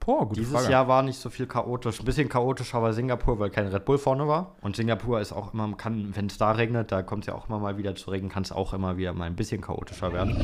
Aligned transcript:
Boah, 0.00 0.26
gute 0.26 0.40
Dieses 0.40 0.52
Frage. 0.52 0.72
Jahr 0.72 0.88
war 0.88 1.04
nicht 1.04 1.20
so 1.20 1.30
viel 1.30 1.46
chaotisch. 1.46 2.00
Ein 2.00 2.04
bisschen 2.04 2.28
chaotischer 2.28 2.82
war 2.82 2.92
Singapur, 2.92 3.38
weil 3.38 3.48
kein 3.48 3.68
Red 3.68 3.84
Bull 3.84 3.96
vorne 3.96 4.26
war. 4.26 4.56
Und 4.60 4.74
Singapur 4.74 5.20
ist 5.20 5.32
auch 5.32 5.54
immer, 5.54 5.72
kann, 5.76 6.16
wenn 6.16 6.26
es 6.26 6.36
da 6.36 6.50
regnet, 6.50 6.90
da 6.90 7.04
kommt 7.04 7.22
es 7.22 7.26
ja 7.28 7.34
auch 7.34 7.48
immer 7.48 7.60
mal 7.60 7.78
wieder 7.78 7.94
zu 7.94 8.10
Regen, 8.10 8.28
kann 8.28 8.42
es 8.42 8.50
auch 8.50 8.74
immer 8.74 8.96
wieder 8.96 9.12
mal 9.12 9.26
ein 9.26 9.36
bisschen 9.36 9.60
chaotischer 9.60 10.12
werden. 10.12 10.36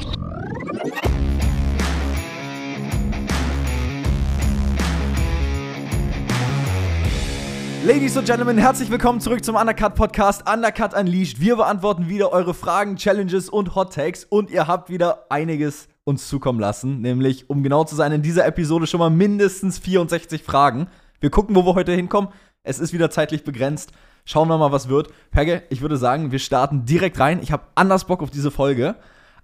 Ladies 7.85 8.17
und 8.17 8.27
Gentlemen, 8.27 8.57
herzlich 8.57 8.89
willkommen 8.89 9.21
zurück 9.21 9.45
zum 9.45 9.57
Undercut 9.57 9.97
Podcast 9.97 10.49
Undercut 10.49 10.95
Unleashed. 10.95 11.41
Wir 11.41 11.57
beantworten 11.57 12.09
wieder 12.09 12.31
eure 12.31 12.55
Fragen, 12.55 12.95
Challenges 12.95 13.49
und 13.49 13.75
Hot 13.75 13.95
Takes 13.95 14.25
und 14.25 14.51
ihr 14.51 14.69
habt 14.69 14.91
wieder 14.91 15.27
einiges 15.29 15.89
uns 16.05 16.29
zukommen 16.29 16.61
lassen, 16.61 17.01
nämlich 17.01 17.49
um 17.49 17.63
genau 17.63 17.85
zu 17.85 17.97
sein, 17.97 18.13
in 18.13 18.23
dieser 18.23 18.47
Episode 18.47 18.87
schon 18.87 19.01
mal 19.01 19.11
mindestens 19.11 19.79
64 19.79 20.43
Fragen. 20.43 20.89
Wir 21.21 21.31
gucken, 21.31 21.57
wo 21.57 21.65
wir 21.65 21.75
heute 21.75 21.93
hinkommen. 21.93 22.31
Es 22.63 22.79
ist 22.79 22.93
wieder 22.93 23.11
zeitlich 23.11 23.45
begrenzt. 23.45 23.93
Schauen 24.27 24.49
wir 24.49 24.59
mal, 24.59 24.73
was 24.73 24.89
wird. 24.89 25.09
Perge, 25.31 25.63
ich 25.71 25.81
würde 25.81 25.97
sagen, 25.97 26.31
wir 26.31 26.39
starten 26.39 26.85
direkt 26.85 27.19
rein. 27.19 27.43
Ich 27.43 27.53
habe 27.53 27.65
anders 27.75 28.07
Bock 28.07 28.23
auf 28.23 28.31
diese 28.31 28.51
Folge, 28.51 28.97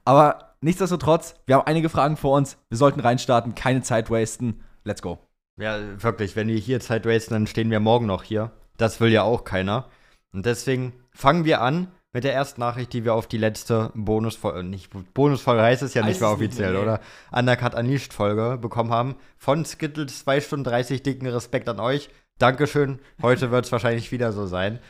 aber 0.05 0.55
nichtsdestotrotz, 0.61 1.35
wir 1.47 1.57
haben 1.57 1.67
einige 1.67 1.89
Fragen 1.89 2.17
vor 2.17 2.37
uns. 2.37 2.59
Wir 2.69 2.79
sollten 2.79 3.01
reinstarten, 3.01 3.55
keine 3.55 3.83
Zeit 3.83 4.11
wasten. 4.11 4.61
Let's 4.85 5.03
go. 5.03 5.19
Ja, 5.59 5.79
wirklich, 6.03 6.37
wenn 6.37 6.49
wir 6.49 6.57
hier 6.57 6.81
Zeit 6.81 7.07
wasten, 7.07 7.35
dann 7.35 7.47
stehen 7.47 7.71
wir 7.71 7.81
morgen 7.81 8.07
noch 8.07 8.23
hier. 8.23 8.53
Das 8.77 9.01
will 9.01 9.11
ja 9.11 9.23
auch 9.23 9.45
keiner. 9.45 9.89
Und 10.33 10.47
deswegen 10.47 10.93
fangen 11.13 11.45
wir 11.45 11.61
an 11.61 11.89
mit 12.13 12.25
der 12.25 12.35
ersten 12.35 12.61
Nachricht, 12.61 12.93
die 12.93 13.05
wir 13.05 13.15
auf 13.15 13.27
die 13.27 13.39
letzte 13.39 13.93
Bonusfolge, 13.95 14.65
nicht 14.65 14.91
Bonusfolge 15.15 15.63
heißt 15.63 15.83
es 15.83 15.95
ja 15.95 16.05
nicht 16.05 16.21
mehr 16.21 16.31
es 16.31 16.39
nicht 16.39 16.49
offiziell, 16.49 16.73
mehr, 16.73 16.83
oder? 16.83 17.01
Undercut 17.31 17.75
Unleashed 17.75 18.13
Folge 18.13 18.59
bekommen 18.61 18.91
haben. 18.91 19.15
Von 19.37 19.65
Skittles 19.65 20.21
2 20.21 20.41
Stunden 20.41 20.65
30 20.65 21.03
dicken 21.03 21.27
Respekt 21.27 21.69
an 21.69 21.79
euch. 21.79 22.11
Dankeschön. 22.39 22.99
Heute 23.23 23.51
wird 23.51 23.67
es 23.67 23.73
wahrscheinlich 23.73 24.11
wieder 24.11 24.33
so 24.33 24.47
sein. 24.47 24.81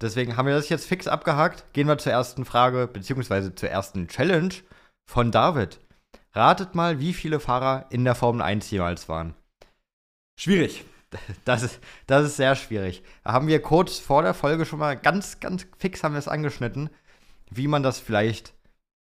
Deswegen 0.00 0.36
haben 0.36 0.46
wir 0.46 0.54
das 0.54 0.68
jetzt 0.68 0.86
fix 0.86 1.06
abgehakt. 1.08 1.72
Gehen 1.72 1.88
wir 1.88 1.98
zur 1.98 2.12
ersten 2.12 2.44
Frage, 2.44 2.86
beziehungsweise 2.86 3.54
zur 3.54 3.68
ersten 3.68 4.08
Challenge 4.08 4.54
von 5.06 5.30
David. 5.30 5.80
Ratet 6.32 6.74
mal, 6.74 6.98
wie 6.98 7.12
viele 7.12 7.40
Fahrer 7.40 7.86
in 7.90 8.04
der 8.04 8.14
Formel 8.14 8.42
1 8.42 8.70
jemals 8.70 9.08
waren. 9.08 9.34
Schwierig. 10.38 10.84
Das 11.44 11.62
ist, 11.62 11.80
das 12.06 12.24
ist 12.24 12.36
sehr 12.36 12.54
schwierig. 12.54 13.02
Da 13.24 13.32
haben 13.32 13.46
wir 13.46 13.60
kurz 13.60 13.98
vor 13.98 14.22
der 14.22 14.34
Folge 14.34 14.64
schon 14.64 14.78
mal 14.78 14.96
ganz, 14.96 15.40
ganz 15.40 15.66
fix 15.76 16.02
haben 16.02 16.14
wir 16.14 16.18
es 16.18 16.28
angeschnitten, 16.28 16.90
wie 17.50 17.68
man 17.68 17.82
das 17.82 17.98
vielleicht 17.98 18.54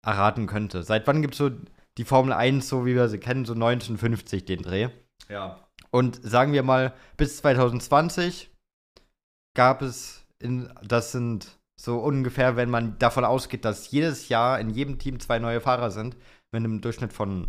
erraten 0.03 0.47
könnte. 0.47 0.83
Seit 0.83 1.07
wann 1.07 1.21
gibt 1.21 1.33
es 1.33 1.37
so 1.37 1.51
die 1.97 2.05
Formel 2.05 2.33
1, 2.33 2.67
so 2.67 2.85
wie 2.85 2.95
wir 2.95 3.09
sie 3.09 3.19
kennen, 3.19 3.45
so 3.45 3.53
1950 3.53 4.45
den 4.45 4.63
Dreh? 4.63 4.89
Ja. 5.29 5.59
Und 5.91 6.19
sagen 6.23 6.53
wir 6.53 6.63
mal, 6.63 6.93
bis 7.17 7.37
2020 7.37 8.49
gab 9.55 9.81
es, 9.81 10.25
in, 10.39 10.71
das 10.83 11.11
sind 11.11 11.59
so 11.79 11.99
ungefähr, 11.99 12.55
wenn 12.55 12.69
man 12.69 12.97
davon 12.97 13.25
ausgeht, 13.25 13.65
dass 13.65 13.91
jedes 13.91 14.29
Jahr 14.29 14.59
in 14.59 14.69
jedem 14.69 14.97
Team 14.99 15.19
zwei 15.19 15.39
neue 15.39 15.61
Fahrer 15.61 15.91
sind, 15.91 16.15
mit 16.51 16.59
einem 16.59 16.81
Durchschnitt 16.81 17.13
von, 17.13 17.47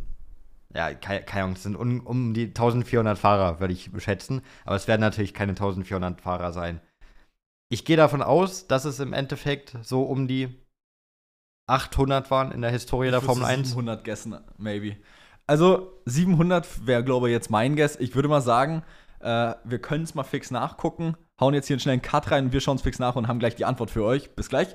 ja, 0.74 0.92
keine, 0.92 1.22
keine 1.22 1.44
Ahnung, 1.44 1.56
es 1.56 1.62
sind 1.62 1.76
um, 1.76 2.00
um 2.00 2.34
die 2.34 2.46
1400 2.46 3.16
Fahrer, 3.16 3.60
würde 3.60 3.72
ich 3.72 3.90
schätzen. 3.98 4.42
Aber 4.64 4.76
es 4.76 4.88
werden 4.88 5.00
natürlich 5.00 5.32
keine 5.32 5.52
1400 5.52 6.20
Fahrer 6.20 6.52
sein. 6.52 6.80
Ich 7.68 7.84
gehe 7.84 7.96
davon 7.96 8.22
aus, 8.22 8.66
dass 8.66 8.84
es 8.84 9.00
im 9.00 9.12
Endeffekt 9.12 9.76
so 9.82 10.02
um 10.02 10.28
die 10.28 10.48
800 11.66 12.30
waren 12.30 12.52
in 12.52 12.60
der 12.60 12.70
Historie 12.70 13.10
der 13.10 13.18
Ich 13.18 13.22
würde 13.22 13.40
Formel 13.40 13.44
so 13.44 13.58
1. 13.58 13.68
700 13.68 14.04
Guessen, 14.04 14.38
maybe. 14.58 14.96
Also 15.46 15.92
700 16.06 16.86
wäre, 16.86 17.04
glaube 17.04 17.28
ich, 17.28 17.32
jetzt 17.32 17.50
mein 17.50 17.76
Guess. 17.76 17.96
Ich 17.96 18.14
würde 18.14 18.28
mal 18.28 18.40
sagen, 18.40 18.82
äh, 19.20 19.54
wir 19.64 19.78
können 19.78 20.04
es 20.04 20.14
mal 20.14 20.24
fix 20.24 20.50
nachgucken. 20.50 21.16
Hauen 21.40 21.54
jetzt 21.54 21.66
hier 21.66 21.74
einen 21.74 21.80
schnellen 21.80 22.02
Cut 22.02 22.30
rein 22.30 22.46
und 22.46 22.52
wir 22.52 22.60
schauen 22.60 22.76
es 22.76 22.82
fix 22.82 22.98
nach 22.98 23.16
und 23.16 23.28
haben 23.28 23.38
gleich 23.38 23.56
die 23.56 23.64
Antwort 23.64 23.90
für 23.90 24.04
euch. 24.04 24.34
Bis 24.34 24.48
gleich. 24.48 24.74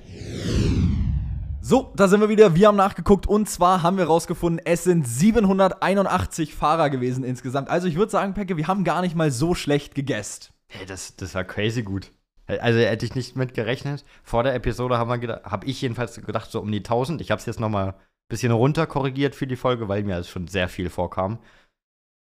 So, 1.62 1.92
da 1.96 2.08
sind 2.08 2.22
wir 2.22 2.30
wieder. 2.30 2.56
Wir 2.56 2.68
haben 2.68 2.78
nachgeguckt 2.78 3.28
und 3.28 3.50
zwar 3.50 3.84
haben 3.84 3.98
wir 3.98 4.06
rausgefunden, 4.06 4.66
es 4.66 4.86
sind 4.86 5.06
781 5.06 6.56
Fahrer 6.56 6.90
gewesen 6.90 7.24
insgesamt. 7.26 7.70
Also 7.70 7.88
ich 7.88 7.96
würde 7.96 8.12
sagen, 8.12 8.34
Pecke, 8.34 8.56
wir 8.56 8.68
haben 8.68 8.86
gar 8.86 9.02
nicht 9.02 9.16
mal 9.16 9.30
so 9.30 9.54
schlecht 9.54 9.94
gegessen. 9.94 10.54
Hey, 10.68 10.86
das, 10.86 11.16
das 11.18 11.36
war 11.36 11.44
crazy 11.44 11.84
gut. 11.84 12.12
Also 12.48 12.80
hätte 12.80 13.06
ich 13.06 13.14
nicht 13.14 13.36
mit 13.36 13.54
gerechnet. 13.54 14.06
Vor 14.24 14.44
der 14.44 14.56
Episode 14.56 14.98
habe 14.98 15.66
ich 15.66 15.82
jedenfalls 15.82 16.16
gedacht, 16.16 16.50
so 16.50 16.62
um 16.62 16.72
die 16.72 16.80
1000. 16.80 17.22
Ich 17.22 17.30
habe 17.30 17.40
es 17.40 17.46
jetzt 17.46 17.60
noch 17.60 17.70
mal 17.70 17.90
ein 17.90 17.96
bisschen 18.30 18.52
runter 18.52 18.88
korrigiert 18.88 19.36
für 19.36 19.46
die 19.46 19.58
Folge, 19.58 19.88
weil 19.88 20.04
mir 20.04 20.16
das 20.16 20.30
schon 20.30 20.48
sehr 20.48 20.70
viel 20.70 20.90
vorkam. 20.90 21.40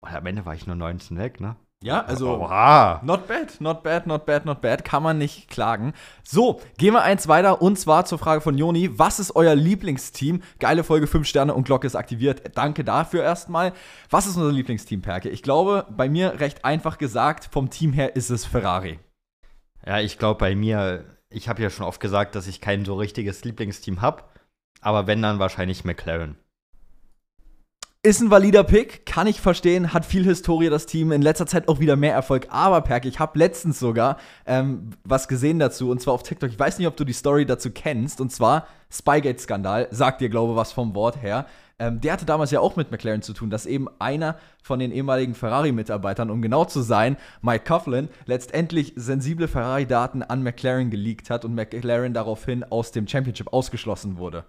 Und 0.03 0.12
am 0.12 0.26
Ende 0.26 0.44
war 0.44 0.54
ich 0.54 0.66
nur 0.66 0.76
19 0.76 1.19
weg, 1.19 1.41
ne? 1.41 1.56
Ja, 1.82 2.04
also 2.04 2.37
Oha. 2.37 3.00
Not 3.03 3.26
bad, 3.26 3.60
not 3.60 3.82
bad, 3.82 4.06
not 4.06 4.25
bad, 4.25 4.44
not 4.44 4.60
bad. 4.60 4.84
Kann 4.84 5.03
man 5.03 5.19
nicht 5.19 5.48
klagen. 5.48 5.94
So, 6.22 6.60
gehen 6.78 6.94
wir 6.94 7.03
eins 7.03 7.26
weiter 7.26 7.60
und 7.60 7.78
zwar 7.78 8.04
zur 8.04 8.19
Frage 8.19 8.41
von 8.41 8.56
Joni. 8.56 8.98
Was 8.98 9.19
ist 9.19 9.34
euer 9.34 9.54
Lieblingsteam? 9.54 10.42
Geile 10.60 10.84
Folge, 10.84 11.09
5 11.09 11.26
Sterne 11.26 11.54
und 11.54 11.65
Glocke 11.65 11.87
ist 11.87 11.97
aktiviert. 11.97 12.56
Danke 12.56 12.84
dafür 12.84 13.22
erstmal. 13.25 13.72
Was 14.10 14.26
ist 14.26 14.37
unser 14.37 14.53
Lieblingsteam, 14.53 15.03
Perke? 15.03 15.28
Ich 15.28 15.42
glaube, 15.42 15.87
bei 15.91 16.09
mir 16.09 16.38
recht 16.38 16.65
einfach 16.65 16.98
gesagt, 16.98 17.48
vom 17.50 17.69
Team 17.69 17.92
her 17.92 18.15
ist 18.15 18.31
es 18.31 18.44
Ferrari. 18.44 19.00
Ja, 19.84 19.98
ich 19.98 20.19
glaube 20.19 20.38
bei 20.38 20.54
mir, 20.54 21.04
ich 21.28 21.48
habe 21.48 21.62
ja 21.62 21.71
schon 21.71 21.87
oft 21.87 22.00
gesagt, 22.00 22.37
dass 22.37 22.47
ich 22.47 22.60
kein 22.60 22.84
so 22.84 22.94
richtiges 22.94 23.44
Lieblingsteam 23.44 24.00
habe. 24.00 24.22
Aber 24.81 25.06
wenn, 25.06 25.22
dann 25.22 25.38
wahrscheinlich 25.38 25.84
McLaren. 25.84 26.37
Ist 28.04 28.20
ein 28.20 28.32
valider 28.32 28.64
Pick, 28.64 29.06
kann 29.06 29.28
ich 29.28 29.40
verstehen, 29.40 29.92
hat 29.94 30.04
viel 30.04 30.24
Historie 30.24 30.68
das 30.68 30.86
Team, 30.86 31.12
in 31.12 31.22
letzter 31.22 31.46
Zeit 31.46 31.68
auch 31.68 31.78
wieder 31.78 31.94
mehr 31.94 32.12
Erfolg. 32.12 32.48
Aber 32.50 32.80
Perk, 32.80 33.04
ich 33.04 33.20
habe 33.20 33.38
letztens 33.38 33.78
sogar 33.78 34.16
ähm, 34.44 34.90
was 35.04 35.28
gesehen 35.28 35.60
dazu 35.60 35.88
und 35.88 36.02
zwar 36.02 36.14
auf 36.14 36.24
TikTok. 36.24 36.50
Ich 36.50 36.58
weiß 36.58 36.78
nicht, 36.78 36.88
ob 36.88 36.96
du 36.96 37.04
die 37.04 37.12
Story 37.12 37.46
dazu 37.46 37.70
kennst 37.70 38.20
und 38.20 38.32
zwar 38.32 38.66
Spygate-Skandal, 38.91 39.86
sagt 39.92 40.20
dir, 40.20 40.30
glaube 40.30 40.54
ich, 40.54 40.56
was 40.56 40.72
vom 40.72 40.96
Wort 40.96 41.22
her. 41.22 41.46
Ähm, 41.78 42.00
der 42.00 42.14
hatte 42.14 42.26
damals 42.26 42.50
ja 42.50 42.58
auch 42.58 42.74
mit 42.74 42.91
McLaren 42.91 43.22
zu 43.22 43.34
tun, 43.34 43.50
dass 43.50 43.66
eben 43.66 43.86
einer 44.00 44.36
von 44.64 44.80
den 44.80 44.91
ehemaligen 44.91 45.36
Ferrari-Mitarbeitern, 45.36 46.28
um 46.30 46.42
genau 46.42 46.64
zu 46.64 46.80
sein, 46.80 47.16
Mike 47.41 47.66
Coughlin, 47.66 48.08
letztendlich 48.26 48.94
sensible 48.96 49.46
Ferrari-Daten 49.46 50.24
an 50.24 50.42
McLaren 50.42 50.91
geleakt 50.91 51.30
hat 51.30 51.44
und 51.44 51.54
McLaren 51.54 52.14
daraufhin 52.14 52.64
aus 52.64 52.91
dem 52.91 53.06
Championship 53.06 53.52
ausgeschlossen 53.52 54.18
wurde. 54.18 54.44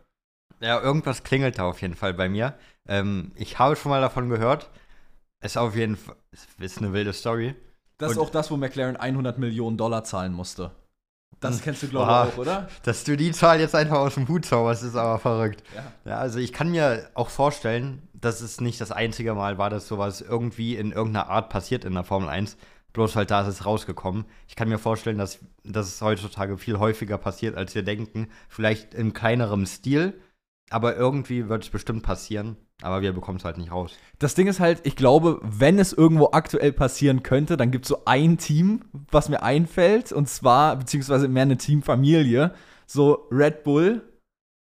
Ja, 0.63 0.81
irgendwas 0.81 1.23
klingelt 1.23 1.59
da 1.59 1.63
auf 1.65 1.81
jeden 1.81 1.95
Fall 1.95 2.13
bei 2.13 2.29
mir. 2.29 2.55
Ähm, 2.87 3.31
ich 3.35 3.59
habe 3.59 3.75
schon 3.75 3.89
mal 3.89 4.01
davon 4.01 4.29
gehört. 4.29 4.69
Ist 5.41 5.57
auf 5.57 5.75
jeden 5.75 5.97
Fall, 5.97 6.15
ist 6.59 6.77
eine 6.77 6.93
wilde 6.93 7.11
Story. 7.11 7.53
Das 7.97 8.11
ist 8.11 8.17
Und- 8.17 8.23
auch 8.25 8.29
das, 8.29 8.49
wo 8.49 8.55
McLaren 8.57 8.95
100 8.95 9.37
Millionen 9.39 9.75
Dollar 9.77 10.03
zahlen 10.05 10.33
musste. 10.33 10.71
Das 11.41 11.61
kennst 11.61 11.83
du, 11.83 11.89
glaube 11.89 12.29
ich, 12.29 12.33
auch, 12.33 12.37
oder? 12.37 12.69
Dass 12.83 13.03
du 13.03 13.17
die 13.17 13.33
Zahl 13.33 13.59
jetzt 13.59 13.75
einfach 13.75 13.97
aus 13.97 14.13
dem 14.13 14.29
Hut 14.29 14.45
zauberst, 14.45 14.83
ist 14.83 14.95
aber 14.95 15.19
verrückt. 15.19 15.61
Ja. 15.75 16.11
Ja, 16.11 16.17
also 16.19 16.39
ich 16.39 16.53
kann 16.53 16.71
mir 16.71 17.09
auch 17.15 17.29
vorstellen, 17.29 18.07
dass 18.13 18.39
es 18.39 18.61
nicht 18.61 18.79
das 18.79 18.93
einzige 18.93 19.33
Mal 19.33 19.57
war, 19.57 19.69
dass 19.69 19.89
sowas 19.89 20.21
irgendwie 20.21 20.77
in 20.77 20.93
irgendeiner 20.93 21.29
Art 21.29 21.49
passiert 21.49 21.83
in 21.83 21.93
der 21.93 22.05
Formel 22.05 22.29
1. 22.29 22.55
Bloß 22.93 23.17
halt 23.17 23.29
da 23.31 23.41
ist 23.41 23.47
es 23.47 23.65
rausgekommen. 23.65 24.23
Ich 24.47 24.55
kann 24.55 24.69
mir 24.69 24.77
vorstellen, 24.77 25.17
dass, 25.17 25.39
dass 25.65 25.87
es 25.87 26.01
heutzutage 26.01 26.57
viel 26.57 26.79
häufiger 26.79 27.17
passiert, 27.17 27.57
als 27.57 27.75
wir 27.75 27.83
denken. 27.83 28.29
Vielleicht 28.47 28.93
in 28.93 29.11
kleinerem 29.11 29.65
Stil, 29.65 30.21
aber 30.73 30.97
irgendwie 30.97 31.49
wird 31.49 31.63
es 31.63 31.69
bestimmt 31.69 32.01
passieren. 32.01 32.57
Aber 32.81 33.03
wir 33.03 33.13
bekommen 33.13 33.37
es 33.37 33.45
halt 33.45 33.59
nicht 33.59 33.71
raus. 33.71 33.93
Das 34.17 34.33
Ding 34.33 34.47
ist 34.47 34.59
halt, 34.59 34.81
ich 34.83 34.95
glaube, 34.95 35.39
wenn 35.43 35.77
es 35.77 35.93
irgendwo 35.93 36.31
aktuell 36.31 36.73
passieren 36.73 37.21
könnte, 37.21 37.57
dann 37.57 37.69
gibt 37.69 37.85
es 37.85 37.89
so 37.89 38.05
ein 38.05 38.39
Team, 38.39 38.81
was 39.11 39.29
mir 39.29 39.43
einfällt, 39.43 40.11
und 40.11 40.27
zwar, 40.27 40.75
beziehungsweise 40.77 41.27
mehr 41.27 41.43
eine 41.43 41.57
Teamfamilie, 41.57 42.53
so 42.87 43.27
Red 43.31 43.63
Bull 43.63 44.01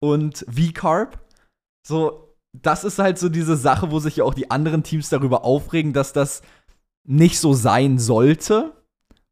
und 0.02 0.46
V-Carb. 0.48 1.20
So, 1.86 2.34
das 2.52 2.84
ist 2.84 2.98
halt 2.98 3.18
so 3.18 3.28
diese 3.28 3.56
Sache, 3.56 3.90
wo 3.90 3.98
sich 3.98 4.16
ja 4.16 4.24
auch 4.24 4.34
die 4.34 4.50
anderen 4.50 4.82
Teams 4.82 5.10
darüber 5.10 5.44
aufregen, 5.44 5.92
dass 5.92 6.14
das 6.14 6.40
nicht 7.06 7.38
so 7.38 7.52
sein 7.52 7.98
sollte, 7.98 8.72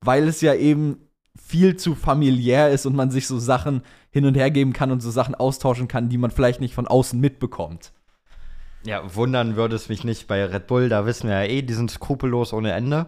weil 0.05 0.29
es 0.29 0.43
ja 0.43 0.55
eben 0.55 1.06
viel 1.37 1.77
zu 1.77 1.95
familiär 1.95 2.71
ist 2.71 2.87
und 2.87 2.97
man 2.97 3.11
sich 3.11 3.27
so 3.27 3.39
Sachen 3.39 3.83
hin 4.11 4.25
und 4.25 4.37
her 4.37 4.51
geben 4.51 4.73
kann 4.73 4.91
und 4.91 5.01
so 5.01 5.11
Sachen 5.11 5.35
austauschen 5.35 5.89
kann, 5.89 6.09
die 6.09 6.19
man 6.19 6.31
vielleicht 6.31 6.61
nicht 6.61 6.75
von 6.75 6.87
außen 6.87 7.21
mitbekommt. 7.21 7.93
Ja, 8.85 9.15
wundern 9.15 9.57
würde 9.57 9.77
es 9.77 9.89
mich 9.89 10.05
nicht 10.05 10.29
bei 10.29 10.45
Red 10.45 10.67
Bull. 10.69 10.89
Da 10.89 11.07
wissen 11.07 11.29
wir 11.29 11.43
ja 11.43 11.51
eh, 11.51 11.63
die 11.63 11.75
sind 11.75 11.91
skrupellos 11.91 12.53
ohne 12.53 12.73
Ende. 12.73 13.07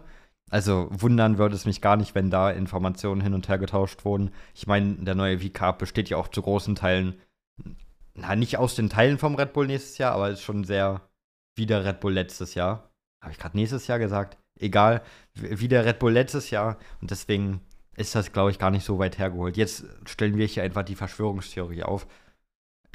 Also 0.50 0.88
wundern 0.90 1.38
würde 1.38 1.54
es 1.54 1.66
mich 1.66 1.80
gar 1.80 1.96
nicht, 1.96 2.14
wenn 2.14 2.30
da 2.30 2.50
Informationen 2.50 3.20
hin 3.20 3.34
und 3.34 3.48
her 3.48 3.58
getauscht 3.58 4.04
wurden. 4.04 4.30
Ich 4.54 4.66
meine, 4.66 4.94
der 4.94 5.14
neue 5.14 5.38
V-Carb 5.40 5.78
besteht 5.78 6.08
ja 6.08 6.16
auch 6.16 6.28
zu 6.28 6.42
großen 6.42 6.74
Teilen, 6.74 7.20
na, 8.14 8.34
nicht 8.34 8.56
aus 8.56 8.74
den 8.74 8.88
Teilen 8.88 9.18
vom 9.18 9.34
Red 9.34 9.52
Bull 9.52 9.66
nächstes 9.66 9.98
Jahr, 9.98 10.14
aber 10.14 10.30
ist 10.30 10.42
schon 10.42 10.64
sehr 10.64 11.02
wie 11.54 11.66
der 11.66 11.84
Red 11.84 12.00
Bull 12.00 12.12
letztes 12.12 12.54
Jahr. 12.54 12.90
Habe 13.20 13.32
ich 13.32 13.38
gerade 13.38 13.56
nächstes 13.56 13.86
Jahr 13.86 13.98
gesagt? 13.98 14.38
Egal, 14.58 15.02
wie 15.34 15.68
der 15.68 15.84
Red 15.84 15.98
Bull 15.98 16.12
letztes 16.12 16.50
Jahr. 16.50 16.78
Und 17.00 17.10
deswegen 17.10 17.60
ist 17.98 18.14
das, 18.14 18.32
glaube 18.32 18.50
ich, 18.50 18.58
gar 18.58 18.70
nicht 18.70 18.84
so 18.84 18.98
weit 18.98 19.18
hergeholt. 19.18 19.56
Jetzt 19.56 19.84
stellen 20.06 20.36
wir 20.36 20.46
hier 20.46 20.62
einfach 20.62 20.82
die 20.82 20.94
Verschwörungstheorie 20.94 21.82
auf. 21.82 22.06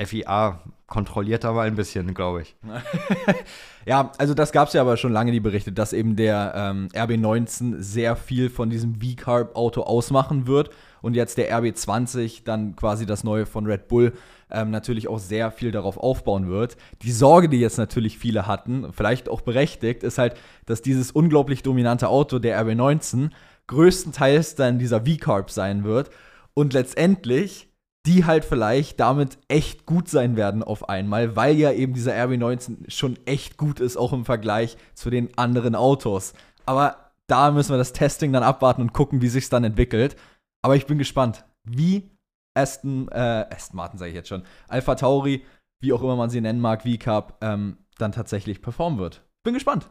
FIA 0.04 0.64
kontrolliert 0.88 1.44
mal 1.44 1.68
ein 1.68 1.76
bisschen, 1.76 2.14
glaube 2.14 2.42
ich. 2.42 2.56
ja, 3.86 4.12
also 4.18 4.34
das 4.34 4.52
gab 4.52 4.68
es 4.68 4.74
ja 4.74 4.82
aber 4.82 4.98
schon 4.98 5.14
lange 5.14 5.32
die 5.32 5.40
Berichte, 5.40 5.72
dass 5.72 5.94
eben 5.94 6.16
der 6.16 6.54
ähm, 6.56 6.88
RB19 6.94 7.80
sehr 7.80 8.16
viel 8.16 8.50
von 8.50 8.70
diesem 8.70 8.96
V-Carb-Auto 8.96 9.84
ausmachen 9.84 10.48
wird 10.48 10.72
und 11.02 11.16
jetzt 11.16 11.38
der 11.38 11.56
RB20 11.56 12.44
dann 12.44 12.76
quasi 12.76 13.06
das 13.06 13.24
neue 13.24 13.46
von 13.46 13.68
Red 13.68 13.88
Bull 13.88 14.14
ähm, 14.50 14.72
natürlich 14.72 15.08
auch 15.08 15.20
sehr 15.20 15.52
viel 15.52 15.72
darauf 15.72 15.98
aufbauen 15.98 16.48
wird. 16.48 16.78
Die 17.02 17.12
Sorge, 17.12 17.50
die 17.50 17.60
jetzt 17.60 17.78
natürlich 17.78 18.18
viele 18.18 18.48
hatten, 18.48 18.94
vielleicht 18.94 19.30
auch 19.30 19.42
berechtigt, 19.42 20.04
ist 20.04 20.18
halt, 20.18 20.36
dass 20.66 20.82
dieses 20.82 21.12
unglaublich 21.12 21.64
dominante 21.64 22.08
Auto, 22.08 22.40
der 22.40 22.64
RB19, 22.64 23.32
größtenteils 23.68 24.56
dann 24.56 24.80
dieser 24.80 25.06
V-Carb 25.06 25.50
sein 25.50 25.84
wird 25.84 26.10
und 26.54 26.74
letztendlich 26.74 27.74
die 28.06 28.26
halt 28.26 28.44
vielleicht 28.44 29.00
damit 29.00 29.38
echt 29.48 29.86
gut 29.86 30.10
sein 30.10 30.36
werden 30.36 30.62
auf 30.62 30.90
einmal, 30.90 31.36
weil 31.36 31.56
ja 31.56 31.72
eben 31.72 31.94
dieser 31.94 32.14
RB19 32.14 32.90
schon 32.92 33.18
echt 33.26 33.58
gut 33.58 33.80
ist, 33.80 33.96
auch 33.96 34.12
im 34.12 34.26
Vergleich 34.26 34.78
zu 34.94 35.10
den 35.10 35.38
anderen 35.38 35.76
Autos. 35.76 36.34
Aber 36.66 37.12
da 37.28 37.52
müssen 37.52 37.72
wir 37.72 37.78
das 37.78 37.94
Testing 37.94 38.34
dann 38.34 38.44
abwarten 38.44 38.82
und 38.82 38.94
gucken, 38.94 39.22
wie 39.22 39.30
sich 39.30 39.48
dann 39.48 39.64
entwickelt. 39.64 40.18
Aber 40.62 40.76
ich 40.76 40.86
bin 40.86 40.98
gespannt, 40.98 41.46
wie 41.64 42.12
Aston, 42.56 43.08
äh, 43.10 43.46
Aston 43.50 43.78
Martin 43.78 43.98
sage 43.98 44.10
ich 44.10 44.16
jetzt 44.16 44.30
schon, 44.30 44.44
Alpha 44.68 44.96
Tauri, 44.96 45.46
wie 45.82 45.94
auch 45.94 46.02
immer 46.02 46.18
man 46.18 46.30
sie 46.30 46.42
nennen 46.42 46.60
mag, 46.60 46.84
V-Cup, 46.84 47.38
ähm, 47.42 47.78
dann 47.98 48.12
tatsächlich 48.12 48.62
performen 48.62 49.00
wird. 49.00 49.24
Bin 49.44 49.54
gespannt. 49.54 49.90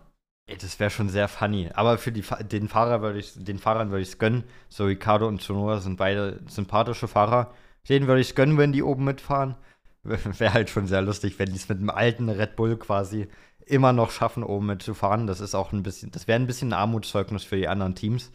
Ey, 0.49 0.57
das 0.59 0.81
wäre 0.81 0.91
schon 0.91 1.09
sehr 1.09 1.29
funny. 1.29 1.71
Aber 1.75 1.99
für 1.99 2.11
die, 2.13 2.25
den 2.51 2.69
Fahrer 2.69 3.01
würde 3.01 3.19
ich, 3.21 3.33
den 3.35 3.59
Fahrern 3.59 3.91
würde 3.91 4.03
ich 4.03 4.09
es 4.09 4.19
gönnen. 4.19 4.45
So 4.69 4.85
Ricardo 4.87 5.29
und 5.29 5.41
Tsunoda 5.41 5.81
sind 5.81 5.97
beide 5.97 6.41
sympathische 6.49 7.09
Fahrer. 7.09 7.55
Denen 7.89 8.07
würde 8.09 8.21
ich 8.21 8.31
es 8.31 8.35
gönnen, 8.35 8.59
wenn 8.59 8.73
die 8.73 8.83
oben 8.83 9.05
mitfahren. 9.05 9.57
Wäre 10.03 10.53
halt 10.53 10.69
schon 10.71 10.87
sehr 10.87 11.03
lustig, 11.03 11.39
wenn 11.39 11.51
die 11.51 11.57
es 11.57 11.69
mit 11.69 11.79
einem 11.79 11.91
alten 11.91 12.29
Red 12.29 12.57
Bull 12.57 12.77
quasi 12.77 13.29
immer 13.67 13.93
noch 13.93 14.11
schaffen, 14.11 14.43
oben 14.43 14.67
mitzufahren. 14.67 15.27
Das 15.29 15.41
ist 15.41 15.55
auch 15.55 15.73
ein 15.73 15.85
bisschen, 15.85 16.11
das 16.11 16.27
wäre 16.27 16.41
ein 16.41 16.47
bisschen 16.49 16.71
ein 16.71 16.79
Armutszeugnis 16.79 17.45
für 17.45 17.57
die 17.57 17.69
anderen 17.69 17.95
Teams. 17.95 18.33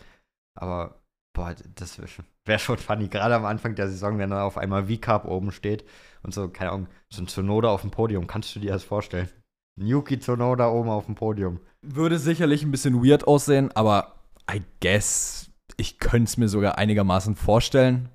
Aber, 0.56 1.01
boah, 1.33 1.56
das 1.75 2.00
wäre 2.00 2.59
schon 2.59 2.77
funny. 2.77 3.09
Gerade 3.09 3.36
am 3.36 3.45
Anfang 3.45 3.75
der 3.75 3.89
Saison, 3.89 4.18
wenn 4.19 4.30
dann 4.31 4.39
auf 4.42 4.57
einmal 4.57 4.88
V-Cup 4.88 5.25
oben 5.25 5.51
steht 5.51 5.86
und 6.24 6.33
so, 6.33 6.50
keine 6.50 6.71
Ahnung, 6.71 6.88
so 7.09 7.21
ein 7.21 7.27
Tsunoda 7.27 7.69
auf 7.69 7.81
dem 7.81 7.92
Podium. 7.92 8.27
Kannst 8.27 8.56
du 8.56 8.59
dir 8.62 8.71
das 8.74 8.83
vorstellen? 8.86 9.30
Yuki 9.78 10.20
Tsunoda 10.20 10.70
oben 10.70 10.90
auf 10.90 11.06
dem 11.06 11.16
Podium. 11.16 11.60
Würde 11.82 12.20
sicherlich 12.20 12.64
ein 12.64 12.72
bisschen 12.72 13.04
weird 13.04 13.28
aussehen, 13.28 13.72
aber 13.76 14.16
I 14.52 14.62
guess, 14.82 15.50
ich 15.78 16.00
könnte 16.00 16.30
es 16.30 16.38
mir 16.38 16.50
sogar 16.50 16.78
einigermaßen 16.78 17.36
vorstellen. 17.36 18.10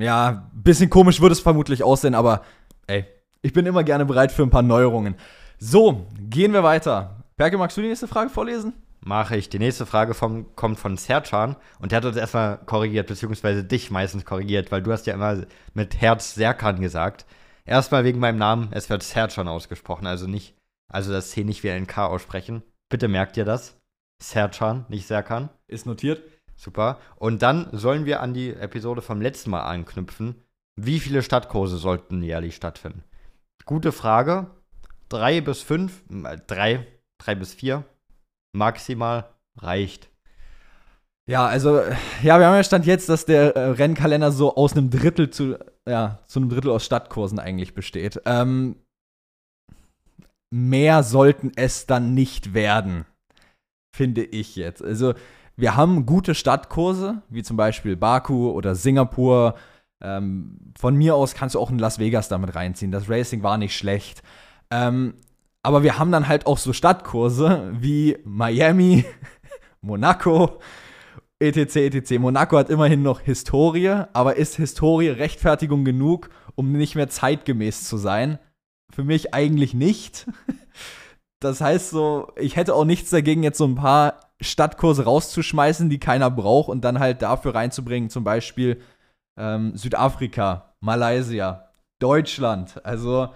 Ja, 0.00 0.48
ein 0.52 0.62
bisschen 0.62 0.88
komisch 0.88 1.20
würde 1.20 1.32
es 1.32 1.40
vermutlich 1.40 1.82
aussehen, 1.82 2.14
aber 2.14 2.42
ey, 2.86 3.04
ich 3.42 3.52
bin 3.52 3.66
immer 3.66 3.84
gerne 3.84 4.06
bereit 4.06 4.32
für 4.32 4.42
ein 4.42 4.50
paar 4.50 4.62
Neuerungen. 4.62 5.16
So, 5.58 6.06
gehen 6.18 6.52
wir 6.52 6.62
weiter. 6.62 7.24
Perke, 7.36 7.58
magst 7.58 7.76
du 7.76 7.82
die 7.82 7.88
nächste 7.88 8.08
Frage 8.08 8.30
vorlesen? 8.30 8.72
Mache 9.00 9.36
ich. 9.36 9.48
Die 9.48 9.58
nächste 9.58 9.86
Frage 9.86 10.14
vom, 10.14 10.54
kommt 10.56 10.78
von 10.78 10.96
Serchan 10.96 11.56
und 11.78 11.90
der 11.92 11.98
hat 11.98 12.04
uns 12.04 12.16
erstmal 12.16 12.58
korrigiert, 12.58 13.06
beziehungsweise 13.06 13.64
dich 13.64 13.90
meistens 13.90 14.24
korrigiert, 14.24 14.70
weil 14.70 14.82
du 14.82 14.92
hast 14.92 15.06
ja 15.06 15.14
immer 15.14 15.42
mit 15.74 16.00
Herz 16.00 16.34
Serkan 16.34 16.80
gesagt. 16.80 17.24
Erstmal 17.64 18.04
wegen 18.04 18.20
meinem 18.20 18.38
Namen, 18.38 18.68
es 18.72 18.90
wird 18.90 19.02
Serchan 19.02 19.48
ausgesprochen, 19.48 20.06
also 20.06 20.26
nicht, 20.26 20.54
also 20.90 21.12
das 21.12 21.30
C 21.30 21.44
nicht 21.44 21.62
wie 21.62 21.70
ein 21.70 21.86
K 21.86 22.06
aussprechen. 22.06 22.62
Bitte 22.90 23.08
merkt 23.08 23.36
ihr 23.36 23.44
das. 23.44 23.80
Serchan, 24.22 24.84
nicht 24.88 25.06
Serkan. 25.06 25.48
Ist 25.66 25.86
notiert. 25.86 26.22
Super. 26.56 26.98
Und 27.16 27.40
dann 27.40 27.68
sollen 27.72 28.04
wir 28.04 28.20
an 28.20 28.34
die 28.34 28.52
Episode 28.52 29.00
vom 29.00 29.22
letzten 29.22 29.50
Mal 29.50 29.62
anknüpfen. 29.62 30.34
Wie 30.76 31.00
viele 31.00 31.22
Stadtkurse 31.22 31.78
sollten 31.78 32.22
jährlich 32.22 32.54
stattfinden? 32.54 33.04
Gute 33.64 33.92
Frage. 33.92 34.50
Drei 35.08 35.40
bis 35.40 35.62
fünf, 35.62 36.02
äh, 36.10 36.38
drei, 36.46 36.86
drei 37.18 37.34
bis 37.34 37.54
vier 37.54 37.84
maximal 38.52 39.30
reicht. 39.56 40.10
Ja, 41.26 41.46
also, 41.46 41.80
ja, 42.22 42.38
wir 42.38 42.46
haben 42.46 42.56
ja 42.56 42.64
Stand 42.64 42.86
jetzt, 42.86 43.08
dass 43.08 43.24
der 43.24 43.54
äh, 43.54 43.70
Rennkalender 43.70 44.32
so 44.32 44.56
aus 44.56 44.72
einem 44.72 44.90
Drittel 44.90 45.30
zu, 45.30 45.56
ja, 45.88 46.18
zu 46.26 46.40
einem 46.40 46.48
Drittel 46.48 46.70
aus 46.70 46.84
Stadtkursen 46.84 47.38
eigentlich 47.38 47.74
besteht. 47.74 48.20
Ähm, 48.24 48.76
mehr 50.50 51.02
sollten 51.02 51.52
es 51.56 51.86
dann 51.86 52.14
nicht 52.14 52.54
werden, 52.54 53.06
finde 53.94 54.24
ich 54.24 54.56
jetzt. 54.56 54.82
Also, 54.82 55.14
wir 55.56 55.76
haben 55.76 56.06
gute 56.06 56.34
Stadtkurse, 56.34 57.22
wie 57.28 57.42
zum 57.42 57.56
Beispiel 57.56 57.96
Baku 57.96 58.50
oder 58.50 58.74
Singapur. 58.74 59.54
Ähm, 60.02 60.72
von 60.78 60.96
mir 60.96 61.14
aus 61.14 61.34
kannst 61.34 61.54
du 61.54 61.60
auch 61.60 61.70
in 61.70 61.78
Las 61.78 61.98
Vegas 61.98 62.28
damit 62.28 62.54
reinziehen. 62.54 62.90
Das 62.90 63.10
Racing 63.10 63.42
war 63.42 63.58
nicht 63.58 63.76
schlecht. 63.76 64.22
Ähm, 64.70 65.14
aber 65.62 65.82
wir 65.82 65.98
haben 65.98 66.12
dann 66.12 66.28
halt 66.28 66.46
auch 66.46 66.56
so 66.56 66.72
Stadtkurse 66.72 67.70
wie 67.74 68.16
Miami, 68.24 69.04
Monaco, 69.82 70.60
etc. 71.38 71.76
etc. 71.76 72.18
Monaco 72.18 72.56
hat 72.56 72.70
immerhin 72.70 73.02
noch 73.02 73.20
Historie, 73.20 74.04
aber 74.12 74.36
ist 74.36 74.56
Historie 74.56 75.08
Rechtfertigung 75.08 75.84
genug, 75.84 76.30
um 76.54 76.72
nicht 76.72 76.94
mehr 76.94 77.08
zeitgemäß 77.08 77.84
zu 77.84 77.98
sein? 77.98 78.38
Für 78.92 79.04
mich 79.04 79.34
eigentlich 79.34 79.74
nicht. 79.74 80.26
Das 81.42 81.62
heißt 81.62 81.90
so, 81.90 82.32
ich 82.36 82.56
hätte 82.56 82.74
auch 82.74 82.84
nichts 82.84 83.08
dagegen, 83.08 83.42
jetzt 83.42 83.56
so 83.56 83.64
ein 83.64 83.74
paar 83.74 84.20
Stadtkurse 84.42 85.04
rauszuschmeißen, 85.04 85.88
die 85.88 85.98
keiner 85.98 86.30
braucht 86.30 86.68
und 86.68 86.82
dann 86.82 86.98
halt 86.98 87.22
dafür 87.22 87.54
reinzubringen, 87.54 88.10
zum 88.10 88.24
Beispiel 88.24 88.80
ähm, 89.38 89.74
Südafrika, 89.76 90.74
Malaysia, 90.80 91.70
Deutschland. 91.98 92.84
Also 92.84 93.28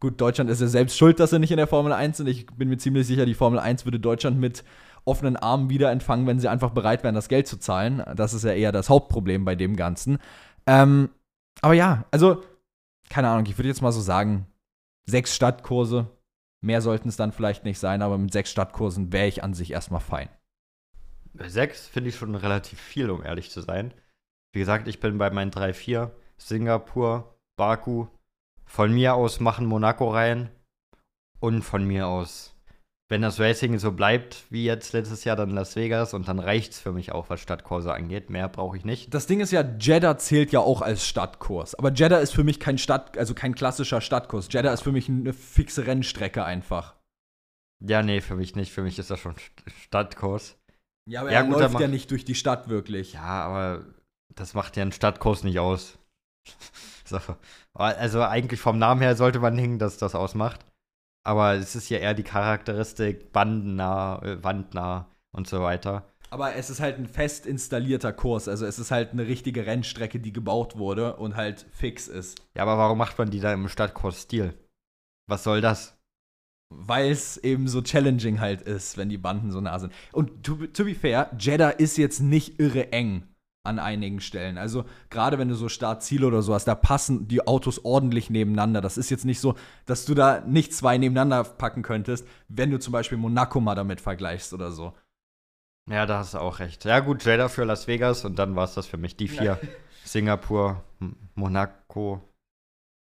gut, 0.00 0.20
Deutschland 0.20 0.50
ist 0.50 0.60
ja 0.60 0.66
selbst 0.66 0.98
schuld, 0.98 1.20
dass 1.20 1.30
sie 1.30 1.38
nicht 1.38 1.52
in 1.52 1.56
der 1.56 1.68
Formel 1.68 1.92
1 1.92 2.16
sind. 2.16 2.26
Ich 2.26 2.46
bin 2.46 2.68
mir 2.68 2.78
ziemlich 2.78 3.06
sicher, 3.06 3.26
die 3.26 3.34
Formel 3.34 3.60
1 3.60 3.84
würde 3.84 4.00
Deutschland 4.00 4.38
mit 4.40 4.64
offenen 5.04 5.36
Armen 5.36 5.70
wieder 5.70 5.90
empfangen, 5.90 6.26
wenn 6.26 6.40
sie 6.40 6.48
einfach 6.48 6.70
bereit 6.70 7.02
wären, 7.02 7.14
das 7.14 7.28
Geld 7.28 7.46
zu 7.46 7.58
zahlen. 7.58 8.02
Das 8.16 8.34
ist 8.34 8.44
ja 8.44 8.52
eher 8.52 8.72
das 8.72 8.88
Hauptproblem 8.88 9.44
bei 9.44 9.54
dem 9.54 9.76
Ganzen. 9.76 10.18
Ähm, 10.66 11.10
aber 11.60 11.74
ja, 11.74 12.04
also, 12.10 12.42
keine 13.08 13.28
Ahnung, 13.28 13.46
ich 13.46 13.58
würde 13.58 13.68
jetzt 13.68 13.82
mal 13.82 13.92
so 13.92 14.00
sagen, 14.00 14.46
sechs 15.06 15.34
Stadtkurse. 15.34 16.10
Mehr 16.64 16.80
sollten 16.80 17.08
es 17.08 17.16
dann 17.16 17.32
vielleicht 17.32 17.64
nicht 17.64 17.78
sein, 17.78 18.02
aber 18.02 18.18
mit 18.18 18.32
sechs 18.32 18.50
Stadtkursen 18.50 19.12
wäre 19.12 19.26
ich 19.26 19.42
an 19.42 19.54
sich 19.54 19.72
erstmal 19.72 20.00
fein. 20.00 20.28
Sechs 21.34 21.88
finde 21.88 22.10
ich 22.10 22.16
schon 22.16 22.34
relativ 22.34 22.80
viel, 22.80 23.10
um 23.10 23.24
ehrlich 23.24 23.50
zu 23.50 23.62
sein. 23.62 23.94
Wie 24.52 24.60
gesagt, 24.60 24.86
ich 24.86 25.00
bin 25.00 25.18
bei 25.18 25.30
meinen 25.30 25.50
drei, 25.50 25.72
vier. 25.72 26.14
Singapur, 26.36 27.38
Baku. 27.56 28.06
Von 28.64 28.92
mir 28.92 29.14
aus 29.14 29.40
machen 29.40 29.66
Monaco 29.66 30.10
rein. 30.10 30.50
Und 31.40 31.62
von 31.62 31.84
mir 31.84 32.06
aus, 32.06 32.51
wenn 33.12 33.20
das 33.20 33.38
Racing 33.38 33.78
so 33.78 33.92
bleibt 33.92 34.46
wie 34.48 34.64
jetzt 34.64 34.94
letztes 34.94 35.24
Jahr, 35.24 35.36
dann 35.36 35.50
Las 35.50 35.76
Vegas. 35.76 36.14
Und 36.14 36.28
dann 36.28 36.38
reicht 36.38 36.72
es 36.72 36.80
für 36.80 36.92
mich 36.92 37.12
auch, 37.12 37.28
was 37.28 37.40
Stadtkurse 37.40 37.92
angeht. 37.92 38.30
Mehr 38.30 38.48
brauche 38.48 38.74
ich 38.78 38.86
nicht. 38.86 39.12
Das 39.12 39.26
Ding 39.26 39.40
ist 39.40 39.52
ja, 39.52 39.60
Jeddah 39.60 40.16
zählt 40.16 40.50
ja 40.50 40.60
auch 40.60 40.80
als 40.80 41.06
Stadtkurs. 41.06 41.74
Aber 41.74 41.92
Jeddah 41.92 42.20
ist 42.20 42.32
für 42.32 42.42
mich 42.42 42.58
kein 42.58 42.78
Stadt, 42.78 43.18
also 43.18 43.34
kein 43.34 43.54
klassischer 43.54 44.00
Stadtkurs. 44.00 44.48
Jeddah 44.50 44.72
ist 44.72 44.80
für 44.80 44.92
mich 44.92 45.10
eine 45.10 45.34
fixe 45.34 45.86
Rennstrecke 45.86 46.42
einfach. 46.42 46.94
Ja, 47.86 48.02
nee, 48.02 48.22
für 48.22 48.34
mich 48.34 48.56
nicht. 48.56 48.72
Für 48.72 48.82
mich 48.82 48.98
ist 48.98 49.10
das 49.10 49.20
schon 49.20 49.34
Stadtkurs. 49.82 50.56
Ja, 51.06 51.20
aber 51.20 51.32
ja, 51.32 51.40
er 51.40 51.44
gut, 51.44 51.60
läuft 51.60 51.80
ja 51.80 51.88
nicht 51.88 52.10
durch 52.12 52.24
die 52.24 52.34
Stadt 52.34 52.70
wirklich. 52.70 53.12
Ja, 53.12 53.44
aber 53.44 53.84
das 54.34 54.54
macht 54.54 54.74
ja 54.78 54.84
einen 54.84 54.92
Stadtkurs 54.92 55.44
nicht 55.44 55.58
aus. 55.58 55.98
so. 57.04 57.18
Also 57.74 58.22
eigentlich 58.22 58.60
vom 58.60 58.78
Namen 58.78 59.02
her 59.02 59.16
sollte 59.16 59.38
man 59.38 59.58
hängen, 59.58 59.78
dass 59.78 59.98
das 59.98 60.14
ausmacht. 60.14 60.64
Aber 61.24 61.54
es 61.54 61.76
ist 61.76 61.88
ja 61.88 61.98
eher 61.98 62.14
die 62.14 62.24
Charakteristik 62.24 63.32
bandennah, 63.32 64.22
äh, 64.22 64.42
wandnah 64.42 65.08
und 65.32 65.46
so 65.46 65.60
weiter. 65.62 66.08
Aber 66.30 66.54
es 66.56 66.70
ist 66.70 66.80
halt 66.80 66.98
ein 66.98 67.06
fest 67.06 67.46
installierter 67.46 68.12
Kurs. 68.12 68.48
Also 68.48 68.64
es 68.66 68.78
ist 68.78 68.90
halt 68.90 69.12
eine 69.12 69.26
richtige 69.26 69.66
Rennstrecke, 69.66 70.18
die 70.18 70.32
gebaut 70.32 70.78
wurde 70.78 71.16
und 71.16 71.36
halt 71.36 71.66
fix 71.72 72.08
ist. 72.08 72.40
Ja, 72.54 72.62
aber 72.62 72.78
warum 72.78 72.98
macht 72.98 73.18
man 73.18 73.30
die 73.30 73.40
da 73.40 73.52
im 73.52 73.68
Stadtkurs-Stil? 73.68 74.54
Was 75.28 75.44
soll 75.44 75.60
das? 75.60 75.96
weil 76.78 77.10
es 77.10 77.36
eben 77.38 77.68
so 77.68 77.82
challenging 77.82 78.40
halt 78.40 78.62
ist, 78.62 78.96
wenn 78.96 79.08
die 79.08 79.18
Banden 79.18 79.50
so 79.50 79.60
nah 79.60 79.78
sind. 79.78 79.92
Und 80.12 80.42
to, 80.44 80.66
to 80.68 80.84
be 80.84 80.94
fair, 80.94 81.30
Jeddah 81.38 81.70
ist 81.70 81.98
jetzt 81.98 82.20
nicht 82.20 82.58
irre 82.60 82.92
eng 82.92 83.24
an 83.64 83.78
einigen 83.78 84.20
Stellen. 84.20 84.58
Also 84.58 84.84
gerade 85.10 85.38
wenn 85.38 85.48
du 85.48 85.54
so 85.54 85.68
Startziele 85.68 86.26
oder 86.26 86.42
so 86.42 86.54
hast, 86.54 86.64
da 86.64 86.74
passen 86.74 87.28
die 87.28 87.46
Autos 87.46 87.84
ordentlich 87.84 88.28
nebeneinander. 88.30 88.80
Das 88.80 88.98
ist 88.98 89.10
jetzt 89.10 89.24
nicht 89.24 89.40
so, 89.40 89.54
dass 89.86 90.04
du 90.04 90.14
da 90.14 90.40
nicht 90.40 90.74
zwei 90.74 90.98
nebeneinander 90.98 91.44
packen 91.44 91.82
könntest, 91.82 92.26
wenn 92.48 92.70
du 92.70 92.78
zum 92.78 92.92
Beispiel 92.92 93.18
Monaco 93.18 93.60
mal 93.60 93.74
damit 93.74 94.00
vergleichst 94.00 94.52
oder 94.52 94.72
so. 94.72 94.94
Ja, 95.90 96.06
da 96.06 96.18
hast 96.18 96.34
du 96.34 96.38
auch 96.38 96.58
recht. 96.58 96.84
Ja 96.84 97.00
gut, 97.00 97.24
Jeddah 97.24 97.48
für 97.48 97.64
Las 97.64 97.86
Vegas 97.88 98.24
und 98.24 98.38
dann 98.38 98.54
war 98.56 98.64
es 98.64 98.74
das 98.74 98.86
für 98.86 98.98
mich. 98.98 99.16
Die 99.16 99.28
vier. 99.28 99.58
Singapur, 100.04 100.82
Monaco, 101.34 102.20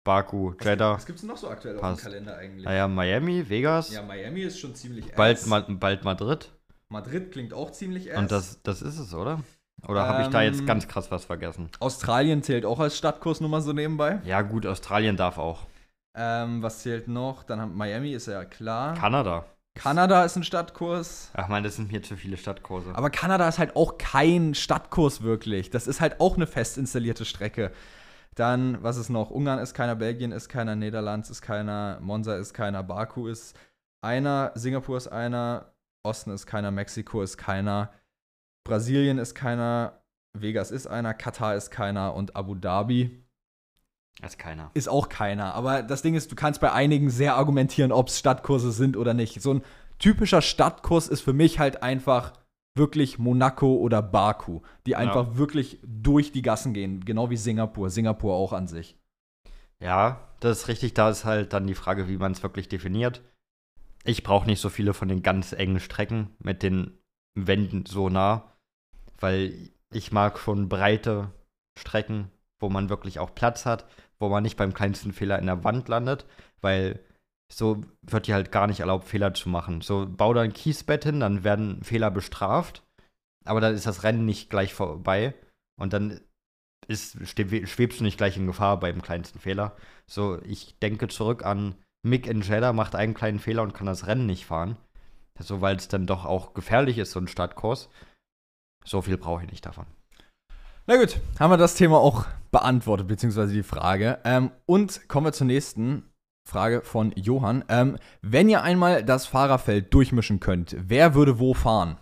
Baku, 0.04 0.54
Jeddah. 0.60 0.94
Was 0.94 1.06
gibt 1.06 1.18
es 1.18 1.24
noch 1.24 1.36
so 1.36 1.48
aktuell 1.48 1.76
Passt. 1.76 1.94
auf 1.94 2.00
dem 2.00 2.04
Kalender 2.04 2.36
eigentlich? 2.36 2.64
Naja, 2.64 2.86
Miami, 2.86 3.48
Vegas. 3.48 3.92
Ja, 3.92 4.02
Miami 4.02 4.42
ist 4.42 4.60
schon 4.60 4.74
ziemlich 4.76 5.12
bald, 5.14 5.44
ma 5.46 5.60
bald 5.60 6.04
Madrid. 6.04 6.52
Madrid 6.88 7.32
klingt 7.32 7.52
auch 7.52 7.72
ziemlich 7.72 8.08
ernst. 8.08 8.22
Und 8.22 8.30
das, 8.30 8.62
das 8.62 8.82
ist 8.82 8.98
es, 8.98 9.14
oder? 9.14 9.40
Oder 9.88 10.08
habe 10.08 10.22
ich 10.22 10.28
da 10.28 10.42
jetzt 10.42 10.60
Ähm, 10.60 10.66
ganz 10.66 10.88
krass 10.88 11.10
was 11.10 11.24
vergessen? 11.24 11.68
Australien 11.80 12.42
zählt 12.42 12.64
auch 12.64 12.80
als 12.80 12.96
Stadtkurs, 12.96 13.40
nur 13.40 13.50
mal 13.50 13.60
so 13.60 13.72
nebenbei. 13.72 14.20
Ja, 14.24 14.42
gut, 14.42 14.66
Australien 14.66 15.16
darf 15.16 15.38
auch. 15.38 15.66
Ähm, 16.16 16.62
was 16.62 16.80
zählt 16.80 17.08
noch? 17.08 17.44
Dann 17.44 17.60
haben 17.60 17.76
Miami 17.76 18.12
ist 18.12 18.26
ja 18.26 18.44
klar. 18.44 18.94
Kanada. 18.94 19.44
Kanada 19.76 20.24
ist 20.24 20.36
ein 20.36 20.42
Stadtkurs. 20.44 21.30
Ach 21.34 21.48
man, 21.48 21.62
das 21.62 21.76
sind 21.76 21.92
mir 21.92 22.02
zu 22.02 22.16
viele 22.16 22.38
Stadtkurse. 22.38 22.94
Aber 22.94 23.10
Kanada 23.10 23.46
ist 23.46 23.58
halt 23.58 23.76
auch 23.76 23.98
kein 23.98 24.54
Stadtkurs 24.54 25.22
wirklich. 25.22 25.70
Das 25.70 25.86
ist 25.86 26.00
halt 26.00 26.20
auch 26.20 26.36
eine 26.36 26.46
fest 26.46 26.78
installierte 26.78 27.26
Strecke. 27.26 27.70
Dann, 28.34 28.82
was 28.82 28.96
ist 28.96 29.10
noch? 29.10 29.30
Ungarn 29.30 29.58
ist 29.58 29.74
keiner, 29.74 29.94
Belgien 29.94 30.32
ist 30.32 30.48
keiner, 30.48 30.76
Niederlands 30.76 31.30
ist 31.30 31.42
keiner, 31.42 31.98
Monza 32.00 32.36
ist 32.36 32.54
keiner, 32.54 32.82
Baku 32.82 33.28
ist 33.28 33.56
einer, 34.02 34.52
Singapur 34.54 34.96
ist 34.96 35.08
einer, 35.08 35.72
Osten 36.02 36.30
ist 36.30 36.46
keiner, 36.46 36.70
Mexiko 36.70 37.22
ist 37.22 37.36
keiner, 37.36 37.90
Brasilien 38.66 39.18
ist 39.18 39.34
keiner, 39.34 40.02
Vegas 40.36 40.70
ist 40.70 40.86
einer, 40.86 41.14
Katar 41.14 41.54
ist 41.54 41.70
keiner 41.70 42.14
und 42.14 42.36
Abu 42.36 42.54
Dhabi 42.54 43.22
ist 44.22 44.38
keiner. 44.38 44.70
ist 44.74 44.88
auch 44.88 45.08
keiner. 45.08 45.54
Aber 45.54 45.82
das 45.82 46.02
Ding 46.02 46.14
ist, 46.14 46.32
du 46.32 46.36
kannst 46.36 46.60
bei 46.60 46.72
einigen 46.72 47.10
sehr 47.10 47.36
argumentieren, 47.36 47.92
ob 47.92 48.08
es 48.08 48.18
Stadtkurse 48.18 48.72
sind 48.72 48.96
oder 48.96 49.14
nicht. 49.14 49.40
So 49.40 49.54
ein 49.54 49.62
typischer 49.98 50.42
Stadtkurs 50.42 51.08
ist 51.08 51.20
für 51.20 51.32
mich 51.32 51.58
halt 51.58 51.82
einfach 51.82 52.32
wirklich 52.74 53.18
Monaco 53.18 53.76
oder 53.76 54.02
Baku, 54.02 54.60
die 54.86 54.96
einfach 54.96 55.36
wirklich 55.36 55.78
durch 55.82 56.32
die 56.32 56.42
Gassen 56.42 56.74
gehen, 56.74 57.04
genau 57.04 57.30
wie 57.30 57.36
Singapur. 57.36 57.88
Singapur 57.88 58.34
auch 58.34 58.52
an 58.52 58.66
sich. 58.66 58.98
Ja, 59.80 60.20
das 60.40 60.58
ist 60.58 60.68
richtig. 60.68 60.94
Da 60.94 61.08
ist 61.10 61.24
halt 61.24 61.52
dann 61.52 61.66
die 61.66 61.74
Frage, 61.74 62.08
wie 62.08 62.18
man 62.18 62.32
es 62.32 62.42
wirklich 62.42 62.68
definiert. 62.68 63.22
Ich 64.04 64.22
brauche 64.22 64.46
nicht 64.46 64.60
so 64.60 64.68
viele 64.68 64.92
von 64.94 65.08
den 65.08 65.22
ganz 65.22 65.52
engen 65.52 65.80
Strecken 65.80 66.30
mit 66.38 66.62
den 66.62 66.98
Wänden 67.34 67.84
so 67.86 68.08
nah, 68.08 68.55
weil 69.18 69.70
ich 69.92 70.12
mag 70.12 70.38
schon 70.38 70.68
breite 70.68 71.32
Strecken, 71.78 72.30
wo 72.60 72.68
man 72.68 72.88
wirklich 72.88 73.18
auch 73.18 73.34
Platz 73.34 73.66
hat, 73.66 73.86
wo 74.18 74.28
man 74.28 74.42
nicht 74.42 74.56
beim 74.56 74.74
kleinsten 74.74 75.12
Fehler 75.12 75.38
in 75.38 75.46
der 75.46 75.64
Wand 75.64 75.88
landet, 75.88 76.26
weil 76.60 77.00
so 77.52 77.82
wird 78.02 78.26
dir 78.26 78.34
halt 78.34 78.50
gar 78.50 78.66
nicht 78.66 78.80
erlaubt, 78.80 79.06
Fehler 79.06 79.34
zu 79.34 79.48
machen. 79.48 79.80
So, 79.80 80.06
bau 80.08 80.34
da 80.34 80.40
ein 80.40 80.52
Kiesbett 80.52 81.04
hin, 81.04 81.20
dann 81.20 81.44
werden 81.44 81.82
Fehler 81.82 82.10
bestraft, 82.10 82.82
aber 83.44 83.60
dann 83.60 83.74
ist 83.74 83.86
das 83.86 84.02
Rennen 84.02 84.24
nicht 84.24 84.50
gleich 84.50 84.74
vorbei 84.74 85.34
und 85.78 85.92
dann 85.92 86.20
ist, 86.88 87.18
schwebst 87.26 88.00
du 88.00 88.04
nicht 88.04 88.18
gleich 88.18 88.36
in 88.36 88.46
Gefahr 88.46 88.78
beim 88.80 89.02
kleinsten 89.02 89.38
Fehler. 89.38 89.76
So, 90.06 90.40
ich 90.42 90.78
denke 90.78 91.08
zurück 91.08 91.44
an 91.44 91.76
Mick 92.06 92.26
Jeddah 92.26 92.72
macht 92.72 92.94
einen 92.94 93.14
kleinen 93.14 93.40
Fehler 93.40 93.62
und 93.62 93.74
kann 93.74 93.86
das 93.86 94.06
Rennen 94.06 94.26
nicht 94.26 94.46
fahren. 94.46 94.76
So, 95.38 95.60
weil 95.60 95.76
es 95.76 95.88
dann 95.88 96.06
doch 96.06 96.24
auch 96.24 96.54
gefährlich 96.54 96.98
ist, 96.98 97.10
so 97.10 97.20
ein 97.20 97.28
Startkurs. 97.28 97.90
So 98.86 99.02
viel 99.02 99.18
brauche 99.18 99.42
ich 99.42 99.50
nicht 99.50 99.66
davon. 99.66 99.84
Na 100.86 100.96
gut, 100.96 101.20
haben 101.40 101.50
wir 101.50 101.56
das 101.56 101.74
Thema 101.74 101.98
auch 101.98 102.26
beantwortet, 102.52 103.08
beziehungsweise 103.08 103.52
die 103.52 103.64
Frage. 103.64 104.20
Ähm, 104.24 104.52
und 104.64 105.08
kommen 105.08 105.26
wir 105.26 105.32
zur 105.32 105.48
nächsten 105.48 106.04
Frage 106.48 106.82
von 106.82 107.12
Johann. 107.16 107.64
Ähm, 107.68 107.98
wenn 108.22 108.48
ihr 108.48 108.62
einmal 108.62 109.04
das 109.04 109.26
Fahrerfeld 109.26 109.92
durchmischen 109.92 110.38
könnt, 110.38 110.76
wer 110.78 111.14
würde 111.14 111.40
wo 111.40 111.54
fahren? 111.54 111.96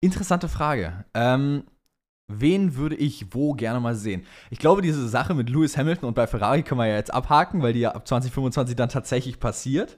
Interessante 0.00 0.48
Frage. 0.48 1.04
Ähm, 1.14 1.62
wen 2.26 2.74
würde 2.74 2.96
ich 2.96 3.32
wo 3.32 3.52
gerne 3.52 3.78
mal 3.78 3.94
sehen? 3.94 4.26
Ich 4.50 4.58
glaube, 4.58 4.82
diese 4.82 5.08
Sache 5.08 5.34
mit 5.34 5.48
Lewis 5.48 5.76
Hamilton 5.76 6.08
und 6.08 6.14
bei 6.14 6.26
Ferrari 6.26 6.64
können 6.64 6.80
wir 6.80 6.86
ja 6.86 6.96
jetzt 6.96 7.14
abhaken, 7.14 7.62
weil 7.62 7.74
die 7.74 7.80
ja 7.80 7.92
ab 7.92 8.08
2025 8.08 8.74
dann 8.74 8.88
tatsächlich 8.88 9.38
passiert. 9.38 9.96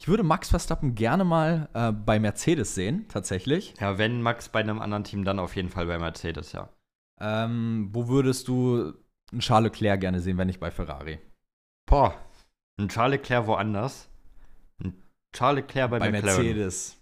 Ich 0.00 0.06
würde 0.06 0.22
Max 0.22 0.48
Verstappen 0.50 0.94
gerne 0.94 1.24
mal 1.24 1.68
äh, 1.74 1.92
bei 1.92 2.20
Mercedes 2.20 2.74
sehen, 2.74 3.06
tatsächlich. 3.08 3.74
Ja, 3.80 3.98
wenn 3.98 4.22
Max 4.22 4.48
bei 4.48 4.60
einem 4.60 4.80
anderen 4.80 5.04
Team, 5.04 5.24
dann 5.24 5.38
auf 5.40 5.56
jeden 5.56 5.70
Fall 5.70 5.86
bei 5.86 5.98
Mercedes, 5.98 6.52
ja. 6.52 6.68
Ähm, 7.20 7.88
wo 7.92 8.08
würdest 8.08 8.46
du 8.46 8.94
einen 9.32 9.40
Charles 9.40 9.72
Leclerc 9.72 10.00
gerne 10.00 10.20
sehen, 10.20 10.38
wenn 10.38 10.46
nicht 10.46 10.60
bei 10.60 10.70
Ferrari? 10.70 11.18
Boah, 11.86 12.14
ein 12.78 12.88
Charles 12.88 13.20
Leclerc 13.20 13.46
woanders. 13.46 14.08
Ein 14.82 14.94
Charles 15.32 15.62
Leclerc 15.62 15.90
bei, 15.90 15.98
Bei, 15.98 16.10
McLaren. 16.12 16.44
Mercedes 16.44 17.00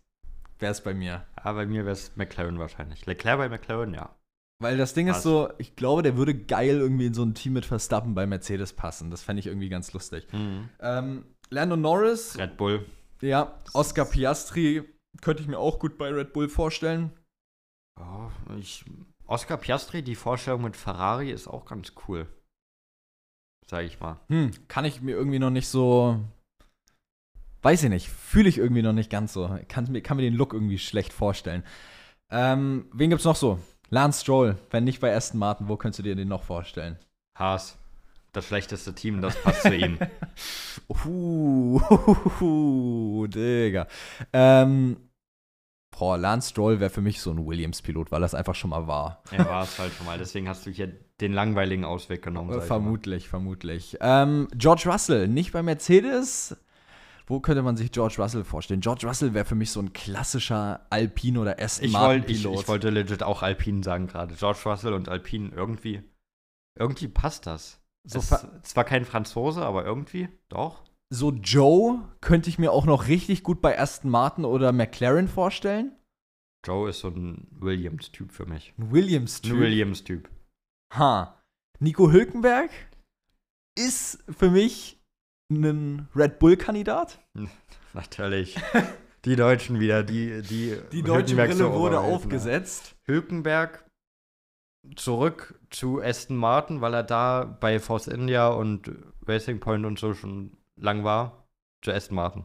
wäre 0.58 0.72
es 0.72 0.80
bei 0.80 0.94
mir. 0.94 1.26
Ja, 1.44 1.52
bei 1.52 1.66
mir 1.66 1.84
wäre 1.84 1.92
es 1.92 2.16
McLaren 2.16 2.58
wahrscheinlich. 2.58 3.04
Leclerc 3.04 3.36
bei 3.36 3.48
McLaren, 3.50 3.92
ja. 3.92 4.16
Weil 4.58 4.78
das 4.78 4.94
Ding 4.94 5.06
ist 5.08 5.16
Was? 5.16 5.22
so, 5.22 5.50
ich 5.58 5.76
glaube, 5.76 6.02
der 6.02 6.16
würde 6.16 6.34
geil 6.34 6.78
irgendwie 6.78 7.04
in 7.06 7.14
so 7.14 7.22
ein 7.22 7.34
Team 7.34 7.52
mit 7.52 7.66
Verstappen 7.66 8.14
bei 8.14 8.26
Mercedes 8.26 8.72
passen. 8.72 9.10
Das 9.10 9.22
fände 9.22 9.40
ich 9.40 9.46
irgendwie 9.48 9.68
ganz 9.68 9.92
lustig. 9.92 10.26
Ähm, 10.80 11.26
Lando 11.50 11.76
Norris, 11.76 12.38
Red 12.38 12.56
Bull. 12.56 12.86
ja, 13.20 13.58
Oscar 13.72 14.04
Piastri 14.04 14.82
könnte 15.20 15.42
ich 15.42 15.48
mir 15.48 15.58
auch 15.58 15.78
gut 15.78 15.96
bei 15.98 16.10
Red 16.10 16.32
Bull 16.32 16.48
vorstellen. 16.48 17.12
Oh, 18.00 18.28
ich, 18.58 18.84
Oscar 19.26 19.56
Piastri, 19.56 20.02
die 20.02 20.14
Vorstellung 20.14 20.62
mit 20.62 20.76
Ferrari 20.76 21.30
ist 21.30 21.48
auch 21.48 21.64
ganz 21.64 21.92
cool. 22.06 22.26
Sag 23.68 23.84
ich 23.84 23.98
mal. 24.00 24.20
Hm, 24.28 24.52
kann 24.68 24.84
ich 24.84 25.00
mir 25.00 25.16
irgendwie 25.16 25.38
noch 25.38 25.50
nicht 25.50 25.68
so. 25.68 26.20
Weiß 27.62 27.82
ich 27.82 27.90
nicht, 27.90 28.08
fühle 28.08 28.48
ich 28.48 28.58
irgendwie 28.58 28.82
noch 28.82 28.92
nicht 28.92 29.10
ganz 29.10 29.32
so. 29.32 29.58
Kann 29.68 29.90
mir, 29.90 30.02
kann 30.02 30.16
mir 30.16 30.22
den 30.22 30.34
Look 30.34 30.52
irgendwie 30.52 30.78
schlecht 30.78 31.12
vorstellen. 31.12 31.64
Ähm, 32.30 32.88
wen 32.92 33.10
gibt's 33.10 33.24
noch 33.24 33.34
so? 33.34 33.58
Lance 33.88 34.20
Stroll, 34.22 34.56
wenn 34.70 34.84
nicht 34.84 35.00
bei 35.00 35.14
Aston 35.14 35.40
Martin, 35.40 35.68
wo 35.68 35.76
könntest 35.76 36.00
du 36.00 36.02
dir 36.02 36.14
den 36.14 36.28
noch 36.28 36.44
vorstellen? 36.44 36.98
Haas. 37.36 37.78
Das 38.36 38.48
schlechteste 38.48 38.94
Team, 38.94 39.22
das 39.22 39.34
passt 39.42 39.62
zu 39.62 39.74
ihm. 39.74 39.98
Uh, 41.06 41.80
uh, 42.42 43.26
Digga. 43.26 43.86
Ähm, 44.30 44.98
boah, 45.90 46.18
Lance 46.18 46.50
Stroll 46.50 46.78
wäre 46.78 46.90
für 46.90 47.00
mich 47.00 47.22
so 47.22 47.30
ein 47.30 47.46
Williams-Pilot, 47.46 48.12
weil 48.12 48.20
das 48.20 48.34
einfach 48.34 48.54
schon 48.54 48.68
mal 48.68 48.86
war. 48.86 49.22
Er 49.30 49.46
war 49.46 49.62
es 49.62 49.78
halt 49.78 49.94
schon 49.94 50.04
mal. 50.04 50.18
Deswegen 50.18 50.50
hast 50.50 50.66
du 50.66 50.70
hier 50.70 50.92
den 51.18 51.32
langweiligen 51.32 51.86
Ausweg 51.86 52.20
genommen. 52.20 52.60
Vermutlich, 52.60 53.26
vermutlich. 53.26 53.96
Ähm, 54.02 54.48
George 54.54 54.82
Russell, 54.84 55.28
nicht 55.28 55.52
bei 55.52 55.62
Mercedes. 55.62 56.58
Wo 57.26 57.40
könnte 57.40 57.62
man 57.62 57.78
sich 57.78 57.90
George 57.90 58.16
Russell 58.18 58.44
vorstellen? 58.44 58.82
George 58.82 59.06
Russell 59.06 59.32
wäre 59.32 59.46
für 59.46 59.54
mich 59.54 59.70
so 59.70 59.80
ein 59.80 59.94
klassischer 59.94 60.86
Alpine 60.90 61.40
oder 61.40 61.58
Aston 61.58 61.86
Ich, 61.86 61.92
Martin 61.92 62.20
wollt, 62.20 62.30
ich, 62.30 62.44
ich 62.44 62.68
wollte 62.68 62.90
legit 62.90 63.22
auch 63.22 63.42
Alpine 63.42 63.82
sagen 63.82 64.08
gerade. 64.08 64.34
George 64.34 64.60
Russell 64.66 64.92
und 64.92 65.08
Alpine, 65.08 65.52
irgendwie. 65.56 66.02
Irgendwie 66.78 67.08
passt 67.08 67.46
das. 67.46 67.80
So 68.06 68.20
es 68.20 68.46
zwar 68.62 68.84
kein 68.84 69.04
Franzose, 69.04 69.64
aber 69.64 69.84
irgendwie 69.84 70.28
doch. 70.48 70.84
so 71.10 71.32
Joe 71.32 72.08
könnte 72.20 72.48
ich 72.48 72.58
mir 72.58 72.72
auch 72.72 72.86
noch 72.86 73.08
richtig 73.08 73.42
gut 73.42 73.60
bei 73.60 73.78
Aston 73.78 74.10
Martin 74.10 74.44
oder 74.44 74.72
McLaren 74.72 75.28
vorstellen. 75.28 75.92
Joe 76.64 76.88
ist 76.90 77.00
so 77.00 77.08
ein 77.08 77.46
Williams-Typ 77.50 78.32
für 78.32 78.46
mich. 78.46 78.74
Ein 78.78 78.90
Williams-Typ. 78.90 79.52
Ein 79.52 79.60
Williams-Typ. 79.60 80.30
Ha. 80.94 81.40
Nico 81.78 82.10
Hülkenberg 82.10 82.70
ist 83.78 84.24
für 84.28 84.50
mich 84.50 85.00
ein 85.50 86.08
Red 86.14 86.38
Bull-Kandidat. 86.38 87.20
Natürlich. 87.92 88.56
Die 89.24 89.36
Deutschen 89.36 89.80
wieder, 89.80 90.02
die 90.02 90.42
die 90.42 90.76
Die 90.92 91.02
deutsche 91.02 91.36
Brille 91.36 91.72
wurde 91.72 92.00
aufgesetzt. 92.00 92.96
Hülkenberg 93.04 93.84
zurück 94.94 95.58
zu 95.70 96.00
Aston 96.00 96.36
Martin, 96.36 96.80
weil 96.80 96.94
er 96.94 97.02
da 97.02 97.44
bei 97.44 97.80
Force 97.80 98.06
India 98.08 98.48
und 98.48 98.90
Racing 99.26 99.60
Point 99.60 99.84
und 99.84 99.98
so 99.98 100.14
schon 100.14 100.56
lang 100.76 101.04
war. 101.04 101.48
Zu 101.82 101.92
Aston 101.92 102.16
Martin. 102.16 102.44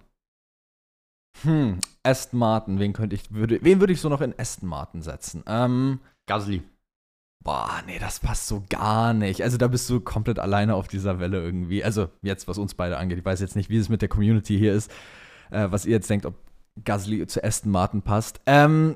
Hm, 1.44 1.80
Aston 2.04 2.40
Martin, 2.40 2.80
wen 2.80 2.94
könnte 2.94 3.16
ich, 3.16 3.32
würde, 3.32 3.60
wen 3.64 3.80
würde 3.80 3.94
ich 3.94 4.02
so 4.02 4.10
noch 4.10 4.22
in 4.22 4.38
Aston 4.38 4.68
Martin 4.68 5.02
setzen? 5.02 5.44
Ähm, 5.48 6.00
Gasly. 6.28 6.62
boah, 7.44 7.82
nee, 7.88 8.00
das 8.00 8.20
passt 8.20 8.48
so 8.48 8.64
gar 8.70 9.14
nicht. 9.14 9.42
Also 9.42 9.58
da 9.58 9.68
bist 9.68 9.90
du 9.90 10.00
komplett 10.02 10.40
alleine 10.40 10.76
auf 10.76 10.88
dieser 10.88 11.20
Welle 11.20 11.42
irgendwie. 11.42 11.84
Also 11.84 12.10
jetzt, 12.22 12.48
was 12.48 12.58
uns 12.58 12.76
beide 12.76 12.98
angeht. 12.98 13.18
Ich 13.20 13.26
weiß 13.26 13.40
jetzt 13.40 13.56
nicht, 13.56 13.70
wie 13.70 13.78
es 13.78 13.90
mit 13.90 14.02
der 14.02 14.10
Community 14.10 14.58
hier 14.58 14.74
ist, 14.74 14.92
äh, 15.50 15.68
was 15.72 15.86
ihr 15.86 15.94
jetzt 15.94 16.10
denkt, 16.10 16.26
ob 16.26 16.36
Gasly 16.84 17.26
zu 17.28 17.44
Aston 17.44 17.72
Martin 17.72 18.02
passt. 18.02 18.42
Ähm, 18.46 18.96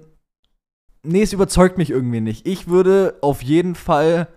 nee, 1.06 1.22
es 1.22 1.34
überzeugt 1.34 1.78
mich 1.78 1.90
irgendwie 1.90 2.22
nicht. 2.22 2.48
Ich 2.48 2.68
würde 2.68 3.18
auf 3.22 3.42
jeden 3.42 3.76
Fall, 3.76 4.28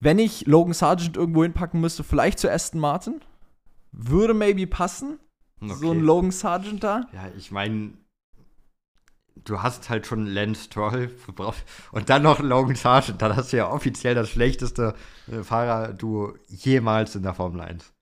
wenn 0.00 0.18
ich 0.18 0.46
Logan 0.46 0.74
Sargent 0.74 1.16
irgendwo 1.16 1.42
hinpacken 1.42 1.80
müsste, 1.80 2.04
vielleicht 2.04 2.38
zu 2.38 2.50
Aston 2.50 2.80
Martin. 2.80 3.20
Würde 3.92 4.34
maybe 4.34 4.66
passen. 4.66 5.18
So 5.60 5.92
ein 5.92 6.00
Logan 6.00 6.30
Sargent 6.32 6.82
da. 6.82 7.06
Ja, 7.12 7.28
ich 7.36 7.52
meine, 7.52 7.92
du 9.44 9.62
hast 9.62 9.90
halt 9.90 10.06
schon 10.06 10.26
Lance 10.26 10.64
Stroll 10.64 11.10
und 11.92 12.10
dann 12.10 12.22
noch 12.22 12.40
Logan 12.40 12.74
Sargent. 12.74 13.22
Dann 13.22 13.36
hast 13.36 13.52
du 13.52 13.58
ja 13.58 13.70
offiziell 13.70 14.14
das 14.14 14.30
schlechteste 14.30 14.94
äh, 15.30 15.42
Fahrerduo 15.42 16.34
jemals 16.48 17.14
in 17.14 17.22
der 17.22 17.34
Formel 17.34 17.60
1. 17.60 17.92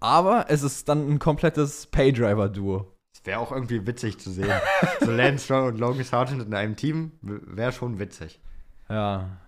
Aber 0.00 0.46
es 0.50 0.62
ist 0.62 0.88
dann 0.88 1.08
ein 1.08 1.18
komplettes 1.18 1.86
Paydriver-Duo. 1.86 2.93
Wäre 3.24 3.40
auch 3.40 3.52
irgendwie 3.52 3.86
witzig 3.86 4.18
zu 4.20 4.30
sehen. 4.30 4.52
so 5.00 5.10
Lance 5.10 5.44
Stroll 5.44 5.68
und 5.68 5.78
Logan 5.78 6.04
Sargent 6.04 6.42
in 6.42 6.54
einem 6.54 6.76
Team 6.76 7.12
wäre 7.22 7.72
schon 7.72 7.98
witzig. 7.98 8.38
Ja. 8.88 9.38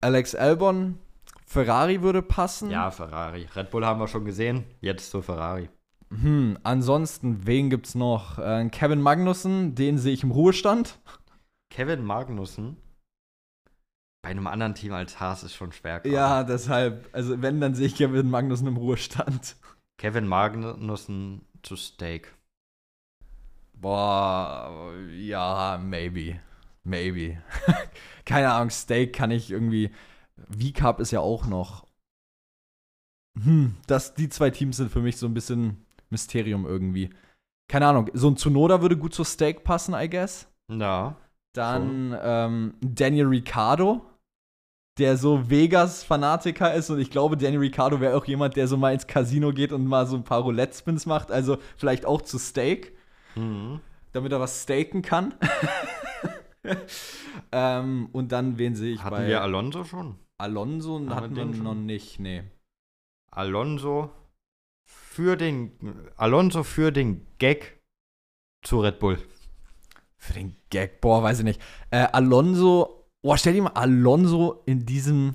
Alex 0.00 0.34
Albon, 0.34 0.98
Ferrari 1.46 2.02
würde 2.02 2.22
passen. 2.22 2.70
Ja, 2.70 2.90
Ferrari. 2.90 3.46
Red 3.54 3.70
Bull 3.70 3.84
haben 3.84 4.00
wir 4.00 4.08
schon 4.08 4.24
gesehen. 4.24 4.64
Jetzt 4.80 5.10
zu 5.10 5.20
Ferrari. 5.22 5.68
Hm, 6.10 6.58
ansonsten, 6.62 7.46
wen 7.46 7.68
gibt's 7.68 7.94
noch? 7.94 8.38
Äh, 8.38 8.68
Kevin 8.70 9.02
Magnussen, 9.02 9.74
den 9.74 9.98
sehe 9.98 10.14
ich 10.14 10.22
im 10.22 10.30
Ruhestand. 10.30 10.98
Kevin 11.70 12.02
Magnussen. 12.02 12.78
bei 14.22 14.30
einem 14.30 14.46
anderen 14.46 14.74
Team 14.74 14.92
als 14.94 15.20
Haas 15.20 15.42
ist 15.42 15.54
schon 15.54 15.72
schwer. 15.72 16.00
Ja, 16.06 16.44
deshalb, 16.44 17.08
also 17.12 17.40
wenn, 17.42 17.60
dann 17.60 17.74
sehe 17.74 17.86
ich 17.86 17.94
Kevin 17.94 18.30
Magnussen 18.30 18.66
im 18.66 18.78
Ruhestand. 18.78 19.56
Kevin 19.98 20.26
Magnussen 20.26 21.42
zu 21.62 21.76
Steak. 21.76 22.32
Boah, 23.80 24.92
ja, 25.16 25.80
maybe. 25.82 26.40
Maybe. 26.84 27.42
Keine 28.24 28.50
Ahnung, 28.52 28.70
Steak 28.70 29.12
kann 29.14 29.30
ich 29.30 29.50
irgendwie. 29.50 29.90
V-Cup 30.50 31.00
ist 31.00 31.10
ja 31.10 31.20
auch 31.20 31.46
noch. 31.46 31.86
Hm, 33.42 33.76
das, 33.86 34.14
die 34.14 34.28
zwei 34.28 34.50
Teams 34.50 34.76
sind 34.78 34.90
für 34.90 35.00
mich 35.00 35.16
so 35.16 35.26
ein 35.26 35.34
bisschen 35.34 35.84
Mysterium 36.10 36.66
irgendwie. 36.66 37.10
Keine 37.68 37.86
Ahnung, 37.86 38.10
so 38.14 38.28
ein 38.28 38.36
Tsunoda 38.36 38.80
würde 38.80 38.96
gut 38.96 39.14
zu 39.14 39.24
Steak 39.24 39.62
passen, 39.64 39.94
I 39.94 40.08
guess. 40.08 40.48
Ja. 40.70 41.16
Dann 41.54 42.16
ähm, 42.22 42.74
Daniel 42.80 43.26
Ricciardo, 43.26 44.02
der 44.98 45.16
so 45.16 45.50
Vegas-Fanatiker 45.50 46.72
ist 46.74 46.90
und 46.90 46.98
ich 46.98 47.10
glaube, 47.10 47.36
Daniel 47.36 47.60
Ricciardo 47.60 48.00
wäre 48.00 48.16
auch 48.16 48.24
jemand, 48.24 48.56
der 48.56 48.68
so 48.68 48.76
mal 48.76 48.94
ins 48.94 49.06
Casino 49.06 49.52
geht 49.52 49.72
und 49.72 49.86
mal 49.86 50.06
so 50.06 50.16
ein 50.16 50.24
paar 50.24 50.40
Roulette-Spins 50.40 51.06
macht, 51.06 51.30
also 51.30 51.58
vielleicht 51.76 52.06
auch 52.06 52.22
zu 52.22 52.38
Steak, 52.38 52.97
Mhm. 53.38 53.80
damit 54.12 54.32
er 54.32 54.40
was 54.40 54.62
staken 54.62 55.02
kann. 55.02 55.34
ähm, 57.52 58.08
und 58.12 58.32
dann, 58.32 58.58
wen 58.58 58.74
sehe 58.74 58.94
ich 58.94 59.02
Hatten 59.02 59.16
bei 59.16 59.28
wir 59.28 59.42
Alonso 59.42 59.84
schon? 59.84 60.16
Alonso? 60.38 61.00
wir 61.00 61.14
hatten 61.14 61.36
wir 61.36 61.54
schon? 61.54 61.62
noch 61.62 61.74
nicht, 61.74 62.20
nee. 62.20 62.44
Alonso 63.30 64.10
für 65.18 65.36
den 65.36 65.72
Alonso 66.16 66.62
für 66.62 66.92
den 66.92 67.26
Gag 67.38 67.80
zu 68.62 68.80
Red 68.80 68.98
Bull. 69.00 69.18
Für 70.16 70.34
den 70.34 70.56
Gag, 70.70 71.00
boah, 71.00 71.22
weiß 71.22 71.40
ich 71.40 71.44
nicht. 71.44 71.60
Äh, 71.90 72.06
Alonso, 72.12 73.08
boah, 73.22 73.36
stell 73.36 73.54
dir 73.54 73.62
mal 73.62 73.70
Alonso 73.70 74.62
in 74.64 74.86
diesem 74.86 75.34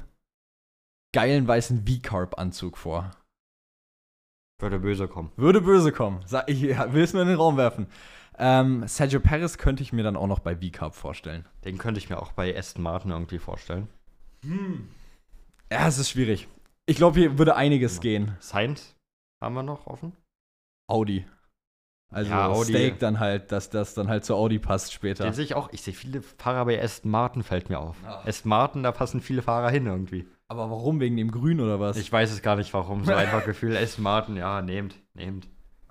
geilen 1.13 1.47
weißen 1.47 1.85
V-Carb-Anzug 1.85 2.77
vor. 2.77 3.11
Würde 4.63 4.79
böse 4.79 5.07
kommen. 5.07 5.31
Würde 5.35 5.61
böse 5.61 5.91
kommen. 5.91 6.21
Sag, 6.25 6.45
ich 6.49 6.61
ja, 6.61 6.91
will 6.93 7.03
es 7.03 7.13
nur 7.13 7.21
in 7.21 7.27
den 7.27 7.37
Raum 7.37 7.57
werfen. 7.57 7.87
Ähm, 8.39 8.87
Sergio 8.87 9.19
Perez 9.19 9.57
könnte 9.57 9.83
ich 9.83 9.93
mir 9.93 10.03
dann 10.03 10.15
auch 10.15 10.25
noch 10.27 10.39
bei 10.39 10.55
V-Carb 10.55 10.95
vorstellen. 10.95 11.45
Den 11.65 11.77
könnte 11.77 11.99
ich 11.99 12.09
mir 12.09 12.19
auch 12.19 12.31
bei 12.31 12.57
Aston 12.57 12.81
Martin 12.81 13.11
irgendwie 13.11 13.37
vorstellen. 13.37 13.87
Ja, 15.71 15.87
es 15.87 15.97
ist 15.99 16.09
schwierig. 16.09 16.47
Ich 16.85 16.97
glaube, 16.97 17.19
hier 17.19 17.37
würde 17.37 17.55
einiges 17.55 17.95
Ja. 17.97 18.01
gehen. 18.01 18.35
Sainz 18.39 18.95
haben 19.41 19.53
wir 19.55 19.63
noch 19.63 19.85
offen? 19.87 20.13
Audi. 20.89 21.25
Also 22.11 22.29
Ja, 22.31 22.47
Audi. 22.47 22.71
Steak 22.71 22.99
dann 22.99 23.19
halt, 23.19 23.51
dass 23.51 23.69
das 23.69 23.93
dann 23.93 24.07
halt 24.07 24.25
zu 24.25 24.35
Audi 24.35 24.59
passt 24.59 24.93
später. 24.93 25.23
Den 25.23 25.33
sehe 25.33 25.45
ich 25.45 25.55
auch. 25.55 25.69
Ich 25.71 25.81
sehe 25.81 25.93
viele 25.93 26.21
Fahrer 26.21 26.65
bei 26.65 26.81
Aston 26.81 27.09
Martin, 27.11 27.43
fällt 27.43 27.69
mir 27.69 27.79
auf. 27.79 27.97
Ah. 28.05 28.23
Aston 28.25 28.49
Martin, 28.49 28.83
da 28.83 28.91
passen 28.91 29.21
viele 29.21 29.41
Fahrer 29.41 29.69
hin 29.69 29.85
irgendwie. 29.87 30.27
Aber 30.53 30.69
warum? 30.69 30.99
Wegen 30.99 31.17
dem 31.17 31.31
Grün 31.31 31.59
oder 31.59 31.79
was? 31.79 31.97
Ich 31.97 32.11
weiß 32.11 32.31
es 32.31 32.43
gar 32.43 32.55
nicht 32.55 32.71
warum. 32.75 33.03
So 33.05 33.11
einfach 33.11 33.43
Gefühl, 33.45 33.75
Aston 33.75 34.03
Martin, 34.03 34.37
ja, 34.37 34.61
nehmt, 34.61 34.95
nehmt. 35.15 35.47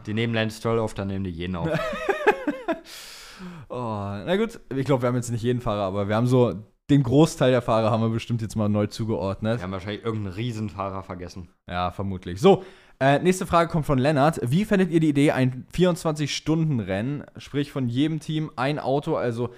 Die 0.07 0.15
nehmen 0.15 0.35
Lance 0.35 0.59
Stroll 0.59 0.79
auf, 0.79 0.95
dann 0.95 1.09
nehmen 1.09 1.25
die 1.25 1.31
jeden 1.31 1.57
auf. 1.57 1.69
oh, 3.69 3.75
na 3.75 4.37
gut, 4.37 4.61
ich 4.73 4.87
glaube, 4.87 5.03
wir 5.03 5.09
haben 5.09 5.17
jetzt 5.17 5.33
nicht 5.33 5.43
jeden 5.43 5.61
Fahrer, 5.61 5.83
aber 5.83 6.07
wir 6.07 6.15
haben 6.15 6.29
so 6.29 6.55
den 6.91 7.03
Großteil 7.03 7.51
der 7.51 7.63
Fahrer 7.63 7.91
haben 7.91 8.03
wir 8.03 8.11
bestimmt 8.11 8.41
jetzt 8.41 8.55
mal 8.55 8.69
neu 8.69 8.87
zugeordnet. 8.87 9.59
Wir 9.59 9.65
haben 9.65 9.73
wahrscheinlich 9.73 10.05
irgendeinen 10.05 10.35
Riesenfahrer 10.35 11.03
vergessen. 11.03 11.49
Ja, 11.69 11.91
vermutlich. 11.91 12.41
So, 12.41 12.63
äh, 13.01 13.19
nächste 13.19 13.47
Frage 13.47 13.69
kommt 13.69 13.87
von 13.87 13.99
Lennart. 13.99 14.39
Wie 14.45 14.65
fändet 14.65 14.93
ihr 14.93 15.01
die 15.01 15.09
Idee, 15.09 15.33
ein 15.33 15.67
24-Stunden-Rennen, 15.75 17.25
sprich 17.37 17.73
von 17.73 17.89
jedem 17.89 18.21
Team 18.21 18.53
ein 18.55 18.79
Auto, 18.79 19.17
also 19.17 19.53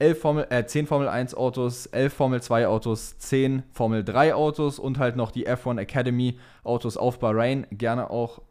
11 0.00 0.20
Formel, 0.20 0.46
äh, 0.50 0.64
10 0.66 0.86
Formel 0.86 1.08
1 1.08 1.34
Autos, 1.34 1.86
11 1.86 2.12
Formel 2.12 2.42
2 2.42 2.66
Autos, 2.66 3.18
10 3.18 3.62
Formel 3.70 4.02
3 4.02 4.34
Autos 4.34 4.78
und 4.78 4.98
halt 4.98 5.16
noch 5.16 5.30
die 5.30 5.46
F1 5.46 5.78
Academy 5.78 6.38
Autos 6.64 6.96
auf 6.96 7.18
Bahrain. 7.18 7.66
Gerne 7.70 8.10
auch 8.10 8.42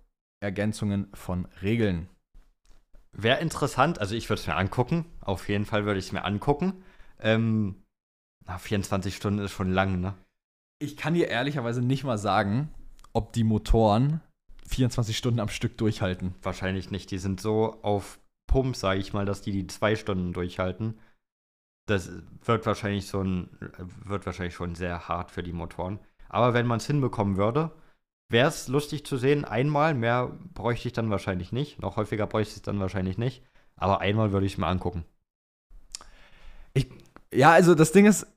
Ergänzungen 0.42 1.08
von 1.14 1.48
Regeln. 1.62 2.08
Wäre 3.12 3.42
interessant, 3.42 4.00
also 4.00 4.14
ich 4.16 4.30
würde 4.30 4.42
es 4.42 4.48
mir 4.48 4.56
angucken. 4.56 5.06
Auf 5.22 5.50
jeden 5.50 5.66
Fall 5.66 5.86
würde 5.86 6.00
ich 6.00 6.06
es 6.06 6.12
mir 6.12 6.24
angucken. 6.24 6.84
Ähm, 7.20 7.84
na, 8.46 8.58
24 8.58 9.16
Stunden 9.16 9.40
ist 9.40 9.52
schon 9.52 9.72
lang, 9.72 10.00
ne? 10.00 10.14
Ich 10.82 10.96
kann 10.96 11.16
dir 11.16 11.28
ehrlicherweise 11.28 11.82
nicht 11.82 12.04
mal 12.04 12.18
sagen, 12.18 12.70
ob 13.12 13.34
die 13.34 13.44
Motoren 13.44 14.22
24 14.68 15.18
Stunden 15.18 15.40
am 15.40 15.50
Stück 15.50 15.78
durchhalten. 15.78 16.36
Wahrscheinlich 16.44 16.92
nicht. 16.92 17.10
Die 17.12 17.18
sind 17.18 17.42
so 17.42 17.80
auf 17.82 18.20
Pump, 18.48 18.76
sage 18.76 19.00
ich 19.00 19.14
mal, 19.14 19.26
dass 19.26 19.42
die 19.42 19.52
die 19.52 19.68
zwei 19.68 19.96
Stunden 19.96 20.32
durchhalten. 20.32 21.00
Das 21.90 22.12
wird 22.44 22.66
wahrscheinlich 22.66 23.08
so 23.08 23.22
ein, 23.22 23.50
wird 24.06 24.26
wahrscheinlich 24.26 24.54
schon 24.54 24.76
sehr 24.76 25.08
hart 25.08 25.32
für 25.32 25.44
die 25.44 25.54
Motoren. 25.54 26.00
Aber 26.28 26.54
wenn 26.54 26.68
man 26.68 26.78
es 26.78 26.86
hinbekommen 26.86 27.38
würde, 27.38 27.72
wäre 28.30 28.48
es 28.48 28.68
lustig 28.68 29.06
zu 29.06 29.18
sehen. 29.18 29.46
Einmal, 29.46 29.94
mehr 29.96 30.32
bräuchte 30.54 30.88
ich 30.88 30.94
dann 30.94 31.10
wahrscheinlich 31.10 31.52
nicht. 31.52 31.82
Noch 31.82 31.98
häufiger 31.98 32.28
bräuchte 32.28 32.52
ich 32.52 32.58
es 32.58 32.62
dann 32.62 32.80
wahrscheinlich 32.80 33.18
nicht. 33.18 33.44
Aber 33.76 34.02
einmal 34.02 34.32
würde 34.32 34.46
ich 34.46 34.54
es 34.54 34.58
mir 34.58 34.68
angucken. 34.68 35.06
Ja, 37.34 37.52
also 37.52 37.76
das 37.76 37.92
Ding 37.92 38.06
ist, 38.06 38.28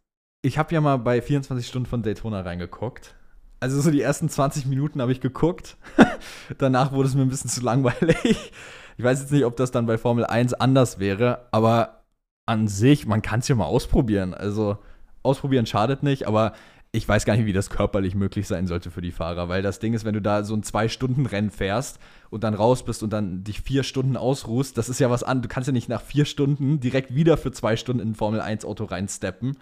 ich 0.42 0.58
habe 0.58 0.74
ja 0.74 0.80
mal 0.80 0.98
bei 0.98 1.22
24 1.22 1.66
Stunden 1.66 1.86
von 1.86 2.02
Daytona 2.02 2.40
reingeguckt. 2.42 3.14
Also 3.60 3.80
so 3.80 3.90
die 3.90 4.02
ersten 4.02 4.28
20 4.28 4.66
Minuten 4.66 5.00
habe 5.00 5.12
ich 5.12 5.20
geguckt. 5.20 5.76
Danach 6.58 6.92
wurde 6.92 7.08
es 7.08 7.14
mir 7.14 7.22
ein 7.22 7.28
bisschen 7.28 7.50
zu 7.50 7.62
langweilig. 7.62 8.52
Ich 8.98 9.04
weiß 9.04 9.20
jetzt 9.20 9.32
nicht, 9.32 9.44
ob 9.44 9.56
das 9.56 9.70
dann 9.70 9.86
bei 9.86 9.98
Formel 9.98 10.26
1 10.26 10.54
anders 10.54 10.98
wäre, 10.98 11.46
aber 11.52 12.01
an 12.46 12.68
sich, 12.68 13.06
man 13.06 13.22
kann 13.22 13.40
es 13.40 13.48
ja 13.48 13.54
mal 13.54 13.66
ausprobieren. 13.66 14.34
Also 14.34 14.78
ausprobieren 15.22 15.66
schadet 15.66 16.02
nicht, 16.02 16.26
aber 16.26 16.52
ich 16.94 17.08
weiß 17.08 17.24
gar 17.24 17.36
nicht, 17.36 17.46
wie 17.46 17.54
das 17.54 17.70
körperlich 17.70 18.14
möglich 18.14 18.46
sein 18.46 18.66
sollte 18.66 18.90
für 18.90 19.00
die 19.00 19.12
Fahrer, 19.12 19.48
weil 19.48 19.62
das 19.62 19.78
Ding 19.78 19.94
ist, 19.94 20.04
wenn 20.04 20.12
du 20.12 20.20
da 20.20 20.44
so 20.44 20.54
ein 20.54 20.62
Zwei-Stunden-Rennen 20.62 21.50
fährst 21.50 21.98
und 22.28 22.44
dann 22.44 22.52
raus 22.52 22.84
bist 22.84 23.02
und 23.02 23.10
dann 23.10 23.44
dich 23.44 23.62
vier 23.62 23.82
Stunden 23.82 24.16
ausruhst, 24.16 24.76
das 24.76 24.90
ist 24.90 25.00
ja 25.00 25.08
was 25.08 25.22
an. 25.22 25.40
Du 25.40 25.48
kannst 25.48 25.68
ja 25.68 25.72
nicht 25.72 25.88
nach 25.88 26.02
vier 26.02 26.26
Stunden 26.26 26.80
direkt 26.80 27.14
wieder 27.14 27.38
für 27.38 27.50
zwei 27.50 27.76
Stunden 27.76 28.02
in 28.02 28.10
ein 28.10 28.14
Formel-1-Auto 28.14 28.84
reinsteppen. 28.84 29.56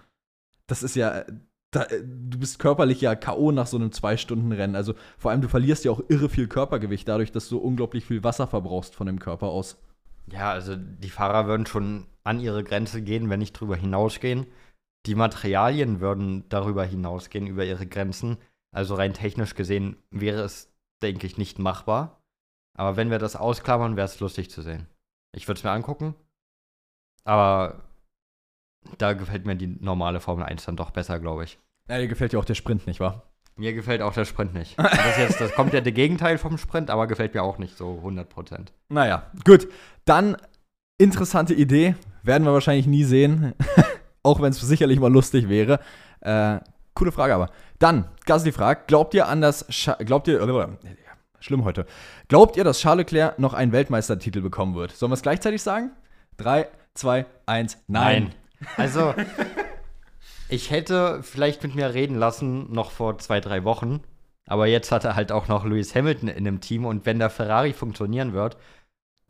Das 0.67 0.83
ist 0.83 0.95
ja, 0.97 1.23
da, 1.71 1.85
du 1.85 2.37
bist 2.37 2.59
körperlich 2.59 2.99
ja 2.99 3.15
K.O. 3.15 3.53
nach 3.53 3.67
so 3.67 3.77
einem 3.77 3.93
Zwei-Stunden-Rennen. 3.93 4.75
Also 4.75 4.93
vor 5.17 5.31
allem, 5.31 5.41
du 5.41 5.47
verlierst 5.47 5.85
ja 5.85 5.91
auch 5.91 6.01
irre 6.09 6.27
viel 6.27 6.47
Körpergewicht 6.47 7.07
dadurch, 7.07 7.31
dass 7.31 7.47
du 7.47 7.59
unglaublich 7.59 8.03
viel 8.03 8.25
Wasser 8.25 8.47
verbrauchst 8.47 8.93
von 8.93 9.07
dem 9.07 9.19
Körper 9.19 9.47
aus. 9.47 9.77
Ja, 10.27 10.51
also 10.51 10.75
die 10.75 11.09
Fahrer 11.09 11.47
würden 11.47 11.65
schon 11.65 12.07
an 12.23 12.39
ihre 12.39 12.63
Grenze 12.63 13.01
gehen, 13.01 13.29
wenn 13.29 13.39
nicht 13.39 13.53
drüber 13.53 13.75
hinausgehen. 13.75 14.47
Die 15.05 15.15
Materialien 15.15 15.99
würden 15.99 16.47
darüber 16.49 16.85
hinausgehen, 16.85 17.47
über 17.47 17.65
ihre 17.65 17.87
Grenzen. 17.87 18.37
Also 18.71 18.95
rein 18.95 19.13
technisch 19.13 19.55
gesehen 19.55 19.97
wäre 20.11 20.41
es, 20.41 20.71
denke 21.01 21.25
ich, 21.25 21.37
nicht 21.37 21.59
machbar. 21.59 22.21
Aber 22.77 22.95
wenn 22.95 23.09
wir 23.09 23.19
das 23.19 23.35
ausklammern, 23.35 23.95
wäre 23.95 24.05
es 24.05 24.19
lustig 24.19 24.49
zu 24.49 24.61
sehen. 24.61 24.87
Ich 25.33 25.47
würde 25.47 25.57
es 25.57 25.63
mir 25.63 25.71
angucken. 25.71 26.15
Aber 27.23 27.83
da 28.97 29.13
gefällt 29.13 29.45
mir 29.45 29.55
die 29.55 29.67
normale 29.67 30.19
Formel 30.19 30.45
1 30.45 30.65
dann 30.65 30.75
doch 30.75 30.91
besser, 30.91 31.19
glaube 31.19 31.43
ich. 31.43 31.59
Ja, 31.89 31.97
dir 31.97 32.07
gefällt 32.07 32.33
ja 32.33 32.39
auch 32.39 32.45
der 32.45 32.55
Sprint, 32.55 32.87
nicht 32.87 32.99
wahr? 32.99 33.23
Mir 33.55 33.73
gefällt 33.73 34.01
auch 34.01 34.13
der 34.13 34.25
Sprint 34.25 34.53
nicht. 34.53 34.77
Das, 34.81 35.17
jetzt, 35.17 35.41
das 35.41 35.53
kommt 35.53 35.73
ja 35.73 35.81
der 35.81 35.91
Gegenteil 35.91 36.37
vom 36.37 36.57
Sprint, 36.57 36.89
aber 36.89 37.07
gefällt 37.07 37.33
mir 37.33 37.43
auch 37.43 37.57
nicht 37.57 37.77
so 37.77 38.01
100%. 38.03 38.67
Naja, 38.89 39.29
gut. 39.45 39.67
Dann 40.05 40.37
interessante 40.97 41.53
Idee. 41.53 41.95
Werden 42.23 42.45
wir 42.45 42.53
wahrscheinlich 42.53 42.87
nie 42.87 43.03
sehen. 43.03 43.53
Auch 44.23 44.41
wenn 44.41 44.51
es 44.51 44.61
sicherlich 44.61 44.99
mal 44.99 45.11
lustig 45.11 45.49
wäre. 45.49 45.79
Äh, 46.21 46.59
coole 46.93 47.11
Frage 47.11 47.33
aber. 47.33 47.49
Dann, 47.79 48.05
Gasly 48.25 48.51
fragt, 48.51 48.87
glaubt 48.87 49.13
ihr 49.13 49.27
an 49.27 49.41
das 49.41 49.65
Scha 49.69 49.93
glaubt 49.95 50.27
ihr 50.27 50.39
äh, 50.39 50.67
schlimm 51.39 51.63
heute. 51.63 51.85
Glaubt 52.27 52.55
ihr, 52.57 52.63
dass 52.63 52.79
Charles 52.79 53.05
Leclerc 53.05 53.39
noch 53.39 53.53
einen 53.53 53.71
Weltmeistertitel 53.71 54.41
bekommen 54.41 54.75
wird? 54.75 54.91
Sollen 54.91 55.11
wir 55.11 55.15
es 55.15 55.23
gleichzeitig 55.23 55.63
sagen? 55.63 55.91
3, 56.37 56.67
2, 56.93 57.25
1, 57.47 57.77
nein. 57.87 58.35
Also, 58.77 59.15
ich 60.49 60.69
hätte 60.69 61.23
vielleicht 61.23 61.63
mit 61.63 61.75
mir 61.75 61.93
reden 61.93 62.15
lassen, 62.15 62.71
noch 62.71 62.91
vor 62.91 63.17
zwei, 63.17 63.39
drei 63.39 63.63
Wochen. 63.63 64.01
Aber 64.47 64.67
jetzt 64.67 64.91
hat 64.91 65.05
er 65.05 65.15
halt 65.15 65.31
auch 65.31 65.47
noch 65.47 65.65
Lewis 65.65 65.95
Hamilton 65.95 66.29
in 66.29 66.43
dem 66.43 66.61
Team. 66.61 66.85
Und 66.85 67.05
wenn 67.05 67.19
der 67.19 67.29
Ferrari 67.29 67.73
funktionieren 67.73 68.33
wird, 68.33 68.57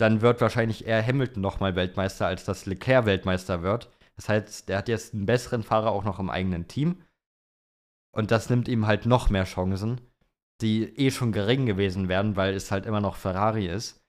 dann 0.01 0.21
wird 0.21 0.41
wahrscheinlich 0.41 0.87
eher 0.87 1.05
Hamilton 1.05 1.41
nochmal 1.41 1.75
Weltmeister, 1.75 2.25
als 2.25 2.43
dass 2.43 2.65
Leclerc 2.65 3.05
Weltmeister 3.05 3.61
wird. 3.61 3.89
Das 4.15 4.29
heißt, 4.29 4.67
der 4.67 4.79
hat 4.79 4.87
jetzt 4.87 5.13
einen 5.13 5.25
besseren 5.25 5.63
Fahrer 5.63 5.91
auch 5.91 6.03
noch 6.03 6.19
im 6.19 6.29
eigenen 6.29 6.67
Team. 6.67 7.01
Und 8.11 8.31
das 8.31 8.49
nimmt 8.49 8.67
ihm 8.67 8.87
halt 8.87 9.05
noch 9.05 9.29
mehr 9.29 9.45
Chancen, 9.45 10.01
die 10.59 10.83
eh 10.97 11.11
schon 11.11 11.31
gering 11.31 11.65
gewesen 11.65 12.09
wären, 12.09 12.35
weil 12.35 12.55
es 12.55 12.71
halt 12.71 12.85
immer 12.85 12.99
noch 12.99 13.15
Ferrari 13.15 13.67
ist. 13.67 14.03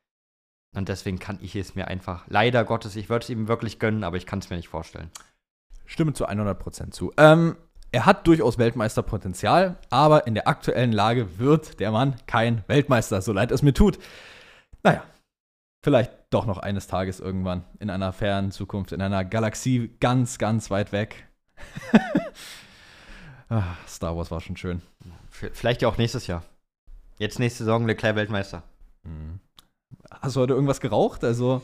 Und 0.74 0.88
deswegen 0.88 1.18
kann 1.18 1.38
ich 1.42 1.54
es 1.54 1.74
mir 1.74 1.88
einfach, 1.88 2.24
leider 2.26 2.64
Gottes, 2.64 2.96
ich 2.96 3.10
würde 3.10 3.24
es 3.24 3.30
ihm 3.30 3.46
wirklich 3.46 3.78
gönnen, 3.78 4.02
aber 4.02 4.16
ich 4.16 4.24
kann 4.24 4.38
es 4.38 4.48
mir 4.48 4.56
nicht 4.56 4.68
vorstellen. 4.68 5.10
Stimme 5.84 6.14
zu 6.14 6.26
100% 6.26 6.90
zu. 6.90 7.12
Ähm, 7.18 7.56
er 7.90 8.06
hat 8.06 8.26
durchaus 8.26 8.56
Weltmeisterpotenzial, 8.56 9.76
aber 9.90 10.26
in 10.26 10.32
der 10.32 10.48
aktuellen 10.48 10.92
Lage 10.92 11.38
wird 11.38 11.78
der 11.80 11.90
Mann 11.90 12.16
kein 12.26 12.64
Weltmeister, 12.66 13.20
so 13.20 13.34
leid 13.34 13.52
es 13.52 13.60
mir 13.60 13.74
tut. 13.74 13.98
Naja, 14.82 15.04
vielleicht 15.82 16.12
doch 16.30 16.46
noch 16.46 16.58
eines 16.58 16.86
Tages 16.86 17.20
irgendwann 17.20 17.64
in 17.80 17.90
einer 17.90 18.12
fernen 18.12 18.52
Zukunft, 18.52 18.92
in 18.92 19.02
einer 19.02 19.24
Galaxie 19.24 19.90
ganz, 20.00 20.38
ganz 20.38 20.70
weit 20.70 20.92
weg. 20.92 21.28
Ah, 23.48 23.76
Star 23.86 24.16
Wars 24.16 24.30
war 24.30 24.40
schon 24.40 24.56
schön. 24.56 24.80
Vielleicht 25.28 25.82
ja 25.82 25.88
auch 25.88 25.98
nächstes 25.98 26.26
Jahr. 26.26 26.42
Jetzt 27.18 27.38
nächste 27.38 27.64
Saison 27.64 27.86
Leclerc 27.86 28.16
Weltmeister. 28.16 28.62
Mhm. 29.02 29.40
Hast 30.10 30.36
du 30.36 30.40
heute 30.40 30.54
irgendwas 30.54 30.80
geraucht? 30.80 31.22
Also, 31.22 31.60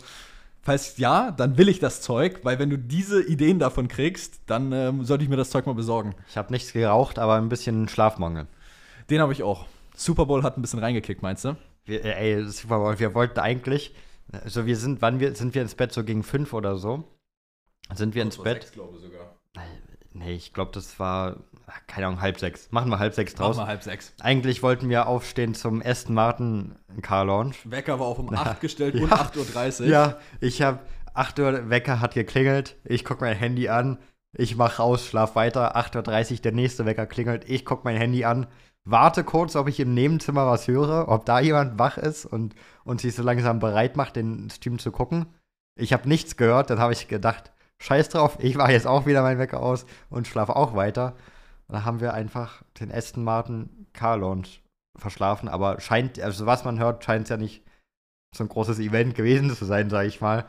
falls 0.61 0.99
ja, 0.99 1.31
dann 1.31 1.57
will 1.57 1.67
ich 1.67 1.79
das 1.79 2.03
Zeug, 2.03 2.41
weil 2.43 2.59
wenn 2.59 2.69
du 2.69 2.77
diese 2.77 3.27
Ideen 3.27 3.59
davon 3.59 3.89
kriegst, 3.89 4.41
dann 4.45 4.71
ähm, 4.73 5.05
sollte 5.07 5.25
ich 5.25 5.31
mir 5.31 5.39
das 5.39 5.49
Zeug 5.49 5.65
mal 5.65 5.75
besorgen. 5.75 6.15
Ich 6.29 6.37
habe 6.37 6.53
nichts 6.53 6.75
geraucht, 6.75 7.19
aber 7.19 7.37
ein 7.37 7.49
bisschen 7.49 7.89
Schlafmangel. 7.89 8.49
Den 9.09 9.23
habe 9.23 9.33
ich 9.33 9.43
auch. 9.43 9.65
Super 9.97 10.27
Bowl 10.27 10.43
hat 10.43 10.59
ein 10.59 10.61
bisschen 10.63 10.81
reingekickt, 10.81 11.23
meinst 11.23 11.47
du? 11.47 11.57
Wir, 11.87 12.05
äh, 12.05 12.35
ey, 12.35 12.45
Super 12.45 12.81
Bowl, 12.81 12.99
wir 12.99 13.15
wollten 13.15 13.41
eigentlich, 13.41 13.95
also 14.33 14.67
wir 14.67 14.77
sind, 14.77 15.03
wann 15.03 15.21
wir, 15.21 15.35
sind 15.35 15.55
wir 15.55 15.62
ins 15.62 15.75
Bett 15.75 15.93
so 15.93 16.05
gegen 16.05 16.23
fünf 16.23 16.53
oder 16.53 16.77
so? 16.77 17.05
Sind 17.95 18.14
wir 18.14 18.23
ins 18.23 18.38
Bett? 18.38 18.73
glaube 18.73 18.99
sogar. 18.99 19.38
Nee, 20.12 20.35
ich 20.35 20.53
glaube, 20.53 20.73
das 20.73 20.99
war, 20.99 21.37
keine 21.87 22.07
Ahnung, 22.07 22.21
halb 22.21 22.38
sechs. 22.38 22.71
Machen 22.73 22.91
wir 22.91 22.99
halb 22.99 23.14
sechs 23.14 23.35
Draus. 23.35 23.57
draus. 23.57 23.64
mal 23.64 23.67
halb 23.67 23.83
sechs. 23.83 24.12
Eigentlich 24.21 24.62
wollten 24.62 24.88
wir 24.88 25.07
aufstehen 25.07 25.55
zum 25.55 25.83
Aston 25.85 26.14
Martin 26.14 26.75
Car 27.03 27.25
Launch. 27.25 27.71
Wecker 27.71 28.01
war 28.01 28.07
auch 28.07 28.19
um 28.19 28.35
8 28.35 28.61
gestellt 28.61 28.95
ja. 28.95 29.03
und 29.03 29.12
8.30 29.12 29.83
Uhr. 29.83 29.87
Ja, 29.87 30.19
ich 30.41 30.61
habe 30.62 30.81
8 31.14 31.38
Uhr 31.38 31.71
Wecker 31.71 32.01
hat 32.01 32.14
geklingelt. 32.14 32.77
Ich 32.85 33.05
gucke 33.05 33.25
mein 33.25 33.37
Handy 33.37 33.69
an. 33.69 33.99
Ich 34.33 34.57
mache 34.57 34.83
raus, 34.83 35.07
schlaf 35.07 35.37
weiter. 35.37 35.77
8.30 35.77 36.33
Uhr 36.33 36.38
der 36.38 36.53
nächste 36.53 36.85
Wecker 36.85 37.07
klingelt. 37.07 37.49
Ich 37.49 37.64
gucke 37.64 37.83
mein 37.85 37.97
Handy 37.97 38.25
an. 38.25 38.47
Warte 38.90 39.22
kurz, 39.22 39.55
ob 39.55 39.68
ich 39.68 39.81
im 39.81 39.92
Nebenzimmer 39.92 40.46
was 40.46 40.66
höre, 40.66 41.09
ob 41.09 41.27
da 41.27 41.40
jemand 41.40 41.79
wach 41.79 41.98
ist 41.98 42.24
und, 42.24 42.55
und 42.85 43.03
sich 43.03 43.14
so 43.14 43.22
langsam 43.22 43.59
bereit 43.59 43.96
macht, 43.96 44.16
den 44.16 44.48
Stream 44.48 44.79
zu 44.79 44.90
gucken. 44.90 45.27
Ich 45.79 45.92
habe 45.92 46.09
nichts 46.09 46.38
gehört. 46.38 46.70
Dann 46.70 46.79
habe 46.79 46.94
ich 46.94 47.07
gedacht, 47.07 47.53
scheiß 47.83 48.09
drauf, 48.09 48.38
ich 48.40 48.57
mache 48.57 48.72
jetzt 48.72 48.87
auch 48.87 49.05
wieder 49.05 49.20
meinen 49.20 49.38
Wecker 49.38 49.61
aus 49.61 49.85
und 50.09 50.27
schlafe 50.27 50.57
auch 50.57 50.74
weiter. 50.74 51.16
Dann 51.68 51.85
haben 51.85 52.01
wir 52.01 52.14
einfach 52.14 52.62
den 52.81 52.90
Aston 52.90 53.24
Martin 53.24 53.87
Car 53.92 54.16
Launch 54.16 54.62
verschlafen. 54.96 55.51
Aber 55.51 55.81
scheint, 55.81 56.18
also 56.18 56.46
was 56.46 56.64
man 56.64 56.79
hört, 56.79 57.05
scheint 57.05 57.24
es 57.24 57.29
ja 57.29 57.37
nicht 57.37 57.62
so 58.35 58.42
ein 58.42 58.48
großes 58.48 58.79
Event 58.79 59.14
gewesen 59.14 59.55
zu 59.55 59.66
sein, 59.66 59.90
sage 59.90 60.09
ich 60.09 60.22
mal. 60.22 60.46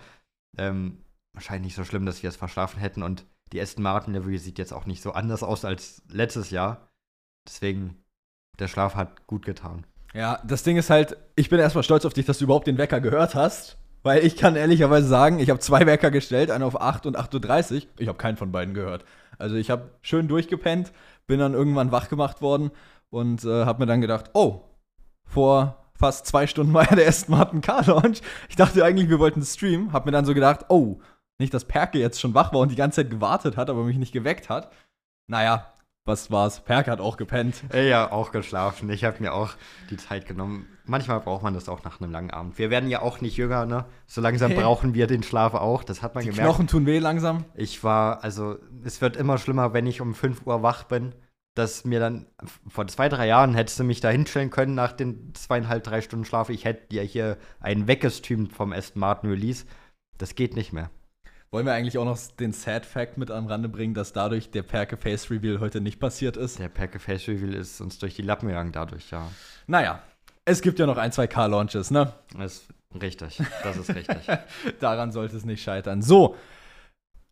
Ähm, 0.57 1.03
wahrscheinlich 1.33 1.65
nicht 1.65 1.75
so 1.75 1.83
schlimm, 1.83 2.05
dass 2.05 2.23
wir 2.23 2.29
es 2.29 2.37
verschlafen 2.37 2.79
hätten. 2.79 3.03
Und 3.03 3.25
die 3.51 3.59
Aston 3.59 3.83
Martin 3.83 4.13
Livery 4.13 4.37
sieht 4.37 4.59
jetzt 4.59 4.71
auch 4.71 4.85
nicht 4.85 5.01
so 5.01 5.11
anders 5.11 5.43
aus 5.43 5.65
als 5.65 6.01
letztes 6.07 6.51
Jahr. 6.51 6.87
Deswegen, 7.45 8.01
der 8.59 8.67
Schlaf 8.67 8.95
hat 8.95 9.27
gut 9.27 9.45
getan. 9.45 9.85
Ja, 10.13 10.39
das 10.43 10.63
Ding 10.63 10.77
ist 10.77 10.89
halt, 10.89 11.17
ich 11.35 11.49
bin 11.49 11.59
erstmal 11.59 11.83
stolz 11.83 12.05
auf 12.05 12.13
dich, 12.13 12.25
dass 12.25 12.39
du 12.39 12.45
überhaupt 12.45 12.67
den 12.67 12.77
Wecker 12.77 12.99
gehört 12.99 13.35
hast. 13.35 13.77
Weil 14.01 14.25
ich 14.25 14.37
kann 14.37 14.55
ehrlicherweise 14.55 15.07
sagen, 15.07 15.39
ich 15.39 15.49
habe 15.49 15.59
zwei 15.59 15.85
Wecker 15.85 16.09
gestellt, 16.09 16.51
einen 16.51 16.63
auf 16.63 16.79
8 16.79 17.05
und 17.05 17.17
8.30 17.17 17.73
Uhr. 17.73 17.81
Ich 17.97 18.07
habe 18.07 18.17
keinen 18.17 18.37
von 18.37 18.51
beiden 18.51 18.73
gehört. 18.73 19.03
Also 19.37 19.55
ich 19.55 19.69
habe 19.69 19.91
schön 20.01 20.27
durchgepennt, 20.27 20.91
bin 21.27 21.39
dann 21.39 21.53
irgendwann 21.53 21.91
wach 21.91 22.07
gemacht 22.09 22.41
worden 22.41 22.71
und 23.09 23.43
äh, 23.43 23.65
habe 23.65 23.79
mir 23.79 23.87
dann 23.87 24.01
gedacht, 24.01 24.31
oh, 24.33 24.61
vor 25.25 25.85
fast 25.93 26.25
zwei 26.25 26.47
Stunden 26.47 26.73
war 26.73 26.89
ja 26.89 26.95
der 26.95 27.05
erste 27.05 27.29
Martin 27.29 27.61
Car 27.61 27.85
Launch. 27.85 28.21
Ich 28.47 28.55
dachte 28.55 28.83
eigentlich, 28.85 29.09
wir 29.09 29.19
wollten 29.19 29.43
streamen. 29.43 29.91
Habe 29.91 30.05
mir 30.07 30.11
dann 30.13 30.25
so 30.25 30.33
gedacht, 30.33 30.65
oh, 30.69 31.01
nicht, 31.37 31.53
dass 31.53 31.65
Perke 31.65 31.99
jetzt 31.99 32.19
schon 32.21 32.33
wach 32.33 32.53
war 32.53 32.61
und 32.61 32.71
die 32.71 32.77
ganze 32.77 33.01
Zeit 33.01 33.09
gewartet 33.09 33.57
hat, 33.57 33.69
aber 33.69 33.83
mich 33.83 33.97
nicht 33.97 34.13
geweckt 34.13 34.49
hat. 34.49 34.71
Naja, 35.27 35.73
was 36.09 36.29
war's? 36.29 36.59
Perke 36.59 36.91
hat 36.91 36.99
auch 36.99 37.15
gepennt. 37.15 37.63
Äh, 37.73 37.87
Ja, 37.89 38.11
auch 38.11 38.31
geschlafen. 38.33 38.89
Ich 38.89 39.05
habe 39.05 39.21
mir 39.21 39.33
auch 39.33 39.51
die 39.89 39.95
Zeit 39.95 40.25
genommen. 40.25 40.67
Manchmal 40.85 41.21
braucht 41.21 41.43
man 41.43 41.53
das 41.53 41.69
auch 41.69 41.83
nach 41.83 42.01
einem 42.01 42.11
langen 42.11 42.31
Abend. 42.31 42.57
Wir 42.57 42.69
werden 42.69 42.89
ja 42.89 43.01
auch 43.01 43.21
nicht 43.21 43.37
jünger, 43.37 43.65
ne? 43.65 43.85
So 44.07 44.19
langsam 44.19 44.51
Hey. 44.51 44.59
brauchen 44.63 44.93
wir 44.93 45.07
den 45.07 45.23
Schlaf 45.23 45.53
auch. 45.53 45.85
Das 45.85 46.01
hat 46.01 46.15
man 46.15 46.25
Die 46.25 46.31
gemerkt. 46.31 46.45
Knochen 46.49 46.67
tun 46.67 46.85
weh 46.85 46.99
langsam. 46.99 47.45
Ich 47.53 47.81
war, 47.83 48.23
also, 48.23 48.57
es 48.83 48.99
wird 48.99 49.15
immer 49.15 49.37
schlimmer, 49.37 49.71
wenn 49.73 49.87
ich 49.87 50.01
um 50.01 50.13
5 50.13 50.45
Uhr 50.45 50.61
wach 50.63 50.83
bin. 50.83 51.13
Dass 51.55 51.83
mir 51.83 51.99
dann, 51.99 52.27
vor 52.67 52.87
zwei, 52.87 53.09
drei 53.09 53.27
Jahren 53.27 53.53
hättest 53.53 53.79
du 53.79 53.83
mich 53.83 54.01
da 54.01 54.09
hinstellen 54.09 54.49
können 54.49 54.75
nach 54.75 54.91
den 54.93 55.33
zweieinhalb, 55.33 55.83
drei 55.83 56.01
Stunden 56.01 56.23
Schlaf. 56.25 56.49
Ich 56.49 56.63
hätte 56.63 56.87
dir 56.87 57.01
hier 57.03 57.37
einen 57.59 57.87
weggestreamt 57.87 58.53
vom 58.53 58.71
Aston 58.71 58.99
Martin 58.99 59.29
Release. 59.29 59.65
Das 60.17 60.35
geht 60.35 60.55
nicht 60.55 60.73
mehr. 60.73 60.89
Wollen 61.51 61.65
wir 61.65 61.73
eigentlich 61.73 61.97
auch 61.97 62.05
noch 62.05 62.19
den 62.39 62.53
Sad 62.53 62.85
Fact 62.85 63.17
mit 63.17 63.31
am 63.31 63.47
Rande 63.47 63.69
bringen, 63.69 63.95
dass 63.95 64.13
dadurch 64.13 64.51
der 64.51 64.61
Perke 64.61 64.97
Face 64.97 65.31
Reveal 65.31 65.59
heute 65.59 65.81
nicht 65.81 65.99
passiert 65.99 66.37
ist? 66.37 66.59
Der 66.59 66.69
Perke 66.69 66.99
Face 66.99 67.27
Reveal 67.27 67.55
ist 67.55 67.81
uns 67.81 67.97
durch 67.97 68.15
die 68.15 68.21
Lappen 68.21 68.47
gegangen 68.47 68.71
dadurch, 68.71 69.09
ja. 69.09 69.27
Naja, 69.65 70.03
es 70.45 70.61
gibt 70.61 70.77
ja 70.77 70.85
noch 70.85 70.97
ein, 70.97 71.11
zwei 71.11 71.25
Car-Launches, 71.25 71.89
ne? 71.89 72.13
Das 72.37 72.53
ist 72.53 72.69
richtig. 73.01 73.41
Das 73.63 73.77
ist 73.77 73.95
richtig. 73.95 74.17
Daran 74.79 75.11
sollte 75.11 75.37
es 75.37 75.45
nicht 75.45 75.63
scheitern. 75.63 76.03
So, 76.03 76.35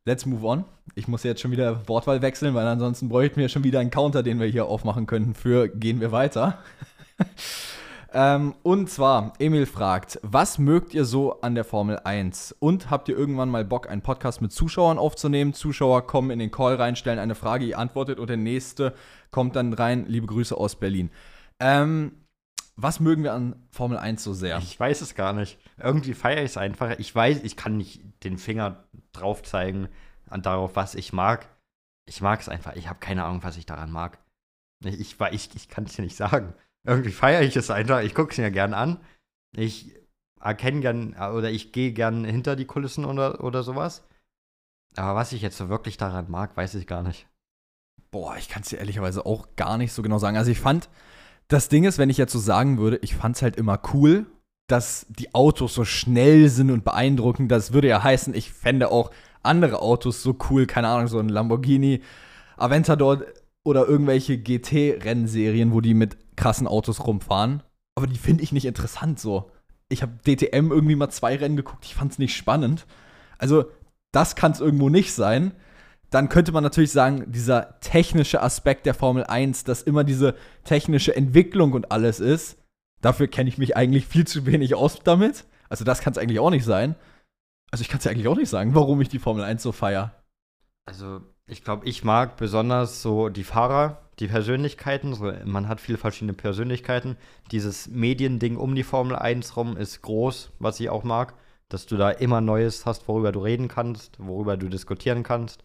let's 0.05 0.25
move 0.25 0.45
on. 0.47 0.65
Ich 0.95 1.07
muss 1.07 1.21
jetzt 1.21 1.41
schon 1.41 1.51
wieder 1.51 1.87
Wortwahl 1.87 2.23
wechseln, 2.23 2.55
weil 2.55 2.65
ansonsten 2.65 3.09
bräuchten 3.09 3.39
wir 3.39 3.49
schon 3.49 3.63
wieder 3.63 3.79
einen 3.79 3.91
Counter, 3.91 4.23
den 4.23 4.39
wir 4.39 4.47
hier 4.47 4.65
aufmachen 4.65 5.05
könnten 5.05 5.35
für 5.35 5.69
Gehen 5.69 6.01
wir 6.01 6.11
weiter. 6.11 6.57
ähm, 8.13 8.55
und 8.63 8.89
zwar, 8.89 9.33
Emil 9.39 9.65
fragt, 9.65 10.19
was 10.23 10.57
mögt 10.57 10.93
ihr 10.93 11.05
so 11.05 11.41
an 11.41 11.55
der 11.55 11.63
Formel 11.63 11.99
1? 12.03 12.55
Und 12.59 12.89
habt 12.89 13.09
ihr 13.09 13.17
irgendwann 13.17 13.49
mal 13.49 13.65
Bock, 13.65 13.89
einen 13.89 14.01
Podcast 14.01 14.41
mit 14.41 14.51
Zuschauern 14.51 14.97
aufzunehmen? 14.97 15.53
Zuschauer 15.53 16.07
kommen 16.07 16.31
in 16.31 16.39
den 16.39 16.51
Call 16.51 16.75
rein, 16.75 16.95
stellen 16.95 17.19
eine 17.19 17.35
Frage, 17.35 17.65
ihr 17.65 17.77
antwortet 17.77 18.19
und 18.19 18.29
der 18.29 18.37
nächste 18.37 18.93
kommt 19.31 19.55
dann 19.55 19.73
rein. 19.73 20.05
Liebe 20.07 20.27
Grüße 20.27 20.55
aus 20.55 20.75
Berlin. 20.75 21.11
Ähm, 21.59 22.13
was 22.75 22.99
mögen 22.99 23.23
wir 23.23 23.33
an 23.33 23.55
Formel 23.71 23.97
1 23.97 24.23
so 24.23 24.33
sehr? 24.33 24.59
Ich 24.59 24.79
weiß 24.79 25.01
es 25.01 25.15
gar 25.15 25.33
nicht. 25.33 25.57
Irgendwie 25.77 26.13
feiere 26.13 26.43
ich 26.43 26.51
es 26.51 26.57
einfach. 26.57 26.97
Ich 26.99 27.13
weiß, 27.13 27.41
ich 27.43 27.57
kann 27.57 27.75
nicht 27.75 28.01
den 28.23 28.37
Finger 28.37 28.85
drauf 29.11 29.41
zeigen 29.43 29.89
an 30.29 30.43
darauf, 30.43 30.75
was 30.75 30.95
ich 30.95 31.11
mag. 31.11 31.49
Ich 32.05 32.21
mag 32.21 32.39
es 32.39 32.47
einfach. 32.47 32.75
Ich 32.75 32.87
habe 32.87 32.99
keine 32.99 33.25
Ahnung, 33.25 33.43
was 33.43 33.57
ich 33.57 33.65
daran 33.65 33.91
mag. 33.91 34.19
Ich, 34.85 34.99
ich, 34.99 35.19
ich, 35.31 35.55
ich 35.55 35.69
kann 35.69 35.85
es 35.85 35.95
dir 35.95 36.03
nicht 36.03 36.15
sagen. 36.15 36.53
Irgendwie 36.87 37.11
feiere 37.11 37.41
ich 37.41 37.57
es 37.57 37.69
einfach. 37.69 38.01
Ich 38.01 38.15
gucke 38.15 38.31
es 38.31 38.37
mir 38.37 38.49
gern 38.49 38.73
an. 38.73 39.01
Ich 39.55 39.93
erkenne 40.39 40.79
gern 40.79 41.15
oder 41.15 41.51
ich 41.51 41.73
gehe 41.73 41.91
gern 41.91 42.23
hinter 42.23 42.55
die 42.55 42.65
Kulissen 42.65 43.03
oder, 43.03 43.43
oder 43.43 43.61
sowas. 43.61 44.07
Aber 44.95 45.15
was 45.15 45.33
ich 45.33 45.41
jetzt 45.41 45.57
so 45.57 45.67
wirklich 45.67 45.97
daran 45.97 46.31
mag, 46.31 46.55
weiß 46.55 46.75
ich 46.75 46.87
gar 46.87 47.03
nicht. 47.03 47.27
Boah, 48.09 48.37
ich 48.37 48.47
kann 48.47 48.61
es 48.61 48.69
dir 48.69 48.77
ehrlicherweise 48.77 49.25
auch 49.25 49.55
gar 49.57 49.77
nicht 49.77 49.91
so 49.91 50.01
genau 50.01 50.17
sagen. 50.17 50.37
Also 50.37 50.49
ich 50.49 50.61
fand, 50.61 50.89
das 51.49 51.67
Ding 51.67 51.83
ist, 51.83 51.97
wenn 51.97 52.09
ich 52.09 52.17
jetzt 52.17 52.31
so 52.31 52.39
sagen 52.39 52.77
würde, 52.77 52.97
ich 53.01 53.15
fand 53.15 53.35
es 53.35 53.41
halt 53.41 53.57
immer 53.57 53.79
cool, 53.93 54.25
dass 54.67 55.05
die 55.09 55.35
Autos 55.35 55.73
so 55.73 55.83
schnell 55.83 56.47
sind 56.47 56.71
und 56.71 56.85
beeindruckend. 56.85 57.51
Das 57.51 57.73
würde 57.73 57.89
ja 57.89 58.01
heißen, 58.01 58.33
ich 58.33 58.51
fände 58.53 58.91
auch 58.91 59.11
andere 59.43 59.81
Autos 59.81 60.23
so 60.23 60.37
cool, 60.49 60.65
keine 60.65 60.87
Ahnung, 60.87 61.07
so 61.07 61.19
ein 61.19 61.29
Lamborghini 61.29 62.01
Aventador 62.55 63.23
oder 63.67 63.87
irgendwelche 63.87 64.37
GT-Rennserien, 64.37 65.71
wo 65.71 65.81
die 65.81 65.93
mit 65.93 66.17
krassen 66.35 66.67
Autos 66.67 67.05
rumfahren. 67.05 67.61
Aber 67.95 68.07
die 68.07 68.17
finde 68.17 68.43
ich 68.43 68.51
nicht 68.51 68.65
interessant 68.65 69.19
so. 69.19 69.51
Ich 69.89 70.01
habe 70.01 70.17
DTM 70.25 70.71
irgendwie 70.71 70.95
mal 70.95 71.09
zwei 71.09 71.35
Rennen 71.35 71.55
geguckt, 71.55 71.85
ich 71.85 71.95
fand 71.95 72.11
es 72.11 72.19
nicht 72.19 72.35
spannend. 72.35 72.85
Also, 73.37 73.65
das 74.11 74.35
kann 74.35 74.51
es 74.51 74.59
irgendwo 74.59 74.89
nicht 74.89 75.13
sein 75.13 75.51
dann 76.09 76.29
könnte 76.29 76.51
man 76.51 76.63
natürlich 76.63 76.91
sagen, 76.91 77.31
dieser 77.31 77.79
technische 77.79 78.41
Aspekt 78.41 78.85
der 78.85 78.93
Formel 78.93 79.25
1, 79.25 79.65
dass 79.65 79.81
immer 79.81 80.03
diese 80.03 80.35
technische 80.63 81.15
Entwicklung 81.15 81.73
und 81.73 81.91
alles 81.91 82.19
ist, 82.19 82.57
dafür 83.01 83.27
kenne 83.27 83.49
ich 83.49 83.57
mich 83.57 83.75
eigentlich 83.75 84.07
viel 84.07 84.25
zu 84.25 84.45
wenig 84.45 84.75
aus 84.75 84.99
damit. 85.03 85.45
Also 85.69 85.83
das 85.83 85.99
kann 85.99 86.11
es 86.11 86.17
eigentlich 86.17 86.39
auch 86.39 86.49
nicht 86.49 86.63
sein. 86.63 86.95
Also 87.71 87.81
ich 87.81 87.89
kann 87.89 87.97
es 87.97 88.05
ja 88.05 88.11
eigentlich 88.11 88.29
auch 88.29 88.37
nicht 88.37 88.49
sagen, 88.49 88.73
warum 88.73 89.01
ich 89.01 89.09
die 89.09 89.19
Formel 89.19 89.43
1 89.43 89.61
so 89.61 89.73
feier. 89.73 90.23
Also, 90.85 91.21
ich 91.47 91.63
glaube, 91.63 91.85
ich 91.85 92.03
mag 92.03 92.35
besonders 92.35 93.01
so 93.01 93.29
die 93.29 93.45
Fahrer, 93.45 94.01
die 94.19 94.27
Persönlichkeiten. 94.27 95.13
So, 95.13 95.31
man 95.45 95.67
hat 95.69 95.79
viele 95.79 95.97
verschiedene 95.97 96.33
Persönlichkeiten. 96.33 97.15
Dieses 97.51 97.87
Mediending 97.87 98.57
um 98.57 98.75
die 98.75 98.83
Formel 98.83 99.15
1 99.15 99.55
rum 99.55 99.77
ist 99.77 100.01
groß, 100.01 100.51
was 100.59 100.79
ich 100.79 100.89
auch 100.89 101.03
mag. 101.03 101.33
Dass 101.69 101.85
du 101.85 101.97
da 101.97 102.11
immer 102.11 102.41
Neues 102.41 102.85
hast, 102.85 103.07
worüber 103.07 103.31
du 103.31 103.39
reden 103.39 103.67
kannst, 103.67 104.17
worüber 104.19 104.57
du 104.57 104.69
diskutieren 104.69 105.23
kannst. 105.23 105.63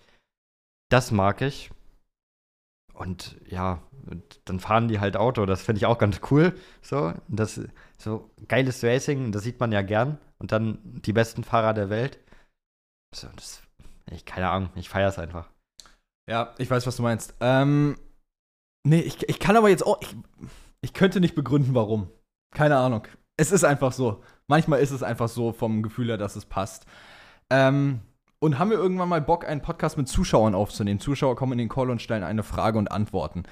Das 0.89 1.11
mag 1.11 1.41
ich. 1.43 1.71
Und 2.95 3.37
ja, 3.47 3.83
dann 4.45 4.61
fahren 4.61 4.89
die 4.89 5.01
halt 5.01 5.17
Auto. 5.17 5.47
Das 5.47 5.63
finde 5.63 5.79
ich 5.79 5.87
auch 5.87 5.99
ganz 5.99 6.21
cool. 6.31 6.55
So, 6.81 7.13
das, 7.29 7.61
so 7.99 8.31
geiles 8.47 8.85
Racing, 8.85 9.33
das 9.33 9.43
sieht 9.43 9.59
man 9.59 9.73
ja 9.73 9.83
gern. 9.83 10.19
Und 10.39 10.53
dann 10.53 10.79
die 10.85 11.13
besten 11.13 11.45
Fahrer 11.45 11.75
der 11.75 11.91
Welt. 11.91 12.19
So, 13.15 13.29
das, 13.35 13.63
ich, 14.11 14.25
keine 14.25 14.51
Ahnung, 14.51 14.71
ich 14.75 14.89
feiere 14.89 15.09
es 15.09 15.19
einfach. 15.19 15.49
Ja, 16.29 16.55
ich 16.59 16.71
weiß, 16.71 16.87
was 16.87 16.97
du 16.97 17.03
meinst. 17.03 17.35
Ähm, 17.41 17.97
nee, 18.87 19.01
ich, 19.01 19.29
ich 19.29 19.39
kann 19.39 19.57
aber 19.57 19.69
jetzt 19.69 19.85
auch, 19.87 20.01
ich, 20.01 20.15
ich 20.81 20.93
könnte 20.93 21.21
nicht 21.21 21.35
begründen, 21.35 21.75
warum. 21.75 22.09
Keine 22.55 22.77
Ahnung. 22.77 23.07
Es 23.37 23.51
ist 23.51 23.65
einfach 23.65 23.93
so. 23.93 24.23
Manchmal 24.47 24.81
ist 24.81 24.91
es 24.91 25.03
einfach 25.03 25.29
so 25.29 25.53
vom 25.53 25.83
Gefühl 25.83 26.09
her, 26.09 26.19
dass 26.19 26.37
es 26.37 26.45
passt. 26.45 26.87
Ähm, 27.51 28.01
und 28.39 28.59
haben 28.59 28.71
wir 28.71 28.77
irgendwann 28.79 29.09
mal 29.09 29.21
Bock, 29.21 29.47
einen 29.47 29.63
Podcast 29.63 29.97
mit 29.97 30.09
Zuschauern 30.09 30.55
aufzunehmen? 30.55 31.01
Zuschauer 31.01 31.37
kommen 31.37 31.53
in 31.53 31.59
den 31.59 31.69
Call 31.69 31.91
und 31.91 32.03
stellen 32.03 32.25
eine 32.25 32.43
Frage 32.43 32.79
und 32.79 32.91
antworten. 32.91 33.45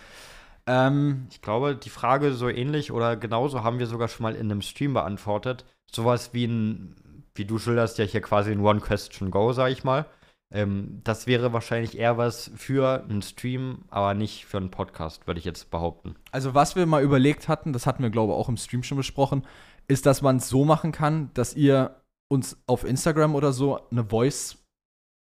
Ähm, 0.66 1.26
Ich 1.30 1.42
glaube, 1.42 1.76
die 1.76 1.90
Frage 1.90 2.32
so 2.32 2.48
ähnlich 2.48 2.92
oder 2.92 3.16
genauso 3.16 3.62
haben 3.62 3.78
wir 3.78 3.86
sogar 3.86 4.08
schon 4.08 4.24
mal 4.24 4.34
in 4.34 4.50
einem 4.50 4.62
Stream 4.62 4.94
beantwortet. 4.94 5.64
Sowas 5.90 6.34
wie 6.34 6.44
ein, 6.46 6.96
wie 7.34 7.44
du 7.44 7.58
schilderst 7.58 7.98
ja 7.98 8.04
hier 8.04 8.20
quasi 8.20 8.52
ein 8.52 8.60
One 8.60 8.80
Question 8.80 9.30
Go, 9.30 9.52
sag 9.52 9.70
ich 9.70 9.84
mal. 9.84 10.06
Ähm, 10.52 11.00
das 11.04 11.26
wäre 11.26 11.52
wahrscheinlich 11.52 11.96
eher 11.96 12.18
was 12.18 12.50
für 12.56 13.04
einen 13.04 13.22
Stream, 13.22 13.84
aber 13.88 14.14
nicht 14.14 14.46
für 14.46 14.56
einen 14.56 14.70
Podcast, 14.70 15.26
würde 15.26 15.38
ich 15.38 15.44
jetzt 15.44 15.70
behaupten. 15.70 16.16
Also, 16.32 16.54
was 16.54 16.74
wir 16.74 16.86
mal 16.86 17.02
überlegt 17.02 17.48
hatten, 17.48 17.72
das 17.72 17.86
hatten 17.86 18.02
wir, 18.02 18.10
glaube 18.10 18.32
ich, 18.32 18.38
auch 18.38 18.48
im 18.48 18.56
Stream 18.56 18.82
schon 18.82 18.98
besprochen, 18.98 19.46
ist, 19.86 20.06
dass 20.06 20.22
man 20.22 20.38
es 20.38 20.48
so 20.48 20.64
machen 20.64 20.92
kann, 20.92 21.30
dass 21.34 21.54
ihr 21.54 22.02
uns 22.28 22.56
auf 22.66 22.84
Instagram 22.84 23.34
oder 23.34 23.52
so 23.52 23.88
eine 23.90 24.04
Voice, 24.04 24.58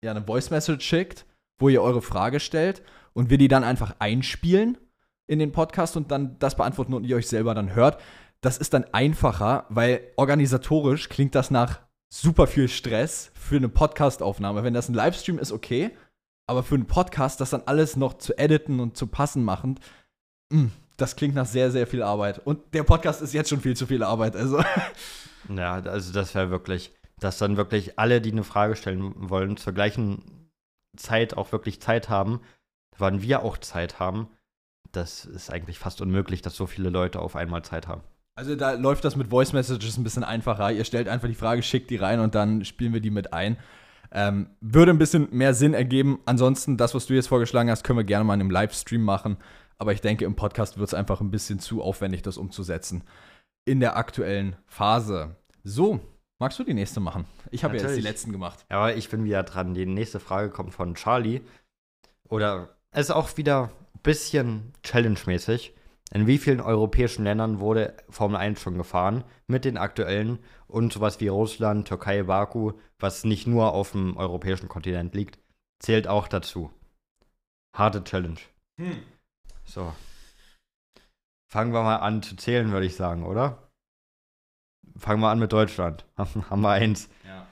ja, 0.04 0.10
eine 0.10 0.24
Voice 0.24 0.50
Message 0.50 0.84
schickt, 0.84 1.26
wo 1.60 1.68
ihr 1.68 1.82
eure 1.82 2.02
Frage 2.02 2.40
stellt 2.40 2.82
und 3.12 3.30
wir 3.30 3.38
die 3.38 3.48
dann 3.48 3.64
einfach 3.64 3.96
einspielen 3.98 4.78
in 5.28 5.38
den 5.38 5.52
Podcast 5.52 5.96
und 5.96 6.10
dann 6.10 6.38
das 6.38 6.56
beantworten 6.56 6.94
und 6.94 7.04
ihr 7.04 7.16
euch 7.16 7.28
selber 7.28 7.54
dann 7.54 7.74
hört. 7.74 8.00
Das 8.40 8.58
ist 8.58 8.74
dann 8.74 8.84
einfacher, 8.92 9.66
weil 9.68 10.00
organisatorisch 10.16 11.08
klingt 11.08 11.34
das 11.36 11.50
nach 11.50 11.80
super 12.12 12.46
viel 12.46 12.68
Stress 12.68 13.30
für 13.34 13.56
eine 13.56 13.70
Podcast-Aufnahme. 13.70 14.62
Wenn 14.62 14.74
das 14.74 14.88
ein 14.88 14.94
Livestream 14.94 15.38
ist, 15.38 15.50
okay. 15.50 15.90
Aber 16.46 16.62
für 16.62 16.74
einen 16.74 16.86
Podcast, 16.86 17.40
das 17.40 17.50
dann 17.50 17.62
alles 17.64 17.96
noch 17.96 18.14
zu 18.14 18.36
editen 18.36 18.80
und 18.80 18.96
zu 18.96 19.06
passen 19.06 19.42
machen, 19.44 19.80
mh, 20.52 20.70
das 20.98 21.16
klingt 21.16 21.34
nach 21.34 21.46
sehr, 21.46 21.70
sehr 21.70 21.86
viel 21.86 22.02
Arbeit. 22.02 22.38
Und 22.44 22.74
der 22.74 22.82
Podcast 22.82 23.22
ist 23.22 23.32
jetzt 23.32 23.48
schon 23.48 23.62
viel 23.62 23.76
zu 23.76 23.86
viel 23.86 24.02
Arbeit. 24.02 24.36
Also. 24.36 24.62
Ja, 25.48 25.74
also 25.74 26.12
das 26.12 26.36
wäre 26.36 26.50
wirklich, 26.50 26.92
dass 27.18 27.36
dann 27.36 27.56
wirklich 27.56 27.98
alle, 27.98 28.20
die 28.20 28.30
eine 28.30 28.44
Frage 28.44 28.76
stellen 28.76 29.28
wollen, 29.28 29.56
zur 29.56 29.72
gleichen 29.72 30.48
Zeit 30.96 31.36
auch 31.36 31.50
wirklich 31.50 31.80
Zeit 31.80 32.08
haben, 32.08 32.40
wann 32.96 33.22
wir 33.22 33.42
auch 33.42 33.58
Zeit 33.58 33.98
haben. 33.98 34.28
Das 34.92 35.24
ist 35.24 35.50
eigentlich 35.50 35.80
fast 35.80 36.00
unmöglich, 36.00 36.42
dass 36.42 36.54
so 36.54 36.66
viele 36.66 36.90
Leute 36.90 37.18
auf 37.18 37.34
einmal 37.34 37.64
Zeit 37.64 37.88
haben. 37.88 38.02
Also 38.34 38.56
da 38.56 38.72
läuft 38.72 39.04
das 39.04 39.16
mit 39.16 39.28
Voice 39.28 39.52
Messages 39.52 39.98
ein 39.98 40.04
bisschen 40.04 40.24
einfacher. 40.24 40.72
Ihr 40.72 40.84
stellt 40.84 41.08
einfach 41.08 41.28
die 41.28 41.34
Frage, 41.34 41.62
schickt 41.62 41.90
die 41.90 41.96
rein 41.96 42.20
und 42.20 42.34
dann 42.34 42.64
spielen 42.64 42.94
wir 42.94 43.00
die 43.00 43.10
mit 43.10 43.32
ein. 43.32 43.58
Ähm, 44.10 44.50
würde 44.60 44.92
ein 44.92 44.98
bisschen 44.98 45.28
mehr 45.30 45.54
Sinn 45.54 45.74
ergeben. 45.74 46.20
Ansonsten, 46.24 46.76
das, 46.76 46.94
was 46.94 47.06
du 47.06 47.14
jetzt 47.14 47.28
vorgeschlagen 47.28 47.70
hast, 47.70 47.84
können 47.84 47.98
wir 47.98 48.04
gerne 48.04 48.24
mal 48.24 48.34
in 48.34 48.40
einem 48.40 48.50
Livestream 48.50 49.02
machen. 49.02 49.36
Aber 49.78 49.92
ich 49.92 50.00
denke, 50.00 50.24
im 50.24 50.36
Podcast 50.36 50.78
wird 50.78 50.88
es 50.88 50.94
einfach 50.94 51.20
ein 51.20 51.30
bisschen 51.30 51.58
zu 51.58 51.82
aufwendig, 51.82 52.22
das 52.22 52.38
umzusetzen. 52.38 53.04
In 53.64 53.80
der 53.80 53.96
aktuellen 53.96 54.56
Phase. 54.66 55.36
So, 55.64 56.00
magst 56.38 56.58
du 56.58 56.64
die 56.64 56.74
nächste 56.74 57.00
machen? 57.00 57.26
Ich 57.50 57.64
habe 57.64 57.76
ja 57.76 57.82
jetzt 57.82 57.96
die 57.96 58.02
letzten 58.02 58.32
gemacht. 58.32 58.64
Ja, 58.70 58.78
aber 58.78 58.96
ich 58.96 59.08
bin 59.08 59.24
wieder 59.24 59.42
dran. 59.42 59.74
Die 59.74 59.86
nächste 59.86 60.20
Frage 60.20 60.50
kommt 60.50 60.74
von 60.74 60.94
Charlie. 60.94 61.40
Oder 62.28 62.76
ist 62.94 63.10
auch 63.10 63.36
wieder 63.36 63.70
ein 63.94 64.00
bisschen 64.02 64.72
challenge-mäßig. 64.82 65.72
In 66.14 66.26
wie 66.26 66.36
vielen 66.36 66.60
europäischen 66.60 67.24
Ländern 67.24 67.58
wurde 67.58 67.96
Formel 68.10 68.36
1 68.36 68.60
schon 68.60 68.76
gefahren? 68.76 69.24
Mit 69.46 69.64
den 69.64 69.78
aktuellen 69.78 70.38
und 70.66 70.92
sowas 70.92 71.20
wie 71.20 71.28
Russland, 71.28 71.88
Türkei, 71.88 72.22
Baku, 72.24 72.72
was 72.98 73.24
nicht 73.24 73.46
nur 73.46 73.72
auf 73.72 73.92
dem 73.92 74.18
europäischen 74.18 74.68
Kontinent 74.68 75.14
liegt, 75.14 75.38
zählt 75.78 76.06
auch 76.06 76.28
dazu. 76.28 76.70
Harte 77.74 78.04
Challenge. 78.04 78.40
Hm. 78.78 79.02
So. 79.64 79.94
Fangen 81.50 81.72
wir 81.72 81.82
mal 81.82 81.96
an 81.96 82.22
zu 82.22 82.36
zählen, 82.36 82.72
würde 82.72 82.86
ich 82.86 82.96
sagen, 82.96 83.24
oder? 83.24 83.70
Fangen 84.98 85.20
wir 85.20 85.30
an 85.30 85.38
mit 85.38 85.52
Deutschland. 85.52 86.04
Haben 86.16 86.60
wir 86.60 86.70
eins. 86.70 87.08
Ja. 87.24 87.46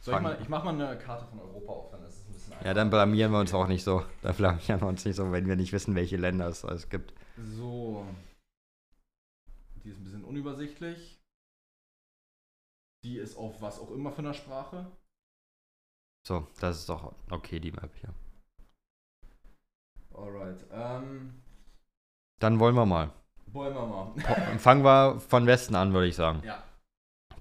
Soll 0.00 0.14
ich 0.14 0.20
mal, 0.22 0.38
ich 0.40 0.48
mach 0.48 0.64
mal 0.64 0.74
eine 0.74 0.98
Karte 0.98 1.26
von 1.26 1.38
Europa 1.38 1.72
auf, 1.72 1.90
dann 1.90 2.02
ist 2.04 2.14
es 2.14 2.26
ein 2.26 2.32
bisschen 2.32 2.54
Ja, 2.64 2.72
dann 2.72 2.88
blamieren 2.88 3.30
wir 3.30 3.40
uns 3.40 3.52
auch 3.52 3.68
nicht 3.68 3.84
so. 3.84 4.04
Da 4.22 4.32
blamieren 4.32 4.80
wir 4.80 4.88
uns 4.88 5.04
nicht 5.04 5.16
so, 5.16 5.30
wenn 5.32 5.46
wir 5.46 5.56
nicht 5.56 5.74
wissen, 5.74 5.94
welche 5.94 6.16
Länder 6.16 6.48
es 6.48 6.64
alles 6.64 6.88
gibt. 6.88 7.12
So. 7.36 8.06
Die 9.84 9.90
ist 9.90 9.98
ein 9.98 10.04
bisschen 10.04 10.24
unübersichtlich. 10.24 11.18
Die 13.04 13.16
ist 13.18 13.36
auf 13.36 13.60
was 13.60 13.80
auch 13.80 13.90
immer 13.90 14.12
für 14.12 14.20
eine 14.20 14.34
Sprache. 14.34 14.86
So, 16.26 16.46
das 16.60 16.78
ist 16.78 16.88
doch 16.88 17.14
okay, 17.30 17.58
die 17.58 17.72
Map 17.72 17.92
hier. 17.96 18.14
Alright. 20.14 20.64
Ähm, 20.70 21.42
Dann 22.38 22.60
wollen 22.60 22.76
wir 22.76 22.86
mal. 22.86 23.10
wollen 23.46 23.74
wir 23.74 23.86
mal. 23.86 24.12
Po- 24.14 24.58
Fangen 24.58 24.84
wir 24.84 25.18
von 25.20 25.46
Westen 25.46 25.74
an, 25.74 25.92
würde 25.92 26.06
ich 26.08 26.14
sagen. 26.16 26.42
ja. 26.44 26.62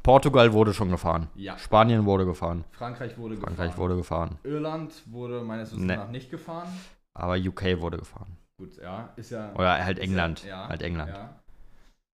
Portugal 0.03 0.51
wurde 0.51 0.73
schon 0.73 0.89
gefahren. 0.89 1.27
Ja. 1.35 1.59
Spanien 1.59 2.05
wurde 2.07 2.25
gefahren. 2.25 2.65
Frankreich 2.71 3.19
wurde 3.19 3.37
Frankreich 3.37 3.67
gefahren. 3.67 3.77
wurde 3.77 3.95
gefahren. 3.97 4.39
Irland 4.43 5.03
wurde 5.11 5.43
meines 5.43 5.69
Wissens 5.73 5.85
Nee. 5.85 5.95
nach 5.95 6.09
nicht 6.09 6.31
gefahren. 6.31 6.67
Aber 7.13 7.35
UK 7.35 7.79
wurde 7.79 7.97
gefahren. 7.99 8.35
Gut, 8.61 8.77
ja. 8.77 9.11
Ist 9.15 9.31
ja. 9.31 9.55
Oder 9.55 9.83
halt 9.83 9.97
England. 9.97 10.43
Ja, 10.43 10.67
Halt 10.67 10.83
England. 10.83 11.09
Ja. 11.09 11.41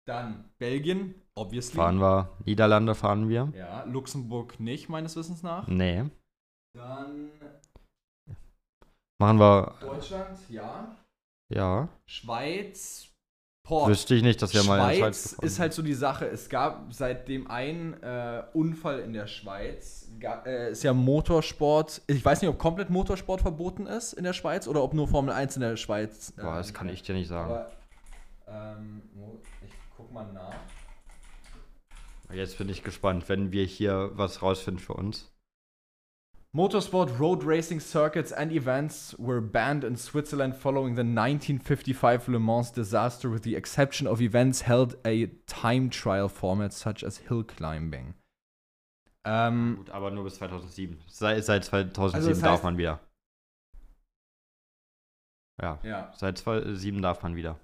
Dann 0.07 0.45
Belgien, 0.59 1.15
obviously. 1.33 1.75
Fahren 1.75 1.99
wir. 1.99 2.37
Niederlande 2.45 2.93
fahren 2.93 3.29
wir. 3.29 3.51
Ja, 3.55 3.83
Luxemburg 3.85 4.59
nicht, 4.59 4.87
meines 4.87 5.15
Wissens 5.15 5.41
nach. 5.41 5.67
Nee. 5.67 6.03
Dann 6.77 7.31
Machen 9.19 9.39
wir. 9.39 9.75
Deutschland, 9.81 10.37
ja. 10.49 10.95
Ja. 11.51 11.89
Schweiz, 12.05 13.09
Boah, 13.67 13.87
Wüsste 13.87 14.13
ich 14.13 14.21
nicht, 14.21 14.39
dass 14.43 14.53
wir 14.53 14.63
mal 14.63 14.79
in 14.79 14.89
der 14.89 14.95
Schweiz 15.05 15.33
ist 15.41 15.59
halt 15.59 15.73
so 15.73 15.81
die 15.81 15.95
Sache. 15.95 16.27
Es 16.27 16.49
gab 16.49 16.93
seit 16.93 17.27
dem 17.27 17.49
einen 17.49 17.93
äh, 18.03 18.43
Unfall 18.53 18.99
in 18.99 19.11
der 19.11 19.25
Schweiz, 19.25 20.07
ga, 20.19 20.43
äh, 20.45 20.71
ist 20.71 20.83
ja 20.83 20.93
Motorsport. 20.93 22.03
Ich 22.05 22.23
weiß 22.23 22.41
nicht, 22.41 22.49
ob 22.49 22.59
komplett 22.59 22.91
Motorsport 22.91 23.41
verboten 23.41 23.87
ist 23.87 24.13
in 24.13 24.23
der 24.23 24.33
Schweiz 24.33 24.67
oder 24.67 24.83
ob 24.83 24.93
nur 24.93 25.07
Formel 25.07 25.33
1 25.33 25.55
in 25.55 25.61
der 25.61 25.77
Schweiz. 25.77 26.31
äh, 26.37 26.41
Boah, 26.41 26.57
das 26.57 26.75
kann 26.75 26.89
ich 26.89 27.01
dir 27.01 27.15
nicht 27.15 27.27
sagen. 27.27 27.51
Aber, 27.51 27.71
ähm, 28.47 29.01
ich 29.65 29.73
guck 29.97 30.13
mal 30.13 30.31
nach. 30.31 30.53
Jetzt 32.31 32.59
bin 32.59 32.69
ich 32.69 32.83
gespannt, 32.83 33.29
wenn 33.29 33.51
wir 33.51 33.65
hier 33.65 34.11
was 34.13 34.43
rausfinden 34.43 34.79
für 34.83 34.93
uns. 34.93 35.31
Motorsport, 36.55 37.19
road 37.19 37.43
racing 37.43 37.81
circuits, 37.81 38.31
and 38.31 38.49
events 38.53 39.13
were 39.19 39.41
banned 39.41 39.83
in 39.83 39.97
Switzerland 39.97 40.55
following 40.55 40.95
the 40.95 41.03
1955 41.03 42.29
Le 42.29 42.39
Mans 42.39 42.71
disaster, 42.71 43.29
with 43.29 43.43
the 43.43 43.55
exception 43.57 44.07
of 44.07 44.21
events 44.21 44.61
held 44.61 44.95
a 45.05 45.27
time 45.47 45.89
trial 45.89 46.29
format 46.29 46.71
such 46.71 47.03
as 47.03 47.17
hill 47.27 47.43
climbing. 47.43 48.13
Ähm, 49.25 49.75
Gut, 49.79 49.89
aber 49.89 50.11
nur 50.11 50.23
bis 50.23 50.35
2007. 50.35 50.97
Seit, 51.07 51.43
seit 51.43 51.65
2007 51.65 52.15
Also 52.15 52.29
das 52.29 52.39
darf 52.39 52.59
heißt- 52.61 52.63
man 52.63 52.77
wieder. 52.77 52.99
Ja, 55.61 55.79
ja. 55.83 56.13
seit 56.15 56.37
2007 56.37 57.01
darf 57.01 57.21
man 57.21 57.35
wieder. 57.35 57.59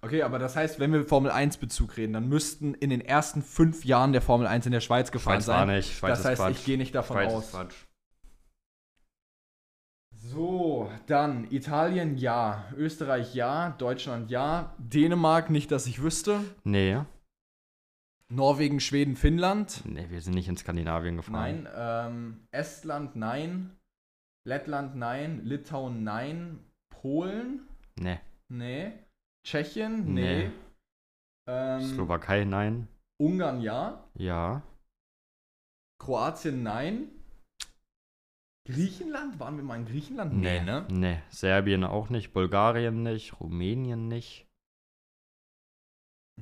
Okay, 0.00 0.22
aber 0.22 0.38
das 0.38 0.54
heißt, 0.54 0.78
wenn 0.78 0.92
wir 0.92 1.04
Formel 1.06 1.32
1 1.32 1.56
Bezug 1.56 1.96
reden, 1.96 2.12
dann 2.12 2.28
müssten 2.28 2.74
in 2.74 2.90
den 2.90 3.00
ersten 3.00 3.42
fünf 3.42 3.84
Jahren 3.84 4.12
der 4.12 4.22
Formel 4.22 4.46
1 4.46 4.64
in 4.66 4.70
der 4.72 4.80
Schweiz 4.80 5.10
gefahren 5.10 5.36
Schweiz 5.42 5.48
war 5.48 5.66
sein. 5.66 5.76
nicht, 5.76 5.92
Schweiz 5.92 6.18
das 6.18 6.24
heißt, 6.24 6.40
Quatsch. 6.42 6.52
ich 6.58 6.64
gehe 6.64 6.78
nicht 6.78 6.94
davon 6.94 7.16
Schweiz 7.16 7.32
aus. 7.32 7.44
ist 7.46 7.50
Quatsch. 7.52 7.74
So, 10.32 10.90
dann 11.06 11.50
Italien 11.50 12.18
ja, 12.18 12.68
Österreich 12.76 13.34
ja, 13.34 13.70
Deutschland 13.78 14.30
ja, 14.30 14.74
Dänemark 14.78 15.48
nicht, 15.48 15.70
dass 15.70 15.86
ich 15.86 16.02
wüsste, 16.02 16.40
Nee, 16.64 17.00
Norwegen, 18.30 18.78
Schweden, 18.78 19.16
Finnland. 19.16 19.82
nee, 19.86 20.06
wir 20.10 20.20
sind 20.20 20.34
nicht 20.34 20.48
in 20.48 20.56
Skandinavien 20.58 21.16
gefahren. 21.16 21.62
Nein. 21.62 21.68
Ähm, 21.74 22.46
Estland, 22.50 23.16
nein. 23.16 23.74
Lettland, 24.46 24.96
nein. 24.96 25.44
Litauen, 25.44 26.04
nein. 26.04 26.58
Polen, 26.90 27.66
Nee. 27.98 28.20
nee. 28.48 28.92
Tschechien, 29.46 30.12
Nee. 30.12 30.48
nee. 30.48 30.50
Ähm, 31.48 31.80
Slowakei, 31.80 32.44
nein. 32.44 32.86
Ungarn, 33.18 33.62
ja. 33.62 34.04
Ja. 34.14 34.62
Kroatien, 35.98 36.62
nein. 36.62 37.08
Griechenland? 38.74 39.38
Waren 39.40 39.56
wir 39.56 39.64
mal 39.64 39.76
in 39.76 39.86
Griechenland? 39.86 40.34
Nee, 40.34 40.60
ne? 40.60 40.86
Nee. 40.90 41.20
Serbien 41.30 41.84
auch 41.84 42.10
nicht. 42.10 42.32
Bulgarien 42.32 43.02
nicht. 43.02 43.40
Rumänien 43.40 44.08
nicht. 44.08 44.46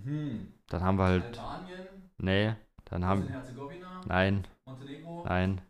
Hm. 0.02 0.52
Dann 0.68 0.82
haben 0.82 0.98
wir 0.98 1.04
halt. 1.04 1.38
Albanien, 1.38 1.86
Nee. 2.18 2.54
Dann 2.86 3.04
haben. 3.04 3.28
Nein, 4.06 4.46
Montenegro, 4.66 5.24
nein, 5.26 5.60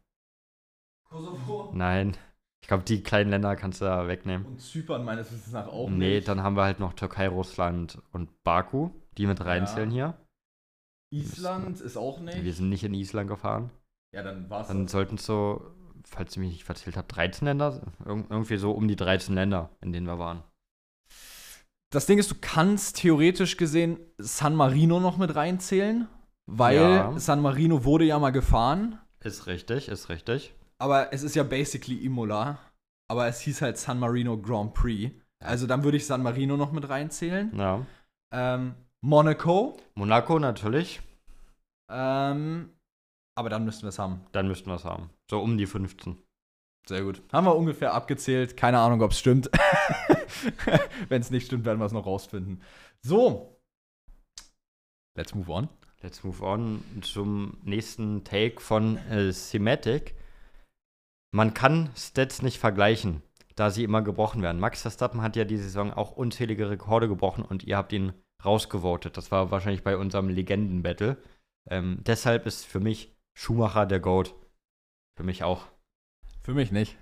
Kosovo 1.09 1.71
nein. 1.73 2.17
Ich 2.63 2.69
glaube, 2.69 2.85
die 2.85 3.03
kleinen 3.03 3.31
Länder 3.31 3.57
kannst 3.57 3.81
du 3.81 3.85
da 3.87 4.09
wegnehmen. 4.09 4.47
und 4.47 4.61
Zypern 4.61 5.05
meines 5.05 5.33
Wissens 5.33 5.53
nach 5.53 5.69
auch 5.69 5.89
nee, 5.89 6.17
nicht. 6.17 6.29
dann 6.29 6.43
haben 6.43 6.57
wir 6.57 6.65
halt 6.65 6.81
noch 6.81 6.93
Türkei, 6.95 7.29
Russland 7.29 8.03
und 8.13 8.43
Baku, 8.43 8.91
die 9.17 9.27
mit 9.27 9.43
reinzählen 9.45 9.91
hier. 9.91 10.15
Island 11.11 11.81
ist 11.81 11.97
auch 11.97 12.21
nicht. 12.21 12.43
Wir 12.45 12.53
sind 12.53 12.69
nicht 12.69 12.85
in 12.85 12.93
Island 12.93 13.29
gefahren. 13.29 13.71
ja, 14.13 14.23
dann 14.23 14.51
war's. 14.51 14.69
Dann 14.69 14.89
sollten 14.89 15.17
so, 15.17 15.71
falls 16.09 16.33
ich 16.33 16.39
mich 16.39 16.51
nicht 16.53 16.65
verzählt 16.65 16.97
habe, 16.97 17.09
13 17.09 17.47
Länder, 17.47 17.83
irg 18.05 18.25
irgendwie 18.31 18.57
so 18.57 18.71
um 18.73 18.89
die 18.89 18.97
13 18.97 19.35
Länder, 19.35 19.71
in 19.81 19.93
denen 19.93 20.07
wir 20.07 20.19
waren. 20.19 20.43
Das 21.93 22.07
Ding 22.07 22.19
ist, 22.19 22.31
du 22.31 22.35
kannst 22.41 22.97
theoretisch 22.97 23.57
gesehen 23.57 23.99
San 24.19 24.55
Marino 24.55 25.01
noch 25.01 25.19
mit 25.19 25.35
reinzählen, 25.35 26.09
weil 26.47 26.77
Ja. 26.77 27.19
San 27.19 27.41
Marino 27.41 27.85
wurde 27.85 28.05
ja 28.05 28.19
mal 28.19 28.31
gefahren, 28.31 28.99
Ist 29.21 29.47
richtig, 29.47 29.89
ist 29.89 30.09
richtig. 30.09 30.55
aber 30.79 31.13
es 31.13 31.23
ist 31.23 31.37
ja 31.37 31.43
basically 31.43 32.05
Imola, 32.05 32.59
aber 33.09 33.27
es 33.29 33.41
hieß 33.41 33.63
halt 33.63 33.79
San 33.79 33.99
Marino 33.99 34.37
Grand 34.41 34.75
Prix. 34.75 35.13
Also 35.45 35.67
dann 35.67 35.85
würde 35.85 35.97
ich 35.97 36.07
San 36.07 36.23
Marino 36.23 36.57
noch 36.57 36.73
mit 36.73 36.89
reinzählen. 36.89 37.53
Ja. 37.57 37.87
Ähm, 38.33 38.75
Monaco, 39.03 39.77
Monaco 39.95 40.39
natürlich, 40.39 41.01
ähm, 41.91 42.71
aber 43.37 43.51
dann 43.51 43.65
müssten 43.65 43.83
wir 43.83 43.91
es 43.91 43.99
haben. 43.99 44.23
dann 44.33 44.49
müssten 44.49 44.69
wir 44.69 44.75
es 44.75 44.85
haben. 44.85 45.11
So 45.31 45.41
um 45.41 45.57
die 45.59 45.67
15. 45.67 46.19
Sehr 46.89 47.03
gut. 47.03 47.23
Haben 47.33 47.47
wir 47.47 47.57
ungefähr 47.57 47.95
abgezählt. 47.95 48.57
Keine 48.57 48.79
Ahnung, 48.79 49.03
ob 49.03 49.11
es 49.11 49.19
stimmt. 49.19 49.51
Wenn 51.09 51.21
es 51.21 51.31
nicht 51.31 51.47
stimmt, 51.47 51.65
werden 51.65 51.79
wir 51.79 51.87
es 51.87 51.93
noch 51.93 52.07
rausfinden. 52.07 52.63
So. 53.03 53.61
Let's 55.17 55.35
move 55.35 55.51
on. 55.51 55.69
Let's 56.03 56.23
move 56.23 56.45
on 56.45 56.83
zum 57.03 57.59
nächsten 57.65 58.23
Take 58.25 58.61
von 58.61 58.99
äh, 59.11 59.33
Thematic. 59.33 60.15
Man 61.33 61.55
kann 61.55 61.91
Stats 61.97 62.43
nicht 62.43 62.59
vergleichen, 62.59 63.23
da 63.57 63.71
sie 63.71 63.83
immer 63.83 64.03
gebrochen 64.03 64.43
werden. 64.43 64.61
Max 64.61 64.83
Verstappen 64.83 65.23
hat 65.23 65.35
ja 65.35 65.45
die 65.45 65.57
Saison 65.57 65.93
auch 65.93 66.13
unzählige 66.13 66.71
Rekorde 66.71 67.09
gebrochen 67.09 67.45
und 67.45 67.65
ihr 67.65 67.77
habt 67.77 67.93
ihn 67.93 68.13
rausgevotet. 68.45 69.17
Das 69.17 69.33
war 69.33 69.51
wahrscheinlich 69.51 69.83
bei 69.83 69.97
unserem 69.97 70.29
Legenden-Battle. 70.29 71.17
Ähm, 71.69 71.99
deshalb 72.07 72.47
ist 72.47 72.65
für 72.65 72.81
mich 72.81 73.16
Schumacher 73.37 73.85
der 73.85 74.01
GOAT. 74.01 74.35
Für 75.15 75.23
mich 75.23 75.45
auch. 75.45 75.67
Für 76.43 76.55
mich 76.55 76.73
nicht. 76.73 76.97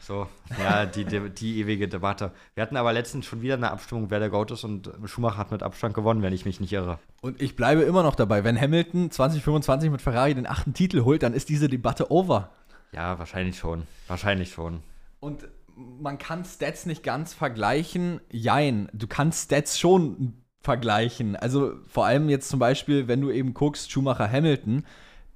So, 0.00 0.28
ja, 0.58 0.86
die, 0.86 1.04
die, 1.04 1.28
die, 1.28 1.58
ewige 1.58 1.88
Debatte. 1.88 2.30
Wir 2.54 2.62
hatten 2.62 2.76
aber 2.76 2.92
letztens 2.92 3.26
schon 3.26 3.42
wieder 3.42 3.54
eine 3.54 3.70
Abstimmung, 3.70 4.10
wer 4.10 4.20
der 4.20 4.30
GOAT 4.30 4.52
ist 4.52 4.64
und 4.64 4.90
Schumacher 5.04 5.36
hat 5.38 5.50
mit 5.50 5.62
Abstand 5.62 5.94
gewonnen, 5.94 6.22
wenn 6.22 6.32
ich 6.32 6.44
mich 6.44 6.60
nicht 6.60 6.72
irre. 6.72 7.00
Und 7.20 7.42
ich 7.42 7.56
bleibe 7.56 7.82
immer 7.82 8.04
noch 8.04 8.14
dabei, 8.14 8.44
wenn 8.44 8.58
Hamilton 8.58 9.10
2025 9.10 9.90
mit 9.90 10.00
Ferrari 10.00 10.34
den 10.34 10.46
achten 10.46 10.72
Titel 10.72 11.04
holt, 11.04 11.22
dann 11.24 11.34
ist 11.34 11.48
diese 11.48 11.68
Debatte 11.68 12.10
over. 12.12 12.50
Ja, 12.92 13.18
wahrscheinlich 13.18 13.58
schon. 13.58 13.86
Wahrscheinlich 14.06 14.52
schon. 14.52 14.82
Und 15.18 15.48
man 15.74 16.18
kann 16.18 16.44
Stats 16.44 16.86
nicht 16.86 17.02
ganz 17.02 17.34
vergleichen. 17.34 18.20
Jein, 18.30 18.88
du 18.92 19.08
kannst 19.08 19.46
Stats 19.46 19.78
schon 19.80 20.44
vergleichen. 20.62 21.34
Also 21.34 21.74
vor 21.88 22.06
allem 22.06 22.28
jetzt 22.28 22.48
zum 22.48 22.60
Beispiel, 22.60 23.08
wenn 23.08 23.20
du 23.20 23.30
eben 23.30 23.52
guckst, 23.52 23.90
Schumacher 23.90 24.30
Hamilton, 24.30 24.84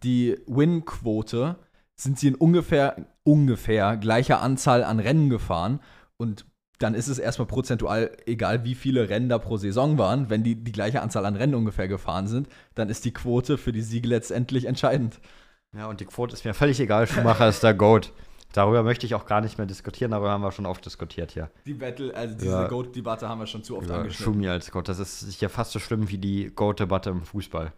die 0.04 0.38
Win-Quote 0.46 1.56
sind 1.96 2.18
sie 2.18 2.28
in 2.28 2.34
ungefähr, 2.34 3.06
ungefähr 3.22 3.96
gleicher 3.96 4.40
Anzahl 4.40 4.84
an 4.84 5.00
Rennen 5.00 5.30
gefahren. 5.30 5.80
Und 6.16 6.46
dann 6.78 6.94
ist 6.94 7.08
es 7.08 7.18
erstmal 7.18 7.46
prozentual 7.46 8.16
egal, 8.26 8.64
wie 8.64 8.74
viele 8.74 9.08
Rennen 9.08 9.28
da 9.28 9.38
pro 9.38 9.56
Saison 9.56 9.96
waren. 9.96 10.28
Wenn 10.28 10.42
die 10.42 10.62
die 10.62 10.72
gleiche 10.72 11.02
Anzahl 11.02 11.24
an 11.24 11.36
Rennen 11.36 11.54
ungefähr 11.54 11.88
gefahren 11.88 12.26
sind, 12.26 12.48
dann 12.74 12.88
ist 12.88 13.04
die 13.04 13.12
Quote 13.12 13.58
für 13.58 13.72
die 13.72 13.82
Siege 13.82 14.08
letztendlich 14.08 14.66
entscheidend. 14.66 15.20
Ja, 15.76 15.86
und 15.86 16.00
die 16.00 16.04
Quote 16.04 16.34
ist 16.34 16.44
mir 16.44 16.54
völlig 16.54 16.80
egal. 16.80 17.06
Schumacher 17.06 17.48
ist 17.48 17.62
der 17.62 17.74
Goat. 17.74 18.12
Darüber 18.52 18.84
möchte 18.84 19.04
ich 19.04 19.16
auch 19.16 19.26
gar 19.26 19.40
nicht 19.40 19.58
mehr 19.58 19.66
diskutieren, 19.66 20.12
darüber 20.12 20.30
haben 20.30 20.42
wir 20.42 20.52
schon 20.52 20.66
oft 20.66 20.84
diskutiert 20.86 21.32
hier. 21.32 21.50
Die 21.66 21.74
Battle, 21.74 22.14
also 22.14 22.36
diese 22.36 22.50
ja. 22.50 22.68
Goat-Debatte 22.68 23.28
haben 23.28 23.40
wir 23.40 23.48
schon 23.48 23.64
zu 23.64 23.76
oft 23.76 23.88
ja, 23.88 23.96
angeschnitten. 23.96 24.32
Schumi 24.32 24.48
als 24.48 24.70
Goat, 24.70 24.88
das 24.88 25.00
ist 25.00 25.28
hier 25.40 25.48
fast 25.48 25.72
so 25.72 25.80
schlimm 25.80 26.08
wie 26.08 26.18
die 26.18 26.52
Goat-Debatte 26.54 27.10
im 27.10 27.22
Fußball. 27.22 27.72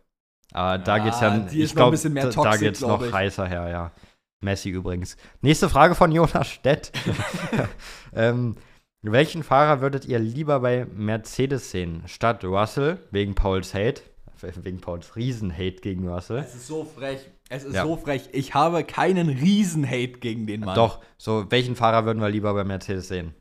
Aber 0.52 0.72
ja, 0.72 0.78
da 0.78 0.98
geht's 0.98 1.20
ja, 1.20 1.46
ich 1.50 1.74
glaube, 1.74 1.98
da, 1.98 2.56
geht's 2.56 2.80
noch 2.80 3.02
ich. 3.02 3.12
heißer 3.12 3.46
her, 3.46 3.68
ja. 3.68 3.92
Messi 4.40 4.70
übrigens. 4.70 5.16
Nächste 5.40 5.68
Frage 5.68 5.94
von 5.94 6.12
Jonas 6.12 6.48
Stett. 6.48 6.92
ähm, 8.14 8.56
welchen 9.02 9.42
Fahrer 9.42 9.80
würdet 9.80 10.04
ihr 10.06 10.18
lieber 10.18 10.60
bei 10.60 10.86
Mercedes 10.86 11.70
sehen? 11.70 12.02
Statt 12.06 12.44
Russell, 12.44 12.98
wegen 13.10 13.34
Pauls 13.34 13.74
Hate, 13.74 14.02
wegen 14.40 14.80
Pauls 14.80 15.16
Riesen-Hate 15.16 15.80
gegen 15.80 16.08
Russell. 16.08 16.38
Es 16.38 16.54
ist 16.54 16.66
so 16.66 16.84
frech. 16.84 17.30
Es 17.48 17.64
ist 17.64 17.74
ja. 17.74 17.84
so 17.84 17.96
frech. 17.96 18.28
Ich 18.32 18.54
habe 18.54 18.84
keinen 18.84 19.28
Riesen-Hate 19.28 20.18
gegen 20.18 20.46
den 20.46 20.60
Mann. 20.60 20.74
Doch, 20.74 21.02
so, 21.16 21.50
welchen 21.50 21.76
Fahrer 21.76 22.04
würden 22.04 22.20
wir 22.20 22.28
lieber 22.28 22.52
bei 22.54 22.64
Mercedes 22.64 23.08
sehen? 23.08 23.34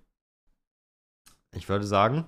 Ich 1.56 1.68
würde 1.70 1.86
sagen. 1.86 2.26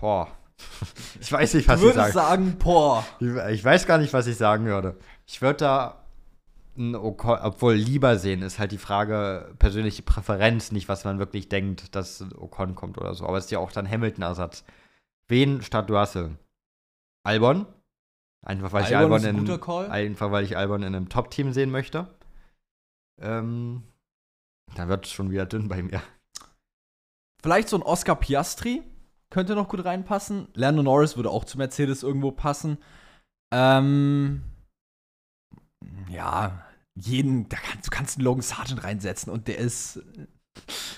Boah. 0.00 0.28
Ich 1.20 1.30
weiß 1.30 1.54
nicht, 1.54 1.68
was 1.68 1.80
du 1.80 1.88
ich 1.88 1.94
sagen. 1.94 2.12
sagen, 2.12 2.56
boah. 2.58 3.04
Ich 3.50 3.62
weiß 3.62 3.86
gar 3.86 3.98
nicht, 3.98 4.12
was 4.12 4.26
ich 4.26 4.36
sagen 4.36 4.64
würde. 4.64 4.96
Ich 5.26 5.42
würde 5.42 5.58
da 5.58 6.04
Ocon, 6.78 7.38
obwohl 7.42 7.74
lieber 7.74 8.16
sehen, 8.16 8.42
ist 8.42 8.58
halt 8.58 8.72
die 8.72 8.78
Frage 8.78 9.54
persönliche 9.58 10.02
Präferenz, 10.02 10.72
nicht 10.72 10.88
was 10.88 11.04
man 11.04 11.18
wirklich 11.18 11.48
denkt, 11.48 11.94
dass 11.94 12.24
Ocon 12.36 12.74
kommt 12.74 12.96
oder 12.96 13.14
so. 13.14 13.26
Aber 13.26 13.36
es 13.38 13.44
ist 13.46 13.50
ja 13.50 13.58
auch 13.58 13.72
dann 13.72 13.88
Hamilton-Ersatz. 13.88 14.64
Wen 15.28 15.62
statt 15.62 15.90
Russell? 15.90 16.38
Albon? 17.24 17.66
Einfach 18.42 18.72
weil 18.72 18.84
Albon 18.84 19.20
ich 19.20 19.26
Albon 19.26 19.46
in, 19.46 19.90
einfach 19.90 20.30
weil 20.30 20.44
ich 20.44 20.56
Albon 20.56 20.82
in 20.82 20.94
einem 20.94 21.08
Top-Team 21.10 21.52
sehen 21.52 21.70
möchte. 21.70 22.08
Ähm, 23.20 23.82
dann 24.74 24.88
wird 24.88 25.04
es 25.04 25.12
schon 25.12 25.30
wieder 25.30 25.44
dünn 25.44 25.68
bei 25.68 25.82
mir. 25.82 26.02
Vielleicht 27.42 27.68
so 27.68 27.76
ein 27.76 27.82
Oscar 27.82 28.16
Piastri 28.16 28.82
könnte 29.30 29.54
noch 29.54 29.68
gut 29.68 29.84
reinpassen. 29.84 30.48
Lando 30.54 30.82
Norris 30.82 31.16
würde 31.16 31.30
auch 31.30 31.44
zu 31.44 31.56
Mercedes 31.56 32.02
irgendwo 32.02 32.32
passen. 32.32 32.78
Ähm, 33.52 34.42
ja, 36.10 36.64
jeden, 36.94 37.48
da 37.48 37.56
kannst, 37.56 37.86
du 37.86 37.90
kannst 37.90 38.18
einen 38.18 38.24
Logan 38.24 38.42
Sargent 38.42 38.84
reinsetzen 38.84 39.32
und 39.32 39.48
der 39.48 39.58
ist. 39.58 40.00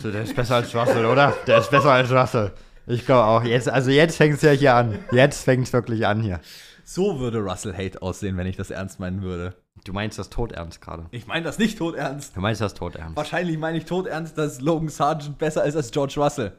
Der 0.03 0.23
ist 0.23 0.35
besser 0.35 0.57
als 0.57 0.75
Russell, 0.75 1.07
oder? 1.07 1.35
Der 1.47 1.59
ist 1.59 1.71
besser 1.71 1.92
als 1.92 2.11
Russell. 2.11 2.53
Ich 2.87 3.07
glaube 3.07 3.25
auch. 3.25 3.45
Jetzt, 3.45 3.68
also 3.68 3.90
jetzt 3.90 4.16
fängt 4.16 4.37
es 4.37 4.42
ja 4.42 4.51
hier 4.51 4.75
an. 4.75 4.99
Jetzt 5.12 5.45
fängt 5.45 5.66
es 5.66 5.73
wirklich 5.73 6.07
an 6.07 6.23
hier. 6.23 6.40
So 6.85 7.21
würde 7.21 7.38
Russell 7.38 7.75
Hate 7.75 8.03
aussehen, 8.03 8.37
wenn 8.37 8.47
ich 8.47 8.57
das 8.57 8.71
ernst 8.71 8.99
meinen 8.99 9.23
würde. 9.23 9.55
Du 9.85 9.92
meinst 9.92 10.18
das 10.18 10.31
todernst 10.31 10.81
gerade? 10.81 11.07
Ich 11.11 11.27
meine 11.27 11.45
das 11.45 11.59
nicht 11.59 11.79
todernst. 11.79 12.37
Du 12.37 12.40
meinst 12.40 12.61
das 12.61 12.75
todernst? 12.75 13.16
Wahrscheinlich 13.16 13.59
meine 13.59 13.79
ich 13.79 13.85
todernst, 13.85 14.37
dass 14.37 14.61
Logan 14.61 14.88
Sargent 14.88 15.38
besser 15.38 15.64
ist 15.64 15.77
als 15.77 15.90
George 15.90 16.14
Russell. 16.16 16.53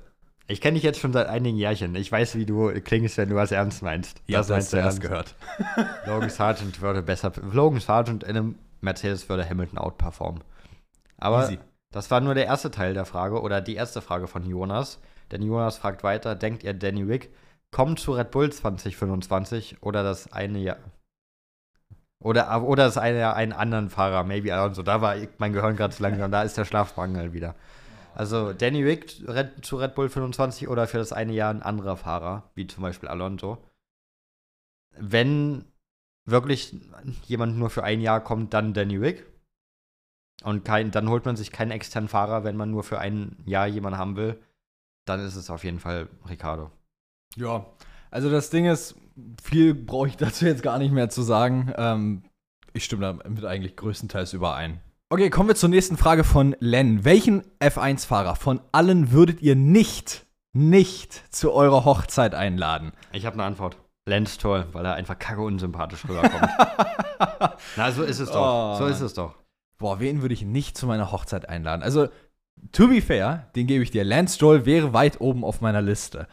Ich 0.47 0.59
kenne 0.59 0.75
dich 0.75 0.83
jetzt 0.83 0.99
schon 0.99 1.13
seit 1.13 1.27
einigen 1.27 1.57
Jährchen. 1.57 1.95
Ich 1.95 2.11
weiß, 2.11 2.35
wie 2.35 2.45
du 2.45 2.71
klingst, 2.81 3.17
wenn 3.17 3.29
du 3.29 3.35
was 3.35 3.51
ernst 3.51 3.81
meinst. 3.81 4.21
Ja, 4.27 4.39
das 4.39 4.49
meinst 4.49 4.73
du 4.73 4.77
erst 4.77 4.99
gehört. 4.99 5.35
Logan 6.05 6.29
Sargent 6.29 6.81
würde 6.81 7.01
besser. 7.01 7.31
Logan 7.51 7.79
Sargent 7.79 8.23
in 8.23 8.29
einem 8.29 8.55
Mercedes 8.81 9.29
würde 9.29 9.49
Hamilton 9.49 9.77
outperformen. 9.77 10.43
Aber 11.17 11.45
Easy. 11.45 11.59
das 11.91 12.11
war 12.11 12.19
nur 12.19 12.33
der 12.33 12.45
erste 12.45 12.71
Teil 12.71 12.93
der 12.93 13.05
Frage 13.05 13.41
oder 13.41 13.61
die 13.61 13.75
erste 13.75 14.01
Frage 14.01 14.27
von 14.27 14.45
Jonas. 14.45 14.99
Denn 15.31 15.41
Jonas 15.41 15.77
fragt 15.77 16.03
weiter: 16.03 16.35
Denkt 16.35 16.63
ihr, 16.63 16.73
Danny 16.73 17.07
Wick 17.07 17.29
kommt 17.71 17.99
zu 17.99 18.11
Red 18.11 18.31
Bull 18.31 18.51
2025 18.51 19.77
oder 19.81 20.03
das 20.03 20.31
eine 20.33 20.59
Jahr? 20.59 20.77
Oder, 22.21 22.63
oder 22.63 22.85
das 22.85 22.97
eine 22.97 23.19
Jahr 23.19 23.35
einen 23.35 23.51
anderen 23.51 23.89
Fahrer, 23.89 24.23
maybe 24.23 24.53
Alonso. 24.53 24.83
Da 24.83 25.01
war 25.01 25.15
mein 25.37 25.53
Gehirn 25.53 25.75
gerade 25.75 25.93
zu 25.93 26.03
langsam, 26.03 26.31
da 26.31 26.43
ist 26.43 26.57
der 26.57 26.65
Schlafmangel 26.65 27.33
wieder. 27.33 27.55
Also 28.15 28.53
Danny 28.53 28.83
Rick 28.83 29.09
zu 29.61 29.77
Red 29.77 29.95
Bull 29.95 30.09
25 30.09 30.67
oder 30.67 30.87
für 30.87 30.97
das 30.97 31.13
eine 31.13 31.33
Jahr 31.33 31.49
ein 31.49 31.63
anderer 31.63 31.97
Fahrer, 31.97 32.51
wie 32.55 32.67
zum 32.67 32.83
Beispiel 32.83 33.09
Alonso. 33.09 33.57
Wenn 34.97 35.65
wirklich 36.25 36.75
jemand 37.25 37.57
nur 37.57 37.69
für 37.69 37.83
ein 37.83 38.01
Jahr 38.01 38.23
kommt, 38.23 38.53
dann 38.53 38.73
Danny 38.73 38.97
Rick. 38.97 39.25
Und 40.43 40.65
kein, 40.65 40.91
dann 40.91 41.09
holt 41.09 41.25
man 41.25 41.35
sich 41.35 41.51
keinen 41.51 41.71
externen 41.71 42.09
Fahrer, 42.09 42.43
wenn 42.43 42.57
man 42.57 42.71
nur 42.71 42.83
für 42.83 42.99
ein 42.99 43.41
Jahr 43.45 43.67
jemanden 43.67 43.97
haben 43.97 44.15
will. 44.15 44.41
Dann 45.05 45.19
ist 45.19 45.35
es 45.35 45.49
auf 45.49 45.63
jeden 45.63 45.79
Fall 45.79 46.07
Ricardo. 46.29 46.71
Ja, 47.35 47.65
also 48.11 48.29
das 48.29 48.49
Ding 48.49 48.65
ist, 48.65 48.95
viel 49.41 49.73
brauche 49.73 50.07
ich 50.07 50.17
dazu 50.17 50.45
jetzt 50.45 50.63
gar 50.63 50.77
nicht 50.77 50.91
mehr 50.91 51.09
zu 51.09 51.23
sagen. 51.23 51.73
Ähm, 51.77 52.23
ich 52.73 52.85
stimme 52.85 53.19
damit 53.23 53.45
eigentlich 53.45 53.75
größtenteils 53.75 54.33
überein. 54.33 54.81
Okay, 55.09 55.29
kommen 55.29 55.49
wir 55.49 55.55
zur 55.55 55.69
nächsten 55.69 55.97
Frage 55.97 56.23
von 56.23 56.55
Len. 56.59 57.05
Welchen 57.05 57.43
F1-Fahrer 57.59 58.35
von 58.35 58.61
allen 58.71 59.11
würdet 59.11 59.41
ihr 59.41 59.55
nicht, 59.55 60.25
nicht 60.53 61.13
zu 61.33 61.53
eurer 61.53 61.85
Hochzeit 61.85 62.33
einladen? 62.33 62.93
Ich 63.11 63.25
habe 63.25 63.35
eine 63.35 63.43
Antwort. 63.43 63.77
Lance 64.05 64.37
Toll, 64.37 64.65
weil 64.71 64.85
er 64.85 64.95
einfach 64.95 65.17
kacke 65.19 65.41
unsympathisch 65.41 66.03
rüberkommt. 66.07 66.49
Na, 67.77 67.91
so 67.91 68.03
ist 68.03 68.19
es 68.19 68.31
doch. 68.31 68.75
Oh. 68.75 68.77
So 68.79 68.87
ist 68.87 69.01
es 69.01 69.13
doch. 69.13 69.35
Boah, 69.77 69.99
wen 69.99 70.21
würde 70.21 70.33
ich 70.33 70.43
nicht 70.43 70.77
zu 70.77 70.87
meiner 70.87 71.11
Hochzeit 71.11 71.47
einladen? 71.47 71.83
Also, 71.83 72.07
to 72.71 72.87
be 72.87 73.01
fair, 73.01 73.49
den 73.55 73.67
gebe 73.67 73.83
ich 73.83 73.91
dir. 73.91 74.03
Lance 74.03 74.35
Stroll 74.35 74.65
wäre 74.65 74.93
weit 74.93 75.21
oben 75.21 75.45
auf 75.45 75.61
meiner 75.61 75.81
Liste. 75.81 76.27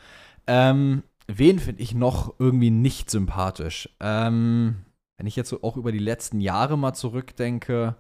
Ähm, 0.47 1.03
wen 1.27 1.59
finde 1.59 1.83
ich 1.83 1.95
noch 1.95 2.35
irgendwie 2.39 2.71
nicht 2.71 3.11
sympathisch? 3.11 3.89
Ähm, 4.01 4.85
wenn 5.17 5.27
ich 5.27 5.37
jetzt 5.37 5.51
so 5.51 5.63
auch 5.63 5.77
über 5.77 5.93
die 5.93 5.99
letzten 5.99 6.41
Jahre 6.41 6.79
mal 6.79 6.95
zurückdenke, 6.95 7.95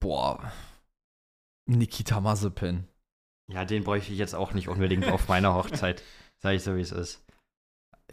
boah, 0.00 0.52
Nikita 1.66 2.20
Mazepin. 2.20 2.84
Ja, 3.52 3.64
den 3.64 3.84
bräuchte 3.84 4.12
ich 4.12 4.18
jetzt 4.18 4.34
auch 4.34 4.54
nicht 4.54 4.68
unbedingt 4.68 5.06
auf 5.06 5.28
meiner 5.28 5.54
Hochzeit. 5.54 6.02
Sag 6.42 6.54
ich 6.54 6.62
so, 6.62 6.76
wie 6.76 6.80
es 6.80 6.92
ist. 6.92 7.22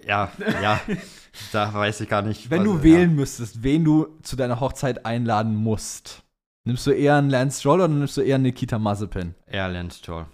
Ja, 0.05 0.31
ja, 0.61 0.79
da 1.51 1.73
weiß 1.73 2.01
ich 2.01 2.09
gar 2.09 2.21
nicht. 2.21 2.49
Wenn 2.49 2.61
was, 2.61 2.67
du 2.67 2.83
wählen 2.83 3.11
ja. 3.11 3.15
müsstest, 3.15 3.63
wen 3.63 3.83
du 3.83 4.17
zu 4.23 4.35
deiner 4.35 4.59
Hochzeit 4.59 5.05
einladen 5.05 5.55
musst, 5.55 6.23
nimmst 6.65 6.87
du 6.87 6.91
eher 6.91 7.17
einen 7.17 7.29
Lance 7.29 7.59
Stroll 7.59 7.81
oder 7.81 7.87
nimmst 7.89 8.17
du 8.17 8.21
eher 8.21 8.35
einen 8.35 8.45
Nikita 8.45 8.79
Mazepin? 8.79 9.35
Eher 9.47 9.67
Lance 9.67 9.99
Stroll. 9.99 10.27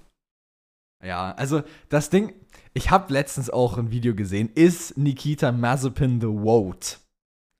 Ja, 1.03 1.31
also 1.33 1.63
das 1.89 2.09
Ding, 2.09 2.33
ich 2.73 2.91
habe 2.91 3.13
letztens 3.13 3.49
auch 3.49 3.77
ein 3.77 3.91
Video 3.91 4.15
gesehen, 4.15 4.49
ist 4.53 4.97
Nikita 4.97 5.51
Mazepin 5.51 6.21
the 6.21 6.27
Vote? 6.27 6.97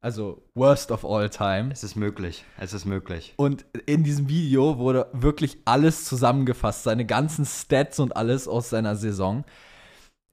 Also 0.08 0.41
worst 0.55 0.91
of 0.91 1.03
all 1.03 1.30
time. 1.30 1.70
Es 1.70 1.84
ist 1.84 1.97
möglich. 1.97 2.45
Es 2.58 2.72
ist 2.72 2.86
möglich. 2.86 3.34
Und 3.36 3.66
in 3.88 4.05
diesem 4.05 4.30
Video 4.30 4.78
wurde 4.78 5.10
wirklich 5.12 5.58
alles 5.66 6.05
zusammengefasst, 6.05 6.84
seine 6.84 7.05
ganzen 7.05 7.45
Stats 7.45 7.99
und 7.99 8.16
alles 8.16 8.47
aus 8.47 8.70
seiner 8.70 8.95
Saison. 8.95 9.43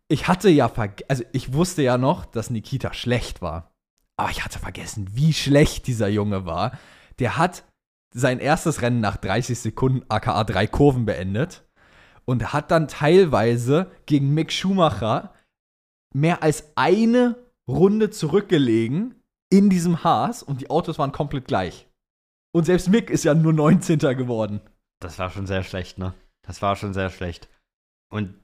Ich 0.07 0.29
hatte 0.29 0.49
ja 0.49 0.71
also 1.09 1.25
ich 1.33 1.55
wusste 1.55 1.83
ja 1.83 1.99
noch, 1.99 2.25
dass 2.25 2.51
Nikita 2.51 2.93
schlecht 2.93 3.43
war. 3.43 3.73
Aber 4.17 4.31
ich 4.31 4.45
hatte 4.45 4.61
vergessen, 4.61 5.09
wie 5.11 5.33
schlecht 5.33 5.89
dieser 5.89 6.07
Junge 6.07 6.47
war. 6.47 6.79
der 7.19 7.37
hat 7.37 7.65
sein 8.15 8.39
erstes 8.39 8.81
Rennen 8.81 9.01
nach 9.01 9.17
30 9.17 9.59
Sekunden, 9.59 10.05
aka 10.09 10.45
drei 10.45 10.69
Kurven, 10.69 11.05
beendet 11.05 11.65
und 12.25 12.53
hat 12.53 12.71
dann 12.71 12.87
teilweise 12.87 13.91
gegen 14.07 14.35
Mick 14.35 14.53
Schumacher 14.53 15.35
mehr 16.15 16.45
als 16.45 16.63
eine 16.77 17.35
Runde 17.67 18.11
zurückgelegen 18.11 19.17
in 19.59 19.71
diesem 19.71 20.03
Haas 20.05 20.43
und 20.43 20.61
die 20.61 20.71
Autos 20.71 20.99
waren 20.99 21.13
komplett 21.13 21.47
gleich. 21.47 21.87
Und 22.53 22.65
selbst 22.65 22.89
Mick 22.89 23.11
ist 23.11 23.25
ja 23.25 23.35
nur 23.35 23.53
19. 23.53 23.99
geworden. 23.99 24.61
Das 25.01 25.19
war 25.19 25.31
schon 25.31 25.47
sehr 25.47 25.63
schlecht, 25.63 25.99
ne? 25.99 26.15
Das 26.43 26.63
war 26.63 26.77
schon 26.77 26.93
sehr 26.95 27.11
schlecht. 27.11 27.49
Und 28.13 28.35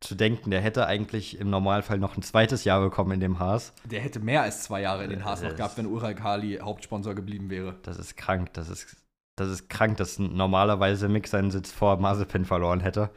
zu 0.00 0.14
denken, 0.14 0.50
der 0.50 0.60
hätte 0.60 0.86
eigentlich 0.86 1.38
im 1.38 1.48
Normalfall 1.50 1.98
noch 1.98 2.16
ein 2.16 2.22
zweites 2.22 2.64
Jahr 2.64 2.80
bekommen 2.80 3.12
in 3.12 3.20
dem 3.20 3.38
Haas. 3.38 3.72
Der 3.84 4.00
hätte 4.00 4.20
mehr 4.20 4.42
als 4.42 4.62
zwei 4.64 4.82
Jahre 4.82 5.04
in 5.04 5.10
den 5.10 5.24
Haas 5.24 5.40
noch 5.40 5.48
Das- 5.50 5.56
gehabt, 5.56 5.78
wenn 5.78 5.86
Ural 5.86 6.14
Kali 6.14 6.58
Hauptsponsor 6.60 7.14
geblieben 7.14 7.48
wäre. 7.48 7.76
Das 7.82 7.98
ist 7.98 8.16
krank. 8.16 8.52
Das 8.54 8.68
ist, 8.68 8.96
das 9.36 9.48
ist 9.48 9.68
krank, 9.70 9.96
dass 9.96 10.18
normalerweise 10.18 11.08
Mick 11.08 11.26
seinen 11.28 11.50
Sitz 11.50 11.72
vor 11.72 11.96
Mazepin 11.98 12.44
verloren 12.44 12.80
hätte. 12.80 13.10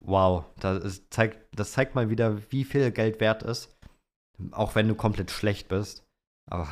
Wow, 0.00 0.44
das, 0.58 0.82
ist, 0.82 1.12
zeigt, 1.14 1.38
das 1.56 1.72
zeigt 1.72 1.94
mal 1.94 2.10
wieder, 2.10 2.38
wie 2.50 2.64
viel 2.64 2.90
Geld 2.90 3.20
wert 3.20 3.42
ist. 3.42 3.76
Auch 4.52 4.74
wenn 4.74 4.88
du 4.88 4.94
komplett 4.94 5.30
schlecht 5.30 5.68
bist. 5.68 6.04
Aber, 6.46 6.68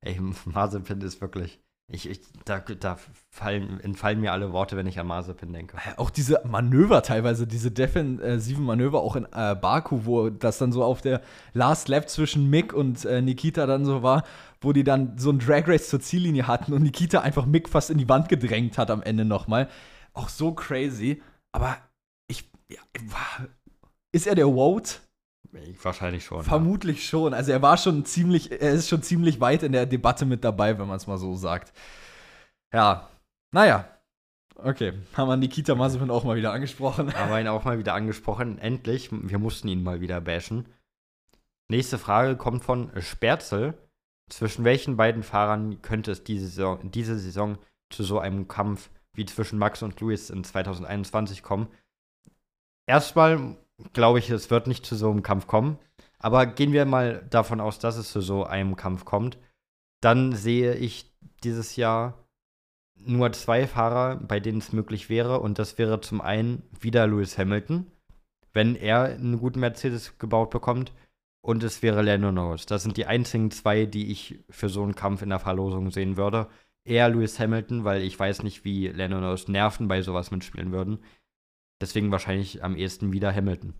ey, 0.00 0.20
Mazepin 0.44 1.00
ist 1.00 1.20
wirklich. 1.20 1.60
Ich, 1.92 2.08
ich, 2.08 2.20
da 2.46 2.60
da 2.60 2.96
fallen, 3.28 3.78
entfallen 3.80 4.18
mir 4.18 4.32
alle 4.32 4.52
Worte, 4.52 4.74
wenn 4.74 4.86
ich 4.86 4.98
an 4.98 5.06
Mazepin 5.06 5.52
denke. 5.52 5.76
Auch 5.98 6.08
diese 6.08 6.40
Manöver 6.46 7.02
teilweise, 7.02 7.46
diese 7.46 7.70
defensiven 7.70 8.64
Manöver 8.64 9.02
auch 9.02 9.16
in 9.16 9.26
äh, 9.32 9.54
Baku, 9.54 10.06
wo 10.06 10.30
das 10.30 10.56
dann 10.56 10.72
so 10.72 10.82
auf 10.82 11.02
der 11.02 11.20
Last 11.52 11.88
Lap 11.88 12.08
zwischen 12.08 12.48
Mick 12.48 12.72
und 12.72 13.04
äh, 13.04 13.20
Nikita 13.20 13.66
dann 13.66 13.84
so 13.84 14.02
war, 14.02 14.24
wo 14.62 14.72
die 14.72 14.82
dann 14.82 15.18
so 15.18 15.30
ein 15.30 15.38
Drag 15.38 15.68
Race 15.68 15.90
zur 15.90 16.00
Ziellinie 16.00 16.46
hatten 16.46 16.72
und 16.72 16.82
Nikita 16.82 17.20
einfach 17.20 17.44
Mick 17.44 17.68
fast 17.68 17.90
in 17.90 17.98
die 17.98 18.08
Wand 18.08 18.30
gedrängt 18.30 18.78
hat 18.78 18.90
am 18.90 19.02
Ende 19.02 19.26
nochmal. 19.26 19.68
Auch 20.14 20.30
so 20.30 20.54
crazy. 20.54 21.22
Aber 21.52 21.76
ich, 22.28 22.50
ja, 22.70 22.80
ist 24.12 24.26
er 24.26 24.36
der 24.36 24.46
Vote? 24.46 24.94
Wahrscheinlich 25.82 26.24
schon. 26.24 26.42
Vermutlich 26.42 27.06
schon. 27.06 27.34
Also 27.34 27.52
er 27.52 27.62
war 27.62 27.76
schon 27.76 28.04
ziemlich, 28.04 28.50
er 28.50 28.72
ist 28.72 28.88
schon 28.88 29.02
ziemlich 29.02 29.40
weit 29.40 29.62
in 29.62 29.72
der 29.72 29.86
Debatte 29.86 30.26
mit 30.26 30.44
dabei, 30.44 30.78
wenn 30.78 30.88
man 30.88 30.96
es 30.96 31.06
mal 31.06 31.18
so 31.18 31.36
sagt. 31.36 31.72
Ja, 32.72 33.08
naja. 33.52 33.88
Okay, 34.56 34.94
haben 35.14 35.28
wir 35.28 35.36
Nikita 35.36 35.74
Mazepin 35.74 36.10
auch 36.10 36.24
mal 36.24 36.36
wieder 36.36 36.52
angesprochen. 36.52 37.12
Haben 37.14 37.30
wir 37.30 37.40
ihn 37.40 37.48
auch 37.48 37.64
mal 37.64 37.78
wieder 37.78 37.94
angesprochen. 37.94 38.58
Endlich. 38.58 39.10
Wir 39.10 39.38
mussten 39.38 39.68
ihn 39.68 39.82
mal 39.82 40.00
wieder 40.00 40.20
bashen. 40.20 40.66
Nächste 41.68 41.98
Frage 41.98 42.36
kommt 42.36 42.64
von 42.64 42.90
Sperzel. 43.00 43.74
Zwischen 44.30 44.64
welchen 44.64 44.96
beiden 44.96 45.22
Fahrern 45.22 45.82
könnte 45.82 46.12
es 46.12 46.24
diese 46.24 46.46
Saison, 46.46 46.90
diese 46.90 47.18
Saison 47.18 47.58
zu 47.90 48.02
so 48.04 48.18
einem 48.18 48.48
Kampf 48.48 48.90
wie 49.12 49.26
zwischen 49.26 49.58
Max 49.58 49.82
und 49.82 50.00
Lewis 50.00 50.30
in 50.30 50.44
2021 50.44 51.42
kommen? 51.42 51.68
Erstmal 52.86 53.56
glaube 53.92 54.18
ich, 54.18 54.30
es 54.30 54.50
wird 54.50 54.66
nicht 54.66 54.86
zu 54.86 54.96
so 54.96 55.10
einem 55.10 55.22
Kampf 55.22 55.46
kommen. 55.46 55.78
Aber 56.18 56.46
gehen 56.46 56.72
wir 56.72 56.86
mal 56.86 57.26
davon 57.30 57.60
aus, 57.60 57.78
dass 57.78 57.96
es 57.96 58.10
zu 58.10 58.20
so 58.20 58.44
einem 58.44 58.76
Kampf 58.76 59.04
kommt. 59.04 59.38
Dann 60.00 60.32
sehe 60.32 60.74
ich 60.74 61.12
dieses 61.42 61.76
Jahr 61.76 62.24
nur 62.96 63.32
zwei 63.32 63.66
Fahrer, 63.66 64.16
bei 64.16 64.40
denen 64.40 64.58
es 64.58 64.72
möglich 64.72 65.08
wäre. 65.10 65.40
Und 65.40 65.58
das 65.58 65.78
wäre 65.78 66.00
zum 66.00 66.20
einen 66.20 66.62
wieder 66.80 67.06
Lewis 67.06 67.36
Hamilton, 67.36 67.90
wenn 68.52 68.76
er 68.76 69.04
einen 69.04 69.38
guten 69.38 69.60
Mercedes 69.60 70.18
gebaut 70.18 70.50
bekommt. 70.50 70.92
Und 71.42 71.62
es 71.62 71.82
wäre 71.82 72.00
Lando 72.00 72.32
Norris. 72.32 72.64
Das 72.64 72.82
sind 72.82 72.96
die 72.96 73.04
einzigen 73.04 73.50
zwei, 73.50 73.84
die 73.84 74.10
ich 74.10 74.42
für 74.48 74.70
so 74.70 74.82
einen 74.82 74.94
Kampf 74.94 75.20
in 75.20 75.28
der 75.28 75.40
Verlosung 75.40 75.90
sehen 75.90 76.16
würde. 76.16 76.48
Eher 76.86 77.10
Lewis 77.10 77.38
Hamilton, 77.38 77.84
weil 77.84 78.00
ich 78.00 78.18
weiß 78.18 78.42
nicht, 78.42 78.64
wie 78.64 78.88
Lando 78.88 79.20
Norris 79.20 79.48
Nerven 79.48 79.88
bei 79.88 80.00
sowas 80.00 80.30
mitspielen 80.30 80.72
würden. 80.72 81.00
Deswegen 81.80 82.10
wahrscheinlich 82.10 82.62
am 82.64 82.76
ehesten 82.76 83.12
wieder 83.12 83.34
Hamilton. 83.34 83.74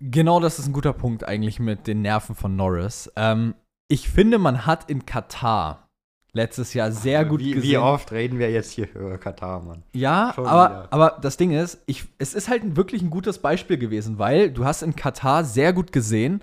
Genau 0.00 0.40
das 0.40 0.58
ist 0.58 0.66
ein 0.66 0.72
guter 0.72 0.92
Punkt 0.92 1.24
eigentlich 1.24 1.58
mit 1.58 1.86
den 1.86 2.02
Nerven 2.02 2.34
von 2.34 2.56
Norris. 2.56 3.10
Ähm, 3.16 3.54
ich 3.88 4.08
finde, 4.08 4.38
man 4.38 4.66
hat 4.66 4.90
in 4.90 5.06
Katar 5.06 5.88
letztes 6.36 6.74
Jahr 6.74 6.92
sehr 6.92 7.24
gut 7.24 7.40
wie, 7.40 7.52
gesehen. 7.52 7.70
Wie 7.70 7.76
oft 7.78 8.12
reden 8.12 8.38
wir 8.38 8.50
jetzt 8.50 8.70
hier 8.70 8.94
über 8.94 9.18
Katar, 9.18 9.62
Mann? 9.62 9.82
Ja, 9.94 10.32
Schon 10.34 10.46
aber, 10.46 10.70
wieder. 10.70 10.88
aber 10.92 11.18
das 11.20 11.36
Ding 11.36 11.52
ist, 11.52 11.82
ich, 11.86 12.04
es 12.18 12.34
ist 12.34 12.48
halt 12.48 12.76
wirklich 12.76 13.02
ein 13.02 13.10
gutes 13.10 13.38
Beispiel 13.38 13.78
gewesen, 13.78 14.18
weil 14.18 14.50
du 14.50 14.64
hast 14.64 14.82
in 14.82 14.94
Katar 14.94 15.44
sehr 15.44 15.72
gut 15.72 15.92
gesehen, 15.92 16.42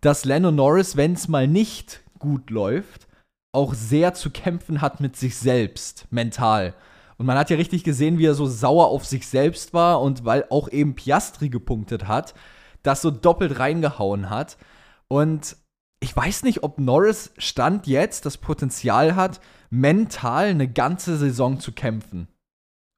dass 0.00 0.24
Lando 0.24 0.50
Norris, 0.50 0.96
wenn 0.96 1.14
es 1.14 1.28
mal 1.28 1.48
nicht 1.48 2.02
gut 2.18 2.50
läuft, 2.50 3.08
auch 3.52 3.74
sehr 3.74 4.14
zu 4.14 4.30
kämpfen 4.30 4.80
hat 4.80 5.00
mit 5.00 5.16
sich 5.16 5.36
selbst, 5.36 6.06
mental. 6.10 6.74
Und 7.22 7.26
man 7.26 7.38
hat 7.38 7.50
ja 7.50 7.56
richtig 7.56 7.84
gesehen, 7.84 8.18
wie 8.18 8.26
er 8.26 8.34
so 8.34 8.46
sauer 8.46 8.88
auf 8.88 9.06
sich 9.06 9.28
selbst 9.28 9.72
war 9.72 10.00
und 10.00 10.24
weil 10.24 10.44
auch 10.50 10.68
eben 10.68 10.96
Piastri 10.96 11.50
gepunktet 11.50 12.08
hat, 12.08 12.34
das 12.82 13.00
so 13.00 13.12
doppelt 13.12 13.60
reingehauen 13.60 14.28
hat. 14.28 14.58
Und 15.06 15.56
ich 16.00 16.16
weiß 16.16 16.42
nicht, 16.42 16.64
ob 16.64 16.80
Norris 16.80 17.32
Stand 17.38 17.86
jetzt 17.86 18.26
das 18.26 18.38
Potenzial 18.38 19.14
hat, 19.14 19.40
mental 19.70 20.46
eine 20.46 20.66
ganze 20.66 21.16
Saison 21.16 21.60
zu 21.60 21.70
kämpfen. 21.70 22.26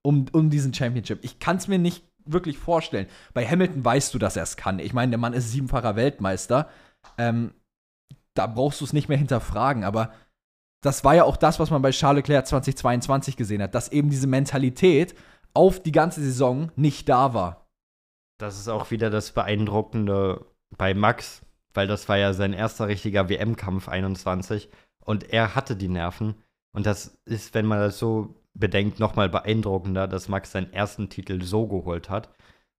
Um, 0.02 0.24
um 0.32 0.48
diesen 0.48 0.72
Championship. 0.72 1.18
Ich 1.22 1.38
kann 1.38 1.58
es 1.58 1.68
mir 1.68 1.78
nicht 1.78 2.02
wirklich 2.24 2.56
vorstellen. 2.56 3.08
Bei 3.34 3.46
Hamilton 3.46 3.84
weißt 3.84 4.14
du, 4.14 4.18
dass 4.18 4.36
er 4.36 4.44
es 4.44 4.56
kann. 4.56 4.78
Ich 4.78 4.94
meine, 4.94 5.10
der 5.10 5.18
Mann 5.18 5.34
ist 5.34 5.52
siebenfacher 5.52 5.96
Weltmeister. 5.96 6.70
Ähm, 7.18 7.52
da 8.32 8.46
brauchst 8.46 8.80
du 8.80 8.86
es 8.86 8.94
nicht 8.94 9.10
mehr 9.10 9.18
hinterfragen. 9.18 9.84
Aber 9.84 10.14
das 10.84 11.02
war 11.02 11.14
ja 11.14 11.24
auch 11.24 11.38
das, 11.38 11.58
was 11.58 11.70
man 11.70 11.80
bei 11.80 11.90
Charles 11.92 12.18
Leclerc 12.18 12.46
2022 12.46 13.38
gesehen 13.38 13.62
hat, 13.62 13.74
dass 13.74 13.90
eben 13.90 14.10
diese 14.10 14.26
Mentalität 14.26 15.14
auf 15.54 15.82
die 15.82 15.92
ganze 15.92 16.20
Saison 16.20 16.70
nicht 16.76 17.08
da 17.08 17.32
war. 17.32 17.66
Das 18.38 18.58
ist 18.58 18.68
auch 18.68 18.90
wieder 18.90 19.08
das 19.08 19.32
Beeindruckende 19.32 20.44
bei 20.76 20.92
Max, 20.92 21.40
weil 21.72 21.86
das 21.86 22.08
war 22.08 22.18
ja 22.18 22.34
sein 22.34 22.52
erster 22.52 22.88
richtiger 22.88 23.30
WM-Kampf 23.30 23.88
21 23.88 24.68
und 25.04 25.32
er 25.32 25.54
hatte 25.54 25.74
die 25.74 25.88
Nerven. 25.88 26.34
Und 26.76 26.84
das 26.84 27.16
ist, 27.24 27.54
wenn 27.54 27.64
man 27.64 27.78
das 27.78 27.98
so 27.98 28.34
bedenkt, 28.52 29.00
nochmal 29.00 29.30
beeindruckender, 29.30 30.06
dass 30.06 30.28
Max 30.28 30.52
seinen 30.52 30.72
ersten 30.72 31.08
Titel 31.08 31.42
so 31.42 31.66
geholt 31.66 32.10
hat. 32.10 32.28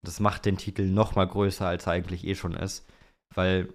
Das 0.04 0.20
macht 0.20 0.46
den 0.46 0.58
Titel 0.58 0.84
nochmal 0.84 1.28
größer, 1.28 1.66
als 1.66 1.88
er 1.88 1.94
eigentlich 1.94 2.26
eh 2.28 2.36
schon 2.36 2.54
ist. 2.54 2.88
Weil 3.34 3.74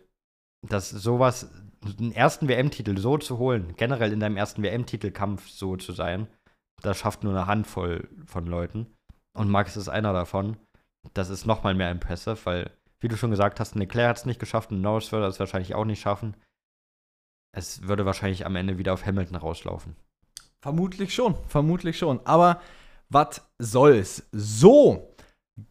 das 0.63 0.91
sowas, 0.91 1.51
einen 1.85 2.13
ersten 2.13 2.49
WM-Titel 2.49 2.99
so 2.99 3.19
zu 3.19 3.39
holen, 3.39 3.75
generell 3.77 4.13
in 4.13 4.21
deinem 4.21 4.37
ersten 4.37 4.63
WM-Titelkampf 4.63 5.49
so 5.49 5.77
zu 5.77 5.93
sein, 5.93 6.29
das 6.83 6.99
schafft 6.99 7.25
nur 7.25 7.33
eine 7.33 7.47
Handvoll 7.47 8.09
von 8.27 8.47
Leuten. 8.47 8.87
Und 9.37 9.51
Max 9.51 9.77
ist 9.77 9.89
einer 9.89 10.13
davon. 10.13 10.57
Das 11.15 11.31
ist 11.31 11.47
nochmal 11.47 11.75
mehr 11.75 11.91
impressive, 11.91 12.39
weil, 12.45 12.71
wie 13.01 13.09
du 13.09 13.17
schon 13.17 13.31
gesagt 13.31 13.61
hast, 13.61 13.75
Leclerc 13.75 14.11
hat 14.11 14.17
es 14.19 14.27
nicht 14.27 14.41
geschafft 14.41 14.71
und 14.71 14.81
Norris 14.81 15.13
würde 15.13 15.27
es 15.27 15.41
wahrscheinlich 15.41 15.75
auch 15.75 15.85
nicht 15.85 16.01
schaffen. 16.01 16.37
Es 17.53 17.83
würde 17.89 18.07
wahrscheinlich 18.07 18.47
am 18.47 18.57
Ende 18.57 18.79
wieder 18.79 18.93
auf 18.93 19.07
Hamilton 19.07 19.37
rauslaufen. 19.37 19.97
Vermutlich 20.63 21.15
schon, 21.15 21.37
vermutlich 21.47 21.99
schon. 21.99 22.25
Aber 22.27 22.61
was 23.09 23.51
soll's? 23.59 24.29
So, 24.33 25.15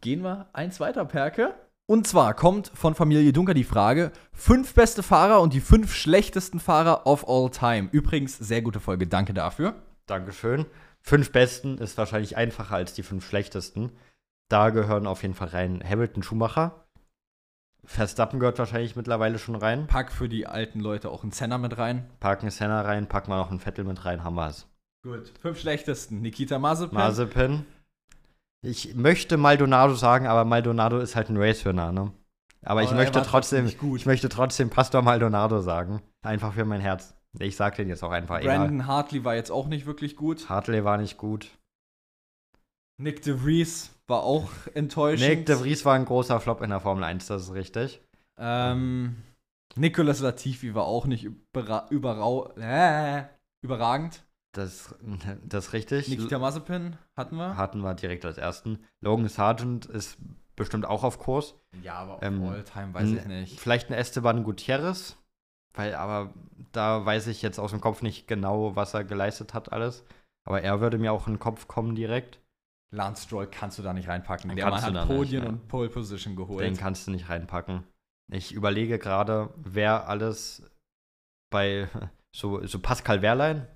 gehen 0.00 0.22
wir 0.22 0.48
eins 0.52 0.80
weiter, 0.80 1.04
Perke. 1.04 1.54
Und 1.90 2.06
zwar 2.06 2.34
kommt 2.34 2.70
von 2.72 2.94
Familie 2.94 3.32
Dunker 3.32 3.52
die 3.52 3.64
Frage: 3.64 4.12
fünf 4.32 4.74
beste 4.74 5.02
Fahrer 5.02 5.40
und 5.40 5.52
die 5.52 5.60
fünf 5.60 5.92
schlechtesten 5.92 6.60
Fahrer 6.60 7.04
of 7.04 7.28
all 7.28 7.50
time. 7.50 7.88
Übrigens, 7.90 8.38
sehr 8.38 8.62
gute 8.62 8.78
Folge, 8.78 9.08
danke 9.08 9.34
dafür. 9.34 9.74
Dankeschön. 10.06 10.66
Fünf 11.00 11.32
besten 11.32 11.78
ist 11.78 11.98
wahrscheinlich 11.98 12.36
einfacher 12.36 12.76
als 12.76 12.94
die 12.94 13.02
fünf 13.02 13.26
schlechtesten. 13.26 13.90
Da 14.48 14.70
gehören 14.70 15.08
auf 15.08 15.22
jeden 15.22 15.34
Fall 15.34 15.48
rein 15.48 15.82
Hamilton 15.84 16.22
Schumacher. 16.22 16.84
Verstappen 17.84 18.38
gehört 18.38 18.60
wahrscheinlich 18.60 18.94
mittlerweile 18.94 19.40
schon 19.40 19.56
rein. 19.56 19.88
Pack 19.88 20.12
für 20.12 20.28
die 20.28 20.46
alten 20.46 20.78
Leute 20.78 21.10
auch 21.10 21.24
einen 21.24 21.32
Zenner 21.32 21.58
mit 21.58 21.76
rein. 21.76 22.08
Packen 22.20 22.50
Senna 22.50 22.82
rein, 22.82 23.08
packen 23.08 23.32
wir 23.32 23.36
noch 23.36 23.50
einen 23.50 23.58
Vettel 23.58 23.84
mit 23.84 24.04
rein, 24.04 24.22
haben 24.22 24.36
wir 24.36 24.46
es. 24.46 24.68
Gut. 25.02 25.32
Fünf 25.42 25.58
schlechtesten: 25.58 26.20
Nikita 26.20 26.60
Mazepin. 26.60 26.96
Mazepin. 26.96 27.66
Ich 28.62 28.94
möchte 28.94 29.36
Maldonado 29.36 29.94
sagen, 29.94 30.26
aber 30.26 30.44
Maldonado 30.44 30.98
ist 30.98 31.16
halt 31.16 31.30
ein 31.30 31.36
Race-Winner, 31.36 31.92
ne? 31.92 32.12
Aber 32.62 32.82
ich 32.82 32.88
Aber 32.88 32.98
er 32.98 33.04
möchte 33.04 33.22
trotzdem, 33.22 33.66
ich 33.66 34.06
möchte 34.06 34.28
trotzdem 34.28 34.68
Pastor 34.68 35.02
Maldonado 35.02 35.60
sagen. 35.60 36.02
Einfach 36.22 36.52
für 36.52 36.66
mein 36.66 36.80
Herz. 36.80 37.14
Ich 37.38 37.56
sag 37.56 37.76
den 37.76 37.88
jetzt 37.88 38.02
auch 38.02 38.10
einfach 38.10 38.40
egal. 38.40 38.58
Brandon 38.58 38.86
Hartley 38.86 39.24
war 39.24 39.34
jetzt 39.34 39.50
auch 39.50 39.66
nicht 39.68 39.86
wirklich 39.86 40.16
gut. 40.16 40.48
Hartley 40.48 40.84
war 40.84 40.98
nicht 40.98 41.16
gut. 41.16 41.50
Nick 42.98 43.22
de 43.22 43.38
Vries 43.38 43.98
war 44.06 44.22
auch 44.24 44.50
enttäuschend. 44.74 45.28
Nick 45.28 45.46
de 45.46 45.56
Vries 45.56 45.84
war 45.84 45.94
ein 45.94 46.04
großer 46.04 46.38
Flop 46.40 46.60
in 46.60 46.70
der 46.70 46.80
Formel 46.80 47.04
1, 47.04 47.26
das 47.28 47.44
ist 47.44 47.54
richtig. 47.54 48.02
Ähm, 48.38 49.22
Nicolas 49.76 50.20
Latifi 50.20 50.74
war 50.74 50.84
auch 50.84 51.06
nicht 51.06 51.24
überra 51.24 51.86
überrau 51.90 52.52
äh, 52.56 53.24
überragend. 53.62 54.22
Das, 54.52 54.94
das 55.44 55.66
ist 55.66 55.72
richtig. 55.72 56.08
Nikita 56.08 56.38
Mazepin 56.38 56.96
hatten 57.16 57.36
wir. 57.36 57.56
Hatten 57.56 57.80
wir 57.80 57.94
direkt 57.94 58.24
als 58.24 58.38
ersten. 58.38 58.78
Logan 59.00 59.28
Sargent 59.28 59.86
ist 59.86 60.18
bestimmt 60.56 60.84
auch 60.84 61.04
auf 61.04 61.18
Kurs. 61.18 61.54
Ja, 61.82 61.94
aber 61.94 62.14
auf 62.14 62.22
Ähm, 62.22 62.42
Alltime 62.44 62.92
weiß 62.92 63.08
ich 63.08 63.24
nicht. 63.26 63.60
Vielleicht 63.60 63.90
ein 63.90 63.94
Esteban 63.94 64.44
Gutierrez. 64.44 65.16
Weil, 65.74 65.94
aber 65.94 66.34
da 66.72 67.04
weiß 67.04 67.28
ich 67.28 67.42
jetzt 67.42 67.58
aus 67.60 67.70
dem 67.70 67.80
Kopf 67.80 68.02
nicht 68.02 68.26
genau, 68.26 68.74
was 68.74 68.92
er 68.92 69.04
geleistet 69.04 69.54
hat, 69.54 69.72
alles. 69.72 70.04
Aber 70.44 70.62
er 70.62 70.80
würde 70.80 70.98
mir 70.98 71.12
auch 71.12 71.26
in 71.26 71.34
den 71.34 71.38
Kopf 71.38 71.68
kommen 71.68 71.94
direkt. 71.94 72.40
Lance 72.92 73.24
Stroll 73.24 73.46
kannst 73.46 73.78
du 73.78 73.82
da 73.82 73.92
nicht 73.92 74.08
reinpacken. 74.08 74.48
Den 74.48 74.56
Der 74.56 74.68
Mann 74.68 74.82
hat 74.82 74.94
da 74.94 75.04
nicht, 75.04 75.16
Podien 75.16 75.44
ja. 75.44 75.48
und 75.48 75.68
Pole 75.68 75.88
Position 75.88 76.34
geholt. 76.34 76.64
Den 76.64 76.76
kannst 76.76 77.06
du 77.06 77.12
nicht 77.12 77.28
reinpacken. 77.28 77.84
Ich 78.32 78.52
überlege 78.52 78.98
gerade, 78.98 79.50
wer 79.56 80.08
alles 80.08 80.68
bei 81.50 81.88
so, 82.34 82.66
so 82.66 82.80
Pascal 82.80 83.22
Wehrlein. 83.22 83.66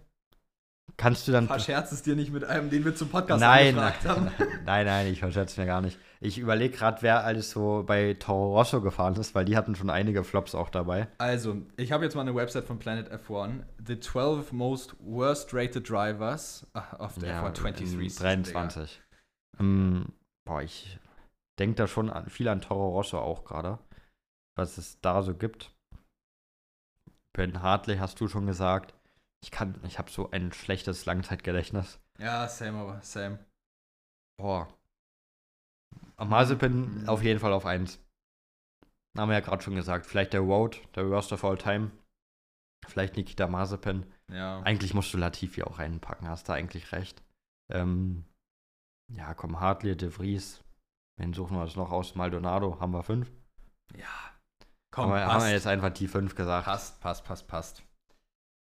Kannst 0.97 1.27
du 1.27 1.33
dann. 1.33 1.47
Verscherzest 1.49 2.07
dir 2.07 2.15
nicht 2.15 2.33
mit 2.33 2.45
einem, 2.45 2.71
den 2.71 2.85
wir 2.85 2.95
zum 2.95 3.09
Podcast 3.09 3.41
Nein, 3.41 3.77
angefragt 3.77 4.05
haben. 4.07 4.31
nein, 4.65 4.87
nein, 4.87 5.07
ich 5.09 5.19
verschätze 5.19 5.61
mir 5.61 5.67
gar 5.67 5.81
nicht. 5.81 5.99
Ich 6.21 6.39
überlege 6.39 6.77
gerade, 6.77 7.03
wer 7.03 7.25
alles 7.25 7.51
so 7.51 7.83
bei 7.85 8.15
Toro 8.15 8.57
Rosso 8.57 8.81
gefahren 8.81 9.15
ist, 9.17 9.35
weil 9.35 9.45
die 9.45 9.57
hatten 9.57 9.75
schon 9.75 9.91
einige 9.91 10.23
Flops 10.25 10.55
auch 10.55 10.71
dabei. 10.71 11.09
Also, 11.19 11.57
ich 11.77 11.91
habe 11.91 12.05
jetzt 12.05 12.15
mal 12.15 12.23
eine 12.23 12.35
Website 12.35 12.65
von 12.65 12.79
Planet 12.79 13.11
F1. 13.13 13.65
The 13.85 13.99
12 13.99 14.53
most 14.53 14.95
worst 15.01 15.53
rated 15.53 15.89
drivers 15.89 16.67
of 16.99 17.15
the 17.17 17.27
F1 17.27 17.53
23 17.53 17.81
in 17.93 18.01
season, 18.11 18.23
23. 18.23 19.03
Ähm, 19.59 20.13
boah, 20.45 20.63
ich 20.63 20.99
denke 21.59 21.77
da 21.77 21.87
schon 21.87 22.09
an, 22.09 22.29
viel 22.31 22.49
an 22.49 22.61
Toro 22.61 22.91
Rosso 22.91 23.19
auch 23.19 23.45
gerade, 23.45 23.79
was 24.57 24.79
es 24.79 25.01
da 25.01 25.23
so 25.23 25.35
gibt. 25.35 25.73
Ben 27.33 27.63
Hartley 27.63 27.97
hast 27.97 28.21
du 28.21 28.29
schon 28.29 28.47
gesagt. 28.47 28.95
Ich 29.45 29.51
kann, 29.51 29.79
ich 29.85 29.99
habe 29.99 30.11
so 30.11 30.31
ein 30.31 30.55
schlechtes 30.55 31.05
Langzeitgedächtnis. 31.05 32.01
Ja, 32.19 32.49
same, 32.49 32.79
aber 32.79 33.03
same. 33.03 33.39
Boah. 34.39 34.69
Mazepin 36.17 37.07
auf 37.07 37.23
jeden 37.23 37.41
Fall 37.41 37.53
auf 37.53 37.67
1. 37.67 38.01
Haben 39.19 39.29
wir 39.29 39.35
ja 39.35 39.41
gerade 39.41 39.63
schon 39.63 39.75
gesagt. 39.75 40.07
Vielleicht 40.07 40.33
der 40.33 40.41
Road, 40.41 40.81
der 40.97 41.11
Worst 41.11 41.31
of 41.35 41.45
All 41.45 41.59
Time. 41.59 41.91
Vielleicht 42.87 43.17
Nikita 43.17 43.47
Mazepin. 43.47 44.11
Ja. 44.33 44.63
Eigentlich 44.63 44.95
musst 44.95 45.13
du 45.13 45.19
Latifi 45.19 45.63
auch 45.63 45.79
reinpacken, 45.79 46.27
hast 46.27 46.49
da 46.49 46.55
eigentlich 46.55 46.93
recht. 46.93 47.23
Ähm, 47.71 48.25
ja, 49.13 49.35
komm, 49.35 49.61
Hartley, 49.61 49.95
De 49.95 50.09
Vries. 50.09 50.65
Wen 51.21 51.35
suchen 51.35 51.59
wir 51.59 51.67
jetzt 51.67 51.77
noch 51.77 51.93
aus? 51.93 52.15
Maldonado, 52.15 52.81
haben 52.81 52.93
wir 52.93 53.03
fünf. 53.03 53.31
ja. 53.95 54.07
Komm, 54.91 55.11
haben, 55.11 55.13
wir, 55.13 55.27
haben 55.27 55.43
wir 55.43 55.51
jetzt 55.51 55.67
einfach 55.67 55.91
die 55.91 56.09
fünf 56.09 56.35
gesagt. 56.35 56.65
passt, 56.65 57.01
passt, 57.01 57.25
passt, 57.25 57.47
passt. 57.47 57.83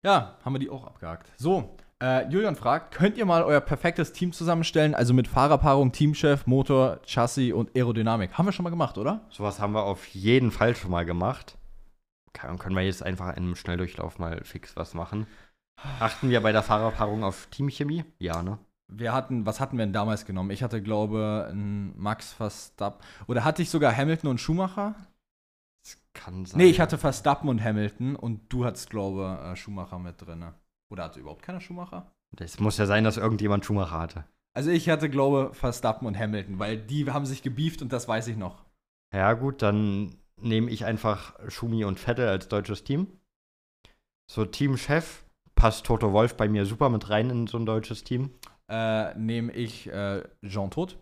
Ja, 0.03 0.37
haben 0.43 0.53
wir 0.53 0.59
die 0.59 0.69
auch 0.69 0.85
abgehakt. 0.85 1.31
So, 1.37 1.77
äh, 2.01 2.27
Julian 2.27 2.57
fragt, 2.57 2.93
könnt 2.93 3.17
ihr 3.17 3.25
mal 3.25 3.43
euer 3.43 3.61
perfektes 3.61 4.11
Team 4.11 4.33
zusammenstellen? 4.33 4.93
Also 4.93 5.13
mit 5.13 5.29
Fahrerpaarung, 5.29 5.93
Teamchef, 5.93 6.45
Motor, 6.45 6.99
Chassis 7.05 7.53
und 7.53 7.73
Aerodynamik. 7.73 8.33
Haben 8.33 8.45
wir 8.45 8.51
schon 8.51 8.63
mal 8.63 8.69
gemacht, 8.69 8.97
oder? 8.97 9.21
Sowas 9.29 9.61
haben 9.61 9.73
wir 9.73 9.83
auf 9.83 10.05
jeden 10.07 10.51
Fall 10.51 10.75
schon 10.75 10.91
mal 10.91 11.05
gemacht. 11.05 11.57
Kann, 12.33 12.59
können 12.59 12.75
wir 12.75 12.83
jetzt 12.83 13.01
einfach 13.03 13.29
in 13.29 13.43
einem 13.43 13.55
Schnelldurchlauf 13.55 14.19
mal 14.19 14.43
fix 14.43 14.75
was 14.75 14.93
machen. 14.93 15.25
Achten 16.01 16.29
wir 16.29 16.41
bei 16.41 16.51
der 16.51 16.63
Fahrerpaarung 16.63 17.23
auf 17.23 17.47
Teamchemie? 17.51 18.03
Ja, 18.19 18.43
ne? 18.43 18.59
Wir 18.89 19.13
hatten, 19.13 19.45
was 19.45 19.61
hatten 19.61 19.77
wir 19.77 19.85
denn 19.85 19.93
damals 19.93 20.25
genommen? 20.25 20.51
Ich 20.51 20.61
hatte, 20.61 20.81
glaube 20.81 21.47
einen 21.49 21.97
Max 21.97 22.33
Verstappen. 22.33 23.01
Oder 23.27 23.45
hatte 23.45 23.61
ich 23.61 23.69
sogar 23.69 23.95
Hamilton 23.95 24.31
und 24.31 24.41
Schumacher? 24.41 24.95
Kann 26.13 26.45
sein. 26.45 26.59
Nee, 26.59 26.67
ich 26.67 26.79
hatte 26.79 26.97
Verstappen 26.97 27.49
und 27.49 27.63
Hamilton 27.63 28.15
und 28.15 28.41
du 28.49 28.65
hattest, 28.65 28.89
glaube 28.89 29.39
äh, 29.43 29.55
Schumacher 29.55 29.99
mit 29.99 30.21
drin. 30.21 30.45
Oder 30.91 31.05
hatte 31.05 31.19
überhaupt 31.19 31.41
keiner 31.41 31.59
Schumacher? 31.59 32.11
Es 32.39 32.59
muss 32.59 32.77
ja 32.77 32.85
sein, 32.85 33.03
dass 33.03 33.17
irgendjemand 33.17 33.65
Schumacher 33.65 33.99
hatte. 33.99 34.25
Also 34.55 34.69
ich 34.69 34.89
hatte, 34.89 35.09
glaube 35.09 35.53
Verstappen 35.53 36.07
und 36.07 36.17
Hamilton, 36.17 36.59
weil 36.59 36.77
die 36.77 37.09
haben 37.11 37.25
sich 37.25 37.41
gebieft 37.41 37.81
und 37.81 37.91
das 37.91 38.07
weiß 38.07 38.27
ich 38.27 38.37
noch. 38.37 38.63
Ja, 39.13 39.33
gut, 39.33 39.61
dann 39.61 40.15
nehme 40.37 40.69
ich 40.69 40.85
einfach 40.85 41.35
Schumi 41.49 41.83
und 41.85 41.99
Vettel 41.99 42.27
als 42.27 42.47
deutsches 42.47 42.83
Team. 42.83 43.07
So, 44.31 44.45
Teamchef 44.45 45.25
passt 45.55 45.85
Toto 45.85 46.13
Wolf 46.13 46.35
bei 46.35 46.47
mir 46.47 46.65
super 46.65 46.89
mit 46.89 47.09
rein 47.09 47.29
in 47.29 47.47
so 47.47 47.57
ein 47.57 47.65
deutsches 47.65 48.03
Team. 48.03 48.31
Äh, 48.69 49.13
nehme 49.15 49.51
ich 49.51 49.87
äh, 49.87 50.23
Jean 50.45 50.71
Todt. 50.71 50.97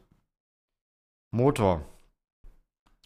Motor. 1.32 1.86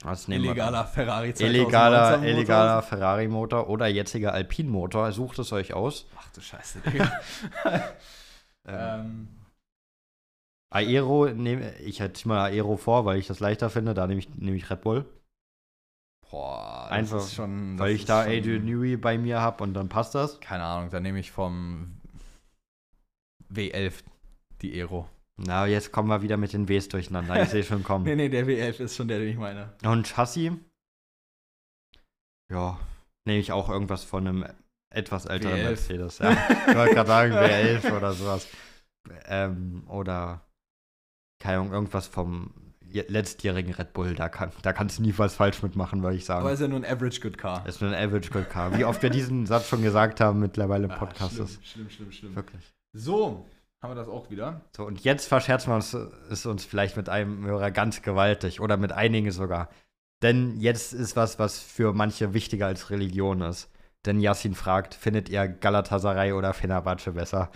Was 0.03 0.27
nehmen 0.27 0.45
Illegaler 0.45 0.85
Ferrari 0.85 1.27
wir? 1.29 1.35
2019 1.35 1.47
Illegaler, 1.61 2.17
Motor. 2.17 2.27
illegaler 2.27 2.81
Ferrari-Motor 2.81 3.69
oder 3.69 3.87
jetziger 3.87 4.33
Alpin-Motor. 4.33 5.11
Sucht 5.13 5.39
es 5.39 5.51
euch 5.53 5.73
aus. 5.73 6.05
Ach 6.17 6.29
du 6.33 6.41
Scheiße, 6.41 6.79
Digga. 6.85 7.11
Ähm, 7.65 7.81
ähm, 8.67 9.27
Aero, 10.69 11.27
nehme 11.29 11.73
ich 11.79 12.01
hätte 12.01 12.27
mal 12.27 12.51
Aero 12.51 12.75
vor, 12.77 13.05
weil 13.05 13.19
ich 13.19 13.27
das 13.27 13.39
leichter 13.39 13.69
finde. 13.69 13.93
Da 13.93 14.05
nehme 14.07 14.19
ich, 14.19 14.29
nehme 14.35 14.57
ich 14.57 14.69
Red 14.69 14.81
Bull. 14.81 15.05
boah, 16.29 16.87
das 16.89 16.91
Einfach, 16.91 17.17
ist 17.19 17.33
schon, 17.35 17.79
weil 17.79 17.91
ich 17.91 18.03
da 18.05 18.23
schon- 18.25 18.33
Adrian 18.33 18.65
Newey 18.65 18.97
bei 18.97 19.17
mir 19.17 19.39
habe 19.39 19.63
und 19.63 19.73
dann 19.73 19.87
passt 19.89 20.13
das. 20.15 20.39
Keine 20.41 20.63
Ahnung, 20.63 20.89
da 20.89 20.99
nehme 20.99 21.19
ich 21.19 21.31
vom 21.31 22.01
W11 23.53 24.03
die 24.61 24.73
Aero. 24.73 25.07
Na, 25.37 25.67
jetzt 25.67 25.91
kommen 25.91 26.07
wir 26.09 26.21
wieder 26.21 26.37
mit 26.37 26.53
den 26.53 26.67
Ws 26.69 26.87
durcheinander. 26.87 27.41
Ich 27.43 27.49
sehe 27.49 27.63
schon 27.63 27.83
kommen. 27.83 28.05
Nee, 28.05 28.15
nee, 28.15 28.29
der 28.29 28.45
W11 28.45 28.79
ist 28.79 28.95
schon 28.95 29.07
der, 29.07 29.19
den 29.19 29.29
ich 29.29 29.37
meine. 29.37 29.73
Und 29.83 30.07
Chassis? 30.07 30.53
Ja, 32.51 32.79
nehme 33.25 33.39
ich 33.39 33.51
auch 33.51 33.69
irgendwas 33.69 34.03
von 34.03 34.27
einem 34.27 34.45
etwas 34.91 35.25
älteren 35.25 35.57
W11. 35.59 35.63
Mercedes. 35.63 36.17
Ja. 36.19 36.31
Ich 36.67 36.75
wollte 36.75 36.93
gerade 36.93 37.07
sagen, 37.07 37.33
W11 37.33 37.97
oder 37.97 38.13
sowas. 38.13 38.47
Ähm, 39.25 39.83
oder, 39.87 40.41
keine 41.41 41.57
Ahnung, 41.59 41.73
irgendwas 41.73 42.07
vom 42.07 42.53
letztjährigen 42.91 43.73
Red 43.73 43.91
Bull. 43.91 44.15
Da, 44.15 44.29
kann, 44.29 44.51
da 44.61 44.71
kannst 44.71 44.99
du 44.99 45.01
nie 45.01 45.13
was 45.17 45.35
falsch 45.35 45.61
mitmachen, 45.63 46.01
würde 46.01 46.15
ich 46.15 46.23
sagen. 46.23 46.41
Aber 46.41 46.53
ist 46.53 46.61
ja 46.61 46.67
nur 46.69 46.79
ein 46.79 46.85
Average 46.85 47.19
Good 47.19 47.37
Car. 47.37 47.67
Ist 47.67 47.81
nur 47.81 47.91
ein 47.93 48.07
Average 48.07 48.29
Good 48.29 48.49
Car. 48.49 48.77
Wie 48.77 48.85
oft 48.85 49.01
wir 49.03 49.09
diesen 49.09 49.45
Satz 49.47 49.67
schon 49.67 49.81
gesagt 49.81 50.21
haben 50.21 50.39
mittlerweile 50.39 50.85
im 50.85 50.91
Ah, 50.91 50.97
Podcast 50.97 51.33
schlimm, 51.33 51.45
ist. 51.45 51.67
schlimm, 51.67 51.89
schlimm, 51.89 52.11
schlimm. 52.13 52.35
Wirklich. 52.35 52.73
So, 52.93 53.45
haben 53.81 53.91
wir 53.91 53.95
das 53.95 54.07
auch 54.07 54.29
wieder. 54.29 54.61
So, 54.75 54.85
und 54.85 55.03
jetzt 55.03 55.27
verscherzen 55.27 55.71
wir 55.71 55.75
uns, 55.75 55.93
es 55.93 56.45
uns 56.45 56.65
vielleicht 56.65 56.97
mit 56.97 57.09
einem 57.09 57.45
Hörer 57.45 57.71
ganz 57.71 58.01
gewaltig 58.01 58.59
oder 58.59 58.77
mit 58.77 58.91
einigen 58.91 59.31
sogar. 59.31 59.69
Denn 60.21 60.59
jetzt 60.59 60.93
ist 60.93 61.15
was, 61.15 61.39
was 61.39 61.59
für 61.59 61.93
manche 61.93 62.33
wichtiger 62.33 62.67
als 62.67 62.89
Religion 62.89 63.41
ist. 63.41 63.69
Denn 64.05 64.19
Yassin 64.19 64.55
fragt, 64.55 64.93
findet 64.93 65.29
ihr 65.29 65.47
Galatasaray 65.47 66.33
oder 66.33 66.53
Fenerbahce 66.53 67.11
besser? 67.11 67.51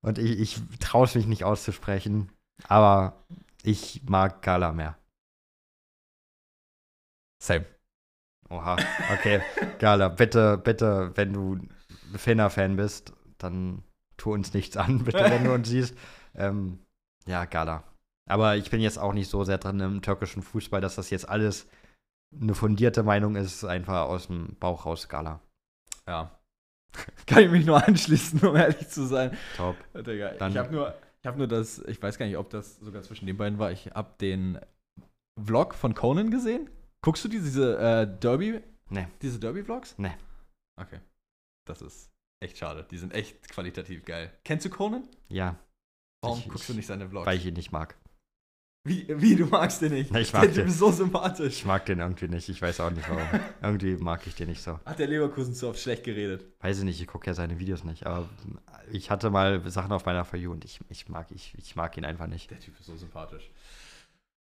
Und 0.00 0.18
ich, 0.18 0.38
ich 0.38 0.60
traue 0.80 1.06
es 1.06 1.14
mich 1.14 1.26
nicht 1.26 1.44
auszusprechen, 1.44 2.30
aber 2.68 3.24
ich 3.62 4.02
mag 4.08 4.42
Gala 4.42 4.72
mehr. 4.72 4.96
Same. 7.42 7.64
Oha, 8.50 8.76
okay. 9.12 9.40
Gala, 9.78 10.08
bitte, 10.08 10.58
bitte, 10.58 11.12
wenn 11.16 11.32
du 11.32 11.58
Fener-Fan 12.16 12.76
bist, 12.76 13.12
dann 13.38 13.82
tu 14.18 14.32
uns 14.34 14.52
nichts 14.52 14.76
an, 14.76 14.98
bitte, 15.04 15.18
wenn 15.24 15.44
du 15.44 15.54
uns 15.54 15.68
siehst. 15.68 15.96
Ähm, 16.34 16.78
ja, 17.26 17.46
Gala. 17.46 17.84
Aber 18.28 18.56
ich 18.56 18.70
bin 18.70 18.80
jetzt 18.82 18.98
auch 18.98 19.14
nicht 19.14 19.30
so 19.30 19.42
sehr 19.44 19.56
drin 19.58 19.80
im 19.80 20.02
türkischen 20.02 20.42
Fußball, 20.42 20.82
dass 20.82 20.96
das 20.96 21.08
jetzt 21.08 21.28
alles 21.28 21.66
eine 22.38 22.54
fundierte 22.54 23.02
Meinung 23.02 23.36
ist, 23.36 23.64
einfach 23.64 24.02
aus 24.02 24.26
dem 24.26 24.54
Bauch 24.60 24.84
raus 24.84 25.08
Gala. 25.08 25.40
Ja. 26.06 26.38
Kann 27.26 27.42
ich 27.44 27.50
mich 27.50 27.64
nur 27.66 27.82
anschließen, 27.86 28.40
um 28.46 28.56
ehrlich 28.56 28.88
zu 28.88 29.06
sein. 29.06 29.36
Top. 29.56 29.76
Digga, 29.94 30.32
Dann- 30.34 30.52
ich 30.52 30.58
habe 30.58 30.70
nur, 30.70 30.94
ich 31.20 31.26
habe 31.26 31.38
nur 31.38 31.46
das, 31.48 31.78
ich 31.80 32.02
weiß 32.02 32.18
gar 32.18 32.26
nicht, 32.26 32.36
ob 32.36 32.50
das 32.50 32.76
sogar 32.80 33.02
zwischen 33.02 33.26
den 33.26 33.36
beiden 33.36 33.58
war. 33.58 33.72
Ich 33.72 33.86
habe 33.92 34.14
den 34.20 34.58
Vlog 35.42 35.74
von 35.74 35.94
Conan 35.94 36.30
gesehen. 36.30 36.68
Guckst 37.02 37.24
du 37.24 37.28
diese 37.28 37.78
äh, 37.78 38.18
Derby? 38.20 38.60
Nee. 38.90 39.06
Diese 39.22 39.38
Derby-Vlogs? 39.38 39.94
Nee. 39.98 40.16
Okay. 40.80 40.98
Das 41.66 41.82
ist 41.82 42.10
echt 42.40 42.58
schade. 42.58 42.86
Die 42.90 42.98
sind 42.98 43.12
echt 43.14 43.48
qualitativ 43.48 44.04
geil. 44.04 44.32
Kennst 44.44 44.64
du 44.66 44.70
Conan? 44.70 45.08
Ja, 45.28 45.56
Warum 46.22 46.38
Ich- 46.40 46.48
guckst 46.48 46.68
du 46.68 46.72
ich- 46.72 46.78
nicht 46.78 46.86
seine 46.86 47.08
Vlogs? 47.08 47.26
weil 47.26 47.36
ich 47.38 47.46
ihn 47.46 47.54
nicht 47.54 47.70
mag. 47.70 47.96
wie, 48.84 49.06
wie, 49.20 49.36
du 49.36 49.44
magst 49.46 49.82
den 49.82 49.92
nicht? 49.92 50.14
Ich 50.16 50.32
mag 50.32 50.42
der 50.42 50.50
den. 50.50 50.54
Typ 50.62 50.66
ist 50.68 50.78
so 50.78 50.90
sympathisch. 50.90 51.58
Ich 51.58 51.64
mag 51.66 51.84
den 51.86 51.98
irgendwie 52.00 52.26
nicht. 52.28 52.48
Ich 52.48 52.60
weiß 52.62 52.80
auch 52.80 52.90
nicht 52.90 53.08
warum. 53.08 53.22
irgendwie 53.62 53.96
mag 53.96 54.26
ich 54.26 54.34
den 54.34 54.48
nicht 54.48 54.62
so. 54.62 54.80
Hat 54.84 54.98
der 54.98 55.06
Leverkusen 55.08 55.54
zu 55.54 55.68
oft 55.68 55.78
schlecht 55.78 56.04
geredet. 56.04 56.44
Weiß 56.60 56.78
ich 56.78 56.84
nicht, 56.84 57.00
ich 57.00 57.06
gucke 57.06 57.26
ja 57.26 57.34
seine 57.34 57.58
Videos 57.58 57.84
nicht. 57.84 58.06
Aber 58.06 58.28
ich 58.90 59.10
hatte 59.10 59.30
mal 59.30 59.68
Sachen 59.70 59.92
auf 59.92 60.06
meiner 60.06 60.24
For 60.24 60.38
You 60.38 60.52
und 60.52 60.64
ich, 60.64 60.80
ich, 60.88 61.08
mag, 61.08 61.26
ich, 61.30 61.54
ich 61.58 61.76
mag 61.76 61.96
ihn 61.98 62.04
einfach 62.04 62.26
nicht. 62.28 62.50
Der 62.50 62.58
Typ 62.60 62.78
ist 62.80 62.86
so 62.86 62.96
sympathisch. 62.96 63.50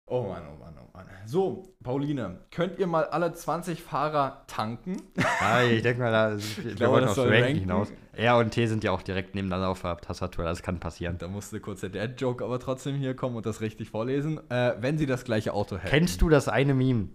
Oh 0.10 0.24
Mann, 0.24 0.41
oh 0.51 0.57
Mann, 0.60 0.74
oh 0.80 0.89
Mann. 0.93 1.05
So, 1.26 1.64
Pauline, 1.84 2.39
könnt 2.51 2.80
ihr 2.80 2.88
mal 2.88 3.05
alle 3.05 3.32
20 3.34 3.82
Fahrer 3.84 4.43
tanken? 4.47 4.97
Ja, 5.41 5.62
ich 5.64 5.82
denke 5.84 6.01
mal, 6.01 6.12
da, 6.12 6.38
wir 6.64 6.76
glaube, 6.76 6.93
wollten 6.93 7.07
das 7.07 7.16
soll 7.16 7.28
Ranking 7.28 7.43
ranken. 7.45 7.60
hinaus. 7.60 7.88
R 8.14 8.38
und 8.38 8.51
T 8.51 8.66
sind 8.68 8.84
ja 8.84 8.91
auch 8.91 9.01
direkt 9.03 9.36
nebeneinander 9.36 9.70
auf 9.70 9.82
der 9.82 9.97
Tastatur, 9.97 10.43
das 10.45 10.62
kann 10.64 10.80
passieren. 10.80 11.18
Da 11.20 11.28
musste 11.28 11.60
kurz 11.60 11.82
der 11.82 11.89
Dad-Joke 11.89 12.43
aber 12.43 12.60
trotzdem 12.60 12.95
hier 12.95 13.16
kommen 13.16 13.36
und 13.36 13.45
das 13.45 13.62
richtig 13.62 13.89
vorlesen. 13.89 14.39
Äh, 14.49 14.74
wenn 14.80 14.97
sie 14.97 15.05
das 15.05 15.24
gleiche 15.24 15.53
Auto 15.53 15.78
hätten. 15.78 15.88
Kennst 15.88 16.22
du 16.22 16.30
das 16.30 16.47
eine 16.49 16.74
Meme? 16.74 17.10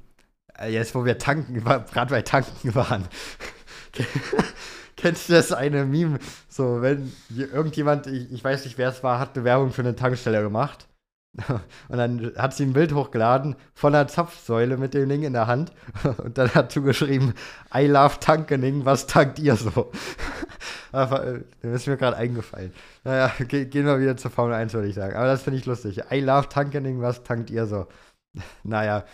Äh, 0.59 0.73
Jetzt, 0.73 0.95
wo 0.95 1.05
wir 1.05 1.19
tanken, 1.19 1.63
gerade 1.63 2.11
bei 2.11 2.23
Tanken 2.23 2.75
waren. 2.75 3.05
Kennst 4.97 5.29
du 5.29 5.33
das 5.35 5.53
eine 5.53 5.85
Meme? 5.85 6.19
So, 6.49 6.81
wenn 6.81 7.13
irgendjemand, 7.37 8.07
ich, 8.07 8.33
ich 8.33 8.43
weiß 8.43 8.65
nicht, 8.65 8.79
wer 8.79 8.89
es 8.89 9.03
war, 9.03 9.19
hat 9.19 9.37
eine 9.37 9.45
Werbung 9.45 9.71
für 9.73 9.83
eine 9.83 9.97
Tankstelle 9.97 10.41
gemacht. 10.43 10.87
Und 11.89 11.99
dann 11.99 12.33
hat 12.37 12.55
sie 12.55 12.65
ein 12.65 12.73
Bild 12.73 12.95
hochgeladen 12.95 13.57
von 13.75 13.95
einer 13.95 14.07
Zapfsäule 14.07 14.77
mit 14.77 14.95
dem 14.95 15.09
Ding 15.09 15.23
in 15.23 15.33
der 15.33 15.47
Hand. 15.47 15.73
Und 16.19 16.39
dann 16.39 16.55
hat 16.55 16.73
sie 16.73 16.81
geschrieben, 16.83 17.35
I 17.75 17.87
love 17.87 18.21
Tankening, 18.21 18.85
was 18.85 19.07
tankt 19.07 19.39
ihr 19.39 19.57
so? 19.57 19.91
Äh, 20.93 21.41
das 21.61 21.73
ist 21.81 21.87
mir 21.89 21.97
gerade 21.97 22.17
eingefallen. 22.17 22.73
Naja, 23.03 23.33
ge 23.49 23.65
gehen 23.65 23.85
wir 23.85 23.99
wieder 23.99 24.17
zur 24.17 24.31
Formel 24.31 24.55
1, 24.55 24.75
würde 24.75 24.87
ich 24.87 24.95
sagen. 24.95 25.17
Aber 25.17 25.27
das 25.27 25.43
finde 25.43 25.59
ich 25.59 25.67
lustig. 25.67 26.01
I 26.13 26.21
love 26.21 26.49
Tankening, 26.49 27.01
was 27.03 27.25
tankt 27.25 27.51
ihr 27.51 27.67
so? 27.67 27.89
Naja. 28.63 29.05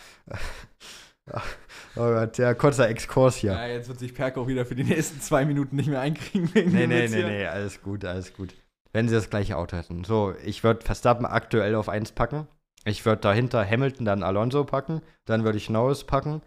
Oh 1.95 2.01
Gott, 2.13 2.37
ja, 2.37 2.53
kurzer 2.53 2.87
Exkurs 2.87 3.37
hier. 3.37 3.53
Ja, 3.53 3.65
jetzt 3.65 3.87
wird 3.89 3.97
sich 3.97 4.13
Perk 4.13 4.37
auch 4.37 4.47
wieder 4.47 4.65
für 4.65 4.75
die 4.75 4.83
nächsten 4.83 5.21
zwei 5.21 5.43
Minuten 5.43 5.75
nicht 5.75 5.89
mehr 5.89 6.01
einkriegen 6.01 6.53
wegen 6.53 6.71
Nee, 6.71 6.85
nee, 6.85 7.07
nee, 7.07 7.15
hier. 7.15 7.27
nee, 7.27 7.45
alles 7.47 7.81
gut, 7.81 8.05
alles 8.05 8.31
gut. 8.33 8.53
Wenn 8.93 9.07
sie 9.07 9.15
das 9.15 9.29
gleiche 9.29 9.57
Auto 9.57 9.77
hätten. 9.77 10.03
So, 10.03 10.35
ich 10.43 10.63
würde 10.63 10.85
Verstappen 10.85 11.25
aktuell 11.25 11.75
auf 11.75 11.89
1 11.89 12.11
packen. 12.11 12.47
Ich 12.83 13.05
würde 13.05 13.21
dahinter 13.21 13.65
Hamilton, 13.65 14.05
dann 14.05 14.23
Alonso 14.23 14.63
packen. 14.65 15.01
Dann 15.25 15.43
würde 15.43 15.57
ich 15.57 15.69
Norris 15.69 16.03
packen. 16.03 16.41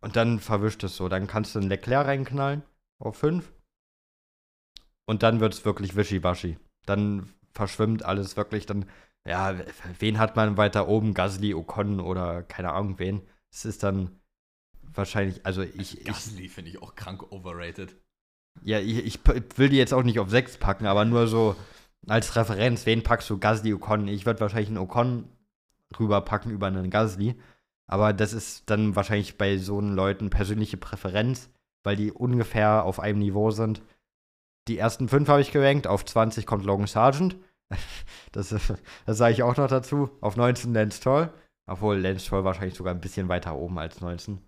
Und 0.00 0.16
dann 0.16 0.40
verwischt 0.40 0.84
es 0.84 0.96
so. 0.96 1.08
Dann 1.08 1.26
kannst 1.26 1.54
du 1.54 1.58
einen 1.58 1.68
Leclerc 1.68 2.06
reinknallen 2.06 2.62
auf 3.00 3.16
5. 3.16 3.52
Und 5.06 5.22
dann 5.22 5.40
wird 5.40 5.54
es 5.54 5.64
wirklich 5.64 5.96
wischiwaschi. 5.96 6.58
Dann 6.86 7.32
verschwimmt 7.52 8.04
alles 8.04 8.36
wirklich. 8.36 8.66
Dann, 8.66 8.88
ja, 9.26 9.54
wen 9.98 10.18
hat 10.18 10.36
man 10.36 10.56
weiter 10.56 10.86
oben? 10.88 11.14
Gasly, 11.14 11.54
Ocon 11.54 12.00
oder 12.00 12.42
keine 12.42 12.72
Ahnung 12.72 12.98
wen. 12.98 13.22
Es 13.52 13.64
ist 13.64 13.82
dann 13.82 14.20
wahrscheinlich, 14.82 15.44
also 15.44 15.62
ich, 15.62 16.04
Gasly 16.04 16.48
finde 16.48 16.70
ich 16.70 16.82
auch 16.82 16.94
krank 16.94 17.32
overrated. 17.32 17.96
Ja, 18.62 18.78
ich, 18.78 19.04
ich 19.04 19.20
will 19.56 19.68
die 19.68 19.76
jetzt 19.76 19.94
auch 19.94 20.02
nicht 20.02 20.18
auf 20.18 20.30
6 20.30 20.58
packen, 20.58 20.86
aber 20.86 21.04
nur 21.04 21.26
so 21.26 21.56
als 22.06 22.36
Referenz, 22.36 22.86
wen 22.86 23.02
packst 23.02 23.30
du? 23.30 23.38
Gasly, 23.38 23.74
Ocon. 23.74 24.08
Ich 24.08 24.26
würde 24.26 24.40
wahrscheinlich 24.40 24.68
einen 24.68 24.78
Ocon 24.78 25.28
rüberpacken 25.98 26.50
über 26.50 26.66
einen 26.66 26.90
Gasly. 26.90 27.36
Aber 27.86 28.12
das 28.12 28.32
ist 28.32 28.70
dann 28.70 28.96
wahrscheinlich 28.96 29.38
bei 29.38 29.58
so 29.58 29.78
einen 29.78 29.94
Leuten 29.94 30.30
persönliche 30.30 30.76
Präferenz, 30.76 31.50
weil 31.82 31.96
die 31.96 32.12
ungefähr 32.12 32.84
auf 32.84 33.00
einem 33.00 33.18
Niveau 33.18 33.50
sind. 33.50 33.82
Die 34.68 34.78
ersten 34.78 35.08
fünf 35.08 35.28
habe 35.28 35.40
ich 35.40 35.52
gerankt, 35.52 35.86
auf 35.86 36.04
20 36.04 36.46
kommt 36.46 36.64
Logan 36.64 36.86
Sargent. 36.86 37.36
Das, 38.32 38.48
das 38.48 39.18
sage 39.18 39.34
ich 39.34 39.42
auch 39.42 39.58
noch 39.58 39.68
dazu. 39.68 40.08
Auf 40.22 40.36
19 40.36 40.72
Lance 40.72 41.02
Toll. 41.02 41.30
Obwohl 41.66 41.98
Lance 41.98 42.26
Toll 42.26 42.44
wahrscheinlich 42.44 42.74
sogar 42.74 42.94
ein 42.94 43.00
bisschen 43.02 43.28
weiter 43.28 43.54
oben 43.54 43.78
als 43.78 44.00
19. 44.00 44.40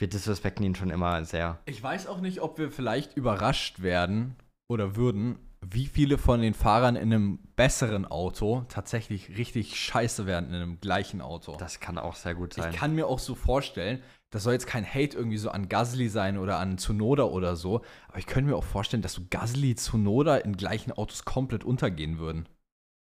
Wir 0.00 0.08
disrespekten 0.08 0.64
ihn 0.64 0.74
schon 0.74 0.88
immer 0.88 1.22
sehr. 1.26 1.58
Ich 1.66 1.82
weiß 1.82 2.06
auch 2.06 2.22
nicht, 2.22 2.40
ob 2.40 2.56
wir 2.56 2.70
vielleicht 2.70 3.18
überrascht 3.18 3.82
werden 3.82 4.34
oder 4.66 4.96
würden, 4.96 5.38
wie 5.60 5.84
viele 5.84 6.16
von 6.16 6.40
den 6.40 6.54
Fahrern 6.54 6.96
in 6.96 7.12
einem 7.12 7.38
besseren 7.54 8.06
Auto 8.06 8.64
tatsächlich 8.70 9.36
richtig 9.36 9.78
scheiße 9.78 10.24
werden 10.24 10.48
in 10.48 10.54
einem 10.54 10.80
gleichen 10.80 11.20
Auto. 11.20 11.54
Das 11.56 11.80
kann 11.80 11.98
auch 11.98 12.14
sehr 12.14 12.34
gut 12.34 12.54
sein. 12.54 12.70
Ich 12.70 12.78
kann 12.78 12.94
mir 12.94 13.08
auch 13.08 13.18
so 13.18 13.34
vorstellen, 13.34 14.02
das 14.30 14.44
soll 14.44 14.54
jetzt 14.54 14.66
kein 14.66 14.86
Hate 14.86 15.18
irgendwie 15.18 15.36
so 15.36 15.50
an 15.50 15.68
Gasly 15.68 16.08
sein 16.08 16.38
oder 16.38 16.58
an 16.58 16.78
Tsunoda 16.78 17.24
oder 17.24 17.54
so, 17.54 17.82
aber 18.08 18.18
ich 18.18 18.26
könnte 18.26 18.48
mir 18.48 18.56
auch 18.56 18.64
vorstellen, 18.64 19.02
dass 19.02 19.12
so 19.12 19.22
Gasly, 19.28 19.74
Tsunoda 19.74 20.38
in 20.38 20.56
gleichen 20.56 20.92
Autos 20.92 21.26
komplett 21.26 21.62
untergehen 21.62 22.18
würden. 22.18 22.48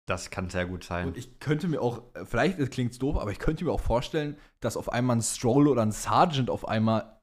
Das 0.07 0.31
kann 0.31 0.51
sehr 0.51 0.67
gut 0.67 0.85
sein. 0.85 1.07
Und 1.07 1.17
ich 1.17 1.39
könnte 1.39 1.69
mir 1.69 1.81
auch, 1.81 2.03
äh, 2.15 2.25
vielleicht 2.25 2.59
klingt 2.71 2.93
es 2.93 2.99
doof, 2.99 3.17
aber 3.17 3.31
ich 3.31 3.39
könnte 3.39 3.65
mir 3.65 3.73
auch 3.73 3.81
vorstellen, 3.81 4.37
dass 4.61 4.77
auf 4.77 4.93
einmal 4.93 5.17
ein 5.17 5.23
Stroll 5.23 5.69
oder 5.69 5.83
ein 5.83 5.93
Sargent 5.93 6.51
auf 6.51 6.67
einmal 6.67 7.21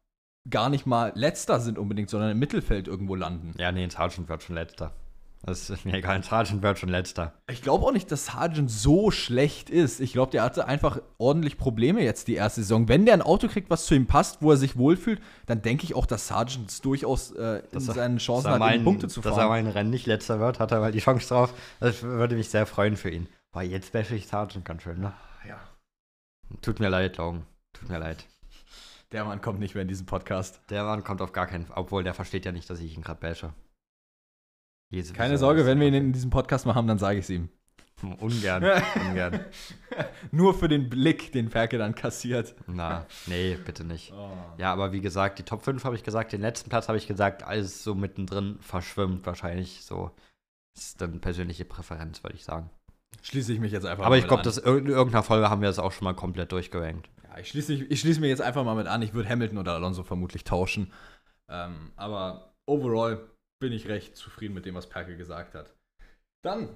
gar 0.50 0.70
nicht 0.70 0.86
mal 0.86 1.12
letzter 1.16 1.60
sind 1.60 1.78
unbedingt, 1.78 2.10
sondern 2.10 2.32
im 2.32 2.40
Mittelfeld 2.40 2.88
irgendwo 2.88 3.16
landen. 3.16 3.54
Ja, 3.58 3.72
nee, 3.72 3.84
ein 3.84 3.90
Sargent 3.90 4.30
wird 4.30 4.44
schon 4.44 4.56
letzter. 4.56 4.94
Das 5.42 5.70
ist 5.70 5.86
mir 5.86 5.94
egal, 5.94 6.16
ein 6.16 6.24
Sargent 6.24 6.62
wird 6.62 6.80
schon 6.80 6.90
letzter. 6.90 7.34
Ich 7.50 7.62
glaube 7.62 7.86
auch 7.86 7.94
nicht, 7.94 8.12
dass 8.12 8.26
Sargent 8.26 8.70
so 8.70 9.10
schlecht 9.10 9.70
ist. 9.70 10.02
Ich 10.02 10.12
glaube, 10.12 10.32
der 10.32 10.44
hatte 10.44 10.68
einfach 10.68 11.00
ordentlich 11.18 11.58
Probleme 11.58 12.04
jetzt 12.04 12.28
die 12.28 12.36
erste 12.36 12.62
Saison. 12.62 12.90
Wenn 12.90 13.06
der 13.06 13.14
ein 13.14 13.22
Auto 13.22 13.48
kriegt, 13.48 13.70
was 13.70 13.86
zu 13.86 13.96
ihm 13.96 14.06
passt, 14.06 14.42
wo 14.42 14.52
er 14.52 14.58
sich 14.58 14.78
wohlfühlt, 14.78 15.22
dann 15.46 15.62
denke 15.62 15.86
ich 15.86 15.96
auch, 15.96 16.06
dass 16.06 16.28
Sargent 16.28 16.70
es 16.70 16.82
durchaus 16.82 17.32
äh, 17.32 17.60
in 17.72 17.74
er- 17.74 17.80
seinen 17.80 18.18
Chancen 18.18 18.50
hat, 18.52 18.60
mal 18.60 18.74
in 18.74 18.82
ein- 18.82 18.84
Punkte 18.84 19.08
zu 19.08 19.22
Dass 19.22 19.32
er 19.32 19.36
fahren. 19.38 19.48
mal 19.50 19.60
ein 19.60 19.68
Rennen 19.68 19.90
nicht 19.92 20.08
letzter 20.08 20.42
wird, 20.42 20.60
hat 20.60 20.72
er 20.74 20.82
mal 20.82 20.92
die 20.92 21.00
Chance 21.00 21.30
drauf. 21.30 21.54
Das 21.80 22.04
würde 22.04 22.36
mich 22.36 22.50
sehr 22.50 22.66
freuen 22.66 22.98
für 22.98 23.10
ihn. 23.10 23.30
Boah, 23.54 23.62
jetzt 23.64 23.94
bashe 23.94 24.16
ich 24.16 24.28
Sargent 24.28 24.66
ganz 24.66 24.84
schön, 24.84 25.00
ne? 25.00 25.14
Ja. 25.48 25.58
Tut 26.62 26.80
mir 26.82 26.90
leid, 26.90 27.16
Logan. 27.18 27.46
Tut 27.74 27.88
mir 27.90 27.98
leid. 28.00 28.26
Der 29.14 29.24
Mann 29.24 29.42
kommt 29.42 29.60
nicht 29.60 29.74
mehr 29.74 29.84
in 29.84 29.88
diesen 29.88 30.06
Podcast. 30.06 30.60
Der 30.70 30.84
Mann 30.84 31.04
kommt 31.04 31.22
auf 31.22 31.32
gar 31.32 31.48
keinen 31.48 31.66
Fall. 31.66 31.78
Obwohl, 31.78 32.04
der 32.04 32.14
versteht 32.14 32.46
ja 32.46 32.52
nicht, 32.52 32.70
dass 32.70 32.80
ich 32.82 32.96
ihn 32.96 33.02
gerade 33.04 33.20
bashe. 33.22 33.54
Jesus, 34.90 35.14
Keine 35.14 35.38
Sorge, 35.38 35.66
wenn 35.66 35.80
wir 35.80 35.88
ihn 35.88 35.94
in 35.94 36.14
diesem 36.14 36.30
Podcast 36.32 36.66
mal 36.66 36.76
haben, 36.76 36.88
dann 36.88 36.98
sage 37.00 37.20
ich 37.20 37.26
es 37.26 37.30
ihm. 37.30 37.50
Ungern, 38.20 38.64
ungern. 39.10 39.42
Nur 40.32 40.54
für 40.54 40.70
den 40.70 40.90
Blick, 40.90 41.32
den 41.34 41.50
Ferke 41.50 41.78
dann 41.78 41.96
kassiert. 41.96 42.56
Na, 42.66 43.06
nee, 43.28 43.58
bitte 43.64 43.84
nicht. 43.84 44.14
Oh. 44.14 44.32
Ja, 44.58 44.72
aber 44.72 44.94
wie 44.94 45.02
gesagt, 45.02 45.38
die 45.38 45.44
Top 45.44 45.64
5 45.64 45.84
habe 45.84 45.96
ich 45.96 46.04
gesagt, 46.04 46.32
den 46.32 46.40
letzten 46.42 46.70
Platz 46.70 46.88
habe 46.88 46.98
ich 46.98 47.08
gesagt, 47.08 47.44
alles 47.44 47.84
so 47.84 47.96
mittendrin 47.96 48.58
verschwimmt 48.62 49.26
wahrscheinlich 49.26 49.84
so. 49.84 50.12
Das 50.76 50.86
ist 50.86 51.02
dann 51.02 51.20
persönliche 51.20 51.66
Präferenz, 51.66 52.24
würde 52.24 52.38
ich 52.38 52.46
sagen. 52.46 52.70
Schließe 53.22 53.52
ich 53.52 53.60
mich 53.60 53.74
jetzt 53.74 53.86
einfach 53.86 54.06
Aber 54.06 54.18
ich 54.18 54.28
glaube, 54.28 54.48
in 54.50 54.86
irgendeiner 54.88 55.24
Folge 55.24 55.50
haben 55.50 55.62
wir 55.62 55.68
das 55.68 55.80
auch 55.80 55.92
schon 55.92 56.06
mal 56.06 56.14
komplett 56.14 56.54
durchgerankt. 56.54 57.10
Ja, 57.30 57.38
ich 57.38 57.50
schließe, 57.50 57.74
mich- 57.74 57.92
ich 57.92 58.00
schließe 58.00 58.22
mir 58.22 58.28
jetzt 58.30 58.42
einfach 58.42 58.64
mal 58.64 58.76
mit 58.76 58.88
an. 58.88 59.02
Ich 59.02 59.14
würde 59.14 59.28
Hamilton 59.28 59.58
oder 59.58 59.74
Alonso 59.74 60.04
vermutlich 60.04 60.46
tauschen. 60.46 60.94
Ähm, 61.50 61.92
aber 61.98 62.54
overall 62.66 63.28
bin 63.60 63.74
ich 63.74 63.88
recht 63.88 64.16
zufrieden 64.16 64.54
mit 64.54 64.66
dem, 64.66 64.76
was 64.76 64.88
Perke 64.88 65.16
gesagt 65.18 65.54
hat. 65.54 65.74
Dann, 66.42 66.70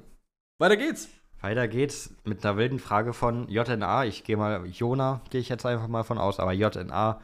weiter 0.60 0.78
geht's. 0.78 1.10
Weiter 1.40 1.68
geht's 1.68 2.16
mit 2.24 2.46
einer 2.46 2.58
wilden 2.58 2.80
Frage 2.80 3.14
von 3.14 3.50
JNA. 3.50 4.06
Ich 4.06 4.24
gehe 4.24 4.38
mal, 4.38 4.66
Jona 4.66 5.22
gehe 5.30 5.42
ich 5.42 5.50
jetzt 5.50 5.66
einfach 5.66 5.88
mal 5.88 6.04
von 6.04 6.18
aus, 6.18 6.40
aber 6.40 6.54
JNA. 6.54 7.22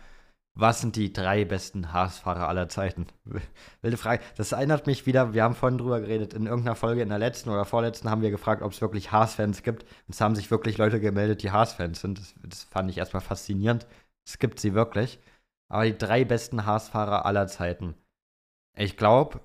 Was 0.56 0.82
sind 0.82 0.98
die 0.98 1.14
drei 1.14 1.46
besten 1.46 1.94
Haas-Fahrer 1.94 2.50
aller 2.50 2.68
Zeiten? 2.68 3.08
Wilde 3.82 3.98
Frage. 3.98 4.22
Das 4.36 4.52
erinnert 4.52 4.88
mich 4.88 5.06
wieder, 5.06 5.34
wir 5.34 5.44
haben 5.44 5.56
vorhin 5.56 5.78
drüber 5.78 6.02
geredet, 6.02 6.34
in 6.34 6.48
irgendeiner 6.48 6.76
Folge, 6.76 7.02
in 7.02 7.10
der 7.10 7.20
letzten 7.20 7.50
oder 7.50 7.64
vorletzten 7.64 8.10
haben 8.10 8.22
wir 8.22 8.32
gefragt, 8.32 8.62
ob 8.62 8.74
es 8.74 8.82
wirklich 8.82 9.12
Haas-Fans 9.12 9.64
gibt. 9.64 9.84
Und 9.84 10.16
es 10.16 10.20
haben 10.20 10.36
sich 10.36 10.52
wirklich 10.52 10.78
Leute 10.78 11.00
gemeldet, 11.00 11.44
die 11.44 11.52
Haas-Fans 11.52 12.02
sind. 12.02 12.20
Das, 12.20 12.36
das 12.44 12.64
fand 12.64 12.90
ich 12.90 12.98
erstmal 12.98 13.22
faszinierend. 13.22 13.88
Es 14.26 14.38
gibt 14.38 14.60
sie 14.60 14.74
wirklich. 14.74 15.20
Aber 15.70 15.86
die 15.86 15.98
drei 15.98 16.26
besten 16.26 16.66
Haas-Fahrer 16.66 17.26
aller 17.26 17.48
Zeiten. 17.48 17.96
Ich 18.76 18.98
glaube, 18.98 19.40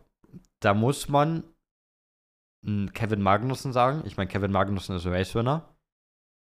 da 0.61 0.74
muss 0.74 1.09
man 1.09 1.45
Kevin 2.93 3.22
Magnussen 3.22 3.72
sagen. 3.72 4.03
Ich 4.07 4.16
meine, 4.16 4.28
Kevin 4.28 4.53
Magnussen 4.53 4.97
ist 4.97 5.07
Race-Winner. 5.07 5.68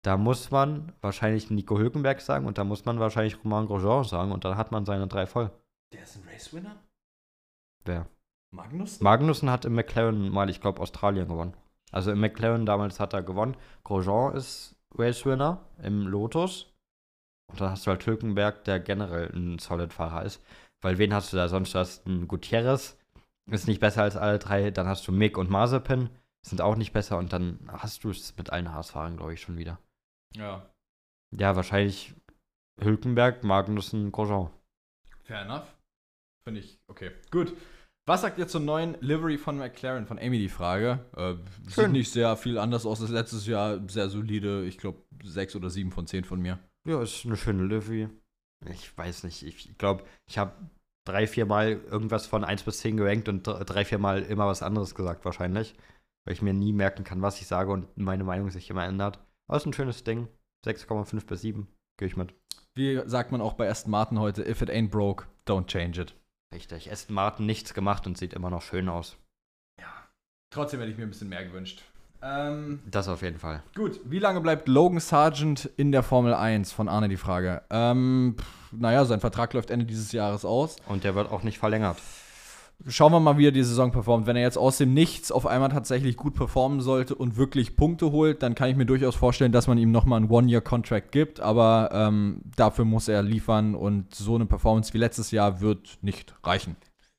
Da 0.03 0.17
muss 0.17 0.51
man 0.51 0.93
wahrscheinlich 1.01 1.49
Nico 1.49 1.77
Hülkenberg 1.77 2.21
sagen 2.21 2.45
und 2.45 2.57
da 2.57 2.63
muss 2.63 2.85
man 2.85 2.99
wahrscheinlich 2.99 3.43
Romain 3.43 3.67
Grosjean 3.67 4.03
sagen 4.03 4.31
und 4.31 4.45
dann 4.45 4.57
hat 4.57 4.71
man 4.71 4.85
seine 4.85 5.07
drei 5.07 5.25
voll. 5.25 5.51
Der 5.93 6.03
ist 6.03 6.17
ein 6.17 6.27
Race-Winner? 6.27 6.75
Wer? 7.85 8.07
Magnus? 8.51 8.99
Magnussen 8.99 9.49
hat 9.49 9.65
im 9.65 9.75
McLaren 9.75 10.29
mal, 10.29 10.49
ich 10.49 10.61
glaube, 10.61 10.81
Australien 10.81 11.27
gewonnen. 11.27 11.55
Also 11.91 12.11
im 12.11 12.19
McLaren 12.19 12.65
damals 12.65 12.99
hat 12.99 13.13
er 13.13 13.23
gewonnen. 13.23 13.55
Grosjean 13.83 14.35
ist 14.35 14.75
Race-Winner 14.95 15.65
im 15.81 16.07
Lotus. 16.07 16.73
Und 17.49 17.61
dann 17.61 17.71
hast 17.71 17.85
du 17.85 17.91
halt 17.91 18.05
Hülkenberg, 18.05 18.63
der 18.63 18.79
generell 18.79 19.29
ein 19.33 19.59
Solid-Fahrer 19.59 20.23
ist. 20.23 20.43
Weil 20.81 20.97
wen 20.97 21.13
hast 21.13 21.31
du 21.31 21.37
da 21.37 21.47
sonst? 21.47 21.73
Du 21.73 21.79
hast 21.79 22.05
einen 22.07 22.27
Gutierrez, 22.27 22.97
ist 23.51 23.67
nicht 23.67 23.79
besser 23.79 24.03
als 24.03 24.15
alle 24.15 24.39
drei. 24.39 24.71
Dann 24.71 24.87
hast 24.87 25.07
du 25.07 25.11
Mick 25.11 25.37
und 25.37 25.49
Mazepin, 25.49 26.09
sind 26.45 26.61
auch 26.61 26.75
nicht 26.75 26.93
besser. 26.93 27.17
Und 27.17 27.33
dann 27.33 27.59
hast 27.71 28.03
du 28.03 28.09
es 28.09 28.35
mit 28.37 28.49
allen 28.51 28.71
Haas-Fahrern, 28.73 29.17
glaube 29.17 29.33
ich, 29.33 29.41
schon 29.41 29.57
wieder. 29.57 29.79
ja, 30.35 30.69
Ja, 31.31 31.55
wahrscheinlich 31.55 32.13
Hülkenberg, 32.81 33.43
Magnussen, 33.43 34.11
Grosjean. 34.11 34.49
fair 35.23 35.41
enough. 35.41 35.75
Finde 36.45 36.59
ich, 36.59 36.79
okay. 36.87 37.11
Gut. 37.31 37.53
Was 38.05 38.19
sagt 38.21 38.37
ihr 38.37 38.49
zur 38.49 38.59
neuen 38.59 38.97
Livery 38.99 39.37
von 39.37 39.57
McLaren? 39.57 40.05
Von 40.07 40.19
Amy 40.19 40.37
die 40.37 40.49
Frage. 40.49 41.05
Äh, 41.15 41.35
sieht 41.69 41.91
nicht 41.91 42.11
sehr 42.11 42.35
viel 42.35 42.57
anders 42.57 42.85
aus 42.85 42.99
als 43.01 43.11
letztes 43.11 43.47
Jahr. 43.47 43.79
Sehr 43.87 44.09
solide. 44.09 44.65
Ich 44.65 44.77
glaube, 44.77 45.01
sechs 45.23 45.55
oder 45.55 45.69
sieben 45.69 45.91
von 45.91 46.05
zehn 46.05 46.25
von 46.25 46.41
mir. 46.41 46.59
Ja, 46.85 47.01
ist 47.01 47.25
eine 47.25 47.37
schöne 47.37 47.63
Livery. 47.63 48.09
Ich 48.69 48.97
weiß 48.97 49.23
nicht. 49.23 49.43
Ich 49.43 49.77
glaube, 49.77 50.03
ich 50.27 50.37
habe 50.37 50.51
drei, 51.05 51.27
vier 51.27 51.45
Mal 51.45 51.71
irgendwas 51.71 52.25
von 52.25 52.43
1 52.43 52.63
bis 52.63 52.79
10 52.79 52.97
gerankt 52.97 53.27
und 53.29 53.45
dr- 53.45 53.63
drei, 53.65 53.85
vier 53.85 53.97
Mal 53.99 54.23
immer 54.23 54.47
was 54.47 54.63
anderes 54.63 54.95
gesagt, 54.95 55.25
wahrscheinlich. 55.25 55.75
Weil 56.25 56.33
ich 56.33 56.41
mir 56.41 56.53
nie 56.53 56.71
merken 56.73 57.03
kann, 57.03 57.21
was 57.21 57.41
ich 57.41 57.47
sage 57.47 57.71
und 57.71 57.97
meine 57.97 58.23
Meinung 58.23 58.49
sich 58.49 58.69
immer 58.69 58.85
ändert. 58.85 59.19
Aber 59.47 59.57
ist 59.57 59.65
ein 59.65 59.73
schönes 59.73 60.03
Ding. 60.03 60.27
6,5 60.65 61.25
bis 61.25 61.41
7. 61.41 61.67
Gehe 61.97 62.07
ich 62.07 62.15
mit. 62.15 62.33
Wie 62.75 63.01
sagt 63.05 63.31
man 63.31 63.41
auch 63.41 63.53
bei 63.53 63.69
Aston 63.69 63.91
Martin 63.91 64.19
heute, 64.19 64.47
if 64.49 64.61
it 64.61 64.69
ain't 64.69 64.89
broke, 64.89 65.25
don't 65.45 65.67
change 65.67 66.01
it. 66.01 66.15
Richtig. 66.53 66.91
Aston 66.91 67.13
Martin 67.15 67.45
nichts 67.45 67.73
gemacht 67.73 68.07
und 68.07 68.17
sieht 68.17 68.33
immer 68.33 68.49
noch 68.49 68.61
schön 68.61 68.87
aus. 68.89 69.17
Trotzdem 70.51 70.79
hätte 70.79 70.91
ich 70.91 70.97
mir 70.97 71.03
ein 71.05 71.09
bisschen 71.09 71.29
mehr 71.29 71.43
gewünscht. 71.45 71.81
Ähm, 72.24 72.80
Das 72.89 73.07
auf 73.07 73.21
jeden 73.21 73.38
Fall. 73.39 73.61
gut, 73.76 73.99
wie 74.05 74.19
lange 74.19 74.39
bleibt 74.41 74.67
Logan 74.67 74.99
Sargent 74.99 75.69
in 75.78 75.91
der 75.91 76.03
Formel 76.03 76.34
1? 76.34 76.71
Von 76.71 76.88
Arne 76.88 77.09
die 77.09 77.17
Frage. 77.17 77.61
Ähm, 77.69 78.36
pff, 78.39 78.45
naja, 78.71 79.03
sein 79.05 79.19
Vertrag 79.19 79.53
läuft 79.53 79.69
Ende 79.71 79.86
dieses 79.86 80.11
Jahres 80.13 80.45
aus. 80.45 80.78
Und 80.88 81.03
der 81.03 81.15
wird 81.15 81.30
auch 81.32 81.43
nicht 81.43 81.59
verlängert. 81.59 81.97
schauen 82.88 83.11
wir 83.11 83.19
mal, 83.19 83.38
wie 83.38 83.47
er 83.47 83.51
die 83.51 83.63
Saison 83.63 83.91
performt. 83.91 84.26
Wenn 84.26 84.36
er 84.36 84.41
jetzt 84.41 84.57
aus 84.57 84.78
dem 84.78 84.93
Nichts 84.93 85.32
auf 85.32 85.45
einmal 85.45 85.69
tatsächlich 85.69 86.15
gut 86.17 86.34
performen 86.34 86.80
sollte 86.82 87.13
und 87.15 87.36
wirklich 87.38 87.76
Punkte 87.76 88.11
holt, 88.11 88.41
dann 88.41 88.55
kann 88.55 88.69
ich 88.69 88.76
mir 88.76 88.86
durchaus 88.86 89.15
vorstellen, 89.15 89.51
dass 89.51 89.67
man 89.67 89.78
ihm 89.78 89.91
nochmal 89.91 90.17
einen 90.17 90.30
One-Year-Contract 90.30 91.11
gibt. 91.11 91.39
Aber 91.39 91.89
ähm, 91.93 92.41
dafür 92.55 92.86
muss 92.86 93.07
er 93.09 93.21
liefern 93.21 93.76
und 93.76 94.15
so 94.15 94.36
eine 94.36 94.45
Performance 94.45 94.93
wie 94.93 94.97
letztes 94.97 95.32
Jahr 95.32 95.59
wird 95.61 95.97
nicht 96.01 96.36
reichen. 96.43 96.76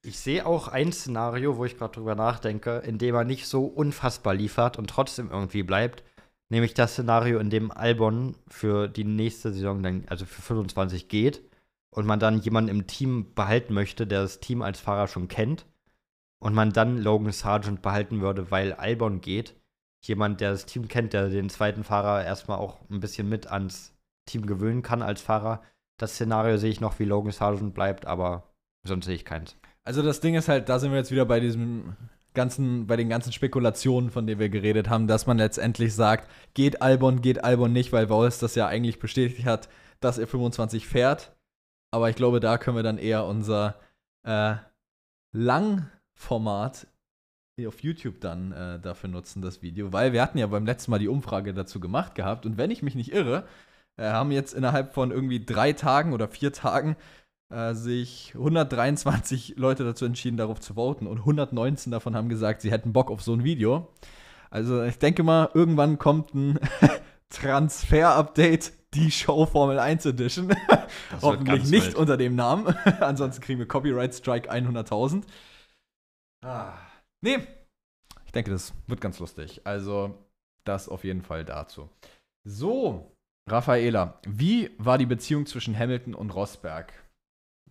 Ich 0.06 0.18
sehe 0.18 0.44
auch 0.44 0.68
ein 0.68 0.92
Szenario, 0.92 1.56
wo 1.56 1.64
ich 1.64 1.78
gerade 1.78 1.94
drüber 1.94 2.14
nachdenke, 2.14 2.82
in 2.86 2.98
dem 2.98 3.14
er 3.14 3.24
nicht 3.24 3.48
so 3.48 3.64
unfassbar 3.64 4.34
liefert 4.34 4.78
und 4.78 4.90
trotzdem 4.90 5.30
irgendwie 5.30 5.62
bleibt. 5.62 6.04
Nämlich 6.50 6.74
das 6.74 6.92
Szenario, 6.92 7.38
in 7.38 7.48
dem 7.48 7.70
Albon 7.70 8.36
für 8.46 8.86
die 8.86 9.04
nächste 9.04 9.50
Saison, 9.50 9.82
dann, 9.82 10.04
also 10.08 10.26
für 10.26 10.42
25, 10.42 11.08
geht 11.08 11.42
und 11.88 12.04
man 12.04 12.20
dann 12.20 12.38
jemanden 12.38 12.68
im 12.68 12.86
Team 12.86 13.34
behalten 13.34 13.72
möchte, 13.72 14.06
der 14.06 14.20
das 14.20 14.40
Team 14.40 14.60
als 14.60 14.78
Fahrer 14.78 15.08
schon 15.08 15.26
kennt 15.28 15.64
und 16.38 16.52
man 16.54 16.74
dann 16.74 16.98
Logan 16.98 17.32
Sargent 17.32 17.80
behalten 17.80 18.20
würde, 18.20 18.50
weil 18.50 18.74
Albon 18.74 19.22
geht. 19.22 19.54
Jemand, 20.02 20.42
der 20.42 20.50
das 20.50 20.66
Team 20.66 20.86
kennt, 20.86 21.14
der 21.14 21.30
den 21.30 21.48
zweiten 21.48 21.82
Fahrer 21.82 22.22
erstmal 22.22 22.58
auch 22.58 22.78
ein 22.90 23.00
bisschen 23.00 23.26
mit 23.30 23.46
ans 23.46 23.94
Team 24.26 24.44
gewöhnen 24.44 24.82
kann 24.82 25.00
als 25.00 25.22
Fahrer. 25.22 25.62
Das 25.96 26.12
Szenario 26.12 26.58
sehe 26.58 26.70
ich 26.70 26.82
noch, 26.82 26.98
wie 26.98 27.06
Logan 27.06 27.32
Sargent 27.32 27.72
bleibt, 27.72 28.04
aber 28.04 28.52
sonst 28.82 29.06
sehe 29.06 29.14
ich 29.14 29.24
keins. 29.24 29.56
Also 29.84 30.02
das 30.02 30.20
Ding 30.20 30.34
ist 30.34 30.48
halt, 30.48 30.68
da 30.68 30.78
sind 30.78 30.90
wir 30.92 30.98
jetzt 30.98 31.10
wieder 31.10 31.26
bei 31.26 31.40
diesem 31.40 31.96
ganzen, 32.32 32.86
bei 32.86 32.96
den 32.96 33.08
ganzen 33.08 33.32
Spekulationen, 33.32 34.10
von 34.10 34.26
denen 34.26 34.40
wir 34.40 34.48
geredet 34.48 34.88
haben, 34.88 35.06
dass 35.06 35.26
man 35.26 35.38
letztendlich 35.38 35.94
sagt, 35.94 36.28
geht 36.54 36.82
Albon, 36.82 37.20
geht 37.22 37.44
Albon 37.44 37.72
nicht, 37.72 37.92
weil 37.92 38.10
Wallace 38.10 38.38
das 38.38 38.54
ja 38.54 38.66
eigentlich 38.66 38.98
bestätigt 38.98 39.46
hat, 39.46 39.68
dass 40.00 40.18
er 40.18 40.26
25 40.26 40.86
fährt. 40.86 41.36
Aber 41.92 42.10
ich 42.10 42.16
glaube, 42.16 42.40
da 42.40 42.58
können 42.58 42.76
wir 42.76 42.82
dann 42.82 42.98
eher 42.98 43.24
unser 43.26 43.76
äh, 44.24 44.56
Langformat 45.32 46.88
auf 47.64 47.80
YouTube 47.84 48.20
dann 48.20 48.50
äh, 48.50 48.80
dafür 48.80 49.08
nutzen, 49.08 49.42
das 49.42 49.62
Video. 49.62 49.92
Weil 49.92 50.12
wir 50.12 50.22
hatten 50.22 50.38
ja 50.38 50.48
beim 50.48 50.66
letzten 50.66 50.90
Mal 50.90 50.98
die 50.98 51.08
Umfrage 51.08 51.54
dazu 51.54 51.78
gemacht 51.78 52.16
gehabt. 52.16 52.46
Und 52.46 52.58
wenn 52.58 52.72
ich 52.72 52.82
mich 52.82 52.96
nicht 52.96 53.12
irre, 53.12 53.46
äh, 53.96 54.10
haben 54.10 54.32
jetzt 54.32 54.54
innerhalb 54.54 54.92
von 54.92 55.12
irgendwie 55.12 55.44
drei 55.44 55.72
Tagen 55.72 56.12
oder 56.12 56.26
vier 56.26 56.52
Tagen 56.52 56.96
äh, 57.54 57.74
sich 57.74 58.32
123 58.34 59.54
Leute 59.56 59.84
dazu 59.84 60.04
entschieden, 60.04 60.36
darauf 60.36 60.60
zu 60.60 60.74
voten. 60.74 61.06
Und 61.06 61.18
119 61.18 61.92
davon 61.92 62.16
haben 62.16 62.28
gesagt, 62.28 62.62
sie 62.62 62.70
hätten 62.70 62.92
Bock 62.92 63.10
auf 63.10 63.22
so 63.22 63.32
ein 63.32 63.44
Video. 63.44 63.88
Also 64.50 64.82
ich 64.82 64.98
denke 64.98 65.22
mal, 65.22 65.50
irgendwann 65.54 65.98
kommt 65.98 66.34
ein 66.34 66.58
Transfer-Update 67.30 68.72
die 68.94 69.10
Show 69.10 69.46
Formel 69.46 69.78
1 69.78 70.06
Edition. 70.06 70.54
Hoffentlich 71.22 71.64
nicht 71.70 71.86
wild. 71.86 71.96
unter 71.96 72.16
dem 72.16 72.36
Namen. 72.36 72.66
Ansonsten 73.00 73.42
kriegen 73.42 73.58
wir 73.58 73.66
Copyright 73.66 74.14
Strike 74.14 74.50
100.000. 74.50 75.24
Ah. 76.44 76.78
Nee. 77.20 77.38
Ich 78.26 78.32
denke, 78.32 78.50
das 78.50 78.74
wird 78.86 79.00
ganz 79.00 79.18
lustig. 79.18 79.60
Also, 79.64 80.14
das 80.64 80.88
auf 80.88 81.04
jeden 81.04 81.22
Fall 81.22 81.44
dazu. 81.44 81.88
So, 82.46 83.12
Raffaela, 83.48 84.20
wie 84.26 84.70
war 84.78 84.98
die 84.98 85.06
Beziehung 85.06 85.46
zwischen 85.46 85.78
Hamilton 85.78 86.14
und 86.14 86.30
Rosberg? 86.30 87.03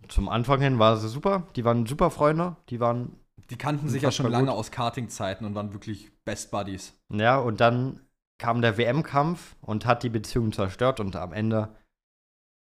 Zum 0.08 0.28
Anfang 0.28 0.60
hin 0.60 0.78
war 0.78 0.96
sie 0.96 1.08
super. 1.08 1.46
Die 1.56 1.64
waren 1.64 1.86
super 1.86 2.10
Freunde. 2.10 2.56
Die 2.68 2.80
waren. 2.80 3.16
Die 3.50 3.56
kannten 3.56 3.88
sich 3.88 4.02
ja 4.02 4.10
schon 4.10 4.30
lange 4.30 4.48
gut. 4.48 4.56
aus 4.56 4.70
Karting-Zeiten 4.70 5.44
und 5.44 5.54
waren 5.54 5.72
wirklich 5.72 6.10
Best 6.24 6.50
Buddies. 6.50 6.94
Ja, 7.12 7.38
und 7.38 7.60
dann 7.60 8.00
kam 8.38 8.62
der 8.62 8.78
WM-Kampf 8.78 9.56
und 9.60 9.86
hat 9.86 10.02
die 10.02 10.08
Beziehung 10.08 10.52
zerstört 10.52 11.00
und 11.00 11.14
am 11.16 11.32
Ende 11.32 11.74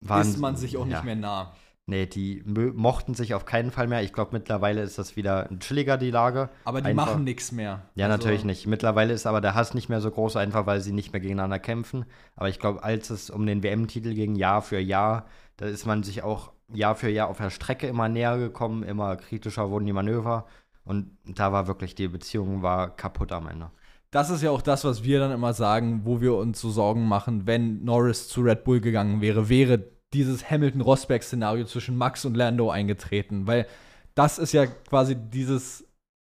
waren, 0.05 0.29
ist 0.29 0.39
man 0.39 0.57
sich 0.57 0.77
auch 0.77 0.87
ja, 0.87 0.97
nicht 0.97 1.05
mehr 1.05 1.17
nah. 1.17 1.55
Nee, 1.89 2.07
die 2.07 2.43
mochten 2.45 3.15
sich 3.15 3.33
auf 3.35 3.45
keinen 3.45 3.71
Fall 3.71 3.87
mehr. 3.87 4.03
Ich 4.03 4.13
glaube, 4.13 4.31
mittlerweile 4.33 4.83
ist 4.83 4.99
das 4.99 5.15
wieder 5.15 5.49
ein 5.49 5.61
chilliger, 5.61 5.97
die 5.97 6.11
Lage. 6.11 6.49
Aber 6.65 6.81
die 6.81 6.89
einfach. 6.89 7.07
machen 7.07 7.23
nichts 7.23 7.53
mehr. 7.53 7.83
Ja, 7.95 8.07
also. 8.07 8.19
natürlich 8.19 8.45
nicht. 8.45 8.67
Mittlerweile 8.67 9.13
ist 9.13 9.25
aber 9.25 9.41
der 9.41 9.55
Hass 9.55 9.73
nicht 9.73 9.89
mehr 9.89 10.01
so 10.01 10.11
groß, 10.11 10.35
einfach 10.35 10.67
weil 10.67 10.81
sie 10.81 10.91
nicht 10.91 11.13
mehr 11.13 11.21
gegeneinander 11.21 11.61
kämpfen. 11.61 12.05
Aber 12.35 12.49
ich 12.49 12.59
glaube, 12.59 12.83
als 12.83 13.11
es 13.11 13.31
um 13.31 13.47
den 13.47 13.63
WM-Titel 13.63 14.15
ging, 14.15 14.35
Jahr 14.35 14.63
für 14.63 14.81
Jahr, 14.81 15.27
da 15.59 15.67
ist 15.67 15.87
man 15.87 16.03
sich 16.03 16.25
auch 16.25 16.51
Jahr 16.73 16.95
für 16.95 17.11
Jahr 17.11 17.29
auf 17.29 17.39
der 17.39 17.51
Strecke 17.51 17.87
immer 17.87 18.09
näher 18.09 18.39
gekommen, 18.39 18.83
immer 18.83 19.17
kritischer 19.17 19.71
wurden 19.71 19.87
die 19.87 19.93
Manöver. 19.93 20.47
Und 20.85 21.17
da 21.25 21.53
war 21.53 21.67
wirklich, 21.67 21.95
die 21.95 22.09
Beziehung 22.09 22.63
war 22.63 22.95
kaputt 22.95 23.33
am 23.33 23.49
Ende 23.49 23.71
das 24.17 24.31
ist 24.31 24.43
ja 24.43 24.51
auch 24.51 24.63
das, 24.63 24.85
was 24.85 25.05
wir 25.05 25.19
dann 25.21 25.31
immer 25.31 25.53
sagen, 25.53 26.01
wo 26.05 26.23
wir 26.23 26.37
uns 26.37 26.59
so 26.59 26.71
Sorgen 26.71 27.07
machen, 27.07 27.47
wenn 27.47 27.85
Norris 27.85 28.29
zu 28.29 28.41
Red 28.41 28.65
Bull 28.65 28.81
gegangen 28.81 29.21
wäre, 29.21 29.51
wäre 29.51 29.85
dieses 30.15 30.51
Hamilton-Rosberg-Szenario 30.51 31.67
zwischen 31.67 31.99
Max 31.99 32.25
und 32.25 32.35
Lando 32.35 32.71
eingetreten. 32.71 33.47
Weil 33.47 33.67
das 34.15 34.39
ist 34.39 34.53
ja 34.53 34.65
quasi 34.65 35.17
dieses, 35.17 35.85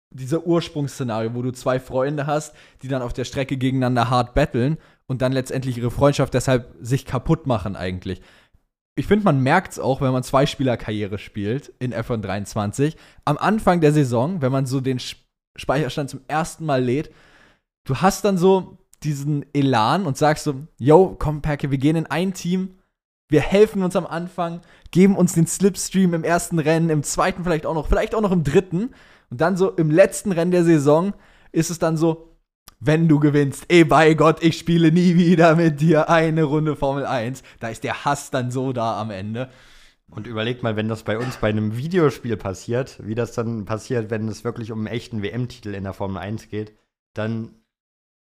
dieser 0.09 0.45
Ursprungsszenario, 0.45 1.33
wo 1.33 1.41
du 1.41 1.51
zwei 1.51 1.79
Freunde 1.79 2.27
hast, 2.27 2.53
die 2.81 2.87
dann 2.87 3.01
auf 3.01 3.13
der 3.13 3.23
Strecke 3.23 3.55
gegeneinander 3.55 4.09
hart 4.09 4.33
battlen 4.33 4.77
und 5.05 5.21
dann 5.21 5.31
letztendlich 5.31 5.77
ihre 5.77 5.91
Freundschaft 5.91 6.33
deshalb 6.33 6.75
sich 6.81 7.05
kaputt 7.05 7.47
machen 7.47 7.75
eigentlich. 7.77 8.21
Ich 8.97 9.05
finde, 9.05 9.25
man 9.25 9.43
merkt 9.43 9.73
es 9.73 9.79
auch, 9.79 10.01
wenn 10.01 10.11
man 10.11 10.23
zwei 10.23 10.47
Spielerkarriere 10.47 11.19
spielt 11.19 11.71
in 11.77 11.93
F1 11.93 12.21
23. 12.21 12.97
Am 13.25 13.37
Anfang 13.37 13.79
der 13.79 13.93
Saison, 13.93 14.41
wenn 14.41 14.51
man 14.51 14.65
so 14.65 14.81
den 14.81 14.99
Speicherstand 15.55 16.09
zum 16.09 16.21
ersten 16.27 16.65
Mal 16.65 16.83
lädt, 16.83 17.11
du 17.83 17.97
hast 17.97 18.25
dann 18.25 18.39
so 18.39 18.79
diesen 19.03 19.45
Elan 19.53 20.07
und 20.07 20.17
sagst 20.17 20.45
so, 20.45 20.55
yo, 20.79 21.15
komm, 21.19 21.43
Perke, 21.43 21.69
wir 21.69 21.77
gehen 21.77 21.95
in 21.95 22.07
ein 22.07 22.33
Team, 22.33 22.79
wir 23.29 23.41
helfen 23.41 23.83
uns 23.83 23.95
am 23.95 24.07
Anfang, 24.07 24.61
geben 24.89 25.15
uns 25.15 25.33
den 25.33 25.45
Slipstream 25.45 26.15
im 26.15 26.23
ersten 26.23 26.57
Rennen, 26.57 26.89
im 26.89 27.03
zweiten 27.03 27.43
vielleicht 27.43 27.67
auch 27.67 27.75
noch, 27.75 27.87
vielleicht 27.87 28.15
auch 28.15 28.21
noch 28.21 28.31
im 28.31 28.43
dritten. 28.43 28.95
Und 29.29 29.41
dann 29.41 29.57
so 29.57 29.69
im 29.69 29.91
letzten 29.91 30.31
Rennen 30.31 30.51
der 30.51 30.63
Saison 30.63 31.13
ist 31.51 31.69
es 31.69 31.77
dann 31.77 31.97
so, 31.97 32.26
wenn 32.79 33.07
du 33.07 33.19
gewinnst, 33.19 33.65
ey, 33.69 33.83
bei 33.83 34.13
Gott, 34.13 34.43
ich 34.43 34.57
spiele 34.57 34.91
nie 34.91 35.15
wieder 35.15 35.55
mit 35.55 35.81
dir 35.81 36.09
eine 36.09 36.43
Runde 36.43 36.75
Formel 36.75 37.05
1. 37.05 37.43
Da 37.59 37.69
ist 37.69 37.83
der 37.83 38.05
Hass 38.05 38.29
dann 38.29 38.51
so 38.51 38.73
da 38.73 38.99
am 38.99 39.09
Ende. 39.09 39.49
Und 40.09 40.27
überleg 40.27 40.63
mal, 40.63 40.75
wenn 40.75 40.87
das 40.87 41.03
bei 41.03 41.17
uns 41.17 41.37
bei 41.37 41.49
einem 41.49 41.75
Videospiel 41.75 42.37
passiert, 42.37 43.05
wie 43.05 43.15
das 43.15 43.33
dann 43.33 43.65
passiert, 43.65 44.09
wenn 44.09 44.27
es 44.27 44.43
wirklich 44.43 44.71
um 44.71 44.79
einen 44.79 44.87
echten 44.87 45.21
WM-Titel 45.21 45.73
in 45.73 45.83
der 45.83 45.93
Formel 45.93 46.17
1 46.17 46.49
geht, 46.49 46.77
dann 47.13 47.55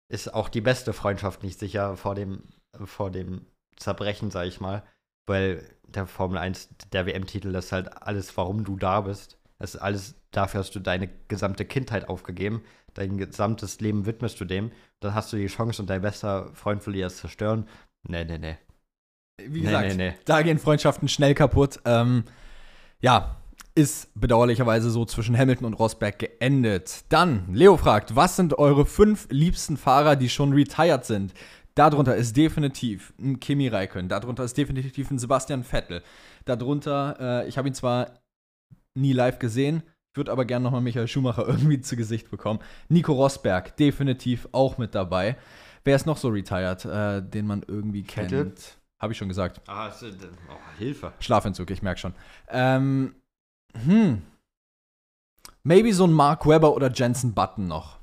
ist 0.10 0.34
auch 0.34 0.50
die 0.50 0.62
beste 0.62 0.94
Freundschaft 0.94 1.44
nicht 1.44 1.60
sicher 1.60 1.96
vor 1.96 2.16
dem, 2.16 2.44
vor 2.84 3.12
dem 3.12 3.46
Zerbrechen, 3.78 4.32
sag 4.32 4.48
ich 4.48 4.60
mal. 4.60 4.84
Weil 5.28 5.64
der 5.88 6.08
Formel 6.08 6.40
1, 6.40 6.70
der 6.92 7.06
WM-Titel, 7.06 7.52
das 7.52 7.66
ist 7.66 7.72
halt 7.72 8.02
alles, 8.02 8.36
warum 8.36 8.64
du 8.64 8.76
da 8.76 9.02
bist. 9.02 9.38
Das 9.60 9.76
ist 9.76 9.82
alles, 9.82 10.16
dafür 10.32 10.62
hast 10.62 10.76
du 10.76 10.80
deine 10.80 11.08
gesamte 11.28 11.66
Kindheit 11.66 12.10
aufgegeben. 12.10 12.64
Dein 12.94 13.18
gesamtes 13.18 13.80
Leben 13.80 14.06
widmest 14.06 14.40
du 14.40 14.46
dem. 14.46 14.72
Dann 15.00 15.14
hast 15.14 15.32
du 15.32 15.38
die 15.38 15.48
Chance 15.48 15.82
und 15.82 15.90
dein 15.90 16.02
bester 16.02 16.50
Freund 16.54 16.86
will 16.86 16.94
dir 16.94 17.06
das 17.06 17.18
zerstören. 17.18 17.68
Nee, 18.08 18.26
nee, 18.26 18.38
nee. 18.38 18.58
Wie 19.48 19.62
gesagt, 19.62 19.88
nee, 19.88 19.96
nee, 19.96 20.10
nee. 20.10 20.18
da 20.26 20.42
gehen 20.42 20.60
Freundschaften 20.60 21.08
schnell 21.08 21.34
kaputt. 21.34 21.80
Ähm, 21.86 22.24
ja, 23.02 23.38
ist 23.76 24.10
bedauerlicherweise 24.14 24.90
so 24.90 25.06
zwischen 25.06 25.38
Hamilton 25.38 25.66
und 25.66 25.74
Rosberg 25.74 26.20
geendet. 26.20 27.06
Dann, 27.10 27.54
Leo 27.54 27.78
fragt, 27.78 28.16
was 28.16 28.36
sind 28.36 28.58
eure 28.58 28.86
fünf 28.86 29.28
liebsten 29.30 29.78
Fahrer, 29.78 30.16
die 30.16 30.30
schon 30.30 30.54
retired 30.54 31.06
sind? 31.06 31.34
Darunter 31.76 32.16
ist 32.16 32.36
definitiv 32.36 33.14
ein 33.18 33.40
Kimi 33.40 33.70
Räikkönen, 33.70 34.10
darunter 34.10 34.44
ist 34.44 34.58
definitiv 34.58 35.12
ein 35.12 35.20
Sebastian 35.20 35.64
Vettel. 35.64 36.04
Darunter, 36.44 37.16
äh, 37.44 37.48
ich 37.48 37.58
habe 37.58 37.70
ihn 37.70 37.74
zwar 37.74 38.20
nie 38.96 39.14
live 39.14 39.40
gesehen, 39.40 39.84
würde 40.14 40.32
aber 40.32 40.46
gerne 40.46 40.64
nochmal 40.64 40.82
Michael 40.82 41.08
Schumacher 41.08 41.48
irgendwie 41.48 41.82
zu 41.82 41.96
Gesicht 41.96 42.30
bekommen. 42.30 42.60
Nico 42.88 43.14
Rosberg, 43.14 43.76
definitiv 43.78 44.48
auch 44.52 44.78
mit 44.78 44.96
dabei. 44.96 45.38
Wer 45.84 45.96
ist 45.96 46.06
noch 46.06 46.18
so 46.18 46.30
retired, 46.30 46.86
äh, 46.86 47.22
den 47.22 47.48
man 47.48 47.64
irgendwie 47.68 48.04
kennt? 48.04 48.78
Habe 49.00 49.14
ich 49.14 49.18
schon 49.18 49.30
gesagt. 49.30 49.62
Ah, 49.68 49.88
ist, 49.88 50.04
oh, 50.04 50.78
Hilfe. 50.78 51.14
Schlafentzug, 51.20 51.72
ich 51.72 51.82
merke 51.82 52.00
schon. 52.00 52.14
Ähm, 52.50 53.16
hm. 53.86 54.22
Maybe 55.64 55.94
so 55.94 56.06
ein 56.06 56.12
Mark 56.12 56.46
Webber 56.46 56.74
oder 56.74 56.92
Jensen 56.92 57.34
Button 57.34 57.68
noch. 57.68 58.00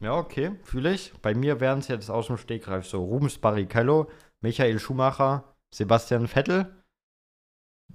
Ja, 0.00 0.14
okay, 0.14 0.58
fühle 0.64 0.92
ich. 0.92 1.14
Bei 1.22 1.34
mir 1.34 1.60
wären 1.60 1.78
es 1.78 1.88
jetzt 1.88 2.10
aus 2.10 2.26
dem 2.26 2.36
Stegreif 2.36 2.86
so 2.86 3.02
Rubens 3.02 3.38
Barrichello, 3.38 4.10
Michael 4.42 4.78
Schumacher, 4.78 5.44
Sebastian 5.74 6.28
Vettel. 6.28 6.74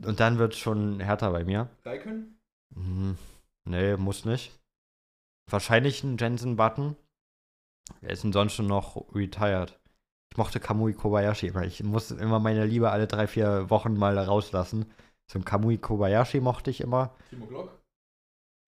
Und 0.04 0.20
dann 0.20 0.40
wird 0.40 0.54
es 0.54 0.60
schon 0.60 1.00
härter 1.00 1.32
bei 1.32 1.44
mir. 1.44 1.70
Raikön? 1.86 2.39
Hm, 2.76 3.18
nee, 3.66 3.98
muss 3.98 4.26
nicht. 4.26 4.60
Wahrscheinlich 5.50 6.04
ein 6.04 6.18
Jensen 6.18 6.56
Button. 6.56 6.96
Wer 8.02 8.12
ist 8.12 8.24
denn 8.24 8.34
sonst 8.34 8.54
schon 8.54 8.68
noch 8.68 9.14
retired? 9.14 9.80
Ich 10.32 10.38
mochte 10.38 10.60
Kamui 10.60 10.94
Kobayashi 10.94 11.56
weil 11.56 11.68
Ich 11.68 11.84
muss 11.84 12.12
immer 12.12 12.40
meine 12.40 12.66
Liebe 12.66 12.92
alle 12.92 13.08
drei, 13.08 13.28
vier 13.28 13.70
Wochen 13.70 13.98
mal 13.98 14.18
rauslassen. 14.18 14.86
Ein 15.34 15.46
Kamui 15.46 15.78
Kobayashi 15.78 16.40
mochte 16.40 16.70
ich 16.72 16.82
immer. 16.82 17.16
Timo 17.30 17.46
Glock? 17.46 17.80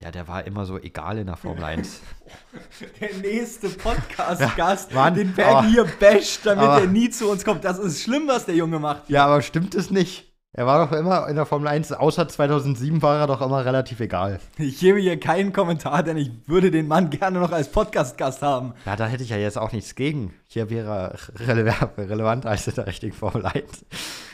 Ja, 0.03 0.09
der 0.09 0.27
war 0.27 0.45
immer 0.45 0.65
so 0.65 0.79
egal 0.79 1.19
in 1.19 1.27
der 1.27 1.37
Formel 1.37 1.63
1. 1.63 2.01
der 2.99 3.13
nächste 3.17 3.69
Podcast-Gast, 3.69 4.91
ja, 4.91 5.11
den 5.11 5.33
Berg 5.33 5.65
hier 5.65 5.85
basht, 5.99 6.43
damit 6.43 6.65
er 6.65 6.87
nie 6.87 7.11
zu 7.11 7.29
uns 7.29 7.45
kommt. 7.45 7.63
Das 7.63 7.77
ist 7.77 8.01
schlimm, 8.01 8.27
was 8.27 8.45
der 8.45 8.55
Junge 8.55 8.79
macht. 8.79 9.07
Ja, 9.09 9.27
aber 9.27 9.43
stimmt 9.43 9.75
es 9.75 9.91
nicht? 9.91 10.30
Er 10.53 10.65
war 10.65 10.85
doch 10.85 10.91
immer 10.97 11.29
in 11.29 11.37
der 11.37 11.45
Formel 11.45 11.69
1, 11.69 11.93
außer 11.93 12.27
2007 12.27 13.01
war 13.01 13.19
er 13.19 13.27
doch 13.27 13.39
immer 13.41 13.63
relativ 13.63 14.01
egal. 14.01 14.41
Ich 14.57 14.81
gebe 14.81 14.99
hier 14.99 15.17
keinen 15.17 15.53
Kommentar, 15.53 16.03
denn 16.03 16.17
ich 16.17 16.29
würde 16.45 16.71
den 16.71 16.89
Mann 16.89 17.09
gerne 17.09 17.39
noch 17.39 17.53
als 17.53 17.71
Podcast-Gast 17.71 18.41
haben. 18.41 18.73
Ja, 18.85 18.97
da 18.97 19.07
hätte 19.07 19.23
ich 19.23 19.29
ja 19.29 19.37
jetzt 19.37 19.57
auch 19.57 19.71
nichts 19.71 19.95
gegen. 19.95 20.33
Hier 20.47 20.69
wäre 20.69 20.89
er 20.89 21.39
rele 21.47 21.73
relevanter 21.97 22.49
als 22.49 22.67
in 22.67 22.75
der 22.75 22.85
richtigen 22.85 23.13
Formel 23.13 23.45
1. 23.45 23.63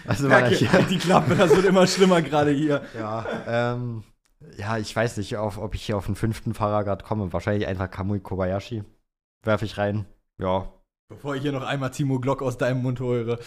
Also, 0.07 0.27
Danke, 0.27 0.55
hier, 0.55 0.71
halt 0.71 0.89
die 0.89 0.97
Klappe, 0.97 1.35
das 1.35 1.55
wird 1.55 1.65
immer 1.65 1.85
schlimmer 1.85 2.23
gerade 2.23 2.49
hier. 2.49 2.81
ja, 2.97 3.23
ähm, 3.47 4.03
ja, 4.57 4.79
ich 4.79 4.95
weiß 4.95 5.17
nicht, 5.17 5.37
auf, 5.37 5.59
ob 5.59 5.75
ich 5.75 5.83
hier 5.83 5.97
auf 5.97 6.07
den 6.07 6.15
fünften 6.15 6.55
Fahrer 6.55 6.83
gerade 6.83 7.05
komme. 7.05 7.31
Wahrscheinlich 7.31 7.67
einfach 7.67 7.91
Kamui 7.91 8.21
Kobayashi. 8.21 8.83
Werfe 9.43 9.65
ich 9.65 9.77
rein. 9.77 10.05
Ja. 10.39 10.67
Bevor 11.09 11.35
ich 11.35 11.43
hier 11.43 11.51
noch 11.51 11.63
einmal 11.63 11.91
Timo 11.91 12.19
Glock 12.19 12.41
aus 12.41 12.57
deinem 12.57 12.81
Mund 12.81 12.99
höre, 12.99 13.37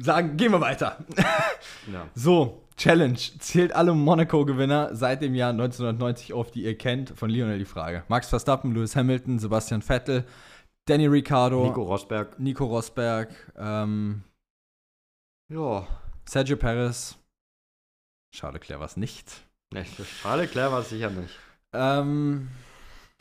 sagen, 0.00 0.36
gehen 0.36 0.52
wir 0.52 0.60
weiter. 0.60 0.98
ja. 1.92 2.06
So, 2.14 2.62
Challenge. 2.76 3.18
Zählt 3.38 3.72
alle 3.74 3.92
Monaco-Gewinner 3.94 4.94
seit 4.94 5.22
dem 5.22 5.34
Jahr 5.34 5.50
1990 5.50 6.32
auf, 6.32 6.50
die 6.50 6.64
ihr 6.64 6.76
kennt. 6.78 7.10
Von 7.10 7.30
Lionel 7.30 7.58
die 7.58 7.64
Frage. 7.64 8.04
Max 8.08 8.28
Verstappen, 8.28 8.74
Lewis 8.74 8.96
Hamilton, 8.96 9.38
Sebastian 9.38 9.82
Vettel, 9.82 10.24
Danny 10.86 11.06
Ricciardo, 11.06 11.64
Nico 11.64 11.82
Rosberg. 11.82 12.38
Nico 12.40 12.64
Rosberg, 12.64 13.28
ähm, 13.58 14.22
Ja. 15.52 15.86
Sergio 16.24 16.56
Perez. 16.56 17.16
Schade, 18.34 18.58
Claire 18.60 18.80
war 18.80 18.86
es 18.86 18.96
nicht. 18.96 19.42
Schade, 20.22 20.46
klar 20.46 20.72
war 20.72 20.80
es 20.80 20.88
sicher 20.88 21.10
nicht. 21.10 21.38
Ähm, 21.72 22.48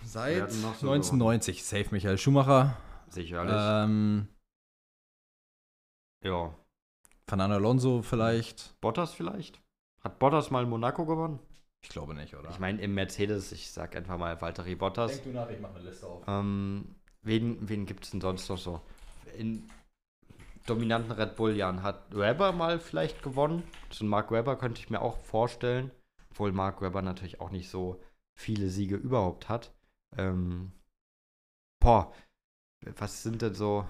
seit 0.04 0.52
so 0.52 0.68
1990. 0.68 1.64
Safe 1.64 1.86
Michael 1.92 2.18
Schumacher. 2.18 2.78
Sicherlich. 3.10 3.54
Ähm, 3.56 4.28
ja. 6.24 6.54
Fernando 7.28 7.56
Alonso 7.58 8.02
vielleicht. 8.02 8.80
Bottas 8.82 9.14
vielleicht? 9.14 9.62
Hat 10.02 10.20
Bottas 10.20 10.52
mal 10.52 10.66
Monaco 10.66 11.06
gewonnen? 11.06 11.40
Ich 11.82 11.90
glaube 11.90 12.14
nicht, 12.14 12.36
oder? 12.36 12.50
Ich 12.50 12.60
meine, 12.60 12.82
im 12.82 12.94
Mercedes, 12.94 13.52
ich 13.52 13.72
sag 13.72 13.96
einfach 13.96 14.18
mal 14.18 14.42
Valtteri 14.42 14.76
Bottas. 14.76 15.22
du 15.22 15.30
nach, 15.30 15.50
ich 15.50 15.60
mache 15.60 15.76
eine 15.76 15.90
Liste 15.90 16.08
auf. 16.08 16.24
Ähm, 16.28 16.96
wen 17.22 17.70
wen 17.70 17.86
gibt 17.86 18.04
es 18.04 18.12
denn 18.12 18.22
sonst 18.22 18.50
noch 18.50 18.58
so? 18.58 18.82
In 19.38 19.70
dominanten 20.66 21.12
Red 21.12 21.36
Bull-Jahren 21.36 21.84
hat 21.84 22.16
Webber 22.16 22.52
mal 22.52 22.80
vielleicht 22.80 23.24
gewonnen. 23.24 23.64
So 23.92 24.06
ein 24.06 24.10
Mark 24.10 24.32
Webber 24.32 24.56
könnte 24.58 24.82
ich 24.82 24.90
mir 24.90 25.02
auch 25.02 25.18
vorstellen. 25.20 25.92
Obwohl 26.32 26.52
Mark 26.52 26.82
Webber 26.82 27.02
natürlich 27.02 27.42
auch 27.42 27.50
nicht 27.50 27.70
so 27.70 28.02
viele 28.36 28.70
Siege 28.70 28.96
überhaupt 28.96 29.50
hat. 29.50 29.74
Ähm, 30.18 30.72
boah, 31.80 32.14
was 32.98 33.24
sind 33.24 33.42
denn 33.42 33.56
so. 33.56 33.86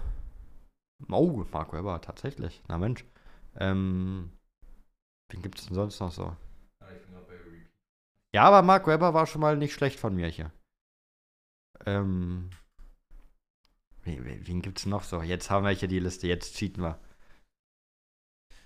Oh, 1.10 1.46
Mark 1.52 1.74
Webber, 1.74 2.02
tatsächlich. 2.02 2.62
Na 2.68 2.78
Mensch. 2.78 3.06
Ähm, 3.58 4.32
wen 5.30 5.42
gibt 5.42 5.60
es 5.60 5.66
denn 5.66 5.76
sonst 5.76 6.00
noch 6.00 6.12
so? 6.12 6.36
Ja, 8.34 8.44
aber 8.44 8.62
Mark 8.62 8.86
Webber 8.86 9.14
war 9.14 9.26
schon 9.26 9.42
mal 9.42 9.58
nicht 9.58 9.74
schlecht 9.74 10.00
von 10.00 10.16
mir 10.16 10.28
hier. 10.28 10.52
Ähm. 11.86 12.50
Wen, 14.04 14.24
wen, 14.48 14.62
gibt's 14.62 14.86
noch 14.86 15.04
so? 15.04 15.22
Jetzt 15.22 15.50
haben 15.50 15.66
wir 15.66 15.72
hier 15.72 15.88
die 15.88 16.00
Liste, 16.00 16.28
jetzt 16.28 16.56
cheaten 16.56 16.84
wir. 16.84 17.00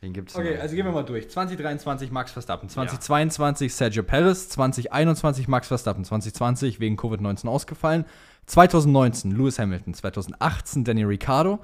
Wen 0.01 0.13
gibt's 0.13 0.35
Okay, 0.35 0.55
noch? 0.55 0.61
also 0.61 0.75
gehen 0.75 0.85
wir 0.85 0.91
mal 0.91 1.03
durch. 1.03 1.29
2023 1.29 2.11
Max 2.11 2.31
Verstappen, 2.31 2.69
2022 2.69 3.73
Sergio 3.73 4.03
Perez, 4.03 4.49
2021 4.49 5.47
Max 5.47 5.69
Verstappen, 5.69 6.03
2020 6.03 6.79
wegen 6.79 6.97
Covid-19 6.97 7.47
ausgefallen, 7.47 8.05
2019 8.45 9.31
Lewis 9.31 9.59
Hamilton, 9.59 9.93
2018 9.93 10.83
Danny 10.83 11.03
Ricciardo, 11.03 11.59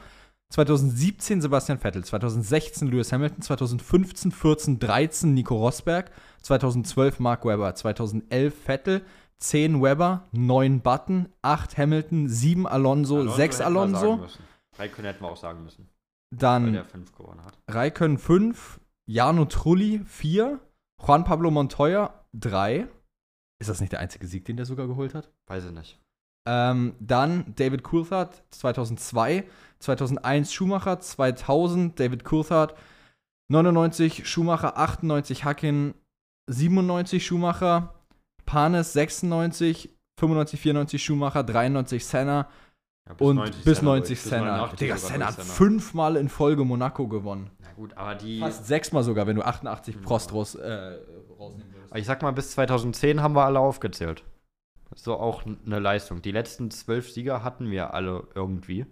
2017 0.52 1.42
Sebastian 1.42 1.78
Vettel, 1.78 2.04
2016 2.04 2.88
Lewis 2.88 3.14
Hamilton, 3.14 3.42
2015, 3.42 4.32
14, 4.32 4.80
13 4.80 5.34
Nico 5.34 5.56
Rosberg, 5.56 6.12
2012 6.42 7.20
Mark 7.20 7.46
Webber, 7.46 7.76
2011 7.76 8.54
Vettel, 8.66 9.06
10 9.38 9.82
Webber, 9.82 10.28
9 10.32 10.82
Button, 10.82 11.30
8 11.44 11.78
Hamilton, 11.78 12.28
7 12.28 12.68
Alonso, 12.68 13.28
6 13.28 13.62
Alonso, 13.62 14.00
sagen 14.00 14.22
müssen. 14.22 14.44
Raikkonen 14.78 15.12
hätten 15.12 15.24
wir 15.24 15.30
auch 15.30 15.38
sagen 15.38 15.64
müssen, 15.64 15.90
dann 16.36 16.74
der 16.74 16.86
5 16.86 17.14
gewonnen 17.14 17.44
hat. 17.44 17.58
Raikön 17.70 18.18
5, 18.18 18.80
Jarno 19.08 19.46
Trulli 19.46 20.02
4, 20.06 20.60
Juan 21.06 21.24
Pablo 21.26 21.52
Montoya 21.52 22.26
3. 22.34 22.88
Ist 23.62 23.70
das 23.70 23.82
nicht 23.82 23.92
der 23.92 24.00
einzige 24.00 24.26
Sieg, 24.26 24.46
den 24.46 24.58
der 24.58 24.66
sogar 24.66 24.88
geholt 24.88 25.14
hat? 25.14 25.32
Weiß 25.48 25.66
ich 25.66 25.72
nicht. 25.72 26.00
Ähm, 26.48 26.96
dann 27.00 27.54
David 27.56 27.84
Coulthard 27.84 28.44
2002, 28.52 29.44
2001 29.80 30.54
Schumacher, 30.54 31.00
2000 31.00 32.00
David 32.00 32.24
Coulthard, 32.24 32.76
99 33.50 34.28
Schumacher, 34.28 34.78
98 34.78 35.44
Hacken, 35.44 35.94
97 36.50 37.26
Schumacher, 37.26 37.94
Panes 38.46 38.94
96, 38.94 39.90
95, 40.20 40.60
94 40.60 41.04
Schumacher, 41.04 41.44
93 41.44 42.06
Senna 42.06 42.48
Ja, 43.08 43.16
und 43.20 43.64
bis 43.64 43.82
90 43.82 44.18
durch. 44.18 44.24
Bis 44.24 44.30
Senna. 44.30 44.46
89 44.58 44.80
Digga, 44.80 44.98
sogar 44.98 45.12
Senna 45.12 45.26
durch 45.28 45.38
hat 45.38 45.46
fünfmal 45.46 46.16
in 46.16 46.30
Folge 46.30 46.66
Monaco 46.66 47.08
gewonnen. 47.08 47.52
Na 47.60 47.72
gut, 47.74 47.96
aber 47.96 48.16
die. 48.16 48.40
Fast 48.40 48.66
sechsmal 48.66 49.04
sogar, 49.04 49.28
wenn 49.28 49.36
du 49.36 49.44
88 49.44 49.96
Ja. 49.96 50.02
Prost 50.02 50.34
raus, 50.34 50.56
äh, 50.56 50.98
rausnehmen 51.38 51.74
würdest. 51.74 51.96
Ich 51.96 52.06
sag 52.06 52.22
mal, 52.22 52.32
bis 52.32 52.52
2010 52.52 53.22
haben 53.22 53.36
wir 53.36 53.46
alle 53.46 53.60
aufgezählt. 53.60 54.24
So 55.02 55.16
auch 55.16 55.46
eine 55.46 55.80
Leistung. 55.80 56.22
Die 56.22 56.32
letzten 56.32 56.72
zwölf 56.72 57.10
Sieger 57.10 57.44
hatten 57.44 57.72
wir 57.72 57.94
alle 57.94 58.28
irgendwie. 58.36 58.86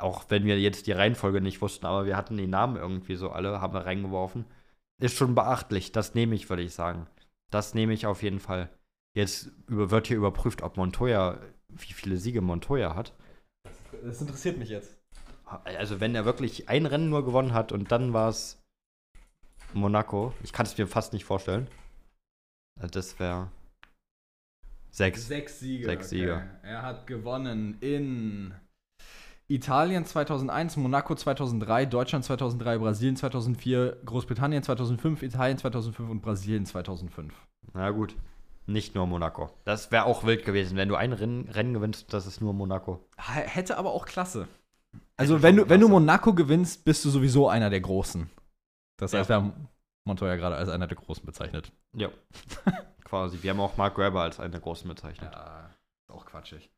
Auch 0.00 0.24
wenn 0.28 0.44
wir 0.44 0.60
jetzt 0.60 0.86
die 0.86 0.92
Reihenfolge 0.92 1.40
nicht 1.40 1.60
wussten, 1.60 1.86
aber 1.86 2.04
wir 2.04 2.16
hatten 2.16 2.36
die 2.36 2.46
Namen 2.46 2.76
irgendwie 2.76 3.14
so 3.14 3.30
alle, 3.30 3.60
haben 3.60 3.74
wir 3.74 3.86
reingeworfen. 3.86 4.44
Ist 5.00 5.16
schon 5.16 5.34
beachtlich. 5.34 5.92
Das 5.92 6.14
nehme 6.14 6.34
ich, 6.34 6.50
würde 6.50 6.62
ich 6.62 6.74
sagen. 6.74 7.06
Das 7.50 7.74
nehme 7.74 7.92
ich 7.92 8.06
auf 8.06 8.22
jeden 8.22 8.40
Fall. 8.40 8.70
Jetzt 9.14 9.52
wird 9.66 10.08
hier 10.08 10.16
überprüft, 10.16 10.62
ob 10.62 10.76
Montoya, 10.76 11.38
wie 11.68 11.92
viele 11.92 12.16
Siege 12.16 12.40
Montoya 12.40 12.94
hat. 12.94 13.14
Das 14.02 14.20
interessiert 14.20 14.58
mich 14.58 14.68
jetzt. 14.68 14.96
Also 15.44 16.00
wenn 16.00 16.14
er 16.14 16.24
wirklich 16.24 16.68
ein 16.68 16.86
Rennen 16.86 17.08
nur 17.08 17.24
gewonnen 17.24 17.54
hat 17.54 17.72
und 17.72 17.90
dann 17.92 18.12
war 18.12 18.28
es 18.28 18.60
Monaco. 19.72 20.34
Ich 20.42 20.52
kann 20.52 20.66
es 20.66 20.76
mir 20.76 20.86
fast 20.86 21.12
nicht 21.12 21.24
vorstellen. 21.24 21.68
Also 22.78 22.92
Das 22.92 23.18
wäre 23.18 23.50
sechs. 24.90 25.26
Sechs 25.28 25.60
Siege. 25.60 25.84
Sechs 25.84 26.10
Siege. 26.10 26.42
Er 26.62 26.82
hat 26.82 27.06
gewonnen 27.06 27.76
in 27.80 28.54
Italien 29.48 30.04
2001, 30.04 30.76
Monaco 30.76 31.14
2003, 31.14 31.86
Deutschland 31.86 32.24
2003, 32.24 32.78
Brasilien 32.78 33.16
2004, 33.16 33.96
Großbritannien 34.04 34.62
2005, 34.62 35.22
Italien 35.22 35.56
2005 35.58 36.10
und 36.10 36.20
Brasilien 36.20 36.66
2005. 36.66 37.32
Na 37.72 37.90
gut. 37.90 38.14
Nicht 38.66 38.94
nur 38.94 39.06
Monaco. 39.06 39.48
Das 39.64 39.90
wäre 39.90 40.04
auch 40.04 40.24
wild 40.24 40.44
gewesen, 40.44 40.76
wenn 40.76 40.90
du 40.90 40.96
ein 40.96 41.14
Rennen, 41.14 41.48
Rennen 41.48 41.72
gewinnst, 41.72 42.12
das 42.12 42.26
ist 42.26 42.42
nur 42.42 42.52
Monaco. 42.52 43.02
Hätte 43.16 43.78
aber 43.78 43.92
auch 43.92 44.04
Klasse. 44.04 44.46
Also 45.16 45.34
Hätte 45.36 45.42
wenn 45.44 45.56
du, 45.56 45.62
wenn 45.70 45.80
du 45.80 45.86
Klasse. 45.86 46.00
Monaco 46.00 46.34
gewinnst, 46.34 46.84
bist 46.84 47.02
du 47.06 47.08
sowieso 47.08 47.48
einer 47.48 47.70
der 47.70 47.80
Großen. 47.80 48.28
Das 48.98 49.14
heißt, 49.14 49.30
Ja. 49.30 49.36
wir 49.36 49.36
haben 49.36 49.68
Montoya 50.04 50.36
gerade 50.36 50.56
als 50.56 50.68
einer 50.68 50.86
der 50.86 50.98
Großen 50.98 51.24
bezeichnet. 51.24 51.72
Ja. 51.96 52.10
Quasi. 53.08 53.42
Wir 53.42 53.50
haben 53.50 53.60
auch 53.60 53.76
Mark 53.76 53.96
Webber 53.98 54.22
als 54.22 54.38
einen 54.38 54.52
der 54.52 54.60
großen 54.60 54.88
bezeichnet. 54.88 55.32
Ja, 55.32 55.70
auch 56.08 56.26
quatschig. 56.26 56.70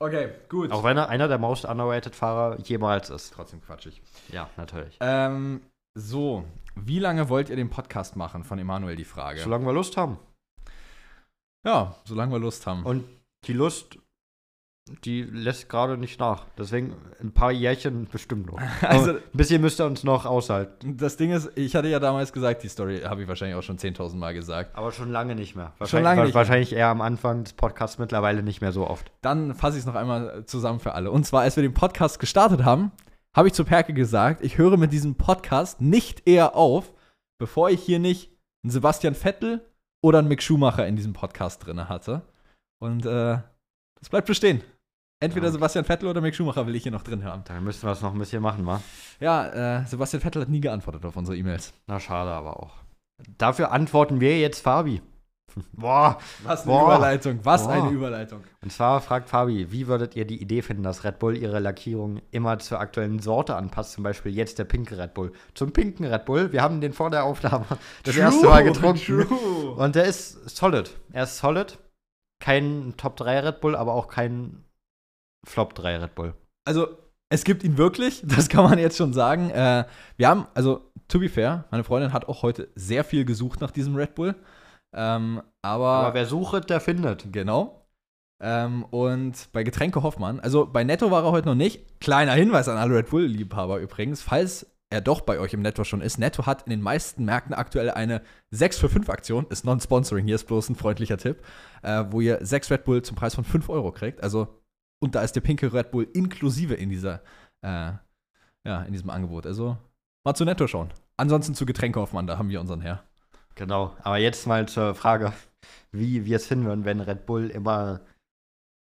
Okay, 0.00 0.30
gut. 0.48 0.70
Auch 0.70 0.84
wenn 0.84 0.96
er 0.96 1.08
einer 1.08 1.26
der 1.26 1.38
most 1.38 1.64
underrated 1.64 2.14
Fahrer 2.14 2.58
jemals 2.60 3.10
ist. 3.10 3.32
trotzdem 3.32 3.60
quatschig. 3.62 4.00
Ja, 4.30 4.48
natürlich. 4.56 4.96
Ähm, 5.00 5.62
so, 5.94 6.44
wie 6.76 6.98
lange 7.00 7.28
wollt 7.28 7.48
ihr 7.50 7.56
den 7.56 7.70
Podcast 7.70 8.14
machen? 8.14 8.44
Von 8.44 8.58
Emanuel 8.58 8.94
die 8.94 9.04
Frage. 9.04 9.40
Solange 9.40 9.66
wir 9.66 9.72
Lust 9.72 9.96
haben. 9.96 10.18
ja, 11.64 11.96
solange 12.04 12.32
wir 12.32 12.38
Lust 12.38 12.66
haben. 12.66 12.84
Und 12.84 13.04
die 13.44 13.52
Lust, 13.54 13.98
die 15.04 15.22
lässt 15.22 15.68
gerade 15.68 15.96
nicht 15.96 16.18
nach. 16.20 16.46
Deswegen 16.56 16.94
ein 17.20 17.32
paar 17.32 17.52
Jährchen 17.52 18.06
bestimmt 18.10 18.46
noch. 18.46 18.60
Also- 18.82 19.12
ein 19.12 19.18
bisschen 19.32 19.60
müsst 19.60 19.80
ihr 19.80 19.86
uns 19.86 20.04
noch 20.04 20.26
aushalten. 20.26 20.96
das 20.96 21.16
Ding 21.16 21.30
ist, 21.32 21.50
ich 21.56 21.74
hatte 21.76 21.88
ja 21.88 21.98
damals 22.00 22.32
gesagt, 22.32 22.62
die 22.62 22.68
Story 22.68 23.00
habe 23.00 23.22
ich 23.22 23.28
wahrscheinlich 23.28 23.56
auch 23.56 23.62
schon 23.62 23.78
10.000 23.78 24.16
Mal 24.16 24.34
gesagt. 24.34 24.76
Aber 24.76 24.92
schon 24.92 25.10
lange 25.10 25.34
nicht 25.34 25.56
mehr. 25.56 25.72
Schon 25.84 26.02
lange 26.02 26.24
nicht. 26.24 26.34
Wahrscheinlich 26.34 26.72
eher 26.72 26.88
am 26.88 27.00
Anfang 27.00 27.44
des 27.44 27.52
Podcasts, 27.52 27.98
mittlerweile 27.98 28.42
nicht 28.42 28.60
mehr 28.60 28.72
so 28.72 28.86
oft. 28.86 29.10
Dann 29.22 29.54
fasse 29.54 29.76
ich 29.76 29.80
es 29.80 29.86
noch 29.86 29.94
einmal 29.94 30.44
zusammen 30.46 30.80
für 30.80 30.94
alle. 30.94 31.10
Und 31.10 31.24
zwar, 31.24 31.42
als 31.42 31.56
wir 31.56 31.62
den 31.62 31.74
Podcast 31.74 32.18
gestartet 32.18 32.64
haben, 32.64 32.92
habe 33.36 33.48
ich 33.48 33.54
zu 33.54 33.64
Perke 33.64 33.92
gesagt, 33.92 34.42
ich 34.44 34.58
höre 34.58 34.76
mit 34.76 34.92
diesem 34.92 35.14
Podcast 35.16 35.80
nicht 35.80 36.26
eher 36.26 36.56
auf, 36.56 36.92
bevor 37.38 37.70
ich 37.70 37.82
hier 37.82 37.98
nicht 37.98 38.32
einen 38.64 38.70
Sebastian 38.70 39.14
Vettel 39.14 39.64
oder 40.02 40.18
einen 40.20 40.28
Mick 40.28 40.42
Schumacher 40.42 40.86
in 40.86 40.96
diesem 40.96 41.12
Podcast 41.12 41.64
drin 41.66 41.88
hatte. 41.88 42.22
Und 42.80 43.04
äh, 43.06 43.38
das 44.00 44.08
bleibt 44.10 44.26
bestehen. 44.26 44.62
Entweder. 45.20 45.50
Sebastian 45.50 45.84
Vettel 45.84 46.08
oder 46.08 46.20
Mick 46.20 46.34
Schumacher 46.34 46.66
will 46.66 46.76
ich 46.76 46.84
hier 46.84 46.92
noch 46.92 47.02
drin 47.02 47.24
haben. 47.24 47.42
Da 47.44 47.60
müssen 47.60 47.82
wir 47.82 47.92
es 47.92 48.02
noch 48.02 48.12
ein 48.12 48.18
bisschen 48.18 48.40
machen, 48.40 48.64
wa? 48.66 48.80
Ja, 49.18 49.80
äh, 49.80 49.86
Sebastian 49.86 50.20
Vettel 50.20 50.42
hat 50.42 50.48
nie 50.48 50.60
geantwortet 50.60 51.04
auf 51.04 51.16
unsere 51.16 51.36
E-Mails. 51.36 51.72
Na, 51.86 51.98
schade 51.98 52.30
aber 52.30 52.62
auch. 52.62 52.76
Dafür 53.36 53.72
antworten 53.72 54.20
wir 54.20 54.38
jetzt 54.38 54.60
Fabi. 54.60 55.02
Boah. 55.72 56.18
Was 56.44 56.62
eine 56.62 56.72
Boah. 56.72 56.84
Überleitung, 56.84 57.40
was 57.42 57.64
Boah. 57.64 57.72
eine 57.72 57.90
Überleitung. 57.90 58.44
Und 58.62 58.72
zwar 58.72 59.00
fragt 59.00 59.28
Fabi, 59.28 59.72
wie 59.72 59.88
würdet 59.88 60.14
ihr 60.14 60.24
die 60.24 60.40
Idee 60.40 60.62
finden, 60.62 60.84
dass 60.84 61.02
Red 61.02 61.18
Bull 61.18 61.36
ihre 61.36 61.58
Lackierung 61.58 62.20
immer 62.30 62.60
zur 62.60 62.78
aktuellen 62.78 63.18
Sorte 63.18 63.56
anpasst? 63.56 63.92
Zum 63.92 64.04
Beispiel 64.04 64.32
jetzt 64.32 64.60
der 64.60 64.64
pinke 64.64 64.98
Red 64.98 65.14
Bull. 65.14 65.32
Zum 65.54 65.72
pinken 65.72 66.04
Red 66.06 66.26
Bull. 66.26 66.52
Wir 66.52 66.62
haben 66.62 66.80
den 66.80 66.92
vor 66.92 67.10
der 67.10 67.24
Aufnahme 67.24 67.66
das 68.04 68.16
erste 68.16 68.46
Mal 68.46 68.62
getrunken. 68.62 69.00
True. 69.00 69.70
Und 69.72 69.96
der 69.96 70.04
ist 70.04 70.48
solid. 70.48 70.96
Er 71.12 71.24
ist 71.24 71.38
solid. 71.38 71.78
Kein 72.40 72.94
Top 72.96 73.16
3 73.16 73.40
Red 73.40 73.60
Bull, 73.60 73.74
aber 73.74 73.94
auch 73.94 74.06
kein 74.06 74.64
Flop 75.46 75.74
3 75.74 75.98
Red 75.98 76.14
Bull. 76.14 76.34
Also, 76.66 76.88
es 77.30 77.44
gibt 77.44 77.62
ihn 77.64 77.76
wirklich, 77.78 78.22
das 78.26 78.48
kann 78.48 78.64
man 78.64 78.78
jetzt 78.78 78.96
schon 78.96 79.12
sagen. 79.12 79.50
Äh, 79.50 79.84
wir 80.16 80.28
haben, 80.28 80.46
also, 80.54 80.90
to 81.08 81.18
be 81.18 81.28
fair, 81.28 81.64
meine 81.70 81.84
Freundin 81.84 82.12
hat 82.12 82.28
auch 82.28 82.42
heute 82.42 82.68
sehr 82.74 83.04
viel 83.04 83.24
gesucht 83.24 83.60
nach 83.60 83.70
diesem 83.70 83.94
Red 83.96 84.14
Bull. 84.14 84.34
Ähm, 84.94 85.42
aber, 85.62 85.86
Aber 85.86 86.14
wer 86.14 86.26
sucht, 86.26 86.70
der 86.70 86.80
findet. 86.80 87.32
genau. 87.32 87.86
Ähm, 88.40 88.84
und 88.84 89.48
bei 89.52 89.64
Getränke 89.64 90.02
Hoffmann, 90.02 90.38
also 90.38 90.64
bei 90.64 90.84
Netto 90.84 91.10
war 91.10 91.24
er 91.24 91.32
heute 91.32 91.48
noch 91.48 91.54
nicht. 91.56 92.00
Kleiner 92.00 92.32
Hinweis 92.32 92.68
an 92.68 92.76
alle 92.78 92.94
Red 92.96 93.10
Bull-Liebhaber 93.10 93.78
übrigens, 93.80 94.22
falls 94.22 94.66
er 94.90 95.00
doch 95.00 95.20
bei 95.20 95.38
euch 95.38 95.52
im 95.52 95.60
Netto 95.60 95.84
schon 95.84 96.00
ist. 96.00 96.18
Netto 96.18 96.46
hat 96.46 96.62
in 96.62 96.70
den 96.70 96.80
meisten 96.80 97.24
Märkten 97.24 97.52
aktuell 97.52 97.90
eine 97.90 98.22
6 98.50 98.78
für 98.78 98.88
5 98.88 99.10
Aktion. 99.10 99.46
Ist 99.50 99.64
Non-Sponsoring, 99.64 100.24
hier 100.24 100.36
ist 100.36 100.46
bloß 100.46 100.70
ein 100.70 100.76
freundlicher 100.76 101.18
Tipp. 101.18 101.42
Äh, 101.82 102.04
wo 102.10 102.20
ihr 102.20 102.38
6 102.40 102.70
Red 102.70 102.84
Bull 102.84 103.02
zum 103.02 103.16
Preis 103.16 103.34
von 103.34 103.44
5 103.44 103.68
Euro 103.68 103.92
kriegt. 103.92 104.22
Also, 104.22 104.57
und 105.00 105.14
da 105.14 105.22
ist 105.22 105.32
der 105.32 105.40
pinke 105.40 105.72
Red 105.72 105.90
Bull 105.90 106.08
inklusive 106.12 106.74
in 106.74 106.90
dieser, 106.90 107.22
äh, 107.62 107.92
ja, 108.64 108.82
in 108.82 108.92
diesem 108.92 109.10
Angebot. 109.10 109.46
Also, 109.46 109.76
mal 110.24 110.34
zu 110.34 110.44
Netto 110.44 110.66
schauen. 110.66 110.92
Ansonsten 111.16 111.54
zu 111.54 111.66
Getränke 111.66 112.00
Hoffmann, 112.00 112.26
da 112.26 112.38
haben 112.38 112.48
wir 112.48 112.60
unseren 112.60 112.80
Herr. 112.80 113.04
Genau. 113.54 113.96
Aber 114.02 114.18
jetzt 114.18 114.46
mal 114.46 114.68
zur 114.68 114.94
Frage, 114.94 115.32
wie 115.90 116.24
wir 116.24 116.36
es 116.36 116.48
hinhören, 116.48 116.84
wenn 116.84 117.00
Red 117.00 117.26
Bull 117.26 117.50
immer 117.50 118.00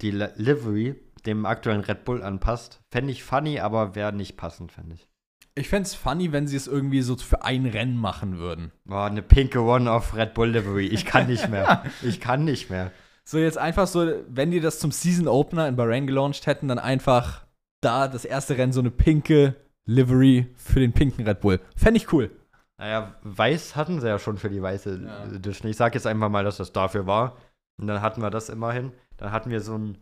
die 0.01 0.11
Livery 0.11 0.95
dem 1.25 1.45
aktuellen 1.45 1.81
Red 1.81 2.05
Bull 2.05 2.23
anpasst. 2.23 2.81
Fände 2.91 3.11
ich 3.11 3.23
funny, 3.23 3.59
aber 3.59 3.95
wäre 3.95 4.13
nicht 4.13 4.37
passend, 4.37 4.71
fände 4.71 4.95
ich. 4.95 5.07
Ich 5.55 5.69
fände 5.69 5.87
es 5.87 5.93
funny, 5.93 6.31
wenn 6.31 6.47
sie 6.47 6.57
es 6.57 6.67
irgendwie 6.67 7.01
so 7.01 7.15
für 7.15 7.43
ein 7.43 7.65
Rennen 7.65 7.97
machen 7.97 8.39
würden. 8.39 8.71
Boah, 8.85 9.05
eine 9.05 9.21
pinke 9.21 9.61
One 9.61 9.91
auf 9.91 10.15
Red 10.15 10.33
Bull 10.33 10.49
Livery. 10.49 10.87
Ich 10.87 11.05
kann 11.05 11.27
nicht 11.27 11.47
mehr. 11.49 11.83
Ich 12.01 12.19
kann 12.19 12.43
nicht 12.43 12.69
mehr. 12.69 12.91
So 13.25 13.37
jetzt 13.37 13.57
einfach 13.57 13.87
so, 13.87 14.05
wenn 14.27 14.51
die 14.51 14.59
das 14.59 14.79
zum 14.79 14.91
Season 14.91 15.27
Opener 15.27 15.67
in 15.67 15.75
Bahrain 15.75 16.07
gelauncht 16.07 16.45
hätten, 16.45 16.67
dann 16.67 16.79
einfach 16.79 17.45
da 17.81 18.07
das 18.07 18.25
erste 18.25 18.57
Rennen 18.57 18.73
so 18.73 18.79
eine 18.81 18.91
pinke 18.91 19.55
Livery 19.85 20.49
für 20.55 20.79
den 20.79 20.93
pinken 20.93 21.25
Red 21.25 21.41
Bull. 21.41 21.59
Fände 21.75 21.97
ich 21.97 22.11
cool. 22.13 22.31
Naja, 22.77 23.15
weiß 23.23 23.75
hatten 23.75 24.01
sie 24.01 24.07
ja 24.07 24.19
schon 24.19 24.37
für 24.37 24.49
die 24.49 24.61
weiße 24.61 25.01
Ja. 25.05 25.25
Edition. 25.25 25.69
Ich 25.69 25.77
sag 25.77 25.93
jetzt 25.93 26.07
einfach 26.07 26.29
mal, 26.29 26.43
dass 26.43 26.57
das 26.57 26.71
dafür 26.73 27.05
war. 27.05 27.37
Und 27.79 27.87
dann 27.87 28.01
hatten 28.01 28.21
wir 28.21 28.29
das 28.29 28.49
immerhin. 28.49 28.91
Dann 29.17 29.31
hatten 29.31 29.49
wir 29.49 29.61
so 29.61 29.77
ein. 29.77 29.97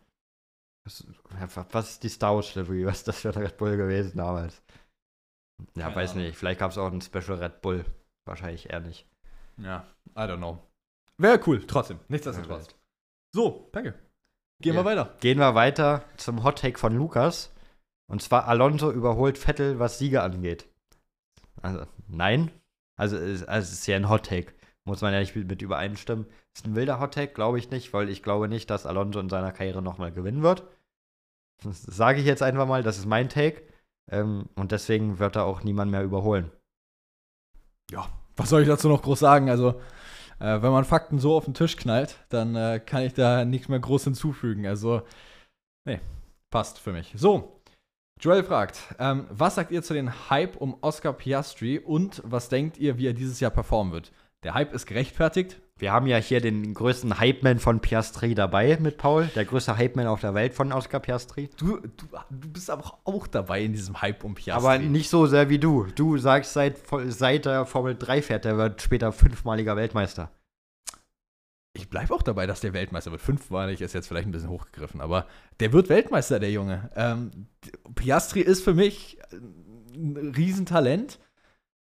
Was, 1.72 1.90
ist 1.92 2.04
die 2.04 2.10
Star 2.10 2.36
Wars 2.36 2.56
Livery? 2.56 2.86
Was 2.86 3.00
ist 3.00 3.08
das 3.08 3.20
für 3.22 3.30
ein 3.30 3.38
Red 3.44 3.58
Bull 3.58 3.78
gewesen 3.78 4.18
damals? 4.18 4.64
Ja, 5.76 5.84
Keine 5.86 5.96
weiß 5.96 6.12
Ahnung. 6.12 6.24
nicht. 6.26 6.38
Vielleicht 6.38 6.60
gab 6.60 6.72
es 6.72 6.78
auch 6.80 6.92
ein 6.92 7.02
Special 7.02 7.38
Red 7.38 7.62
Bull. 7.62 7.86
Wahrscheinlich 8.26 8.70
eher 8.70 8.80
nicht. 8.80 9.08
Ja, 9.58 9.86
I 10.16 10.22
don't 10.22 10.38
know. 10.38 10.58
Wäre 11.18 11.40
cool, 11.46 11.64
trotzdem. 11.68 12.00
Nichtsdestotrotz. 12.08 12.76
So, 13.34 13.70
danke. 13.72 13.94
Gehen 14.62 14.76
Ja. 14.76 14.82
wir 14.82 14.86
weiter. 14.86 15.16
Gehen 15.22 15.40
wir 15.40 15.56
weiter 15.56 16.04
zum 16.18 16.44
Hot 16.44 16.60
Take 16.60 16.78
von 16.78 16.96
Lukas. 16.96 17.54
Und 18.08 18.22
zwar 18.22 18.48
Alonso 18.48 18.92
überholt 18.92 19.38
Vettel, 19.38 19.80
was 19.80 19.98
Siege 19.98 20.22
angeht. 20.22 20.68
Also, 21.62 21.86
nein. 22.08 22.52
Also, 22.98 23.18
es, 23.18 23.44
also 23.44 23.72
ist 23.72 23.88
ja 23.88 23.96
ein 23.96 24.10
Hot 24.10 24.26
Take. 24.26 24.54
Muss 24.84 25.02
man 25.02 25.14
ja 25.14 25.20
nicht 25.20 25.36
mit, 25.36 25.62
übereinstimmen. 25.62 26.26
Ist 26.54 26.66
ein 26.66 26.76
wilder 26.76 27.00
Hot 27.00 27.14
Take, 27.14 27.34
glaube 27.34 27.58
ich 27.58 27.72
nicht, 27.72 27.94
weil 27.94 28.10
ich 28.10 28.24
glaube 28.24 28.48
nicht, 28.48 28.70
dass 28.70 28.86
Alonso 28.86 29.20
in 29.20 29.30
seiner 29.30 29.52
Karriere 29.52 29.82
nochmal 29.82 30.12
gewinnen 30.12 30.44
wird. 30.44 30.64
Das 31.64 31.84
sage 31.84 32.20
ich 32.20 32.26
jetzt 32.26 32.44
einfach 32.44 32.68
mal, 32.68 32.84
das 32.84 32.98
ist 32.98 33.06
mein 33.06 33.30
Take. 33.30 33.64
Ähm, 34.10 34.50
und 34.56 34.72
deswegen 34.72 35.20
wird 35.20 35.36
er 35.36 35.46
auch 35.46 35.64
niemand 35.64 35.92
mehr 35.92 36.04
überholen. 36.04 36.52
Was 38.38 38.50
soll 38.50 38.62
ich 38.64 38.68
dazu 38.68 38.90
noch 38.90 39.04
groß 39.04 39.20
sagen? 39.20 39.50
Also, 39.50 39.80
äh, 40.42 40.62
wenn 40.62 40.72
man 40.72 40.86
Fakten 40.86 41.20
so 41.20 41.36
auf 41.36 41.46
den 41.46 41.54
Tisch 41.54 41.78
knallt, 41.78 42.18
dann 42.30 42.56
äh, 42.56 42.82
kann 42.84 43.04
ich 43.04 43.14
da 43.14 43.46
nichts 43.46 43.70
mehr 43.70 43.80
groß 43.80 44.06
hinzufügen. 44.06 44.66
Also, 44.66 45.04
nee, 45.86 46.00
passt 46.50 46.80
für 46.80 46.92
mich. 46.92 47.14
So, 47.16 47.62
Joel 48.20 48.44
fragt, 48.44 48.96
ähm, 49.00 49.28
was 49.30 49.56
sagt 49.56 49.72
ihr 49.72 49.84
zu 49.84 49.94
den 49.94 50.30
Hype 50.30 50.58
um 50.58 50.78
Oscar 50.82 51.14
Piastri 51.14 51.80
und 51.80 52.22
was 52.26 52.50
denkt 52.50 52.78
ihr, 52.78 52.98
wie 52.98 53.08
er 53.08 53.14
dieses 53.14 53.40
Jahr 53.40 53.52
performen 53.52 53.94
wird? 53.94 54.12
Der 54.44 54.54
Hype 54.54 54.74
ist 54.74 54.86
gerechtfertigt. 54.86 55.62
Wir 55.82 55.92
haben 55.92 56.06
ja 56.06 56.18
hier 56.18 56.42
den 56.42 56.76
größten 56.76 57.18
Hype-Man 57.18 57.58
von 57.58 57.80
Piastri 57.80 58.36
dabei 58.36 58.78
mit 58.80 59.00
Paul. 59.00 59.32
Der 59.34 59.46
größte 59.46 59.78
Hype-Man 59.78 60.06
auf 60.06 60.22
der 60.22 60.36
Welt 60.36 60.54
von 60.54 60.72
Oscar 60.72 61.00
Piastri. 61.00 61.50
Du, 61.58 61.78
du, 61.80 62.06
du 62.30 62.50
bist 62.50 62.70
aber 62.70 63.00
auch 63.04 63.26
dabei 63.26 63.64
in 63.64 63.74
diesem 63.74 64.00
Hype 64.00 64.24
um 64.24 64.36
Piastri. 64.36 64.64
Aber 64.64 64.78
nicht 64.78 65.10
so 65.10 65.26
sehr 65.26 65.50
wie 65.50 65.58
du. 65.58 65.88
Du 65.96 66.20
sagst, 66.20 66.54
seit, 66.54 66.78
seit 67.08 67.48
er 67.48 67.66
Formel 67.66 67.96
3 67.98 68.22
fährt, 68.22 68.46
der 68.46 68.58
wird 68.58 68.80
später 68.80 69.12
fünfmaliger 69.12 69.76
Weltmeister. 69.76 70.30
Ich 71.74 71.90
bleibe 71.90 72.14
auch 72.14 72.22
dabei, 72.22 72.46
dass 72.46 72.60
der 72.60 72.74
Weltmeister 72.74 73.10
wird. 73.10 73.22
Fünfmalig 73.22 73.82
ist 73.82 73.94
jetzt 73.94 74.08
vielleicht 74.08 74.28
ein 74.28 74.32
bisschen 74.32 74.50
hochgegriffen, 74.50 75.02
aber 75.02 75.26
der 75.60 75.74
wird 75.74 75.90
Weltmeister, 75.90 76.40
der 76.40 76.52
Junge. 76.52 76.92
Ähm, 76.96 77.48
Piastri 77.96 78.42
ist 78.42 78.64
für 78.64 78.76
mich 78.76 79.18
ein 79.96 80.32
Riesentalent, 80.38 81.18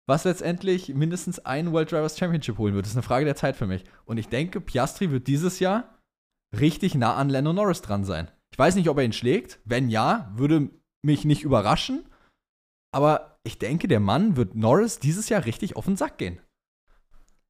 was 0.08 0.24
letztendlich 0.24 0.94
mindestens 0.94 1.38
ein 1.40 1.72
World 1.72 1.92
Drivers 1.92 2.18
Championship 2.18 2.56
holen 2.56 2.74
wird. 2.74 2.86
Das 2.86 2.92
ist 2.92 2.96
eine 2.96 3.02
Frage 3.02 3.26
der 3.26 3.36
Zeit 3.36 3.56
für 3.56 3.66
mich. 3.66 3.84
Und 4.06 4.16
ich 4.16 4.28
denke, 4.28 4.60
Piastri 4.60 5.10
wird 5.10 5.26
dieses 5.26 5.60
Jahr 5.60 5.98
richtig 6.58 6.94
nah 6.94 7.14
an 7.14 7.28
Lando 7.28 7.52
Norris 7.52 7.82
dran 7.82 8.04
sein. 8.04 8.30
Ich 8.50 8.58
weiß 8.58 8.74
nicht, 8.74 8.88
ob 8.88 8.96
er 8.96 9.04
ihn 9.04 9.12
schlägt. 9.12 9.60
Wenn 9.66 9.90
ja, 9.90 10.32
würde 10.34 10.70
mich 11.04 11.26
nicht 11.26 11.42
überraschen. 11.42 12.06
Aber 12.90 13.38
ich 13.44 13.58
denke, 13.58 13.86
der 13.86 14.00
Mann 14.00 14.36
wird 14.38 14.54
Norris 14.54 14.98
dieses 14.98 15.28
Jahr 15.28 15.44
richtig 15.44 15.76
auf 15.76 15.84
den 15.84 15.98
Sack 15.98 16.16
gehen. 16.16 16.40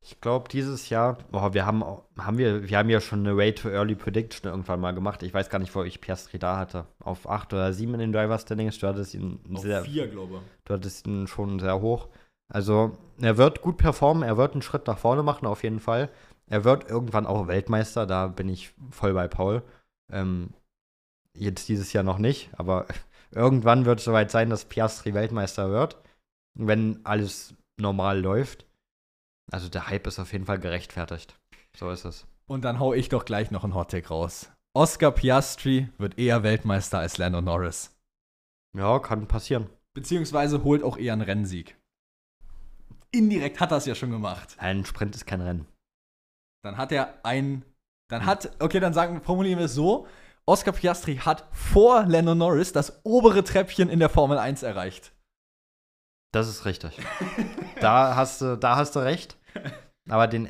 Ich 0.01 0.21
glaube, 0.21 0.49
dieses 0.49 0.89
Jahr, 0.89 1.19
boah, 1.31 1.55
wir 1.55 1.65
haben, 1.65 1.85
haben 2.19 2.39
wir, 2.39 2.69
wir 2.69 2.79
haben 2.79 2.91
ja 2.91 3.01
schon 3.01 3.21
eine 3.21 3.37
Way 3.37 3.55
to 3.55 3.69
Early 3.69 3.95
Prediction 3.95 4.51
irgendwann 4.51 4.81
mal 4.81 4.93
gemacht. 4.93 5.23
Ich 5.23 5.33
weiß 5.33 5.49
gar 5.49 5.61
nicht, 5.61 5.75
wo 5.77 5.85
ich 5.85 6.01
Piastri 6.01 6.41
da 6.41 6.57
hatte. 6.57 6.87
Auf 6.99 7.29
8 7.29 7.53
oder 7.53 7.73
7 7.73 7.95
in 7.95 8.01
den 8.01 8.13
Driver 8.13 8.39
Standings. 8.39 8.79
Du 8.79 8.89
hattest 8.89 9.15
ihn 9.15 9.39
sehr, 9.55 9.83
glaube 10.09 10.35
ich. 10.35 10.65
du 10.65 10.75
hattest 10.75 11.07
ihn 11.07 11.29
schon 11.29 11.61
sehr 11.61 11.81
hoch. 11.81 12.09
Also, 12.53 12.97
er 13.21 13.37
wird 13.37 13.63
gut 13.63 13.77
performen, 13.77 14.23
er 14.23 14.37
wird 14.37 14.53
einen 14.53 14.63
Schritt 14.63 14.87
nach 14.87 14.99
vorne 14.99 15.23
machen, 15.23 15.47
auf 15.47 15.63
jeden 15.63 15.81
Fall. 15.81 16.11
Er 16.47 16.65
wird 16.65 16.89
irgendwann 16.89 17.27
auch 17.27 17.47
Weltmeister, 17.47 18.07
da 18.07 18.27
bin 18.29 18.49
ich 18.49 18.73
voll 18.91 19.13
bei 19.13 19.29
Paul. 19.29 19.63
Ähm, 20.11 20.55
jetzt 21.35 21.69
dieses 21.69 21.93
Jahr 21.93 22.05
noch 22.05 22.19
nicht, 22.19 22.51
aber 22.57 22.87
irgendwann 23.31 23.85
wird 23.85 23.99
es 23.99 24.05
soweit 24.05 24.31
sein, 24.31 24.51
dass 24.51 24.65
Piastri 24.65 25.15
Weltmeister 25.15 25.71
wird, 25.71 26.01
wenn 26.55 27.05
alles 27.05 27.55
normal 27.79 28.21
läuft. 28.21 28.67
Also 29.51 29.69
der 29.69 29.89
Hype 29.89 30.07
ist 30.07 30.19
auf 30.19 30.33
jeden 30.33 30.47
Fall 30.47 30.59
gerechtfertigt. 30.59 31.39
So 31.77 31.91
ist 31.91 32.05
es. 32.05 32.27
Und 32.47 32.65
dann 32.65 32.79
hau 32.79 32.93
ich 32.95 33.09
doch 33.09 33.25
gleich 33.25 33.51
noch 33.51 33.65
einen 33.65 33.75
Hottake 33.75 34.09
raus. 34.09 34.51
Oscar 34.75 35.11
Piastri 35.11 35.89
wird 35.99 36.19
eher 36.19 36.43
Weltmeister 36.43 36.99
als 36.99 37.19
Lando 37.19 37.41
Norris. 37.41 37.97
Ja, 38.77 38.99
kann 38.99 39.27
passieren. 39.27 39.69
Beziehungsweise 39.95 40.63
holt 40.63 40.83
auch 40.83 40.97
eher 40.97 41.15
einen 41.15 41.23
Rennsieg. 41.23 41.77
Indirekt 43.11 43.61
hat 43.61 43.71
er 43.71 43.79
es 43.79 43.87
ja 43.87 43.95
schon 43.95 44.11
gemacht. 44.11 44.57
Ein 44.59 44.85
Sprint 44.85 45.15
ist 45.15 45.27
kein 45.27 45.41
Rennen. 45.41 45.67
Dann 46.63 46.77
hat 46.77 46.93
er 46.93 47.25
ein. 47.25 47.65
Dann 48.11 48.27
hat. 48.27 48.51
Okay, 48.61 48.81
dann 48.81 48.95
sagen, 48.95 49.23
formulieren 49.23 49.59
wir 49.59 49.67
es 49.67 49.75
so. 49.75 50.07
Oscar 50.47 50.73
Piastri 50.73 51.17
hat 51.17 51.47
vor 51.53 52.07
Lando 52.07 52.35
Norris 52.35 52.73
das 52.73 53.05
obere 53.05 53.45
Treppchen 53.45 53.91
in 53.91 53.99
der 53.99 54.09
Formel 54.09 54.39
1 54.39 54.63
erreicht. 54.63 55.13
Das 56.33 56.49
ist 56.49 56.65
richtig. 56.65 56.99
da, 57.81 58.17
hast 58.17 58.41
du, 58.41 58.57
da 58.57 58.77
hast 58.77 58.97
du 58.97 59.01
recht. 59.01 59.37
Aber 60.09 60.27
den, 60.27 60.49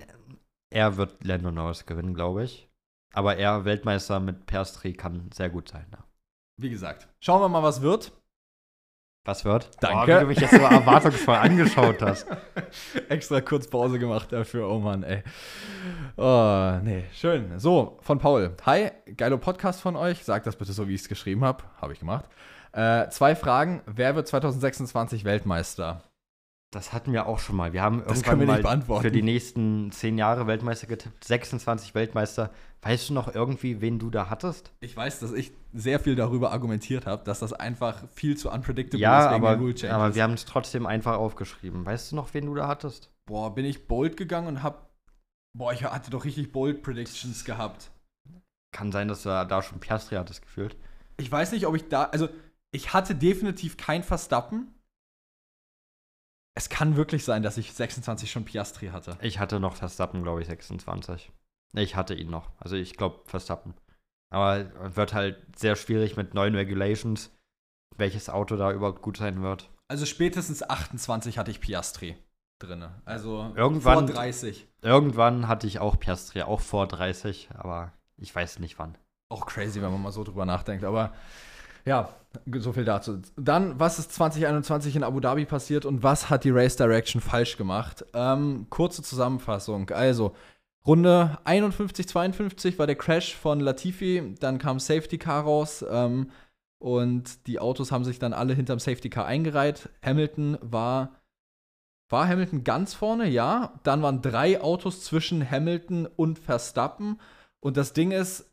er 0.71 0.97
wird 0.97 1.25
Lando 1.25 1.51
Norris 1.51 1.87
gewinnen, 1.87 2.15
glaube 2.15 2.45
ich. 2.45 2.69
Aber 3.13 3.37
er 3.37 3.65
Weltmeister 3.65 4.21
mit 4.21 4.47
Piastri 4.47 4.93
kann 4.93 5.31
sehr 5.33 5.51
gut 5.51 5.69
sein. 5.69 5.87
Ja. 5.93 6.05
Wie 6.61 6.71
gesagt, 6.71 7.09
schauen 7.21 7.41
wir 7.41 7.49
mal, 7.49 7.63
was 7.63 7.83
wird. 7.83 8.13
Was 9.29 9.45
wird? 9.45 9.69
Danke. 9.81 10.11
Oh, 10.11 10.17
wie 10.17 10.21
du 10.21 10.27
mich 10.29 10.39
jetzt 10.39 10.53
so 10.53 10.63
erwartungsvoll 10.63 11.35
angeschaut 11.35 12.01
hast. 12.01 12.27
Extra 13.11 13.43
kurz 13.43 13.69
Pause 13.69 13.99
gemacht 13.99 14.33
dafür. 14.33 14.71
Oh 14.71 14.79
Mann, 14.79 15.03
ey. 15.03 15.23
Oh, 16.17 16.79
nee, 16.83 17.05
schön. 17.13 17.59
So, 17.59 17.99
von 18.01 18.19
Paul. 18.19 18.57
Hi, 18.65 18.91
geiler 19.19 19.37
Podcast 19.37 19.83
von 19.83 19.97
euch. 19.97 20.25
Sagt 20.25 20.47
das 20.47 20.57
bitte 20.57 20.73
so, 20.73 20.89
wie 20.89 20.95
ich 20.95 21.03
es 21.03 21.09
geschrieben 21.11 21.45
habe. 21.45 21.63
Habe 21.79 21.93
ich 21.93 21.99
gemacht. 21.99 22.25
Äh, 22.73 23.11
zwei 23.11 23.37
Fragen. 23.37 23.83
Wer 23.85 24.15
wird 24.15 24.29
2026 24.29 25.27
Weltmeister? 25.27 26.01
Das 26.71 26.93
hatten 26.93 27.13
wir 27.15 27.27
auch 27.27 27.39
schon 27.39 27.57
mal. 27.57 27.73
Wir 27.73 27.81
haben 27.81 28.03
Das 28.07 28.23
irgendwann 28.23 28.85
mal 28.87 29.01
für 29.01 29.11
die 29.11 29.23
nächsten 29.23 29.91
zehn 29.91 30.19
Jahre 30.19 30.47
Weltmeister 30.47 30.87
getippt. 30.87 31.25
26 31.25 31.95
Weltmeister. 31.95 32.51
Weißt 32.83 33.09
du 33.09 33.15
noch 33.15 33.35
irgendwie, 33.35 33.81
wen 33.81 33.99
du 33.99 34.11
da 34.11 34.29
hattest? 34.29 34.73
Ich 34.81 34.95
weiß, 34.95 35.21
dass 35.21 35.33
ich 35.33 35.53
sehr 35.73 35.99
viel 35.99 36.15
darüber 36.15 36.53
argumentiert 36.53 37.07
habe, 37.07 37.25
dass 37.25 37.41
das 37.41 37.55
einfach 37.55 38.07
viel 38.11 38.37
zu 38.37 38.51
unpredictable 38.51 39.01
ja, 39.01 39.25
ist 39.25 39.35
wegen 39.35 39.47
aber, 39.47 39.59
Rule 39.59 39.75
Changes. 39.75 39.95
aber 39.95 40.15
wir 40.15 40.23
haben 40.23 40.35
es 40.35 40.45
trotzdem 40.45 40.85
einfach 40.87 41.17
aufgeschrieben. 41.17 41.87
Weißt 41.87 42.13
du 42.13 42.17
noch, 42.17 42.35
wen 42.35 42.45
du 42.47 42.55
da 42.55 42.69
hattest? 42.69 43.11
Boah, 43.27 43.55
bin 43.55 43.65
ich 43.65 43.89
bold 43.89 44.17
gegangen 44.17 44.47
und 44.47 44.63
habe 44.63 44.89
Boah, 45.57 45.73
ich 45.73 45.83
hatte 45.83 46.11
doch 46.11 46.25
richtig 46.25 46.53
bold 46.53 46.83
Predictions 46.83 47.45
gehabt. 47.45 47.91
Kann 48.73 48.93
sein, 48.93 49.09
dass 49.09 49.23
du 49.23 49.31
da 49.31 49.63
schon 49.63 49.81
Piastri 49.81 50.17
hattest 50.17 50.43
gefühlt. 50.43 50.77
Ich 51.17 51.33
weiß 51.33 51.53
nicht, 51.53 51.67
ob 51.67 51.75
ich 51.75 51.89
da. 51.89 52.05
Also, 52.05 52.29
ich 52.71 52.93
hatte 52.93 53.15
definitiv 53.15 53.77
kein 53.77 54.03
Verstappen. 54.03 54.75
Es 56.59 56.69
kann 56.69 56.97
wirklich 56.97 57.25
sein, 57.25 57.45
dass 57.45 57.57
ich 57.57 57.73
26 57.73 58.33
schon 58.33 58.45
Piastri 58.45 58.89
hatte. 58.89 59.17
Ich 59.23 59.39
hatte 59.39 59.61
noch 59.61 59.77
Verstappen, 59.77 60.25
glaube 60.25 60.41
ich, 60.41 60.49
26. 60.49 61.31
Ich 61.75 61.95
hatte 61.95 62.15
ihn 62.15 62.31
noch. 62.31 62.51
Also 62.59 62.75
ich 62.75 62.97
glaube 62.97 63.21
Verstappen. 63.27 63.75
Aber 64.31 64.97
wird 64.97 65.15
halt 65.15 65.39
sehr 65.57 65.77
schwierig 65.77 66.17
mit 66.17 66.35
neuen 66.35 66.57
Regulations, 66.57 67.31
welches 67.97 68.29
Auto 68.29 68.57
da 68.57 68.73
überhaupt 68.73 69.03
gut 69.03 69.19
sein 69.19 69.41
wird. 69.41 69.71
Also 69.87 70.05
spätestens 70.05 70.69
28 70.69 71.39
hatte 71.39 71.53
ich 71.53 71.61
Piastri 71.61 72.17
drin. 72.61 72.89
Also 73.05 73.53
irgendwann, 73.55 74.09
vor 74.09 74.17
30. 74.17 74.67
Irgendwann 74.83 75.47
hatte 75.47 75.69
ich 75.69 75.79
auch 75.79 75.97
Piastri, 76.01 76.43
auch 76.43 76.61
vor 76.61 76.89
30, 76.89 77.51
aber 77.55 77.93
ich 78.17 78.35
weiß 78.35 78.59
nicht 78.59 78.81
wann. 78.81 78.99
Auch 79.29 79.47
crazy, 79.47 79.81
wenn 79.81 79.93
man 79.93 80.03
mal 80.03 80.11
so 80.11 80.25
drüber 80.25 80.45
nachdenkt. 80.45 80.83
Aber 80.83 81.15
ja, 81.89 82.11
so 82.59 82.73
viel 82.73 82.85
dazu. 82.85 83.21
Dann, 83.37 83.81
was 83.81 83.99
ist 83.99 84.13
2021 84.13 84.95
in 84.95 85.03
Abu 85.03 85.21
Dhabi 85.21 85.47
passiert 85.47 85.87
und 85.87 86.03
was 86.03 86.29
hat 86.29 86.45
die 86.45 86.51
Race 86.51 86.77
Direction 86.77 87.21
falsch 87.23 87.57
gemacht? 87.57 88.05
Ähm, 88.13 88.67
kurze 88.69 89.03
Zusammenfassung. 89.03 89.91
Also, 89.91 90.35
Runde 90.87 91.39
51, 91.45 92.07
52 92.07 92.79
war 92.79 92.87
der 92.87 92.97
Crash 92.97 93.35
von 93.35 93.61
Latifi, 93.61 94.35
dann 94.39 94.59
kam 94.59 94.79
Safety 94.79 95.19
Car 95.19 95.45
raus 95.45 95.85
ähm, 95.91 96.31
und 96.79 97.47
die 97.47 97.59
Autos 97.59 97.91
haben 97.91 98.05
sich 98.05 98.19
dann 98.19 98.33
alle 98.33 98.55
hinterm 98.55 98.79
Safety 98.79 99.09
Car 99.11 99.27
eingereiht. 99.27 99.89
Hamilton 100.05 100.59
war. 100.61 101.15
War 102.11 102.27
Hamilton 102.27 102.65
ganz 102.65 102.95
vorne? 102.95 103.29
Ja. 103.29 103.81
Dann 103.83 104.03
waren 104.03 104.23
drei 104.23 104.61
Autos 104.61 105.05
zwischen 105.05 105.51
Hamilton 105.51 106.07
und 106.07 106.39
Verstappen. 106.39 107.21
Und 107.61 107.77
das 107.77 107.93
Ding 107.93 108.13
ist, 108.13 108.49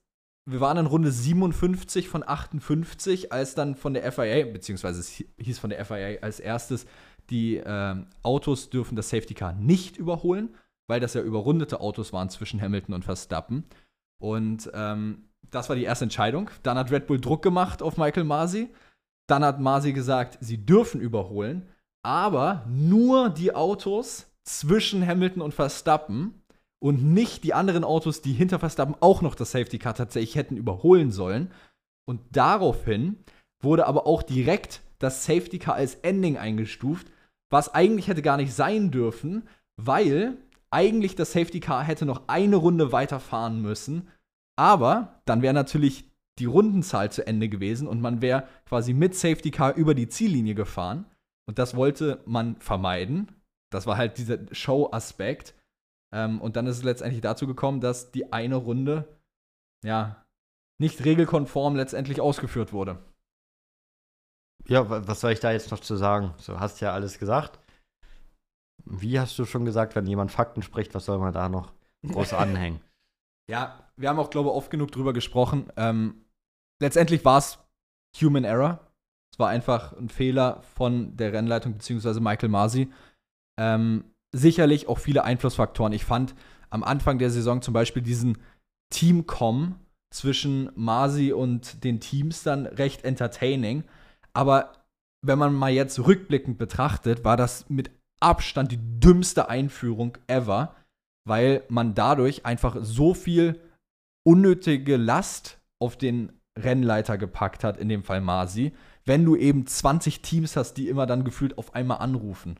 wir 0.45 0.59
waren 0.59 0.77
in 0.77 0.85
Runde 0.85 1.11
57 1.11 2.07
von 2.07 2.27
58, 2.27 3.31
als 3.31 3.55
dann 3.55 3.75
von 3.75 3.93
der 3.93 4.11
FIA, 4.11 4.45
beziehungsweise 4.45 4.99
es 4.99 5.23
hieß 5.37 5.59
von 5.59 5.71
der 5.71 5.83
FIA 5.85 6.19
als 6.21 6.39
erstes, 6.39 6.85
die 7.29 7.57
äh, 7.57 7.95
Autos 8.21 8.69
dürfen 8.69 8.95
das 8.95 9.09
Safety 9.09 9.33
Car 9.33 9.53
nicht 9.53 9.97
überholen 9.97 10.55
weil 10.87 10.99
das 10.99 11.13
ja 11.13 11.21
überrundete 11.21 11.79
Autos 11.79 12.13
waren 12.13 12.29
zwischen 12.29 12.61
Hamilton 12.61 12.95
und 12.95 13.05
Verstappen. 13.05 13.65
Und 14.19 14.69
ähm, 14.73 15.29
das 15.51 15.69
war 15.69 15.75
die 15.75 15.83
erste 15.83 16.05
Entscheidung. 16.05 16.49
Dann 16.63 16.77
hat 16.77 16.91
Red 16.91 17.07
Bull 17.07 17.19
Druck 17.19 17.41
gemacht 17.41 17.81
auf 17.81 17.97
Michael 17.97 18.23
Masi. 18.23 18.69
Dann 19.27 19.43
hat 19.43 19.59
Masi 19.59 19.93
gesagt, 19.93 20.37
sie 20.41 20.63
dürfen 20.65 21.01
überholen, 21.01 21.67
aber 22.03 22.65
nur 22.69 23.29
die 23.29 23.55
Autos 23.55 24.27
zwischen 24.43 25.05
Hamilton 25.05 25.41
und 25.41 25.53
Verstappen 25.53 26.43
und 26.81 27.03
nicht 27.03 27.43
die 27.43 27.53
anderen 27.53 27.83
Autos, 27.83 28.21
die 28.21 28.33
hinter 28.33 28.59
Verstappen 28.59 28.95
auch 28.99 29.21
noch 29.21 29.35
das 29.35 29.51
Safety 29.51 29.79
Car 29.79 29.95
tatsächlich 29.95 30.35
hätten 30.35 30.57
überholen 30.57 31.11
sollen. 31.11 31.51
Und 32.07 32.21
daraufhin 32.31 33.23
wurde 33.63 33.87
aber 33.87 34.05
auch 34.05 34.23
direkt 34.23 34.81
das 34.99 35.25
Safety 35.25 35.59
Car 35.59 35.75
als 35.75 35.95
Ending 35.95 36.37
eingestuft, 36.37 37.07
was 37.51 37.73
eigentlich 37.73 38.07
hätte 38.07 38.21
gar 38.21 38.37
nicht 38.37 38.53
sein 38.53 38.91
dürfen, 38.91 39.47
weil 39.81 40.37
eigentlich 40.71 41.15
das 41.15 41.31
Safety 41.31 41.59
Car 41.59 41.83
hätte 41.83 42.05
noch 42.05 42.27
eine 42.27 42.57
Runde 42.57 42.91
weiterfahren 42.91 43.61
müssen, 43.61 44.09
aber 44.57 45.21
dann 45.25 45.41
wäre 45.41 45.53
natürlich 45.53 46.11
die 46.39 46.45
Rundenzahl 46.45 47.11
zu 47.11 47.25
Ende 47.25 47.49
gewesen 47.49 47.87
und 47.87 48.01
man 48.01 48.21
wäre 48.21 48.47
quasi 48.65 48.93
mit 48.93 49.15
Safety 49.15 49.51
Car 49.51 49.75
über 49.75 49.95
die 49.95 50.09
Ziellinie 50.09 50.55
gefahren. 50.55 51.05
Und 51.47 51.59
das 51.59 51.75
wollte 51.75 52.21
man 52.25 52.57
vermeiden. 52.57 53.31
Das 53.71 53.87
war 53.87 53.97
halt 53.97 54.17
dieser 54.17 54.39
Show-Aspekt. 54.51 55.53
Ähm, 56.15 56.39
und 56.39 56.55
dann 56.55 56.65
ist 56.65 56.77
es 56.77 56.83
letztendlich 56.83 57.21
dazu 57.21 57.45
gekommen, 57.45 57.81
dass 57.81 58.11
die 58.11 58.31
eine 58.31 58.55
Runde, 58.55 59.19
ja, 59.83 60.25
nicht 60.79 61.03
regelkonform 61.03 61.75
letztendlich 61.75 62.21
ausgeführt 62.21 62.71
wurde. 62.71 63.03
Ja, 64.67 64.89
was 64.89 65.19
soll 65.19 65.33
ich 65.33 65.41
da 65.41 65.51
jetzt 65.51 65.71
noch 65.71 65.81
zu 65.81 65.97
sagen? 65.97 66.33
Du 66.45 66.59
hast 66.59 66.79
ja 66.79 66.93
alles 66.93 67.19
gesagt. 67.19 67.59
Wie 68.85 69.19
hast 69.19 69.37
du 69.37 69.45
schon 69.45 69.65
gesagt, 69.65 69.95
wenn 69.95 70.07
jemand 70.07 70.31
Fakten 70.31 70.61
spricht, 70.61 70.95
was 70.95 71.05
soll 71.05 71.19
man 71.19 71.33
da 71.33 71.49
noch 71.49 71.73
groß 72.07 72.33
anhängen? 72.33 72.79
Ja, 73.51 73.89
wir 73.97 74.09
haben 74.09 74.19
auch, 74.19 74.29
glaube 74.29 74.49
ich, 74.49 74.55
oft 74.55 74.71
genug 74.71 74.91
drüber 74.91 75.11
gesprochen. 75.11 75.71
Ähm, 75.75 76.25
letztendlich 76.81 77.25
war 77.25 77.39
es 77.39 77.59
Human 78.21 78.45
Error. 78.45 78.79
Es 79.33 79.39
war 79.39 79.49
einfach 79.49 79.93
ein 79.93 80.09
Fehler 80.09 80.61
von 80.61 81.17
der 81.17 81.33
Rennleitung 81.33 81.73
bzw. 81.73 82.21
Michael 82.21 82.49
Masi. 82.49 82.91
Ähm, 83.59 84.14
sicherlich 84.35 84.87
auch 84.87 84.99
viele 84.99 85.23
Einflussfaktoren. 85.23 85.93
Ich 85.93 86.05
fand 86.05 86.35
am 86.69 86.83
Anfang 86.83 87.19
der 87.19 87.29
Saison 87.29 87.61
zum 87.61 87.73
Beispiel 87.73 88.01
diesen 88.01 88.37
Team-Com 88.89 89.75
zwischen 90.13 90.69
Masi 90.75 91.31
und 91.31 91.83
den 91.83 91.99
Teams 91.99 92.43
dann 92.43 92.65
recht 92.65 93.03
entertaining. 93.03 93.83
Aber 94.33 94.73
wenn 95.21 95.39
man 95.39 95.53
mal 95.53 95.71
jetzt 95.71 95.99
rückblickend 95.99 96.57
betrachtet, 96.57 97.23
war 97.23 97.37
das 97.37 97.69
mit 97.69 97.91
Abstand 98.19 98.71
die 98.71 98.99
dümmste 98.99 99.49
Einführung 99.49 100.17
ever, 100.27 100.75
weil 101.27 101.63
man 101.69 101.95
dadurch 101.95 102.45
einfach 102.45 102.77
so 102.81 103.13
viel 103.13 103.59
unnötige 104.23 104.97
Last 104.97 105.59
auf 105.79 105.97
den 105.97 106.31
Rennleiter 106.57 107.17
gepackt 107.17 107.63
hat, 107.63 107.77
in 107.77 107.89
dem 107.89 108.03
Fall 108.03 108.21
Masi, 108.21 108.73
wenn 109.05 109.25
du 109.25 109.35
eben 109.35 109.67
20 109.67 110.21
Teams 110.21 110.55
hast, 110.55 110.75
die 110.75 110.87
immer 110.87 111.05
dann 111.05 111.23
gefühlt 111.23 111.57
auf 111.57 111.75
einmal 111.75 111.99
anrufen. 111.99 112.57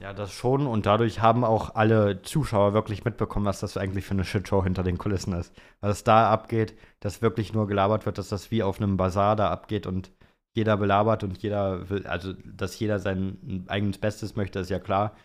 Ja, 0.00 0.12
das 0.12 0.32
schon. 0.32 0.66
Und 0.66 0.86
dadurch 0.86 1.20
haben 1.20 1.44
auch 1.44 1.74
alle 1.74 2.22
Zuschauer 2.22 2.72
wirklich 2.72 3.04
mitbekommen, 3.04 3.46
was 3.46 3.60
das 3.60 3.76
eigentlich 3.76 4.04
für 4.04 4.14
eine 4.14 4.24
Shitshow 4.24 4.64
hinter 4.64 4.82
den 4.82 4.98
Kulissen 4.98 5.32
ist. 5.34 5.54
Was 5.80 6.02
da 6.04 6.30
abgeht, 6.30 6.76
dass 7.00 7.22
wirklich 7.22 7.52
nur 7.52 7.66
gelabert 7.66 8.06
wird, 8.06 8.18
dass 8.18 8.28
das 8.28 8.50
wie 8.50 8.62
auf 8.62 8.80
einem 8.80 8.96
Bazar 8.96 9.36
da 9.36 9.50
abgeht 9.50 9.86
und 9.86 10.10
jeder 10.54 10.76
belabert 10.76 11.24
und 11.24 11.38
jeder 11.42 11.88
will, 11.88 12.06
also 12.06 12.32
dass 12.32 12.78
jeder 12.78 12.98
sein 12.98 13.64
eigenes 13.68 13.98
Bestes 13.98 14.36
möchte, 14.36 14.58
ist 14.60 14.70
ja 14.70 14.78
klar. 14.78 15.16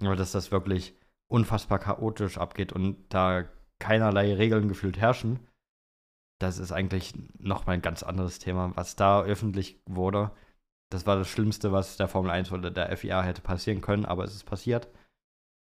Aber 0.00 0.16
dass 0.16 0.32
das 0.32 0.52
wirklich 0.52 0.94
unfassbar 1.28 1.78
chaotisch 1.78 2.38
abgeht 2.38 2.72
und 2.72 2.96
da 3.08 3.44
keinerlei 3.78 4.34
Regeln 4.34 4.68
gefühlt 4.68 4.98
herrschen, 4.98 5.40
das 6.38 6.58
ist 6.58 6.72
eigentlich 6.72 7.14
nochmal 7.38 7.76
ein 7.76 7.82
ganz 7.82 8.02
anderes 8.02 8.38
Thema. 8.38 8.72
Was 8.76 8.96
da 8.96 9.22
öffentlich 9.22 9.80
wurde, 9.86 10.30
das 10.90 11.06
war 11.06 11.16
das 11.16 11.28
Schlimmste, 11.28 11.72
was 11.72 11.96
der 11.96 12.08
Formel 12.08 12.30
1 12.30 12.52
oder 12.52 12.70
der 12.70 12.96
FIA 12.96 13.22
hätte 13.22 13.42
passieren 13.42 13.80
können, 13.80 14.04
aber 14.04 14.24
es 14.24 14.34
ist 14.34 14.44
passiert. 14.44 14.88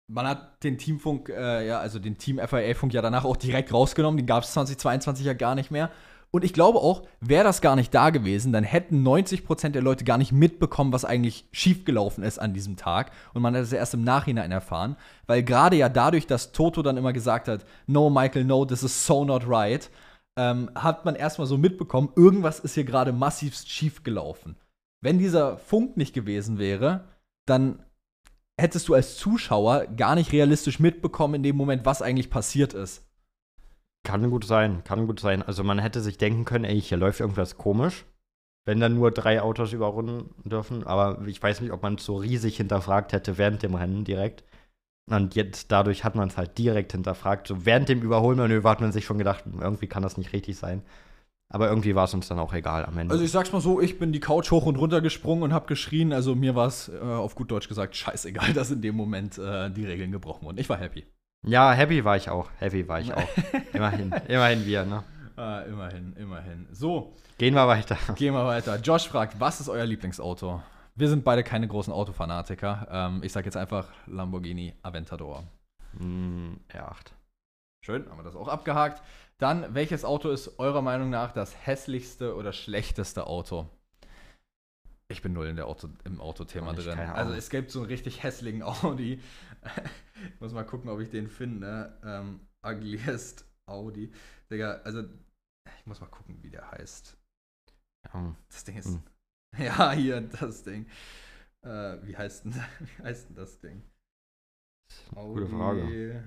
Man 0.06 0.26
hat 0.26 0.62
den 0.62 0.76
Teamfunk, 0.76 1.30
äh, 1.30 1.66
ja, 1.66 1.78
also 1.78 1.98
den 1.98 2.18
Team 2.18 2.38
FIA-Funk 2.38 2.92
ja 2.92 3.00
danach 3.00 3.24
auch 3.24 3.38
direkt 3.38 3.72
rausgenommen. 3.72 4.18
Den 4.18 4.26
gab 4.26 4.44
es 4.44 4.52
2022 4.52 5.24
ja 5.24 5.32
gar 5.32 5.54
nicht 5.54 5.70
mehr. 5.70 5.90
Und 6.30 6.44
ich 6.44 6.52
glaube 6.52 6.80
auch, 6.80 7.04
wäre 7.20 7.44
das 7.44 7.60
gar 7.60 7.76
nicht 7.76 7.94
da 7.94 8.10
gewesen, 8.10 8.52
dann 8.52 8.64
hätten 8.64 9.06
90% 9.06 9.68
der 9.68 9.82
Leute 9.82 10.04
gar 10.04 10.18
nicht 10.18 10.32
mitbekommen, 10.32 10.92
was 10.92 11.04
eigentlich 11.04 11.48
schiefgelaufen 11.52 12.24
ist 12.24 12.38
an 12.38 12.52
diesem 12.52 12.76
Tag. 12.76 13.12
Und 13.34 13.42
man 13.42 13.54
hat 13.54 13.62
es 13.62 13.72
erst 13.72 13.94
im 13.94 14.02
Nachhinein 14.02 14.50
erfahren. 14.50 14.96
Weil 15.26 15.44
gerade 15.44 15.76
ja 15.76 15.88
dadurch, 15.88 16.26
dass 16.26 16.52
Toto 16.52 16.82
dann 16.82 16.96
immer 16.96 17.12
gesagt 17.12 17.46
hat, 17.46 17.64
no, 17.86 18.10
Michael, 18.10 18.44
no, 18.44 18.64
this 18.64 18.82
is 18.82 19.06
so 19.06 19.24
not 19.24 19.48
right, 19.48 19.88
ähm, 20.36 20.70
hat 20.74 21.04
man 21.04 21.14
erstmal 21.14 21.46
so 21.46 21.56
mitbekommen, 21.56 22.10
irgendwas 22.16 22.58
ist 22.58 22.74
hier 22.74 22.84
gerade 22.84 23.12
massivst 23.12 23.70
schiefgelaufen. 23.70 24.56
Wenn 25.04 25.18
dieser 25.18 25.58
Funk 25.58 25.98
nicht 25.98 26.14
gewesen 26.14 26.58
wäre, 26.58 27.04
dann 27.46 27.84
hättest 28.58 28.88
du 28.88 28.94
als 28.94 29.18
Zuschauer 29.18 29.84
gar 29.84 30.14
nicht 30.14 30.32
realistisch 30.32 30.80
mitbekommen 30.80 31.34
in 31.34 31.42
dem 31.42 31.56
Moment, 31.56 31.84
was 31.84 32.00
eigentlich 32.00 32.30
passiert 32.30 32.72
ist. 32.72 33.06
Kann 34.02 34.30
gut 34.30 34.46
sein, 34.46 34.82
kann 34.82 35.06
gut 35.06 35.20
sein. 35.20 35.42
Also 35.42 35.62
man 35.62 35.78
hätte 35.78 36.00
sich 36.00 36.16
denken 36.16 36.46
können, 36.46 36.64
ey, 36.64 36.80
hier 36.80 36.96
läuft 36.96 37.20
irgendwas 37.20 37.58
komisch, 37.58 38.06
wenn 38.64 38.80
dann 38.80 38.94
nur 38.94 39.10
drei 39.10 39.42
Autos 39.42 39.74
überrunden 39.74 40.34
dürfen. 40.48 40.86
Aber 40.86 41.20
ich 41.26 41.42
weiß 41.42 41.60
nicht, 41.60 41.72
ob 41.72 41.82
man 41.82 41.96
es 41.96 42.04
so 42.06 42.16
riesig 42.16 42.56
hinterfragt 42.56 43.12
hätte 43.12 43.36
während 43.36 43.62
dem 43.62 43.74
Rennen 43.74 44.04
direkt. 44.04 44.42
Und 45.10 45.34
jetzt 45.34 45.70
dadurch 45.70 46.04
hat 46.04 46.14
man 46.14 46.28
es 46.28 46.38
halt 46.38 46.56
direkt 46.56 46.92
hinterfragt. 46.92 47.46
So 47.46 47.66
während 47.66 47.90
dem 47.90 48.00
Überholmanöver 48.00 48.70
hat 48.70 48.80
man 48.80 48.92
sich 48.92 49.04
schon 49.04 49.18
gedacht, 49.18 49.44
irgendwie 49.60 49.86
kann 49.86 50.02
das 50.02 50.16
nicht 50.16 50.32
richtig 50.32 50.56
sein. 50.56 50.80
Aber 51.50 51.68
irgendwie 51.68 51.94
war 51.94 52.04
es 52.04 52.14
uns 52.14 52.28
dann 52.28 52.38
auch 52.38 52.52
egal 52.52 52.84
am 52.84 52.98
Ende. 52.98 53.12
Also 53.12 53.24
ich 53.24 53.30
sag's 53.30 53.52
mal 53.52 53.60
so, 53.60 53.80
ich 53.80 53.98
bin 53.98 54.12
die 54.12 54.20
Couch 54.20 54.50
hoch 54.50 54.66
und 54.66 54.76
runter 54.76 55.00
gesprungen 55.00 55.42
und 55.42 55.52
hab 55.52 55.66
geschrien. 55.66 56.12
Also 56.12 56.34
mir 56.34 56.54
war 56.54 56.66
es 56.66 56.88
äh, 56.88 56.98
auf 56.98 57.34
gut 57.34 57.50
Deutsch 57.50 57.68
gesagt 57.68 57.94
scheißegal, 57.96 58.52
dass 58.54 58.70
in 58.70 58.80
dem 58.80 58.96
Moment 58.96 59.38
äh, 59.38 59.70
die 59.70 59.84
Regeln 59.84 60.10
gebrochen 60.10 60.46
wurden. 60.46 60.58
Ich 60.58 60.68
war 60.68 60.78
happy. 60.78 61.04
Ja, 61.46 61.72
happy 61.72 62.04
war 62.04 62.16
ich 62.16 62.30
auch. 62.30 62.50
Happy 62.58 62.88
war 62.88 63.00
ich 63.00 63.12
auch. 63.12 63.28
immerhin, 63.72 64.12
immerhin 64.28 64.64
wir, 64.64 64.84
ne? 64.84 65.04
Ah, 65.36 65.60
immerhin, 65.60 66.14
immerhin. 66.16 66.66
So. 66.72 67.12
Gehen 67.38 67.54
wir 67.54 67.66
weiter. 67.66 67.98
Gehen 68.14 68.34
wir 68.34 68.46
weiter. 68.46 68.78
Josh 68.80 69.08
fragt, 69.08 69.38
was 69.40 69.60
ist 69.60 69.68
euer 69.68 69.84
Lieblingsauto? 69.84 70.62
Wir 70.94 71.08
sind 71.08 71.24
beide 71.24 71.42
keine 71.42 71.66
großen 71.66 71.92
Autofanatiker. 71.92 72.86
Ähm, 72.90 73.20
ich 73.22 73.32
sag 73.32 73.44
jetzt 73.44 73.56
einfach 73.56 73.88
Lamborghini 74.06 74.74
Aventador. 74.82 75.42
Mm, 75.98 76.54
R8. 76.72 77.12
Schön, 77.84 78.08
haben 78.08 78.18
wir 78.18 78.22
das 78.22 78.36
auch 78.36 78.48
abgehakt. 78.48 79.02
Dann, 79.40 79.74
welches 79.74 80.04
Auto 80.04 80.30
ist 80.30 80.58
eurer 80.58 80.82
Meinung 80.82 81.10
nach 81.10 81.32
das 81.32 81.66
hässlichste 81.66 82.36
oder 82.36 82.52
schlechteste 82.52 83.26
Auto? 83.26 83.68
Ich 85.08 85.22
bin 85.22 85.32
null 85.32 85.48
in 85.48 85.56
der 85.56 85.66
Auto, 85.66 85.88
im 86.04 86.20
Autothema 86.20 86.72
drin. 86.72 86.98
Also 86.98 87.34
es 87.34 87.50
gibt 87.50 87.70
so 87.70 87.80
einen 87.80 87.88
richtig 87.88 88.22
hässlichen 88.22 88.62
Audi. 88.62 89.20
ich 90.34 90.40
muss 90.40 90.52
mal 90.52 90.64
gucken, 90.64 90.88
ob 90.88 91.00
ich 91.00 91.10
den 91.10 91.28
finde. 91.28 91.98
Ähm, 92.02 92.40
ugliest 92.64 93.44
Audi. 93.66 94.12
Digga, 94.50 94.80
also 94.84 95.04
ich 95.78 95.86
muss 95.86 96.00
mal 96.00 96.06
gucken, 96.06 96.42
wie 96.42 96.50
der 96.50 96.70
heißt. 96.70 97.16
Ja. 98.12 98.34
Das 98.48 98.64
Ding 98.64 98.76
ist. 98.76 98.86
Hm. 98.86 99.02
Ja, 99.56 99.92
hier, 99.92 100.20
das 100.20 100.64
Ding. 100.64 100.84
Äh, 101.62 101.98
wie 102.02 102.16
heißt 102.16 102.44
denn, 102.44 102.54
wie 102.80 103.02
heißt 103.04 103.28
denn 103.28 103.36
das 103.36 103.60
Ding? 103.60 103.82
Gute 105.14 105.46
Frage. 105.46 106.24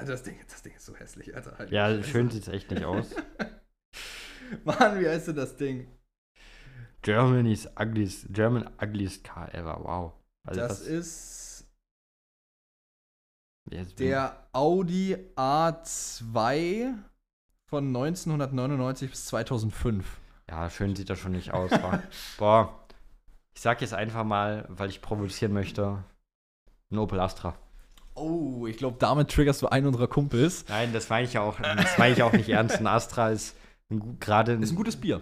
Also 0.00 0.12
das 0.12 0.22
Ding, 0.22 0.36
das 0.48 0.62
Ding 0.62 0.74
ist 0.74 0.86
so 0.86 0.94
hässlich, 0.96 1.34
Alter. 1.34 1.58
Halt 1.58 1.70
Ja, 1.70 1.86
Fresse. 1.86 2.04
schön 2.04 2.30
sieht 2.30 2.42
es 2.42 2.48
echt 2.48 2.70
nicht 2.70 2.84
aus. 2.84 3.14
Mann, 4.64 5.00
wie 5.00 5.08
heißt 5.08 5.28
denn 5.28 5.36
das 5.36 5.56
Ding? 5.56 5.86
Germany's 7.02 7.68
ugliest, 7.78 8.26
German 8.30 8.68
ugliest 8.82 9.24
car 9.24 9.54
ever, 9.54 9.78
wow. 9.84 10.12
Also 10.46 10.60
das 10.60 10.80
ist 10.80 11.66
jetzt- 13.70 13.98
der 13.98 14.46
Audi 14.52 15.16
A2 15.36 16.94
von 17.68 17.84
1999 17.86 19.10
bis 19.10 19.26
2005. 19.26 20.18
Ja, 20.48 20.68
schön 20.68 20.96
sieht 20.96 21.08
das 21.10 21.18
schon 21.18 21.32
nicht 21.32 21.52
aus. 21.52 21.70
Boah. 22.38 22.76
Ich 23.54 23.60
sag 23.62 23.80
jetzt 23.80 23.94
einfach 23.94 24.24
mal, 24.24 24.64
weil 24.68 24.90
ich 24.90 25.00
provozieren 25.02 25.52
möchte, 25.52 26.02
ein 26.90 26.98
Opel 26.98 27.20
Astra. 27.20 27.56
Oh, 28.14 28.66
ich 28.66 28.76
glaube, 28.76 28.96
damit 28.98 29.30
triggerst 29.30 29.62
du 29.62 29.68
einen 29.68 29.86
unserer 29.86 30.08
Kumpels. 30.08 30.64
Nein, 30.68 30.92
das 30.92 31.08
meine 31.08 31.26
ich 31.26 31.32
ja 31.34 31.40
auch, 31.42 31.58
das 31.60 31.96
meine 31.98 32.14
ich 32.14 32.22
auch 32.22 32.32
nicht 32.32 32.48
ernst. 32.48 32.78
Ein 32.78 32.86
Astra 32.86 33.30
ist 33.30 33.56
gerade 34.18 34.52
Ist 34.54 34.72
ein 34.72 34.76
gutes 34.76 34.96
Bier. 34.96 35.20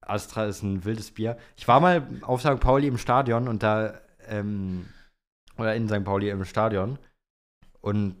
Astra 0.00 0.46
ist 0.46 0.62
ein 0.62 0.84
wildes 0.84 1.10
Bier. 1.12 1.36
Ich 1.56 1.68
war 1.68 1.80
mal 1.80 2.06
auf 2.22 2.40
St. 2.40 2.58
Pauli 2.60 2.86
im 2.88 2.98
Stadion 2.98 3.46
und 3.48 3.62
da, 3.62 4.00
ähm, 4.26 4.86
oder 5.58 5.74
in 5.74 5.88
St. 5.88 6.04
Pauli 6.04 6.30
im 6.30 6.44
Stadion. 6.44 6.98
Und 7.80 8.16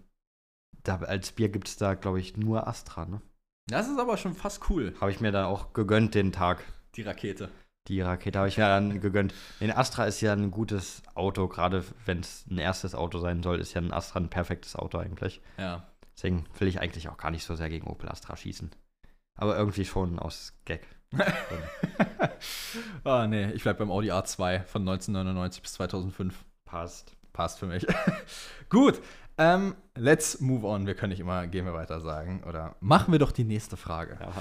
da, 0.84 0.96
als 0.98 1.32
Bier 1.32 1.48
gibt 1.48 1.68
es 1.68 1.76
da, 1.76 1.94
glaube 1.94 2.20
ich, 2.20 2.36
nur 2.36 2.66
Astra, 2.66 3.06
ne? 3.06 3.20
Das 3.68 3.88
ist 3.88 3.98
aber 3.98 4.16
schon 4.16 4.34
fast 4.34 4.68
cool, 4.70 4.92
Habe 5.00 5.12
ich 5.12 5.20
mir 5.20 5.30
dann 5.32 5.44
auch 5.44 5.72
gegönnt 5.72 6.14
den 6.14 6.32
Tag. 6.32 6.64
die 6.96 7.02
Rakete. 7.02 7.48
Die 7.88 8.00
Rakete 8.00 8.38
habe 8.38 8.48
ich 8.48 8.58
mir 8.58 8.68
dann 8.68 9.00
gegönnt. 9.00 9.34
Den 9.60 9.72
Astra 9.72 10.04
ist 10.04 10.20
ja 10.20 10.32
ein 10.32 10.50
gutes 10.50 11.02
Auto, 11.14 11.48
gerade 11.48 11.84
wenn 12.04 12.20
es 12.20 12.46
ein 12.48 12.58
erstes 12.58 12.94
Auto 12.94 13.18
sein 13.18 13.42
soll, 13.42 13.58
ist 13.58 13.74
ja 13.74 13.80
ein 13.80 13.92
Astra 13.92 14.20
ein 14.20 14.28
perfektes 14.28 14.76
Auto 14.76 14.98
eigentlich. 14.98 15.40
Ja. 15.58 15.86
Deswegen 16.14 16.44
will 16.58 16.68
ich 16.68 16.80
eigentlich 16.80 17.08
auch 17.08 17.16
gar 17.16 17.30
nicht 17.30 17.44
so 17.44 17.56
sehr 17.56 17.68
gegen 17.68 17.88
Opel 17.88 18.08
Astra 18.08 18.36
schießen. 18.36 18.70
Aber 19.36 19.56
irgendwie 19.56 19.84
schon 19.84 20.18
aus 20.18 20.54
Gag. 20.64 20.86
ah, 23.04 23.26
nee, 23.26 23.50
ich 23.52 23.62
bleib 23.62 23.78
beim 23.78 23.90
Audi 23.90 24.12
A2 24.12 24.64
von 24.64 24.82
1999 24.82 25.62
bis 25.62 25.72
2005. 25.74 26.44
Passt. 26.64 27.16
Passt 27.32 27.58
für 27.58 27.66
mich. 27.66 27.86
Gut, 28.68 29.00
ähm, 29.38 29.74
let's 29.96 30.40
move 30.40 30.66
on. 30.66 30.86
Wir 30.86 30.94
können 30.94 31.10
nicht 31.10 31.20
immer, 31.20 31.46
gehen 31.46 31.64
wir 31.64 31.74
weiter 31.74 32.00
sagen. 32.00 32.42
Oder 32.48 32.76
machen 32.80 33.12
wir 33.12 33.18
doch 33.18 33.32
die 33.32 33.44
nächste 33.44 33.76
Frage. 33.76 34.18
Ja, 34.20 34.32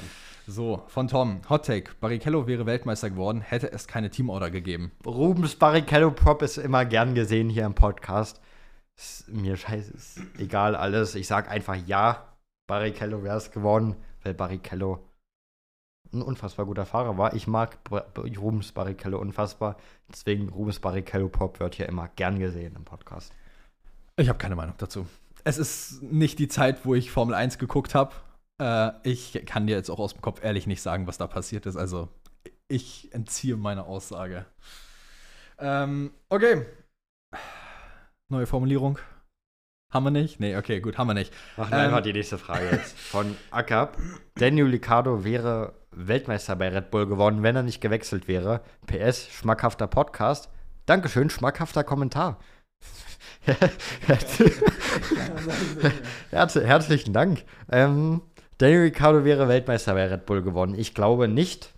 So, 0.48 0.84
von 0.88 1.08
Tom. 1.08 1.42
Hot 1.50 1.66
Take. 1.66 1.92
Barrichello 2.00 2.48
wäre 2.48 2.66
Weltmeister 2.66 3.10
geworden, 3.10 3.42
hätte 3.42 3.72
es 3.72 3.88
keine 3.88 4.10
Teamorder 4.10 4.52
gegeben. 4.52 4.92
Rubens 5.06 5.56
Barrichello 5.56 6.12
Prop 6.12 6.42
ist 6.42 6.58
immer 6.58 6.86
gern 6.86 7.16
gesehen 7.16 7.50
hier 7.50 7.66
im 7.66 7.76
Podcast. 7.76 8.42
Ist 8.98 9.30
mir 9.30 9.56
scheiße, 9.56 9.94
ist 9.94 10.22
egal 10.38 10.76
alles. 10.76 11.16
Ich 11.16 11.28
sag 11.28 11.50
einfach 11.50 11.76
ja, 11.76 12.36
Barrichello 12.68 13.24
wäre 13.24 13.38
es 13.38 13.52
geworden, 13.52 13.96
weil 14.24 14.34
Barrichello 14.34 15.08
ein 16.14 16.22
unfassbar 16.22 16.66
guter 16.66 16.86
Fahrer 16.86 17.18
war. 17.18 17.34
Ich 17.34 17.48
mag 17.48 17.78
Rubens 18.18 18.74
Barrichello 18.74 19.18
unfassbar. 19.20 19.78
Deswegen 20.12 20.50
Rubens 20.50 20.80
Barrichello 20.80 21.30
Prop 21.30 21.60
wird 21.60 21.76
hier 21.76 21.88
immer 21.88 22.10
gern 22.10 22.38
gesehen 22.38 22.76
im 22.76 22.84
Podcast. 22.84 23.34
Ich 24.18 24.30
habe 24.30 24.38
keine 24.40 24.56
Meinung 24.56 24.76
dazu. 24.78 25.08
Es 25.44 25.58
ist 25.58 26.04
nicht 26.04 26.38
die 26.40 26.48
Zeit, 26.48 26.86
wo 26.86 26.94
ich 26.96 27.12
Formel 27.12 27.34
1 27.36 27.58
geguckt 27.58 27.96
habe. 27.96 28.14
Äh, 28.62 28.92
ich 29.04 29.42
kann 29.46 29.66
dir 29.68 29.76
jetzt 29.76 29.90
auch 29.90 30.00
aus 30.00 30.14
dem 30.14 30.22
Kopf 30.22 30.44
ehrlich 30.44 30.68
nicht 30.68 30.82
sagen, 30.82 31.08
was 31.08 31.18
da 31.18 31.28
passiert 31.28 31.66
ist. 31.66 31.78
Also, 31.78 32.10
ich 32.68 33.14
entziehe 33.14 33.58
meine 33.58 33.86
Aussage. 33.86 34.46
Ähm, 35.58 36.12
okay. 36.30 36.66
Neue 38.30 38.46
Formulierung. 38.46 39.00
Haben 39.92 40.06
wir 40.06 40.12
nicht? 40.12 40.40
Nee, 40.40 40.56
okay, 40.56 40.80
gut, 40.80 40.98
haben 40.98 41.08
wir 41.08 41.14
nicht. 41.14 41.34
Machen 41.58 41.72
wir 41.72 41.80
Ähm. 41.80 41.86
einfach 41.86 42.02
die 42.02 42.14
nächste 42.14 42.38
Frage 42.38 42.66
jetzt. 42.72 42.98
Von 42.98 43.36
Akab. 43.50 43.98
Daniel 44.36 44.68
Ricciardo 44.68 45.24
wäre 45.26 45.74
Weltmeister 45.92 46.56
bei 46.56 46.70
Red 46.70 46.92
Bull 46.92 47.08
geworden, 47.08 47.44
wenn 47.44 47.56
er 47.56 47.64
nicht 47.64 47.82
gewechselt 47.82 48.28
wäre. 48.28 48.62
PS, 48.86 49.28
schmackhafter 49.30 49.88
Podcast. 49.88 50.50
Dankeschön, 50.86 51.30
schmackhafter 51.30 51.84
Kommentar. 51.84 52.40
Herz, 56.32 56.56
herzlichen 56.56 57.14
Dank. 57.14 57.44
Ähm, 57.72 58.22
Daniel 58.58 58.82
Ricciardo 58.84 59.24
wäre 59.26 59.48
Weltmeister 59.48 59.94
bei 59.94 60.08
Red 60.08 60.26
Bull 60.26 60.42
geworden. 60.44 60.76
Ich 60.78 60.94
glaube 60.94 61.28
nicht. 61.28 61.74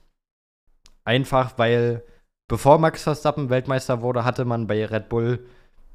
Einfach, 1.05 1.57
weil 1.57 2.03
bevor 2.47 2.77
Max 2.79 3.03
Verstappen 3.03 3.49
Weltmeister 3.49 4.01
wurde, 4.01 4.23
hatte 4.25 4.45
man 4.45 4.67
bei 4.67 4.85
Red 4.85 5.09
Bull 5.09 5.45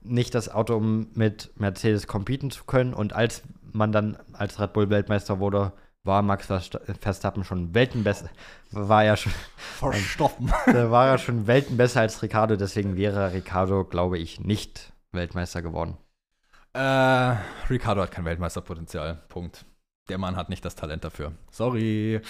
nicht 0.03 0.35
das 0.35 0.49
Auto, 0.49 0.77
um 0.77 1.09
mit 1.15 1.51
Mercedes 1.57 2.07
competen 2.07 2.51
zu 2.51 2.65
können. 2.65 2.95
Und 2.95 3.13
als 3.13 3.43
man 3.73 3.93
dann 3.93 4.17
als 4.33 4.61
Red 4.61 4.73
Bull 4.73 4.91
Weltmeister 4.91 5.39
wurde, 5.39 5.73
war 6.05 6.23
Max 6.23 6.51
Versta- 6.51 6.81
Verstappen 7.01 7.45
schon 7.45 7.75
Weltenbesser. 7.75 8.31
War 8.71 9.05
ja 9.05 9.17
schon, 9.17 9.33
Verstoppen. 9.79 10.49
war 10.67 11.09
er 11.09 11.19
schon 11.19 11.47
Weltenbesser 11.47 12.01
als 12.01 12.23
Ricardo. 12.23 12.57
Deswegen 12.57 12.97
wäre 12.97 13.33
Ricardo, 13.33 13.85
glaube 13.85 14.19
ich, 14.19 14.41
nicht 14.41 14.93
Weltmeister 15.13 15.63
geworden. 15.63 15.97
äh, 16.75 17.37
Ricardo 17.71 18.03
hat 18.03 18.11
kein 18.11 18.25
Weltmeisterpotenzial. 18.25 19.23
Punkt. 19.29 19.65
Der 20.09 20.19
Mann 20.19 20.37
hat 20.37 20.49
nicht 20.49 20.65
das 20.65 20.75
Talent 20.75 21.05
dafür. 21.05 21.33
Sorry. 21.51 22.21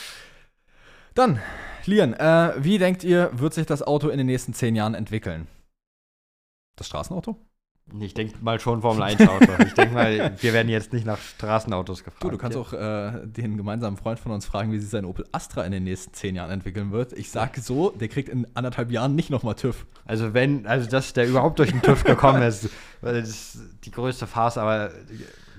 Dann, 1.15 1.41
Lian, 1.85 2.15
äh, 2.15 2.55
wie 2.59 2.79
denkt 2.79 3.05
ihr, 3.05 3.31
wird 3.39 3.55
sich 3.55 3.67
das 3.67 3.83
Auto 3.83 4.09
in 4.09 4.19
den 4.19 4.27
nächsten 4.27 4.55
zehn 4.55 4.77
Jahren 4.77 4.95
entwickeln? 4.95 5.49
Das 6.77 6.87
Straßenauto? 6.87 7.37
Ich 8.01 8.12
denke 8.15 8.35
mal 8.43 8.60
schon 8.60 8.82
Formel 8.82 9.02
1 9.02 9.20
Auto. 9.28 9.51
ich 9.66 9.74
denke 9.74 9.94
mal, 9.94 10.32
wir 10.40 10.52
werden 10.52 10.69
jetzt 10.69 10.93
nicht 10.93 11.06
nach 11.06 11.19
Straßenautos 11.19 12.05
gefragt. 12.05 12.23
Du, 12.23 12.31
du 12.31 12.39
kannst 12.39 12.56
auch 12.56 12.73
äh, 12.73 13.12
den 13.24 13.56
gemeinsamen 13.56 13.97
Freund 13.97 14.20
von 14.20 14.32
uns 14.32 14.44
fragen, 14.44 14.73
wie 14.73 14.78
sich 14.78 14.90
sein 14.90 15.05
Opel 15.05 15.24
Astra 15.32 15.65
in 15.65 15.73
den 15.73 15.85
nächsten 15.85 16.12
zehn 16.12 16.35
Jahren 16.35 16.51
entwickeln 16.51 16.93
wird. 16.93 17.12
Ich 17.15 17.31
sag 17.31 17.56
so, 17.56 17.90
der 17.90 18.09
kriegt 18.09 18.28
in 18.28 18.47
anderthalb 18.55 18.90
Jahren 18.90 19.15
nicht 19.15 19.31
nochmal 19.31 19.55
TÜV. 19.55 19.86
Also 20.05 20.35
wenn, 20.35 20.66
also 20.66 20.89
dass 20.89 21.12
der 21.15 21.27
überhaupt 21.27 21.59
durch 21.59 21.70
den 21.70 21.82
TÜV 21.82 22.05
gekommen 22.05 22.43
ist, 22.44 22.69
weil 23.01 23.20
das 23.20 23.28
ist 23.28 23.59
die 23.85 23.90
größte 23.90 24.27
Farce, 24.27 24.59
aber 24.59 24.90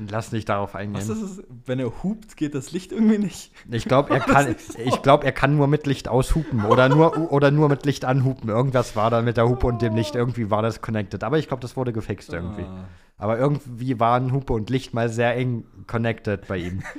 lass 0.09 0.31
nicht 0.31 0.49
darauf 0.49 0.75
eingehen. 0.75 1.01
Was 1.01 1.09
ist 1.09 1.21
es? 1.21 1.43
Wenn 1.65 1.79
er 1.79 2.03
hupt, 2.03 2.37
geht 2.37 2.55
das 2.55 2.71
Licht 2.71 2.91
irgendwie 2.91 3.17
nicht. 3.17 3.51
Ich 3.69 3.85
glaube, 3.85 4.13
er 4.13 4.19
kann, 4.19 4.55
ich 4.83 5.01
glaube, 5.01 5.25
er 5.25 5.31
kann 5.31 5.57
nur 5.57 5.67
mit 5.67 5.87
Licht 5.87 6.07
aushupen 6.07 6.65
oder 6.65 6.89
nur 6.89 7.31
oder 7.31 7.51
nur 7.51 7.69
mit 7.69 7.85
Licht 7.85 8.05
anhupen. 8.05 8.49
Irgendwas 8.49 8.95
war 8.95 9.09
da 9.09 9.21
mit 9.21 9.37
der 9.37 9.47
Hupe 9.47 9.67
und 9.67 9.81
dem 9.81 9.95
Licht. 9.95 10.15
Irgendwie 10.15 10.49
war 10.49 10.61
das 10.61 10.81
connected. 10.81 11.23
Aber 11.23 11.37
ich 11.37 11.47
glaube, 11.47 11.61
das 11.61 11.75
wurde 11.75 11.93
gefixt 11.93 12.31
irgendwie. 12.31 12.63
Ah. 12.63 12.85
Aber 13.17 13.37
irgendwie 13.37 13.99
waren 13.99 14.31
Hupe 14.31 14.53
und 14.53 14.69
Licht 14.69 14.93
mal 14.93 15.09
sehr 15.09 15.35
eng 15.35 15.65
connected 15.87 16.47
bei 16.47 16.57
ihm. 16.57 16.83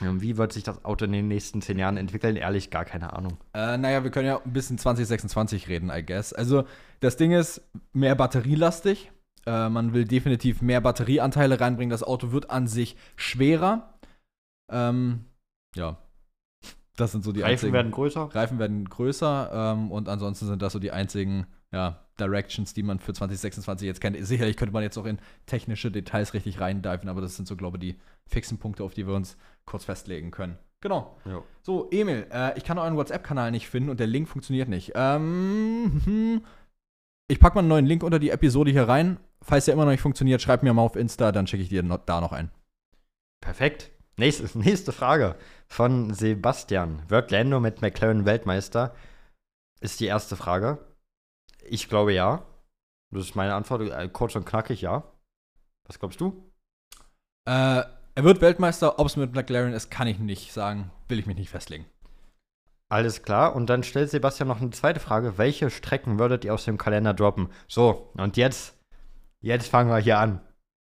Wie 0.00 0.36
wird 0.36 0.52
sich 0.52 0.62
das 0.62 0.84
Auto 0.84 1.04
in 1.06 1.12
den 1.12 1.28
nächsten 1.28 1.60
zehn 1.60 1.78
Jahren 1.78 1.96
entwickeln? 1.96 2.36
Ehrlich, 2.36 2.70
gar 2.70 2.84
keine 2.84 3.12
Ahnung. 3.12 3.38
Äh, 3.52 3.76
naja, 3.78 4.04
wir 4.04 4.10
können 4.10 4.26
ja 4.26 4.40
ein 4.40 4.52
bisschen 4.52 4.78
2026 4.78 5.68
reden, 5.68 5.90
I 5.92 6.04
guess. 6.04 6.32
Also, 6.32 6.64
das 7.00 7.16
Ding 7.16 7.32
ist 7.32 7.62
mehr 7.92 8.14
batterielastig. 8.14 9.10
Äh, 9.46 9.68
man 9.68 9.92
will 9.92 10.04
definitiv 10.04 10.62
mehr 10.62 10.80
Batterieanteile 10.80 11.60
reinbringen. 11.60 11.90
Das 11.90 12.02
Auto 12.02 12.32
wird 12.32 12.50
an 12.50 12.66
sich 12.66 12.96
schwerer. 13.16 13.94
Ähm, 14.70 15.24
ja. 15.74 15.98
Das 16.96 17.12
sind 17.12 17.22
so 17.22 17.32
die 17.32 17.42
Reifen 17.42 17.52
einzigen. 17.52 17.72
werden 17.72 17.92
größer. 17.92 18.34
Reifen 18.34 18.58
werden 18.58 18.88
größer 18.88 19.50
ähm, 19.52 19.92
und 19.92 20.08
ansonsten 20.08 20.46
sind 20.46 20.62
das 20.62 20.72
so 20.72 20.80
die 20.80 20.90
einzigen 20.90 21.46
ja, 21.70 22.04
Directions, 22.18 22.74
die 22.74 22.82
man 22.82 22.98
für 22.98 23.12
2026 23.12 23.86
jetzt 23.86 24.00
kennt. 24.00 24.16
Sicherlich 24.26 24.56
könnte 24.56 24.72
man 24.72 24.82
jetzt 24.82 24.98
auch 24.98 25.04
in 25.04 25.18
technische 25.46 25.90
Details 25.90 26.34
richtig 26.34 26.60
reindiven, 26.60 27.08
aber 27.08 27.20
das 27.20 27.36
sind 27.36 27.46
so, 27.46 27.56
glaube 27.56 27.76
ich, 27.76 27.80
die 27.80 28.00
fixen 28.26 28.58
Punkte, 28.58 28.82
auf 28.82 28.94
die 28.94 29.06
wir 29.06 29.14
uns 29.14 29.36
kurz 29.64 29.84
festlegen 29.84 30.30
können. 30.30 30.58
Genau. 30.80 31.16
Ja. 31.24 31.42
So, 31.62 31.88
Emil, 31.90 32.26
äh, 32.32 32.56
ich 32.56 32.64
kann 32.64 32.78
euren 32.78 32.96
WhatsApp-Kanal 32.96 33.50
nicht 33.50 33.68
finden 33.68 33.90
und 33.90 34.00
der 34.00 34.06
Link 34.06 34.28
funktioniert 34.28 34.68
nicht. 34.68 34.92
Ähm, 34.94 36.00
hm. 36.04 36.44
ich 37.28 37.40
packe 37.40 37.56
mal 37.56 37.60
einen 37.60 37.68
neuen 37.68 37.86
Link 37.86 38.02
unter 38.02 38.18
die 38.18 38.30
Episode 38.30 38.70
hier 38.70 38.88
rein. 38.88 39.18
Falls 39.48 39.64
der 39.64 39.72
immer 39.72 39.86
noch 39.86 39.92
nicht 39.92 40.02
funktioniert, 40.02 40.42
schreib 40.42 40.62
mir 40.62 40.74
mal 40.74 40.82
auf 40.82 40.94
Insta, 40.94 41.32
dann 41.32 41.46
schicke 41.46 41.62
ich 41.62 41.70
dir 41.70 41.82
noch, 41.82 42.04
da 42.04 42.20
noch 42.20 42.32
ein. 42.32 42.50
Perfekt. 43.40 43.90
Nächste, 44.18 44.46
nächste 44.58 44.92
Frage 44.92 45.36
von 45.66 46.12
Sebastian. 46.12 47.02
Wird 47.08 47.30
Lando 47.30 47.58
mit 47.58 47.80
McLaren 47.80 48.26
Weltmeister? 48.26 48.94
Ist 49.80 50.00
die 50.00 50.06
erste 50.06 50.36
Frage. 50.36 50.78
Ich 51.64 51.88
glaube 51.88 52.12
ja. 52.12 52.44
Das 53.10 53.24
ist 53.24 53.36
meine 53.36 53.54
Antwort. 53.54 53.90
Äh, 53.90 54.10
Kurz 54.12 54.36
und 54.36 54.44
knackig, 54.44 54.82
ja. 54.82 55.04
Was 55.86 55.98
glaubst 55.98 56.20
du? 56.20 56.52
Äh, 57.46 57.84
er 58.14 58.24
wird 58.24 58.42
Weltmeister, 58.42 58.98
ob 58.98 59.06
es 59.06 59.16
mit 59.16 59.32
McLaren 59.32 59.72
ist, 59.72 59.90
kann 59.90 60.08
ich 60.08 60.18
nicht 60.18 60.52
sagen. 60.52 60.90
Will 61.08 61.18
ich 61.18 61.26
mich 61.26 61.38
nicht 61.38 61.48
festlegen. 61.48 61.86
Alles 62.90 63.22
klar. 63.22 63.56
Und 63.56 63.70
dann 63.70 63.82
stellt 63.82 64.10
Sebastian 64.10 64.48
noch 64.48 64.60
eine 64.60 64.70
zweite 64.70 65.00
Frage. 65.00 65.38
Welche 65.38 65.70
Strecken 65.70 66.18
würdet 66.18 66.44
ihr 66.44 66.52
aus 66.52 66.66
dem 66.66 66.76
Kalender 66.76 67.14
droppen? 67.14 67.48
So, 67.66 68.10
und 68.14 68.36
jetzt, 68.36 68.77
jetzt 69.42 69.68
fangen 69.68 69.90
wir 69.90 69.98
hier 69.98 70.18
an, 70.18 70.40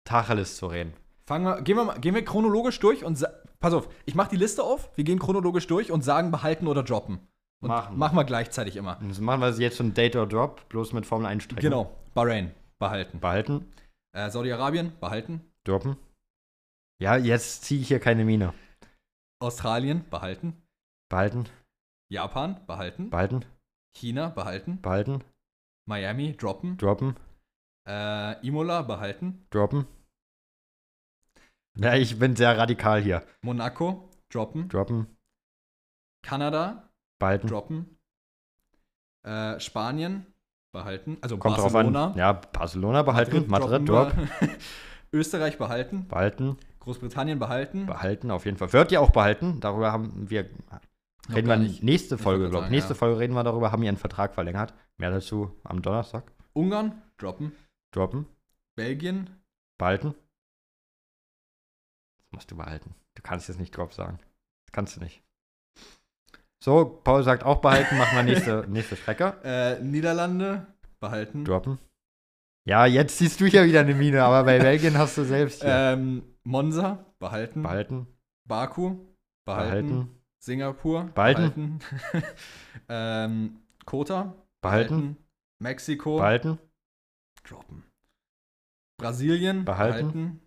Tacheles 0.04 0.56
zu 0.56 0.66
reden. 0.66 0.92
Fangen 1.26 1.44
wir, 1.44 1.62
gehen, 1.62 1.76
wir 1.76 1.84
mal, 1.84 1.98
gehen 2.00 2.14
wir 2.14 2.24
chronologisch 2.24 2.78
durch 2.78 3.04
und 3.04 3.24
pass 3.58 3.72
auf, 3.74 3.88
ich 4.04 4.14
mach 4.14 4.28
die 4.28 4.36
Liste 4.36 4.62
auf, 4.62 4.90
wir 4.96 5.04
gehen 5.04 5.18
chronologisch 5.18 5.66
durch 5.66 5.90
und 5.90 6.02
sagen 6.02 6.30
behalten 6.30 6.66
oder 6.68 6.82
droppen. 6.82 7.20
Und 7.62 7.68
Machen. 7.70 7.96
Machen 7.98 8.16
wir 8.16 8.24
gleichzeitig 8.24 8.76
immer. 8.76 8.98
So 9.10 9.22
machen 9.22 9.40
wir 9.40 9.48
jetzt 9.50 9.80
ein 9.80 9.94
Date 9.94 10.14
or 10.14 10.26
Drop, 10.26 10.68
bloß 10.68 10.92
mit 10.92 11.06
Formel 11.06 11.26
1 11.26 11.42
Strecken. 11.44 11.62
Genau. 11.62 11.96
Bahrain, 12.14 12.52
behalten. 12.78 13.18
Behalten, 13.18 13.72
Äh, 14.12 14.30
Saudi-Arabien, 14.30 14.92
behalten. 15.00 15.40
droppen. 15.64 15.96
Ja, 17.02 17.16
jetzt 17.16 17.64
ziehe 17.64 17.80
ich 17.80 17.88
hier 17.88 17.98
keine 17.98 18.24
Mine. 18.24 18.52
Australien, 19.40 20.04
behalten. 20.10 20.62
Behalten, 21.10 21.46
Japan, 22.10 22.60
behalten. 22.66 23.10
behalten, 23.10 23.44
China, 23.96 24.28
behalten. 24.28 24.80
behalten, 24.80 25.24
Miami, 25.86 26.36
droppen. 26.36 26.76
droppen, 26.78 27.16
Äh, 27.86 28.46
Imola, 28.46 28.82
behalten. 28.82 29.46
droppen. 29.50 29.86
Ja, 31.76 31.94
ich 31.94 32.18
bin 32.18 32.34
sehr 32.34 32.56
radikal 32.56 33.02
hier. 33.02 33.22
Monaco, 33.42 34.10
droppen. 34.30 34.68
Droppen, 34.68 35.06
Kanada, 36.22 36.90
behalten. 37.18 37.46
droppen. 37.46 37.98
Äh, 39.24 39.60
Spanien, 39.60 40.26
behalten. 40.72 41.18
Also 41.20 41.36
Kommt 41.38 41.56
Barcelona. 41.56 41.90
drauf 42.06 42.12
an. 42.12 42.18
Ja, 42.18 42.32
Barcelona 42.32 43.02
behalten, 43.02 43.44
Madrid, 43.48 43.88
drop, 43.88 44.12
droppen 44.12 44.30
wir. 44.40 44.48
Österreich 45.12 45.58
behalten. 45.58 46.08
behalten, 46.08 46.56
Großbritannien 46.80 47.38
behalten. 47.38 47.86
behalten, 47.86 48.30
auf 48.30 48.44
jeden 48.46 48.56
Fall. 48.56 48.72
Wird 48.72 48.90
ja 48.92 49.00
auch 49.00 49.10
behalten. 49.10 49.60
Darüber 49.60 49.92
haben 49.92 50.28
wir, 50.30 50.48
Noch 51.28 51.36
reden 51.36 51.48
wir 51.48 51.56
nicht. 51.56 51.82
nächste 51.82 52.18
Folge, 52.18 52.48
glaube 52.50 52.66
ich. 52.66 52.70
Nächste 52.70 52.94
ja. 52.94 52.98
Folge 52.98 53.18
reden 53.20 53.34
wir 53.34 53.44
darüber, 53.44 53.70
haben 53.70 53.82
ihren 53.82 53.96
Vertrag 53.96 54.34
verlängert. 54.34 54.74
Mehr 54.96 55.10
dazu 55.10 55.52
am 55.64 55.82
Donnerstag. 55.82 56.32
Ungarn, 56.52 57.02
droppen. 57.18 57.52
Droppen, 57.96 58.26
Belgien, 58.76 59.30
behalten. 59.78 60.14
Das 62.18 62.32
musst 62.32 62.50
du 62.50 62.56
behalten. 62.56 62.94
Du 63.14 63.22
kannst 63.22 63.48
jetzt 63.48 63.58
nicht 63.58 63.74
drop 63.74 63.94
sagen. 63.94 64.18
Das 64.66 64.72
kannst 64.72 64.96
du 64.96 65.00
nicht. 65.00 65.22
So, 66.62 66.84
Paul 66.84 67.22
sagt 67.22 67.42
auch 67.42 67.62
behalten, 67.62 67.96
machen 67.96 68.16
wir 68.16 68.22
nächste, 68.22 68.66
nächste 68.68 68.96
Strecke. 68.96 69.38
äh, 69.42 69.80
Niederlande, 69.82 70.66
behalten. 71.00 71.44
Droppen. 71.46 71.78
Ja, 72.68 72.84
jetzt 72.84 73.16
siehst 73.16 73.40
du 73.40 73.46
hier 73.46 73.64
wieder 73.64 73.80
eine 73.80 73.94
Mine, 73.94 74.24
aber 74.24 74.44
bei 74.44 74.58
Belgien 74.58 74.98
hast 74.98 75.16
du 75.16 75.24
selbst 75.24 75.62
hier. 75.62 75.70
Ähm, 75.72 76.22
Monza, 76.44 77.02
behalten. 77.18 77.62
behalten, 77.62 78.06
Baku, 78.46 79.06
behalten. 79.46 79.88
behalten, 79.88 80.22
Singapur, 80.42 81.04
Behalten. 81.14 81.78
behalten. 81.78 82.26
ähm, 82.90 83.60
Kota, 83.86 84.34
behalten, 84.60 85.16
Mexiko, 85.60 86.16
behalten, 86.16 86.58
droppen. 87.48 87.84
Brasilien, 89.00 89.64
Behalten. 89.64 90.12
behalten. 90.12 90.42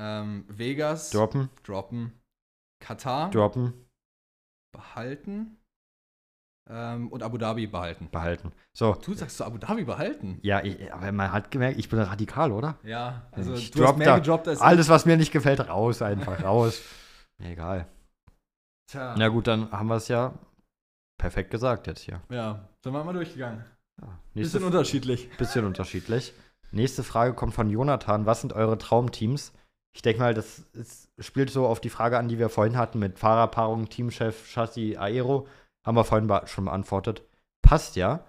Ähm, 0.00 0.44
Vegas, 0.48 1.10
droppen, 1.10 1.48
droppen. 1.64 2.12
Katar, 2.80 3.30
droppen, 3.30 3.72
behalten. 4.72 5.56
Ähm, 6.70 7.08
und 7.08 7.22
Abu 7.22 7.38
Dhabi 7.38 7.66
behalten. 7.66 8.10
behalten. 8.10 8.52
So, 8.76 8.92
Du 8.94 9.14
sagst 9.14 9.38
zu 9.38 9.44
Abu 9.44 9.56
Dhabi 9.56 9.84
behalten? 9.84 10.38
ja, 10.42 10.62
ich, 10.62 10.92
aber 10.92 11.10
man 11.12 11.32
hat 11.32 11.50
gemerkt, 11.50 11.78
ich 11.78 11.88
bin 11.88 11.98
radikal, 11.98 12.52
oder? 12.52 12.78
Ja, 12.82 13.26
also 13.32 13.54
Ich 13.54 13.70
du 13.70 13.86
hast 13.86 13.96
mehr 13.96 14.06
da 14.06 14.18
gedroppt 14.18 14.48
als 14.48 14.60
Alles, 14.60 14.88
was 14.90 15.06
mir 15.06 15.16
nicht 15.16 15.32
gefällt, 15.32 15.66
raus, 15.66 16.02
einfach 16.02 16.44
raus. 16.44 16.82
Egal. 17.42 17.88
Tja. 18.90 19.14
Na 19.16 19.28
gut, 19.28 19.46
dann 19.46 19.70
haben 19.72 19.88
wir 19.88 19.96
es 19.96 20.08
ja 20.08 20.38
perfekt 21.18 21.50
gesagt 21.50 21.86
jetzt 21.86 22.00
hier. 22.02 22.20
Ja, 22.28 22.68
sind 22.84 22.92
wir 22.92 23.02
mal 23.02 23.12
durchgegangen. 23.14 23.64
Ja, 24.00 24.18
Bisschen 24.34 24.64
unterschiedlich. 24.64 25.28
bisschen 25.38 25.64
unterschiedlich. 25.64 26.32
Nächste 26.70 27.02
Frage 27.02 27.34
kommt 27.34 27.54
von 27.54 27.70
Jonathan. 27.70 28.26
Was 28.26 28.40
sind 28.40 28.52
eure 28.52 28.78
Traumteams? 28.78 29.52
Ich 29.94 30.02
denke 30.02 30.20
mal, 30.20 30.34
das 30.34 30.60
ist, 30.74 31.08
spielt 31.18 31.50
so 31.50 31.66
auf 31.66 31.80
die 31.80 31.88
Frage 31.88 32.18
an, 32.18 32.28
die 32.28 32.38
wir 32.38 32.50
vorhin 32.50 32.76
hatten 32.76 32.98
mit 32.98 33.18
Fahrerpaarung, 33.18 33.88
Teamchef, 33.88 34.46
Chassis, 34.46 34.96
Aero. 34.96 35.46
Haben 35.84 35.96
wir 35.96 36.04
vorhin 36.04 36.30
schon 36.46 36.66
beantwortet. 36.66 37.22
Passt 37.62 37.96
ja. 37.96 38.24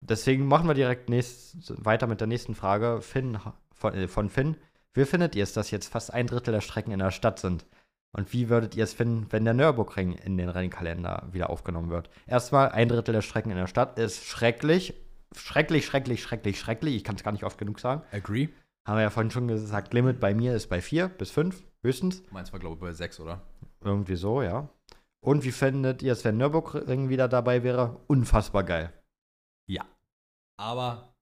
Deswegen 0.00 0.46
machen 0.46 0.68
wir 0.68 0.74
direkt 0.74 1.08
nächst, 1.08 1.84
weiter 1.84 2.06
mit 2.06 2.20
der 2.20 2.26
nächsten 2.26 2.54
Frage. 2.54 3.00
Finn, 3.00 3.38
von, 3.72 3.94
äh, 3.94 4.08
von 4.08 4.28
Finn. 4.28 4.56
Wie 4.92 5.04
findet 5.04 5.34
ihr 5.34 5.44
es, 5.44 5.52
dass 5.52 5.70
jetzt 5.70 5.88
fast 5.88 6.12
ein 6.12 6.26
Drittel 6.26 6.52
der 6.52 6.60
Strecken 6.60 6.92
in 6.92 6.98
der 6.98 7.10
Stadt 7.10 7.38
sind? 7.38 7.64
Und 8.12 8.32
wie 8.32 8.48
würdet 8.48 8.74
ihr 8.74 8.84
es 8.84 8.94
finden, 8.94 9.26
wenn 9.30 9.44
der 9.44 9.54
Nürburgring 9.54 10.12
in 10.12 10.36
den 10.38 10.48
Rennkalender 10.48 11.28
wieder 11.30 11.50
aufgenommen 11.50 11.90
wird? 11.90 12.10
Erstmal, 12.26 12.70
ein 12.70 12.88
Drittel 12.88 13.12
der 13.12 13.22
Strecken 13.22 13.50
in 13.50 13.56
der 13.58 13.66
Stadt 13.66 13.98
ist 13.98 14.24
schrecklich. 14.24 14.94
Schrecklich, 15.36 15.84
schrecklich, 15.84 16.22
schrecklich, 16.22 16.58
schrecklich. 16.58 16.96
Ich 16.96 17.04
kann 17.04 17.16
es 17.16 17.22
gar 17.22 17.32
nicht 17.32 17.44
oft 17.44 17.58
genug 17.58 17.80
sagen. 17.80 18.02
Agree. 18.12 18.48
Haben 18.86 18.96
wir 18.96 19.02
ja 19.02 19.10
vorhin 19.10 19.30
schon 19.30 19.46
gesagt, 19.48 19.92
Limit 19.92 20.20
bei 20.20 20.32
mir 20.34 20.54
ist 20.54 20.68
bei 20.68 20.80
vier 20.80 21.08
bis 21.08 21.30
fünf 21.30 21.62
höchstens. 21.82 22.22
Meins 22.30 22.52
war, 22.52 22.60
glaube 22.60 22.76
ich, 22.76 22.80
bei 22.80 22.92
sechs, 22.92 23.20
oder? 23.20 23.42
Irgendwie 23.84 24.16
so, 24.16 24.40
ja. 24.42 24.70
Und 25.20 25.44
wie 25.44 25.52
findet 25.52 26.02
ihr 26.02 26.12
es, 26.12 26.24
wenn 26.24 26.38
Nürburgring 26.38 27.10
wieder 27.10 27.28
dabei 27.28 27.62
wäre? 27.62 28.00
Unfassbar 28.06 28.64
geil. 28.64 28.92
Aber 30.60 31.14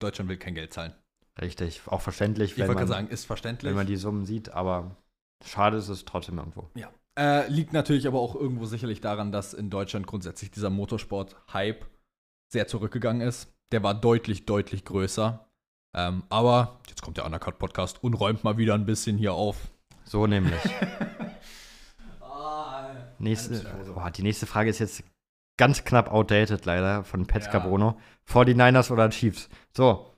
Deutschland 0.00 0.30
will 0.30 0.36
kein 0.36 0.54
Geld 0.54 0.72
zahlen. 0.72 0.94
Richtig, 1.40 1.82
auch 1.86 2.00
verständlich, 2.00 2.52
Ich 2.52 2.58
wollte 2.58 2.74
gerade 2.74 2.86
sagen, 2.86 3.08
ist 3.08 3.26
verständlich. 3.26 3.68
wenn 3.70 3.76
man 3.76 3.86
die 3.86 3.96
Summen 3.96 4.24
sieht, 4.24 4.50
aber 4.50 4.96
schade 5.44 5.76
ist 5.76 5.88
es 5.88 6.04
trotzdem 6.04 6.38
irgendwo. 6.38 6.68
Äh, 7.18 7.48
liegt 7.48 7.72
natürlich 7.72 8.06
aber 8.06 8.20
auch 8.20 8.36
irgendwo 8.36 8.64
sicherlich 8.66 9.00
daran, 9.00 9.32
dass 9.32 9.52
in 9.52 9.70
Deutschland 9.70 10.06
grundsätzlich 10.06 10.50
dieser 10.52 10.70
Motorsport-Hype 10.70 11.84
sehr 12.52 12.68
zurückgegangen 12.68 13.26
ist. 13.26 13.52
Der 13.72 13.82
war 13.82 13.94
deutlich, 13.94 14.46
deutlich 14.46 14.84
größer. 14.84 15.44
Ähm, 15.96 16.22
aber 16.28 16.78
jetzt 16.88 17.02
kommt 17.02 17.16
der 17.16 17.26
Undercut-Podcast 17.26 18.02
und 18.04 18.14
räumt 18.14 18.44
mal 18.44 18.56
wieder 18.56 18.74
ein 18.74 18.86
bisschen 18.86 19.18
hier 19.18 19.34
auf. 19.34 19.56
So 20.04 20.26
nämlich. 20.26 20.60
Ah, 22.20 22.90
Nächste, 23.18 23.64
boah, 23.94 24.10
die 24.10 24.22
nächste 24.22 24.46
Frage 24.46 24.70
ist 24.70 24.78
jetzt 24.78 25.02
ganz 25.56 25.84
knapp 25.84 26.10
outdated, 26.10 26.64
leider, 26.64 27.04
von 27.04 27.26
Petzka 27.26 27.58
Ja. 27.58 27.66
Bruno. 27.66 27.98
49ers 28.30 28.92
oder 28.92 29.10
Chiefs. 29.10 29.48
So. 29.76 30.14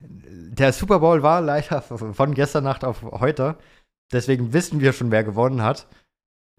Der 0.00 0.72
Super 0.72 0.98
Bowl 0.98 1.22
war 1.22 1.40
leider 1.40 1.80
von 2.14 2.34
gestern 2.34 2.64
Nacht 2.64 2.84
auf 2.84 3.02
heute. 3.02 3.56
Deswegen 4.12 4.52
wissen 4.52 4.80
wir 4.80 4.92
schon, 4.92 5.10
wer 5.10 5.24
gewonnen 5.24 5.62
hat. 5.62 5.86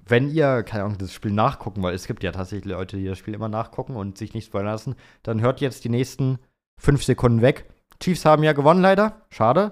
Wenn 0.05 0.29
ihr, 0.29 0.63
keine 0.63 0.83
Ahnung, 0.83 0.97
das 0.97 1.13
Spiel 1.13 1.31
nachgucken 1.31 1.81
wollt, 1.81 1.95
es 1.95 2.07
gibt 2.07 2.23
ja 2.23 2.31
tatsächlich 2.31 2.65
Leute, 2.73 2.97
die 2.97 3.05
das 3.05 3.17
Spiel 3.17 3.33
immer 3.33 3.47
nachgucken 3.47 3.95
und 3.95 4.17
sich 4.17 4.33
nicht 4.33 4.47
spoilern 4.47 4.67
lassen, 4.71 4.95
dann 5.21 5.39
hört 5.41 5.61
jetzt 5.61 5.85
die 5.85 5.89
nächsten 5.89 6.39
fünf 6.77 7.03
Sekunden 7.03 7.41
weg. 7.41 7.65
Chiefs 8.01 8.25
haben 8.25 8.43
ja 8.43 8.51
gewonnen, 8.53 8.81
leider. 8.81 9.21
Schade. 9.29 9.71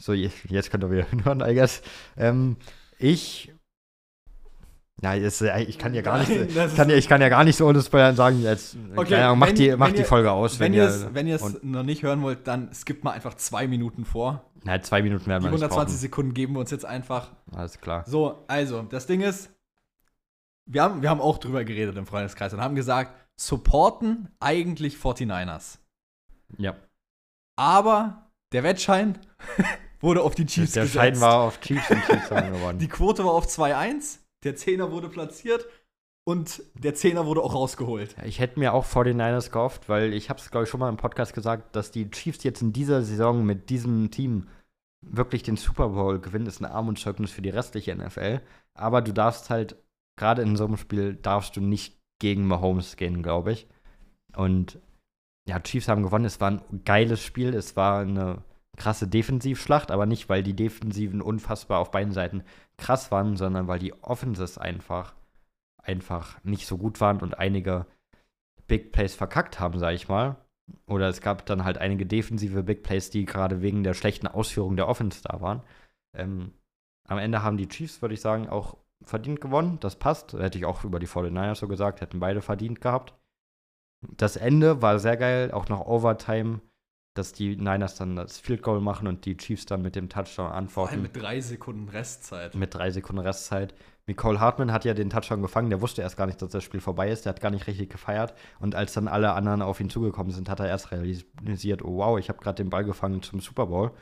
So, 0.00 0.14
je- 0.14 0.30
jetzt 0.48 0.70
könnt 0.70 0.84
ihr 0.84 0.90
wieder 0.90 1.06
hören, 1.24 1.40
I 1.46 1.54
guess. 1.54 1.82
Ähm, 2.16 2.56
ich. 2.98 3.52
Ja, 5.02 5.14
jetzt, 5.14 5.40
ich 5.40 5.78
kann 5.78 5.94
ja 5.94 6.02
gar 6.02 6.18
nicht. 6.18 6.54
Nein, 6.54 6.74
kann, 6.76 6.90
ja, 6.90 6.96
ich 6.96 7.08
kann 7.08 7.22
ja 7.22 7.30
gar 7.30 7.42
nicht 7.44 7.56
so 7.56 7.66
ohne 7.66 7.80
Spoilern 7.82 8.16
sagen, 8.16 8.42
jetzt, 8.42 8.76
Okay, 8.94 9.10
keine 9.10 9.26
Ahnung, 9.26 9.38
macht 9.38 9.50
wenn- 9.50 9.56
die, 9.56 9.76
macht 9.76 9.94
die 9.96 10.00
ihr- 10.00 10.04
Folge 10.04 10.30
aus. 10.30 10.58
Wenn, 10.58 10.72
Wenn, 10.74 11.26
ihr 11.26 11.34
es 11.36 11.62
noch 11.62 11.82
nicht 11.82 12.02
hören 12.02 12.20
wollt, 12.22 12.46
dann 12.46 12.72
skippt 12.74 13.02
mal 13.02 13.12
einfach 13.12 13.34
zwei 13.34 13.66
Minuten 13.66 14.04
vor. 14.04 14.49
Na, 14.64 14.80
zwei 14.82 15.02
Minuten 15.02 15.26
werden 15.26 15.42
Die 15.42 15.46
wir 15.46 15.52
nicht 15.52 15.62
120 15.62 15.76
brauchen. 15.76 15.98
Sekunden 16.00 16.34
geben 16.34 16.54
wir 16.54 16.60
uns 16.60 16.70
jetzt 16.70 16.84
einfach. 16.84 17.32
Alles 17.52 17.80
klar. 17.80 18.04
So, 18.06 18.44
also, 18.46 18.82
das 18.82 19.06
Ding 19.06 19.20
ist, 19.20 19.50
wir 20.66 20.82
haben, 20.82 21.02
wir 21.02 21.10
haben 21.10 21.20
auch 21.20 21.38
drüber 21.38 21.64
geredet 21.64 21.96
im 21.96 22.06
Freundeskreis 22.06 22.52
und 22.52 22.60
haben 22.60 22.74
gesagt, 22.74 23.14
supporten 23.36 24.28
eigentlich 24.38 24.96
49ers. 24.96 25.78
Ja. 26.58 26.76
Aber 27.56 28.30
der 28.52 28.62
Wettschein 28.62 29.18
wurde 30.00 30.22
auf 30.22 30.34
die 30.34 30.46
Chiefs 30.46 30.72
Der 30.72 30.84
gesetzt. 30.84 30.94
Schein 30.94 31.20
war 31.20 31.40
auf 31.40 31.60
Chiefs 31.60 31.90
und 31.90 32.04
Chiefs 32.04 32.30
haben 32.30 32.52
gewonnen. 32.52 32.78
Die 32.78 32.88
Quote 32.88 33.24
war 33.24 33.32
auf 33.32 33.46
2-1, 33.46 34.18
der 34.44 34.56
Zehner 34.56 34.90
wurde 34.90 35.08
platziert 35.08 35.66
und 36.24 36.62
der 36.74 36.94
Zehner 36.94 37.26
wurde 37.26 37.42
auch 37.42 37.54
rausgeholt. 37.54 38.14
Ich 38.24 38.38
hätte 38.40 38.58
mir 38.58 38.72
auch 38.74 38.86
49ers 38.86 39.50
gehofft, 39.50 39.88
weil 39.88 40.12
ich 40.12 40.30
habe 40.30 40.38
es, 40.38 40.50
glaube 40.50 40.64
ich, 40.64 40.70
schon 40.70 40.80
mal 40.80 40.88
im 40.88 40.96
Podcast 40.96 41.34
gesagt, 41.34 41.74
dass 41.74 41.90
die 41.90 42.10
Chiefs 42.10 42.44
jetzt 42.44 42.62
in 42.62 42.72
dieser 42.72 43.02
Saison 43.02 43.44
mit 43.44 43.70
diesem 43.70 44.10
Team 44.10 44.48
wirklich 45.02 45.42
den 45.42 45.56
Super 45.56 45.88
Bowl 45.90 46.20
gewinnen, 46.20 46.46
ist 46.46 46.60
ein 46.60 46.66
Armutszeugnis 46.66 47.30
für 47.30 47.42
die 47.42 47.48
restliche 47.48 47.94
NFL. 47.94 48.40
Aber 48.74 49.02
du 49.02 49.12
darfst 49.12 49.50
halt, 49.50 49.76
gerade 50.16 50.42
in 50.42 50.56
so 50.56 50.66
einem 50.66 50.76
Spiel, 50.76 51.14
darfst 51.14 51.56
du 51.56 51.60
nicht 51.60 51.98
gegen 52.20 52.46
Mahomes 52.46 52.96
gehen, 52.96 53.22
glaube 53.22 53.52
ich. 53.52 53.66
Und 54.36 54.78
ja, 55.48 55.58
Chiefs 55.60 55.88
haben 55.88 56.02
gewonnen. 56.02 56.26
Es 56.26 56.40
war 56.40 56.50
ein 56.50 56.84
geiles 56.84 57.22
Spiel. 57.22 57.54
Es 57.54 57.76
war 57.76 58.00
eine 58.00 58.44
krasse 58.76 59.08
Defensivschlacht, 59.08 59.90
aber 59.90 60.06
nicht, 60.06 60.28
weil 60.28 60.42
die 60.42 60.54
Defensiven 60.54 61.22
unfassbar 61.22 61.80
auf 61.80 61.90
beiden 61.90 62.12
Seiten 62.12 62.44
krass 62.76 63.10
waren, 63.10 63.36
sondern 63.36 63.66
weil 63.66 63.78
die 63.78 63.94
Offenses 64.02 64.58
einfach, 64.58 65.14
einfach 65.82 66.42
nicht 66.44 66.66
so 66.66 66.78
gut 66.78 67.00
waren 67.00 67.20
und 67.20 67.38
einige 67.38 67.86
Big 68.66 68.92
Plays 68.92 69.14
verkackt 69.14 69.60
haben, 69.60 69.78
sag 69.78 69.94
ich 69.94 70.08
mal. 70.08 70.36
Oder 70.86 71.08
es 71.08 71.20
gab 71.20 71.46
dann 71.46 71.64
halt 71.64 71.78
einige 71.78 72.06
defensive 72.06 72.62
Big 72.62 72.82
Plays, 72.82 73.10
die 73.10 73.24
gerade 73.24 73.62
wegen 73.62 73.82
der 73.82 73.94
schlechten 73.94 74.28
Ausführung 74.28 74.76
der 74.76 74.88
Offense 74.88 75.20
da 75.22 75.40
waren. 75.40 75.62
Ähm, 76.16 76.52
am 77.08 77.18
Ende 77.18 77.42
haben 77.42 77.56
die 77.56 77.68
Chiefs, 77.68 78.02
würde 78.02 78.14
ich 78.14 78.20
sagen, 78.20 78.48
auch 78.48 78.76
verdient 79.02 79.40
gewonnen, 79.40 79.78
das 79.80 79.96
passt. 79.96 80.32
Hätte 80.34 80.58
ich 80.58 80.64
auch 80.64 80.84
über 80.84 81.00
die 81.00 81.08
49ers 81.08 81.56
so 81.56 81.68
gesagt, 81.68 82.00
hätten 82.00 82.20
beide 82.20 82.40
verdient 82.40 82.80
gehabt. 82.80 83.14
Das 84.16 84.36
Ende 84.36 84.80
war 84.82 84.98
sehr 84.98 85.16
geil, 85.16 85.50
auch 85.50 85.68
noch 85.68 85.86
Overtime, 85.86 86.60
dass 87.14 87.32
die 87.32 87.56
Niners 87.56 87.96
dann 87.96 88.16
das 88.16 88.38
Field 88.38 88.62
Goal 88.62 88.80
machen 88.80 89.08
und 89.08 89.24
die 89.24 89.36
Chiefs 89.36 89.66
dann 89.66 89.82
mit 89.82 89.96
dem 89.96 90.08
Touchdown 90.08 90.52
antworten. 90.52 91.02
mit 91.02 91.16
drei 91.16 91.40
Sekunden 91.40 91.88
Restzeit. 91.88 92.54
Mit 92.54 92.74
drei 92.74 92.90
Sekunden 92.90 93.20
Restzeit. 93.20 93.74
Nicole 94.10 94.40
Hartman 94.40 94.72
hat 94.72 94.84
ja 94.84 94.92
den 94.92 95.08
Touchdown 95.08 95.40
gefangen, 95.40 95.70
der 95.70 95.80
wusste 95.80 96.02
erst 96.02 96.16
gar 96.16 96.26
nicht, 96.26 96.42
dass 96.42 96.50
das 96.50 96.64
Spiel 96.64 96.80
vorbei 96.80 97.10
ist, 97.10 97.26
der 97.26 97.30
hat 97.30 97.40
gar 97.40 97.52
nicht 97.52 97.68
richtig 97.68 97.90
gefeiert. 97.90 98.34
Und 98.58 98.74
als 98.74 98.92
dann 98.92 99.06
alle 99.06 99.34
anderen 99.34 99.62
auf 99.62 99.78
ihn 99.78 99.88
zugekommen 99.88 100.32
sind, 100.32 100.48
hat 100.48 100.58
er 100.58 100.66
erst 100.66 100.90
realisiert, 100.90 101.84
oh 101.84 101.98
wow, 101.98 102.18
ich 102.18 102.28
habe 102.28 102.40
gerade 102.40 102.56
den 102.56 102.70
Ball 102.70 102.84
gefangen 102.84 103.22
zum 103.22 103.40
Super 103.40 103.66
Bowl. 103.66 103.92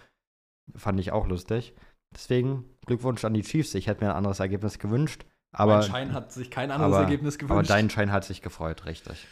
Fand 0.75 0.99
ich 0.99 1.13
auch 1.13 1.27
lustig. 1.27 1.75
Deswegen 2.15 2.65
Glückwunsch 2.87 3.23
an 3.27 3.35
die 3.35 3.43
Chiefs. 3.43 3.75
Ich 3.75 3.87
hätte 3.87 4.03
mir 4.03 4.11
ein 4.11 4.17
anderes 4.17 4.41
Ergebnis 4.41 4.79
gewünscht. 4.79 5.27
Aber, 5.53 5.79
mein 5.79 5.83
Schein 5.91 6.13
hat 6.15 6.33
sich 6.33 6.51
kein 6.51 6.71
anderes 6.71 6.95
aber, 6.95 7.05
Ergebnis 7.05 7.37
gewünscht. 7.37 7.53
Aber 7.53 7.63
dein 7.63 7.91
Schein 7.91 8.11
hat 8.11 8.25
sich 8.25 8.41
gefreut, 8.41 8.87
richtig. 8.87 9.27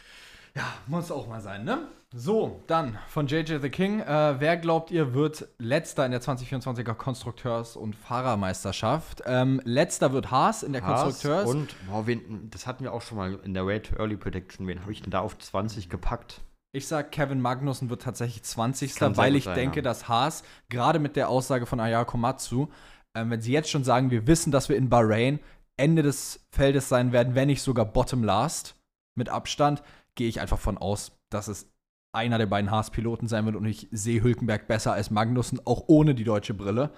Ja, 0.55 0.63
muss 0.85 1.11
auch 1.11 1.27
mal 1.27 1.41
sein, 1.41 1.63
ne? 1.63 1.87
So, 2.15 2.63
dann 2.67 2.97
von 3.09 3.27
JJ 3.27 3.57
the 3.61 3.69
King. 3.69 3.99
Äh, 3.99 4.39
wer 4.39 4.55
glaubt 4.55 4.91
ihr 4.91 5.13
wird 5.13 5.49
letzter 5.57 6.05
in 6.05 6.11
der 6.11 6.21
2024er 6.21 6.93
Konstrukteurs- 6.93 7.75
und 7.75 7.97
Fahrermeisterschaft? 7.97 9.23
Ähm, 9.25 9.61
letzter 9.65 10.13
wird 10.13 10.31
Haas 10.31 10.63
in 10.63 10.71
der 10.71 10.83
Haas 10.83 11.03
Konstrukteurs. 11.03 11.49
Und, 11.49 11.75
boah, 11.89 12.07
wen, 12.07 12.49
das 12.49 12.65
hatten 12.65 12.85
wir 12.85 12.93
auch 12.93 13.01
schon 13.01 13.17
mal 13.17 13.33
in 13.43 13.53
der 13.53 13.67
Rate 13.67 13.97
Early 13.97 14.15
Prediction. 14.15 14.67
Wen 14.67 14.81
habe 14.81 14.91
ich 14.93 15.01
denn 15.01 15.11
da 15.11 15.19
auf 15.19 15.37
20 15.37 15.89
gepackt? 15.89 16.39
Ich 16.71 16.87
sag, 16.87 17.11
Kevin 17.11 17.41
Magnussen 17.41 17.89
wird 17.89 18.03
tatsächlich 18.03 18.41
20. 18.41 18.95
Kann 18.95 19.17
weil 19.17 19.35
ich 19.35 19.43
sein, 19.43 19.55
denke, 19.55 19.77
ja. 19.77 19.83
dass 19.83 20.07
Haas, 20.07 20.43
gerade 20.69 20.99
mit 20.99 21.17
der 21.17 21.27
Aussage 21.27 21.65
von 21.65 21.81
Aya 21.81 22.05
Komatsu, 22.05 22.67
ähm, 23.15 23.31
wenn 23.31 23.41
sie 23.41 23.51
jetzt 23.51 23.69
schon 23.69 23.83
sagen, 23.83 24.11
wir 24.11 24.27
wissen, 24.27 24.51
dass 24.51 24.69
wir 24.69 24.77
in 24.77 24.87
Bahrain 24.87 25.41
Ende 25.75 26.03
des 26.03 26.47
Feldes 26.51 26.87
sein 26.87 27.11
werden, 27.11 27.35
wenn 27.35 27.47
nicht 27.47 27.61
sogar 27.61 27.83
Bottom 27.83 28.23
Last 28.23 28.75
mit 29.15 29.27
Abstand, 29.27 29.83
gehe 30.15 30.29
ich 30.29 30.39
einfach 30.39 30.59
von 30.59 30.77
aus, 30.77 31.11
dass 31.29 31.49
es 31.49 31.69
einer 32.17 32.37
der 32.37 32.47
beiden 32.47 32.71
Haas-Piloten 32.71 33.27
sein 33.27 33.45
wird 33.45 33.55
und 33.55 33.65
ich 33.65 33.87
sehe 33.91 34.21
Hülkenberg 34.21 34.67
besser 34.67 34.93
als 34.93 35.11
Magnussen, 35.11 35.61
auch 35.65 35.83
ohne 35.87 36.15
die 36.15 36.23
deutsche 36.23 36.53
Brille. 36.53 36.91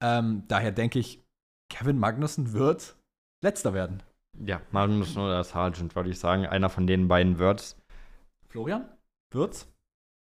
Ähm, 0.00 0.44
daher 0.48 0.72
denke 0.72 0.98
ich, 0.98 1.22
Kevin 1.68 1.98
Magnussen 1.98 2.52
wird 2.52 2.96
letzter 3.42 3.74
werden. 3.74 4.02
Ja, 4.44 4.60
Magnussen 4.70 5.22
oder 5.22 5.42
Sargent, 5.44 5.94
würde 5.94 6.10
ich 6.10 6.18
sagen. 6.18 6.46
Einer 6.46 6.68
von 6.68 6.86
den 6.86 7.08
beiden 7.08 7.38
wird's. 7.38 7.76
Florian? 8.48 8.88
Wird's? 9.30 9.68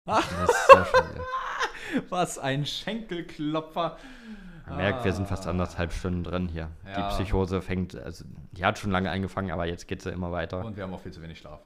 Ja. 0.07 2.03
Was 2.09 2.37
ein 2.37 2.65
Schenkelklopfer. 2.65 3.97
Man 4.67 4.77
merkt, 4.77 5.05
wir 5.05 5.13
sind 5.13 5.27
fast 5.27 5.47
anderthalb 5.47 5.93
Stunden 5.93 6.25
drin 6.25 6.49
hier. 6.49 6.69
Ja. 6.85 6.95
Die 6.95 7.15
Psychose 7.15 7.61
fängt, 7.61 7.95
also 7.95 8.25
die 8.51 8.65
hat 8.65 8.77
schon 8.77 8.91
lange 8.91 9.09
angefangen, 9.09 9.51
aber 9.51 9.65
jetzt 9.65 9.87
geht 9.87 10.01
sie 10.01 10.11
immer 10.11 10.33
weiter. 10.33 10.65
Und 10.65 10.75
wir 10.75 10.83
haben 10.83 10.93
auch 10.93 10.99
viel 10.99 11.13
zu 11.13 11.21
wenig 11.21 11.39
Schlaf. 11.39 11.65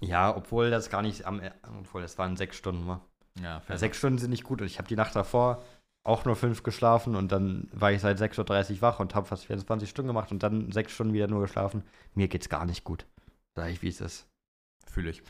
Ja, 0.00 0.34
obwohl 0.36 0.70
das 0.70 0.90
gar 0.90 1.02
nicht 1.02 1.24
am, 1.24 1.40
obwohl 1.80 2.02
das 2.02 2.18
waren 2.18 2.36
sechs 2.36 2.56
Stunden, 2.56 2.86
war. 2.86 3.04
Ja, 3.40 3.62
Ja, 3.68 3.76
sechs 3.76 3.98
Stunden 3.98 4.18
sind 4.18 4.30
nicht 4.30 4.44
gut 4.44 4.60
und 4.60 4.66
ich 4.66 4.78
habe 4.78 4.88
die 4.88 4.96
Nacht 4.96 5.14
davor 5.14 5.62
auch 6.06 6.24
nur 6.24 6.36
fünf 6.36 6.62
geschlafen 6.62 7.16
und 7.16 7.32
dann 7.32 7.68
war 7.72 7.90
ich 7.90 8.00
seit 8.00 8.20
6.30 8.20 8.74
Uhr 8.74 8.82
wach 8.82 9.00
und 9.00 9.14
habe 9.14 9.26
fast 9.26 9.46
24 9.46 9.90
Stunden 9.90 10.06
gemacht 10.06 10.30
und 10.30 10.42
dann 10.42 10.70
sechs 10.70 10.92
Stunden 10.92 11.12
wieder 11.12 11.26
nur 11.26 11.40
geschlafen. 11.40 11.82
Mir 12.14 12.28
geht's 12.28 12.48
gar 12.48 12.64
nicht 12.64 12.84
gut. 12.84 13.06
Sag 13.56 13.70
ich, 13.70 13.82
wie 13.82 13.88
es 13.88 14.00
ist. 14.00 14.28
Fühle 14.86 15.10
ich. 15.10 15.22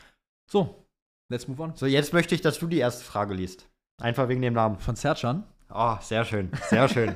So, 0.49 0.85
let's 1.29 1.47
move 1.47 1.61
on. 1.63 1.75
So, 1.75 1.87
jetzt 1.87 2.13
möchte 2.13 2.35
ich, 2.35 2.41
dass 2.41 2.59
du 2.59 2.67
die 2.67 2.77
erste 2.77 3.03
Frage 3.03 3.33
liest. 3.33 3.67
Einfach 3.99 4.29
wegen 4.29 4.43
dem 4.43 4.53
Namen. 4.53 4.77
Von 4.77 4.95
Sercan. 4.95 5.43
Oh, 5.69 5.97
sehr 5.99 6.23
schön, 6.23 6.49
sehr 6.69 6.87
schön. 6.87 7.15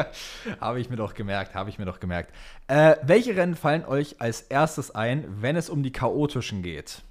habe 0.60 0.80
ich 0.80 0.90
mir 0.90 0.96
doch 0.96 1.14
gemerkt, 1.14 1.54
habe 1.54 1.70
ich 1.70 1.78
mir 1.78 1.86
doch 1.86 1.98
gemerkt. 1.98 2.32
Äh, 2.66 2.96
welche 3.02 3.34
Rennen 3.36 3.54
fallen 3.54 3.84
euch 3.84 4.20
als 4.20 4.42
erstes 4.42 4.94
ein, 4.94 5.24
wenn 5.42 5.56
es 5.56 5.70
um 5.70 5.82
die 5.82 5.92
chaotischen 5.92 6.62
geht? 6.62 7.02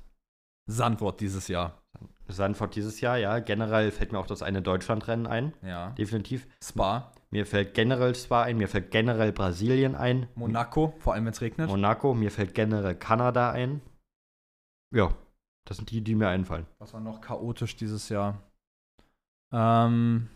Sandwort 0.67 1.21
dieses 1.21 1.47
Jahr. 1.47 1.81
Sandford 2.27 2.75
dieses 2.75 3.01
Jahr, 3.01 3.17
ja. 3.17 3.39
Generell 3.39 3.91
fällt 3.91 4.11
mir 4.11 4.19
auch 4.19 4.27
das 4.27 4.41
eine 4.41 4.61
Deutschlandrennen 4.61 5.27
ein. 5.27 5.53
Ja. 5.61 5.91
Definitiv. 5.91 6.47
Spa, 6.63 7.11
Mir 7.29 7.45
fällt 7.45 7.73
generell 7.73 8.15
Spa 8.15 8.43
ein, 8.43 8.57
mir 8.57 8.67
fällt 8.67 8.91
generell 8.91 9.31
Brasilien 9.31 9.95
ein. 9.95 10.27
Monaco, 10.35 10.95
vor 10.99 11.13
allem 11.13 11.25
wenn 11.25 11.33
es 11.33 11.41
regnet. 11.41 11.67
Monaco, 11.69 12.13
mir 12.13 12.31
fällt 12.31 12.55
generell 12.55 12.95
Kanada 12.95 13.51
ein. 13.51 13.81
Ja, 14.91 15.13
das 15.65 15.77
sind 15.77 15.91
die, 15.91 16.01
die 16.01 16.15
mir 16.15 16.29
einfallen. 16.29 16.65
Was 16.79 16.93
war 16.93 17.01
noch 17.01 17.21
chaotisch 17.21 17.75
dieses 17.75 18.09
Jahr? 18.09 18.41
Ähm. 19.51 20.29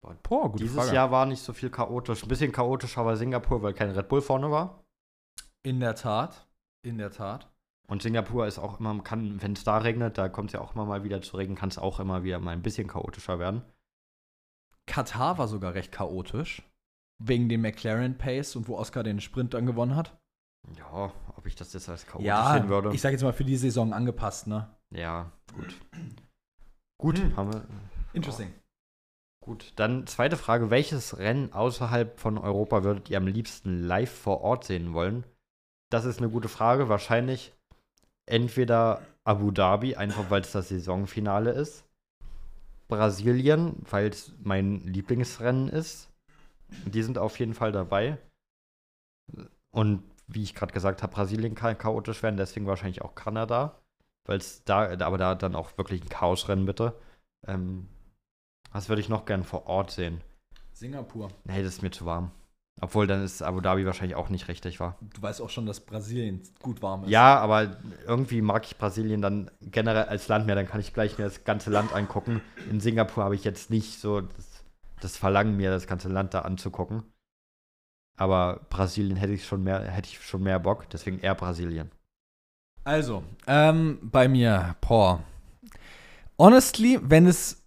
Boah, 0.00 0.50
gute 0.50 0.62
Dieses 0.64 0.76
Frage. 0.76 0.94
Jahr 0.94 1.10
war 1.10 1.26
nicht 1.26 1.42
so 1.42 1.52
viel 1.52 1.70
chaotisch. 1.70 2.22
Ein 2.22 2.28
bisschen 2.28 2.52
chaotischer 2.52 3.04
war 3.04 3.16
Singapur, 3.16 3.62
weil 3.62 3.74
kein 3.74 3.90
Red 3.90 4.08
Bull 4.08 4.22
vorne 4.22 4.50
war. 4.50 4.84
In 5.62 5.80
der 5.80 5.94
Tat. 5.94 6.46
In 6.82 6.98
der 6.98 7.10
Tat. 7.10 7.50
Und 7.88 8.02
Singapur 8.02 8.46
ist 8.46 8.58
auch 8.58 8.78
immer, 8.80 9.02
kann, 9.02 9.40
wenn 9.42 9.54
es 9.54 9.64
da 9.64 9.78
regnet, 9.78 10.16
da 10.18 10.28
kommt 10.28 10.50
es 10.50 10.52
ja 10.54 10.60
auch 10.60 10.74
immer 10.74 10.84
mal 10.84 11.04
wieder 11.04 11.20
zu 11.22 11.36
Regen, 11.36 11.54
kann 11.54 11.70
es 11.70 11.78
auch 11.78 12.00
immer 12.00 12.22
wieder 12.22 12.38
mal 12.38 12.52
ein 12.52 12.62
bisschen 12.62 12.86
chaotischer 12.86 13.38
werden. 13.38 13.62
Katar 14.86 15.38
war 15.38 15.48
sogar 15.48 15.74
recht 15.74 15.92
chaotisch. 15.92 16.62
Wegen 17.20 17.48
dem 17.48 17.62
McLaren 17.62 18.16
Pace 18.16 18.54
und 18.56 18.68
wo 18.68 18.76
Oscar 18.76 19.02
den 19.02 19.20
Sprint 19.20 19.52
dann 19.54 19.66
gewonnen 19.66 19.96
hat. 19.96 20.16
Ja, 20.76 21.12
ob 21.36 21.46
ich 21.46 21.56
das 21.56 21.72
jetzt 21.72 21.88
als 21.88 22.06
chaotisch 22.06 22.26
Ja, 22.26 22.52
sehen 22.52 22.68
würde. 22.68 22.94
ich 22.94 23.00
sag 23.00 23.10
jetzt 23.12 23.22
mal 23.22 23.32
für 23.32 23.44
die 23.44 23.56
Saison 23.56 23.92
angepasst, 23.92 24.46
ne? 24.46 24.68
ja, 24.90 25.32
gut. 25.54 25.74
Gut, 27.00 27.18
Hm. 27.18 27.36
haben 27.36 27.52
wir. 27.52 27.64
Interesting. 28.12 28.52
Gut, 29.40 29.72
dann 29.76 30.06
zweite 30.06 30.36
Frage. 30.36 30.70
Welches 30.70 31.18
Rennen 31.18 31.52
außerhalb 31.52 32.18
von 32.18 32.38
Europa 32.38 32.84
würdet 32.84 33.08
ihr 33.08 33.16
am 33.16 33.26
liebsten 33.26 33.82
live 33.82 34.10
vor 34.10 34.42
Ort 34.42 34.64
sehen 34.64 34.92
wollen? 34.92 35.24
Das 35.90 36.04
ist 36.04 36.18
eine 36.18 36.28
gute 36.28 36.48
Frage. 36.48 36.88
Wahrscheinlich 36.88 37.54
entweder 38.26 39.00
Abu 39.24 39.50
Dhabi, 39.50 39.96
einfach 39.96 40.30
weil 40.30 40.42
es 40.42 40.52
das 40.52 40.68
Saisonfinale 40.68 41.52
ist. 41.52 41.84
Brasilien, 42.88 43.76
weil 43.90 44.08
es 44.08 44.32
mein 44.42 44.80
Lieblingsrennen 44.80 45.68
ist. 45.68 46.10
Die 46.86 47.02
sind 47.02 47.18
auf 47.18 47.38
jeden 47.38 47.54
Fall 47.54 47.72
dabei. 47.72 48.18
Und 49.70 50.02
wie 50.26 50.42
ich 50.42 50.54
gerade 50.54 50.72
gesagt 50.72 51.02
habe, 51.02 51.12
Brasilien 51.12 51.54
kann 51.54 51.78
chaotisch 51.78 52.22
werden, 52.22 52.36
deswegen 52.36 52.66
wahrscheinlich 52.66 53.02
auch 53.02 53.14
Kanada. 53.14 53.80
Weil 54.26 54.38
es 54.38 54.62
da, 54.64 54.90
aber 55.00 55.16
da 55.16 55.34
dann 55.34 55.54
auch 55.54 55.78
wirklich 55.78 56.02
ein 56.02 56.08
Chaosrennen, 56.08 56.66
bitte. 56.66 56.94
Ähm, 57.46 57.88
was 58.72 58.88
würde 58.88 59.00
ich 59.00 59.08
noch 59.08 59.24
gern 59.24 59.44
vor 59.44 59.66
Ort 59.66 59.90
sehen? 59.90 60.20
Singapur. 60.72 61.28
Nee, 61.44 61.62
das 61.62 61.74
ist 61.74 61.82
mir 61.82 61.90
zu 61.90 62.06
warm. 62.06 62.30
Obwohl, 62.80 63.08
dann 63.08 63.24
ist 63.24 63.42
Abu 63.42 63.60
Dhabi 63.60 63.84
wahrscheinlich 63.86 64.14
auch 64.14 64.28
nicht 64.28 64.46
richtig 64.46 64.78
war. 64.78 64.96
Du 65.14 65.20
weißt 65.20 65.42
auch 65.42 65.50
schon, 65.50 65.66
dass 65.66 65.80
Brasilien 65.80 66.42
gut 66.62 66.80
warm 66.80 67.04
ist. 67.04 67.10
Ja, 67.10 67.38
aber 67.40 67.76
irgendwie 68.06 68.40
mag 68.40 68.64
ich 68.64 68.78
Brasilien 68.78 69.20
dann 69.20 69.50
generell 69.60 70.04
als 70.04 70.28
Land 70.28 70.46
mehr. 70.46 70.54
Dann 70.54 70.68
kann 70.68 70.80
ich 70.80 70.94
gleich 70.94 71.18
mir 71.18 71.24
das 71.24 71.42
ganze 71.42 71.70
Land 71.70 71.92
angucken. 71.92 72.40
In 72.70 72.78
Singapur 72.78 73.24
habe 73.24 73.34
ich 73.34 73.42
jetzt 73.42 73.70
nicht 73.70 73.98
so 74.00 74.20
das, 74.20 74.64
das 75.00 75.16
Verlangen, 75.16 75.56
mir 75.56 75.70
das 75.70 75.88
ganze 75.88 76.08
Land 76.08 76.34
da 76.34 76.42
anzugucken. 76.42 77.02
Aber 78.16 78.60
Brasilien 78.68 79.16
hätte 79.16 79.32
ich 79.32 79.46
schon 79.46 79.64
mehr, 79.64 79.80
hätte 79.80 80.08
ich 80.08 80.20
schon 80.24 80.42
mehr 80.42 80.58
Bock, 80.60 80.88
deswegen 80.90 81.18
eher 81.20 81.34
Brasilien. 81.34 81.90
Also, 82.84 83.22
ähm, 83.46 83.98
bei 84.02 84.28
mir, 84.28 84.76
boah. 84.80 85.22
Honestly, 86.38 86.98
wenn 87.02 87.26
es, 87.26 87.64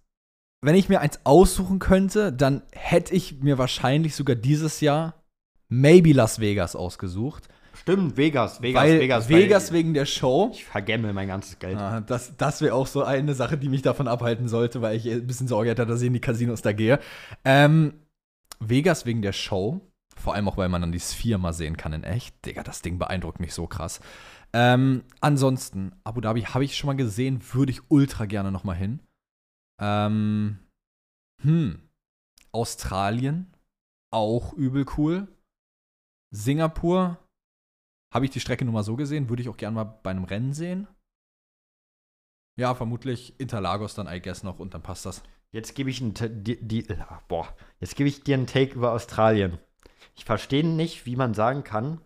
wenn 0.62 0.76
ich 0.76 0.88
mir 0.88 1.00
eins 1.00 1.20
aussuchen 1.24 1.80
könnte, 1.80 2.32
dann 2.32 2.62
hätte 2.72 3.14
ich 3.14 3.42
mir 3.42 3.58
wahrscheinlich 3.58 4.14
sogar 4.14 4.36
dieses 4.36 4.80
Jahr 4.80 5.22
maybe 5.68 6.12
Las 6.12 6.38
Vegas 6.38 6.76
ausgesucht. 6.76 7.48
Stimmt, 7.74 8.16
Vegas, 8.16 8.62
Vegas, 8.62 8.82
weil 8.82 9.00
Vegas. 9.00 9.28
Vegas 9.28 9.72
wegen 9.72 9.92
der 9.92 10.06
Show. 10.06 10.50
ich 10.52 10.64
vergemme 10.64 11.12
mein 11.12 11.26
ganzes 11.26 11.58
Geld. 11.58 11.78
Ah, 11.78 12.00
das 12.00 12.36
das 12.36 12.60
wäre 12.60 12.74
auch 12.74 12.86
so 12.86 13.02
eine 13.02 13.34
Sache, 13.34 13.58
die 13.58 13.68
mich 13.68 13.82
davon 13.82 14.06
abhalten 14.06 14.46
sollte, 14.46 14.82
weil 14.82 14.96
ich 14.96 15.10
ein 15.10 15.26
bisschen 15.26 15.48
Sorge 15.48 15.70
hätte, 15.70 15.84
dass 15.84 16.00
ich 16.00 16.06
in 16.06 16.12
die 16.12 16.20
Casinos 16.20 16.62
da 16.62 16.72
gehe. 16.72 17.00
Ähm, 17.44 17.94
Vegas 18.60 19.04
wegen 19.04 19.22
der 19.22 19.32
Show. 19.32 19.80
Vor 20.14 20.34
allem 20.34 20.48
auch, 20.48 20.58
weil 20.58 20.68
man 20.68 20.82
dann 20.82 20.92
die 20.92 21.00
Sphere 21.00 21.38
mal 21.38 21.54
sehen 21.54 21.76
kann 21.76 21.92
in 21.92 22.04
echt. 22.04 22.36
Digga, 22.46 22.62
das 22.62 22.82
Ding 22.82 22.98
beeindruckt 22.98 23.40
mich 23.40 23.54
so 23.54 23.66
krass. 23.66 24.00
Ähm, 24.52 25.02
ansonsten, 25.20 25.92
Abu 26.04 26.20
Dhabi 26.20 26.42
habe 26.42 26.64
ich 26.64 26.76
schon 26.76 26.88
mal 26.88 26.96
gesehen, 26.96 27.40
würde 27.52 27.72
ich 27.72 27.80
ultra 27.88 28.26
gerne 28.26 28.52
noch 28.52 28.62
mal 28.62 28.76
hin. 28.76 29.00
Ähm, 29.80 30.58
hm. 31.42 31.88
Australien, 32.52 33.52
auch 34.12 34.52
übel 34.52 34.86
cool. 34.96 35.28
Singapur, 36.34 37.18
habe 38.12 38.24
ich 38.26 38.30
die 38.30 38.40
Strecke 38.40 38.64
nur 38.64 38.74
mal 38.74 38.84
so 38.84 38.96
gesehen, 38.96 39.28
würde 39.28 39.42
ich 39.42 39.48
auch 39.48 39.56
gerne 39.56 39.74
mal 39.74 39.84
bei 39.84 40.10
einem 40.10 40.24
Rennen 40.24 40.52
sehen. 40.52 40.86
Ja, 42.58 42.74
vermutlich 42.74 43.38
Interlagos 43.40 43.94
dann, 43.94 44.06
I 44.06 44.20
guess, 44.20 44.42
noch 44.42 44.58
und 44.58 44.74
dann 44.74 44.82
passt 44.82 45.06
das. 45.06 45.22
Jetzt 45.52 45.74
gebe 45.74 45.90
ich, 45.90 46.02
die, 46.02 46.86
ah, 47.00 47.54
jetzt 47.80 47.96
gebe 47.96 48.08
ich 48.08 48.22
dir 48.22 48.36
einen 48.36 48.46
Take 48.46 48.74
über 48.74 48.92
Australien. 48.92 49.58
Ich 50.14 50.24
verstehe 50.24 50.66
nicht, 50.66 51.06
wie 51.06 51.16
man 51.16 51.34
sagen 51.34 51.64
kann, 51.64 52.00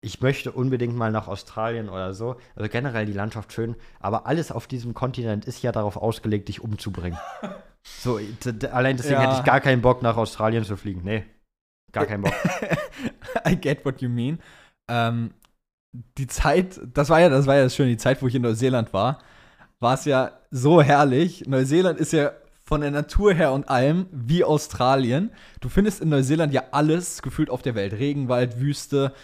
ich 0.00 0.20
möchte 0.20 0.52
unbedingt 0.52 0.96
mal 0.96 1.10
nach 1.10 1.26
Australien 1.28 1.88
oder 1.88 2.14
so. 2.14 2.36
Also 2.54 2.68
generell 2.70 3.06
die 3.06 3.12
Landschaft 3.12 3.52
schön, 3.52 3.74
aber 4.00 4.26
alles 4.26 4.52
auf 4.52 4.66
diesem 4.66 4.94
Kontinent 4.94 5.44
ist 5.44 5.62
ja 5.62 5.72
darauf 5.72 5.96
ausgelegt, 5.96 6.48
dich 6.48 6.60
umzubringen. 6.60 7.18
so, 7.82 8.20
allein 8.70 8.96
deswegen 8.96 9.20
Ja. 9.20 9.22
hätte 9.28 9.40
ich 9.40 9.44
gar 9.44 9.60
keinen 9.60 9.82
Bock, 9.82 10.02
nach 10.02 10.16
Australien 10.16 10.64
zu 10.64 10.76
fliegen. 10.76 11.02
Nee. 11.04 11.24
Gar 11.92 12.06
keinen 12.06 12.22
Bock. 12.22 12.34
I 13.48 13.56
get 13.56 13.84
what 13.84 14.00
you 14.00 14.08
mean. 14.08 14.38
Ähm, 14.88 15.32
die 16.18 16.26
Zeit, 16.26 16.80
das 16.94 17.08
war 17.08 17.20
ja, 17.20 17.28
das 17.28 17.46
war 17.46 17.56
ja 17.56 17.64
das 17.64 17.74
Schöne, 17.74 17.90
die 17.90 17.96
Zeit, 17.96 18.22
wo 18.22 18.28
ich 18.28 18.34
in 18.34 18.42
Neuseeland 18.42 18.92
war, 18.92 19.18
war 19.80 19.94
es 19.94 20.04
ja 20.04 20.32
so 20.50 20.82
herrlich. 20.82 21.46
Neuseeland 21.46 21.98
ist 21.98 22.12
ja 22.12 22.32
von 22.64 22.82
der 22.82 22.90
Natur 22.90 23.32
her 23.32 23.52
und 23.52 23.68
allem 23.70 24.06
wie 24.12 24.44
Australien. 24.44 25.32
Du 25.60 25.68
findest 25.70 26.02
in 26.02 26.10
Neuseeland 26.10 26.52
ja 26.52 26.64
alles 26.72 27.22
gefühlt 27.22 27.48
auf 27.48 27.62
der 27.62 27.74
Welt. 27.74 27.94
Regenwald, 27.94 28.60
Wüste, 28.60 29.14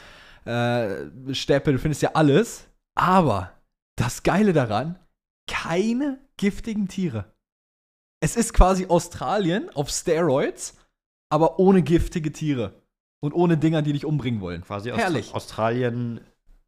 äh, 0.44 1.34
Steppe, 1.34 1.72
du 1.72 1.78
findest 1.78 2.02
ja 2.02 2.10
alles. 2.14 2.68
Aber 2.96 3.52
das 3.96 4.22
Geile 4.22 4.52
daran, 4.52 4.98
keine 5.48 6.18
giftigen 6.36 6.88
Tiere. 6.88 7.32
Es 8.20 8.36
ist 8.36 8.54
quasi 8.54 8.86
Australien 8.86 9.68
auf 9.74 9.90
Steroids, 9.90 10.76
aber 11.30 11.58
ohne 11.58 11.82
giftige 11.82 12.32
Tiere. 12.32 12.80
Und 13.20 13.32
ohne 13.32 13.56
Dinger, 13.56 13.80
die 13.82 13.94
dich 13.94 14.04
umbringen 14.04 14.40
wollen. 14.42 14.62
Quasi 14.62 14.90
Aust- 14.92 15.00
Herrlich. 15.00 15.34
Australien 15.34 16.20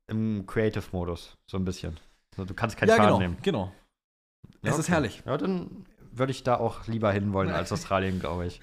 im 0.09 0.47
Creative-Modus, 0.47 1.37
so 1.51 1.57
ein 1.59 1.65
bisschen. 1.65 1.99
Du 2.37 2.55
kannst 2.55 2.77
keinen 2.79 2.89
ja, 2.91 2.97
Schaden 2.97 3.09
genau, 3.09 3.19
nehmen. 3.19 3.37
genau. 3.43 3.73
Ja, 4.63 4.71
Es 4.71 4.79
ist 4.79 4.87
okay. 4.87 4.93
herrlich. 4.93 5.23
Ja, 5.27 5.37
dann 5.37 5.85
würde 6.13 6.33
ich 6.33 6.43
da 6.45 6.57
auch 6.57 6.87
lieber 6.87 7.13
hinwollen 7.13 7.51
als 7.53 7.73
Australien, 7.73 8.21
glaube 8.21 8.47
ich. 8.47 8.61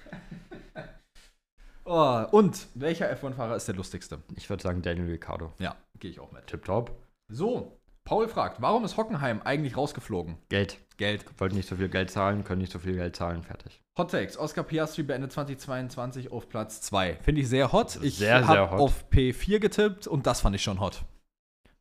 Oh, 1.85 2.23
und 2.31 2.67
welcher 2.75 3.11
F1-Fahrer 3.13 3.55
ist 3.55 3.67
der 3.67 3.75
lustigste? 3.75 4.19
Ich 4.35 4.49
würde 4.49 4.63
sagen 4.63 4.81
Daniel 4.81 5.09
Ricciardo. 5.09 5.51
Ja, 5.59 5.75
gehe 5.99 6.11
ich 6.11 6.19
auch 6.19 6.31
mit. 6.31 6.47
Tipptopp. 6.47 6.91
So, 7.29 7.77
Paul 8.05 8.27
fragt, 8.27 8.61
warum 8.61 8.85
ist 8.85 8.97
Hockenheim 8.97 9.41
eigentlich 9.43 9.75
rausgeflogen? 9.77 10.37
Geld. 10.49 10.77
Geld. 10.97 11.25
Wollten 11.39 11.55
nicht 11.55 11.67
so 11.67 11.75
viel 11.75 11.89
Geld 11.89 12.11
zahlen, 12.11 12.43
können 12.43 12.61
nicht 12.61 12.71
so 12.71 12.79
viel 12.79 12.95
Geld 12.95 13.15
zahlen, 13.15 13.43
fertig. 13.43 13.81
Hot 13.97 14.11
Takes. 14.11 14.37
Oscar 14.37 14.63
Piastri 14.63 15.03
beendet 15.03 15.31
2022 15.31 16.31
auf 16.31 16.49
Platz 16.49 16.81
2. 16.81 17.17
Finde 17.21 17.41
ich 17.41 17.49
sehr 17.49 17.71
hot. 17.71 17.99
Ich 18.01 18.17
Sehr, 18.17 18.47
hab 18.47 18.53
sehr 18.55 18.71
hot. 18.71 18.79
auf 18.79 19.05
P4 19.11 19.59
getippt 19.59 20.07
und 20.07 20.25
das 20.25 20.41
fand 20.41 20.55
ich 20.55 20.63
schon 20.63 20.79
hot. 20.79 21.03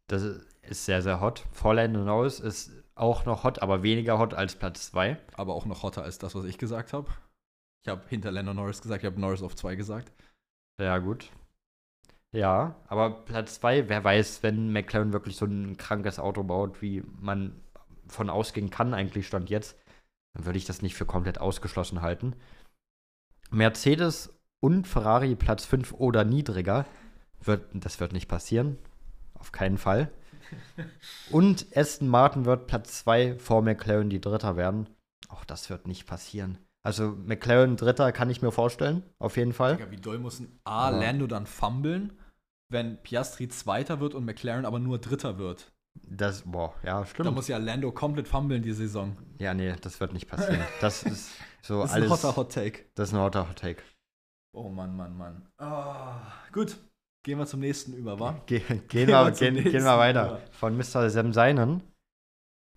Das 0.08 0.22
ist 0.22 0.84
sehr, 0.84 1.02
sehr 1.02 1.20
hot. 1.20 1.44
Lando 1.62 2.00
Norris 2.04 2.40
ist 2.40 2.70
auch 2.94 3.24
noch 3.24 3.44
hot, 3.44 3.60
aber 3.62 3.82
weniger 3.82 4.18
hot 4.18 4.34
als 4.34 4.54
Platz 4.54 4.90
2. 4.90 5.16
Aber 5.34 5.54
auch 5.54 5.66
noch 5.66 5.82
hotter 5.82 6.02
als 6.02 6.18
das, 6.18 6.34
was 6.34 6.44
ich 6.44 6.58
gesagt 6.58 6.92
habe. 6.92 7.10
Ich 7.82 7.88
habe 7.88 8.02
hinter 8.08 8.30
Lando 8.30 8.54
Norris 8.54 8.80
gesagt, 8.80 9.02
ich 9.02 9.06
habe 9.06 9.20
Norris 9.20 9.42
auf 9.42 9.56
2 9.56 9.74
gesagt. 9.74 10.12
Ja, 10.80 10.98
gut. 10.98 11.30
Ja, 12.32 12.76
aber 12.86 13.24
Platz 13.24 13.56
2, 13.60 13.88
wer 13.88 14.02
weiß, 14.02 14.42
wenn 14.42 14.72
McLaren 14.72 15.12
wirklich 15.12 15.36
so 15.36 15.44
ein 15.44 15.76
krankes 15.76 16.18
Auto 16.18 16.42
baut, 16.44 16.80
wie 16.80 17.02
man 17.20 17.60
von 18.06 18.30
ausgehen 18.30 18.70
kann, 18.70 18.94
eigentlich 18.94 19.26
stand 19.26 19.50
jetzt, 19.50 19.76
dann 20.34 20.46
würde 20.46 20.58
ich 20.58 20.64
das 20.64 20.80
nicht 20.80 20.94
für 20.94 21.04
komplett 21.04 21.38
ausgeschlossen 21.38 22.00
halten. 22.00 22.34
Mercedes 23.50 24.32
und 24.60 24.86
Ferrari 24.86 25.34
Platz 25.34 25.66
5 25.66 25.92
oder 25.92 26.24
niedriger, 26.24 26.86
wird, 27.40 27.66
das 27.74 28.00
wird 28.00 28.12
nicht 28.12 28.28
passieren. 28.28 28.78
Auf 29.34 29.52
keinen 29.52 29.76
Fall. 29.76 30.10
Und 31.30 31.66
Aston 31.76 32.08
Martin 32.08 32.44
wird 32.44 32.68
Platz 32.68 33.00
2 33.00 33.38
vor 33.38 33.62
McLaren 33.62 34.10
die 34.10 34.20
Dritter 34.20 34.56
werden. 34.56 34.88
Auch 35.28 35.44
das 35.44 35.68
wird 35.68 35.88
nicht 35.88 36.06
passieren. 36.06 36.58
Also 36.84 37.10
McLaren 37.24 37.76
Dritter 37.76 38.10
kann 38.12 38.28
ich 38.30 38.42
mir 38.42 38.50
vorstellen, 38.50 39.02
auf 39.18 39.36
jeden 39.36 39.52
Fall. 39.52 39.76
Digga, 39.76 39.90
wie 39.90 39.96
doll 39.96 40.18
muss 40.18 40.40
ein 40.40 40.58
A. 40.64 40.88
Aber- 40.88 40.98
Lando 40.98 41.26
dann 41.26 41.46
fummeln, 41.46 42.18
wenn 42.70 43.00
Piastri 43.02 43.48
Zweiter 43.48 44.00
wird 44.00 44.14
und 44.14 44.24
McLaren 44.24 44.64
aber 44.64 44.78
nur 44.78 44.98
Dritter 44.98 45.38
wird? 45.38 45.72
Das, 46.08 46.42
boah, 46.42 46.74
ja, 46.82 47.00
Da 47.00 47.06
stimmt. 47.06 47.34
muss 47.34 47.48
ja 47.48 47.58
Lando 47.58 47.92
komplett 47.92 48.26
fummeln 48.26 48.62
die 48.62 48.72
Saison. 48.72 49.16
Ja, 49.38 49.52
nee, 49.54 49.74
das 49.80 50.00
wird 50.00 50.12
nicht 50.14 50.26
passieren. 50.26 50.60
Das 50.80 51.02
ist 51.02 51.32
so 51.62 51.82
Das 51.82 51.90
ist 51.90 51.94
alles. 51.96 52.06
ein 52.06 52.10
hotter 52.12 52.36
Hot 52.36 52.52
Take. 52.52 52.84
Das 52.94 53.08
ist 53.10 53.14
ein 53.14 53.20
hotter 53.20 53.48
Hot 53.48 53.56
Take. 53.58 53.82
Oh 54.54 54.68
Mann, 54.68 54.96
Mann, 54.96 55.16
Mann. 55.16 55.46
Ah, 55.58 56.20
gut, 56.52 56.76
gehen 57.24 57.38
wir 57.38 57.46
zum 57.46 57.60
nächsten 57.60 57.92
über, 57.94 58.18
wa? 58.18 58.40
Ge 58.46 58.58
gehen, 58.60 58.82
Gehen 58.88 59.08
wir, 59.08 59.24
wir 59.26 59.34
zum 59.34 59.54
gehen, 59.54 59.64
gehen 59.64 59.84
wir 59.84 59.98
weiter. 59.98 60.26
über. 60.26 60.40
Von 60.52 60.76
Mr. 60.76 61.08
Sem 61.10 61.32
Seinen. 61.32 61.82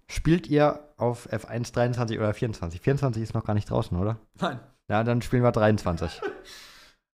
Spielt 0.07 0.47
ihr 0.47 0.84
auf 0.97 1.31
F1 1.31 1.73
23 1.73 2.17
oder 2.17 2.33
24? 2.33 2.79
24 2.81 3.23
ist 3.23 3.33
noch 3.33 3.43
gar 3.43 3.53
nicht 3.53 3.69
draußen, 3.69 3.97
oder? 3.97 4.17
Nein. 4.39 4.59
Ja, 4.89 5.03
dann 5.03 5.21
spielen 5.21 5.43
wir 5.43 5.51
23. 5.51 6.21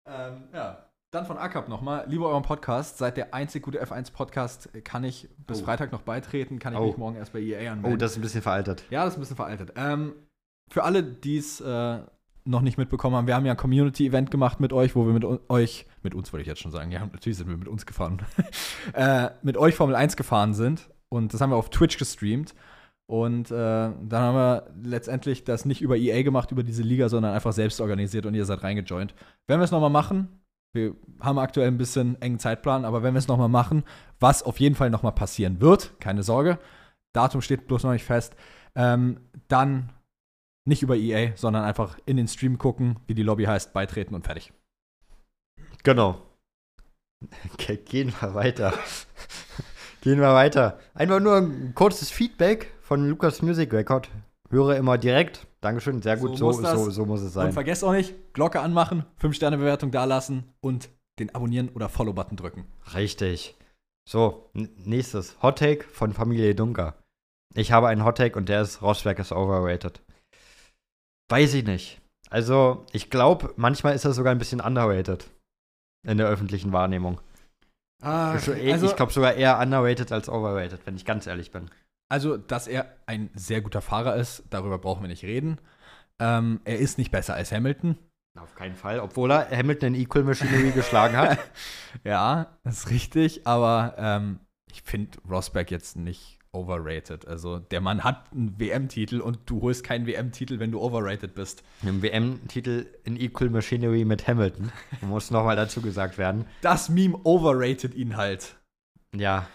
Ähm, 0.08 0.44
ja. 0.54 0.86
Dann 1.12 1.26
von 1.26 1.38
ACAP 1.38 1.70
nochmal. 1.70 2.06
Liebe 2.08 2.26
euren 2.26 2.42
Podcast, 2.44 2.98
seid 2.98 3.18
der 3.18 3.34
einzig 3.34 3.64
gute 3.64 3.82
F1-Podcast. 3.84 4.70
Kann 4.84 5.04
ich 5.04 5.30
bis 5.46 5.62
Oh. 5.62 5.66
Freitag 5.66 5.92
noch 5.92 6.02
beitreten? 6.02 6.58
Kann 6.58 6.74
ich 6.74 6.80
Oh. 6.80 6.88
mich 6.88 6.98
morgen 6.98 7.16
erst 7.18 7.34
bei 7.34 7.40
EA 7.40 7.72
anmelden? 7.74 7.94
Oh, 7.94 7.98
das 7.98 8.12
ist 8.12 8.18
ein 8.18 8.22
bisschen 8.22 8.42
veraltet. 8.42 8.84
Ja, 8.90 9.04
das 9.06 9.14
ist 9.14 9.18
ein 9.18 9.22
bisschen 9.22 9.36
veraltet. 9.36 9.74
Ähm, 9.76 10.14
für 10.70 10.84
alle, 10.84 11.04
die 11.04 11.38
es 11.38 11.62
äh, 11.62 12.00
noch 12.46 12.62
nicht 12.62 12.78
mitbekommen 12.78 13.16
haben, 13.16 13.28
wir 13.28 13.36
haben 13.36 13.46
ja 13.46 13.52
ein 13.52 13.58
Community-Event 13.58 14.32
gemacht 14.32 14.60
mit 14.60 14.74
euch, 14.74 14.96
wo 14.96 15.06
wir 15.06 15.14
mit 15.14 15.24
euch, 15.50 15.86
mit 16.02 16.16
uns 16.16 16.34
wollte 16.34 16.42
ich 16.42 16.48
jetzt 16.48 16.62
schon 16.62 16.72
sagen, 16.72 16.92
ja, 16.92 17.02
natürlich 17.06 17.38
sind 17.38 17.48
wir 17.50 17.58
mit 17.58 17.68
uns 17.68 17.86
gefahren, 17.86 18.22
äh, 18.94 19.30
mit 19.44 19.58
euch 19.58 19.76
Formel 19.76 19.96
1 19.96 20.16
gefahren 20.16 20.54
sind. 20.54 20.90
Und 21.10 21.34
das 21.34 21.42
haben 21.42 21.52
wir 21.52 21.58
auf 21.58 21.70
Twitch 21.70 21.98
gestreamt. 21.98 22.56
Und 23.12 23.52
äh, 23.52 23.56
dann 23.56 24.10
haben 24.14 24.36
wir 24.36 24.72
letztendlich 24.84 25.44
das 25.44 25.66
nicht 25.66 25.82
über 25.82 25.98
EA 25.98 26.22
gemacht, 26.24 26.50
über 26.54 26.64
diese 26.64 26.82
Liga, 26.82 27.10
sondern 27.10 27.34
einfach 27.34 27.52
selbst 27.52 27.82
organisiert 27.82 28.26
und 28.26 28.36
ihr 28.36 28.46
seid 28.46 28.64
reingejoint. 28.64 29.14
Wenn 29.48 29.60
wir 29.60 29.66
es 29.66 29.72
nochmal 29.72 29.90
machen, 29.90 30.40
wir 30.72 30.96
haben 31.20 31.38
aktuell 31.38 31.68
ein 31.68 31.78
bisschen 31.78 32.22
engen 32.22 32.40
Zeitplan, 32.40 32.86
aber 32.86 33.04
wenn 33.04 33.14
wir 33.14 33.20
es 33.20 33.28
nochmal 33.28 33.50
machen, 33.50 33.84
was 34.22 34.44
auf 34.44 34.62
jeden 34.62 34.76
Fall 34.76 34.90
nochmal 34.90 35.12
passieren 35.12 35.60
wird, 35.60 36.00
keine 36.00 36.24
Sorge, 36.24 36.58
Datum 37.12 37.42
steht 37.42 37.68
bloß 37.68 37.84
noch 37.84 37.92
nicht 37.92 38.06
fest, 38.06 38.34
ähm, 38.76 39.20
dann 39.50 39.92
nicht 40.66 40.82
über 40.82 40.96
EA, 40.96 41.36
sondern 41.36 41.66
einfach 41.66 42.00
in 42.06 42.16
den 42.16 42.30
Stream 42.30 42.58
gucken, 42.58 42.98
wie 43.08 43.14
die 43.14 43.24
Lobby 43.24 43.44
heißt, 43.44 43.74
beitreten 43.74 44.16
und 44.16 44.24
fertig. 44.24 44.54
Genau. 45.84 46.22
Okay, 47.54 47.76
gehen 47.76 48.14
wir 48.22 48.34
weiter. 48.34 48.74
Gehen 50.02 50.20
wir 50.20 50.34
weiter. 50.34 50.80
Einfach 50.94 51.20
nur 51.20 51.38
ein 51.38 51.74
kurzes 51.76 52.12
Feedback 52.12 52.72
von 52.82 53.08
Lukas 53.10 53.42
Music 53.42 53.72
Record. 53.74 54.10
Höre 54.50 54.76
immer 54.76 54.98
direkt. 54.98 55.48
Dankeschön, 55.62 56.02
sehr 56.02 56.18
gut. 56.18 56.32
So 56.32 56.36
So, 56.38 56.46
muss 56.48 56.56
so, 56.58 56.62
das. 56.64 56.96
so, 56.96 57.06
muss 57.06 57.20
es 57.22 57.26
Und 57.28 57.32
sein. 57.32 57.52
vergesst 57.54 57.84
auch 57.84 57.94
nicht, 57.94 58.34
Glocke 58.34 58.60
anmachen, 58.60 59.06
5-Sterne-Bewertung 59.22 59.92
dalassen 59.92 60.44
und 60.60 60.90
den 61.20 61.34
Abonnieren- 61.34 61.70
oder 61.70 61.88
Follow-Button 61.88 62.36
drücken. 62.36 62.66
Richtig. 62.96 63.56
So, 64.10 64.50
nächstes. 64.54 65.42
Hot 65.42 65.60
Take 65.60 65.86
von 65.86 66.14
Familie 66.14 66.56
Dunker. 66.56 66.96
Ich 67.54 67.72
habe 67.72 67.88
einen 67.88 68.04
Hot 68.04 68.18
Take 68.18 68.38
und 68.38 68.50
der 68.50 68.62
ist 68.64 68.82
Rosberg 68.82 69.20
ist 69.20 69.32
overrated. 69.32 70.02
Weiß 71.30 71.54
ich 71.54 71.64
nicht. 71.66 72.02
Also, 72.30 72.86
ich 72.92 73.10
glaube, 73.10 73.54
manchmal 73.58 73.94
ist 73.94 74.06
er 74.06 74.14
sogar 74.14 74.32
ein 74.34 74.38
bisschen 74.38 74.62
underrated. 74.62 75.30
In 76.08 76.18
der 76.18 76.28
öffentlichen 76.28 76.72
Wahrnehmung. 76.74 77.22
Ah, 78.02 78.32
Also, 78.32 78.54
ich 78.54 78.96
glaube 78.96 79.14
sogar 79.14 79.34
eher 79.36 79.60
underrated 79.60 80.12
als 80.12 80.30
overrated, 80.30 80.82
wenn 80.86 80.96
ich 80.96 81.06
ganz 81.06 81.28
ehrlich 81.28 81.52
bin. 81.52 81.70
Also, 82.10 82.38
dass 82.38 82.68
er 82.68 82.94
ein 83.06 83.30
sehr 83.36 83.62
guter 83.62 83.82
Fahrer 83.82 84.16
ist, 84.16 84.44
darüber 84.50 84.78
brauchen 84.78 85.02
wir 85.02 85.08
nicht 85.08 85.24
reden. 85.24 85.60
Ähm, 86.20 86.60
er 86.66 86.78
ist 86.78 86.98
nicht 86.98 87.12
besser 87.12 87.36
als 87.36 87.52
Hamilton. 87.52 87.98
Auf 88.40 88.56
keinen 88.56 88.76
Fall, 88.76 89.00
obwohl 89.00 89.32
er 89.32 89.50
Hamilton 89.50 89.94
in 89.94 90.02
Equal 90.02 90.24
Machinery 90.24 90.72
geschlagen 90.76 91.18
hat. 91.18 91.40
Ja, 92.04 92.58
das 92.64 92.80
ist 92.80 92.90
richtig, 92.90 93.46
aber 93.46 93.96
ähm, 93.98 94.40
ich 94.72 94.84
finde 94.84 95.18
Rosberg 95.30 95.70
jetzt 95.72 95.96
nicht 95.98 96.40
overrated. 96.54 97.28
Also, 97.28 97.60
der 97.60 97.82
Mann 97.82 98.04
hat 98.04 98.32
einen 98.32 98.60
WM-Titel 98.60 99.22
und 99.22 99.40
du 99.46 99.62
holst 99.62 99.84
keinen 99.84 100.06
WM-Titel, 100.06 100.60
wenn 100.60 100.72
du 100.72 100.82
overrated 100.82 101.34
bist. 101.34 101.64
Im 101.84 102.02
WM-Titel 102.02 102.88
in 103.04 103.16
Equal 103.20 103.50
Machinery 103.50 104.04
mit 104.06 104.28
Hamilton. 104.28 104.72
Muss 105.02 105.32
nochmal 105.32 105.56
dazu 105.56 105.82
gesagt 105.82 106.18
werden. 106.18 106.46
Das 106.62 106.90
Meme 106.90 107.18
overrated 107.24 107.94
ihn 107.96 108.18
halt. 108.18 108.56
Ja, 109.16 109.48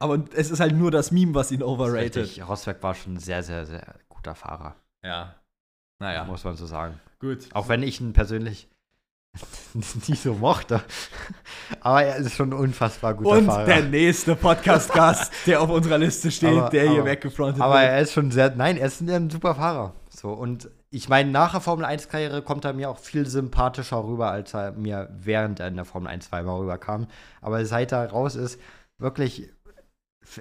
Aber 0.00 0.24
es 0.34 0.50
ist 0.50 0.60
halt 0.60 0.74
nur 0.76 0.90
das 0.90 1.10
Meme, 1.10 1.34
was 1.34 1.50
ihn 1.52 1.62
overrated. 1.62 2.16
richtig. 2.24 2.48
Rosberg 2.48 2.82
war 2.82 2.94
schon 2.94 3.14
ein 3.14 3.20
sehr, 3.20 3.42
sehr, 3.42 3.64
sehr 3.66 3.94
guter 4.08 4.34
Fahrer. 4.34 4.76
Ja. 5.04 5.34
Naja, 6.00 6.24
Muss 6.24 6.44
man 6.44 6.56
so 6.56 6.66
sagen. 6.66 7.00
gut. 7.20 7.48
Auch 7.52 7.68
wenn 7.68 7.82
ich 7.82 8.00
ihn 8.00 8.12
persönlich 8.12 8.68
nicht 10.08 10.22
so 10.22 10.34
mochte. 10.34 10.82
Aber 11.80 12.02
er 12.04 12.16
ist 12.16 12.34
schon 12.36 12.50
ein 12.50 12.58
unfassbar 12.58 13.14
guter 13.14 13.30
Und 13.38 13.46
Fahrer. 13.46 13.64
der 13.64 13.82
nächste 13.82 14.36
Podcast-Gast, 14.36 15.32
der 15.46 15.60
auf 15.60 15.70
unserer 15.70 15.98
Liste 15.98 16.30
steht, 16.30 16.50
Aber- 16.56 16.70
der 16.70 16.82
hier 16.90 17.00
aber- 17.00 17.10
weggefrontet 17.10 17.60
Aber 17.62 17.74
wird. 17.74 17.84
er 17.84 18.00
ist 18.00 18.12
schon 18.12 18.30
sehr, 18.30 18.54
nein, 18.54 18.76
er 18.76 18.86
ist 18.86 19.00
ein, 19.00 19.30
super 19.30 19.54
Fahrer. 19.56 19.94
So, 20.08 20.30
und 20.30 20.70
ich 20.90 21.08
meine, 21.08 21.30
nach 21.30 21.50
der 21.52 21.60
Formel 21.60 21.84
1-Karriere 21.84 22.42
kommt 22.42 22.64
er 22.64 22.72
mir 22.72 22.88
auch 22.88 22.98
viel 22.98 23.26
sympathischer 23.26 24.04
rüber, 24.04 24.30
als 24.30 24.54
er 24.54 24.72
mir 24.72 25.08
während 25.18 25.58
er 25.58 25.66
in 25.68 25.74
der 25.76 25.84
Formel 25.84 26.08
1 26.08 26.28
zweimal 26.28 26.60
rüberkam. 26.60 27.08
Aber 27.40 27.64
seit 27.66 27.90
er 27.90 28.08
raus 28.10 28.36
ist, 28.36 28.60
wirklich, 28.98 29.50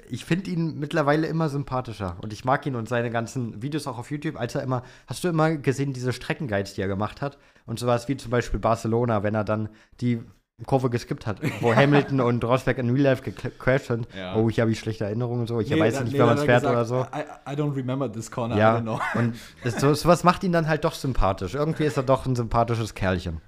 ich 0.09 0.25
finde 0.25 0.49
ihn 0.49 0.79
mittlerweile 0.79 1.27
immer 1.27 1.49
sympathischer. 1.49 2.17
Und 2.21 2.33
ich 2.33 2.45
mag 2.45 2.65
ihn 2.65 2.75
und 2.75 2.87
seine 2.87 3.11
ganzen 3.11 3.61
Videos 3.61 3.87
auch 3.87 3.97
auf 3.97 4.11
YouTube, 4.11 4.39
als 4.39 4.55
er 4.55 4.63
immer, 4.63 4.83
hast 5.07 5.23
du 5.23 5.27
immer 5.27 5.57
gesehen, 5.57 5.93
diese 5.93 6.13
Streckenguides, 6.13 6.73
die 6.73 6.81
er 6.81 6.87
gemacht 6.87 7.21
hat? 7.21 7.37
Und 7.65 7.79
sowas 7.79 8.07
wie 8.07 8.17
zum 8.17 8.31
Beispiel 8.31 8.59
Barcelona, 8.59 9.23
wenn 9.23 9.35
er 9.35 9.43
dann 9.43 9.69
die 10.01 10.21
Kurve 10.65 10.89
geskippt 10.89 11.25
hat, 11.27 11.41
wo 11.61 11.73
Hamilton 11.75 12.21
und 12.21 12.43
Rosberg 12.43 12.77
in 12.77 12.89
Real 12.89 13.01
Life 13.01 13.23
gecrashed 13.23 13.87
sind. 13.87 14.07
Ja. 14.15 14.35
Oh, 14.35 14.49
ich 14.49 14.59
habe 14.59 14.73
schlechte 14.75 15.03
Erinnerungen 15.03 15.47
so. 15.47 15.59
Ich 15.59 15.69
Nee, 15.69 15.79
weiß 15.79 16.01
nicht, 16.01 16.13
nee, 16.13 16.19
da 16.19 16.25
man 16.27 16.37
es 16.37 16.43
fährt 16.43 16.63
oder 16.63 16.85
so. 16.85 17.01
I, 17.01 17.51
I 17.51 17.55
don't 17.55 17.75
remember 17.75 18.09
this 18.11 18.29
corner, 18.29 18.55
I 18.55 18.59
Ja, 18.59 18.77
don't 18.77 18.81
know. 18.81 18.99
und 19.19 19.35
das, 19.63 19.81
so, 19.81 19.93
sowas 19.93 20.23
macht 20.23 20.43
ihn 20.43 20.51
dann 20.51 20.67
halt 20.67 20.85
doch 20.85 20.93
sympathisch. 20.93 21.55
Irgendwie 21.55 21.83
ist 21.83 21.97
er 21.97 22.03
doch 22.03 22.25
ein 22.25 22.35
sympathisches 22.35 22.93
Kerlchen. 22.93 23.41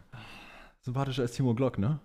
Sympathischer 0.82 1.22
als 1.22 1.32
Timo 1.34 1.54
Glock, 1.54 1.78
ne? 1.78 2.00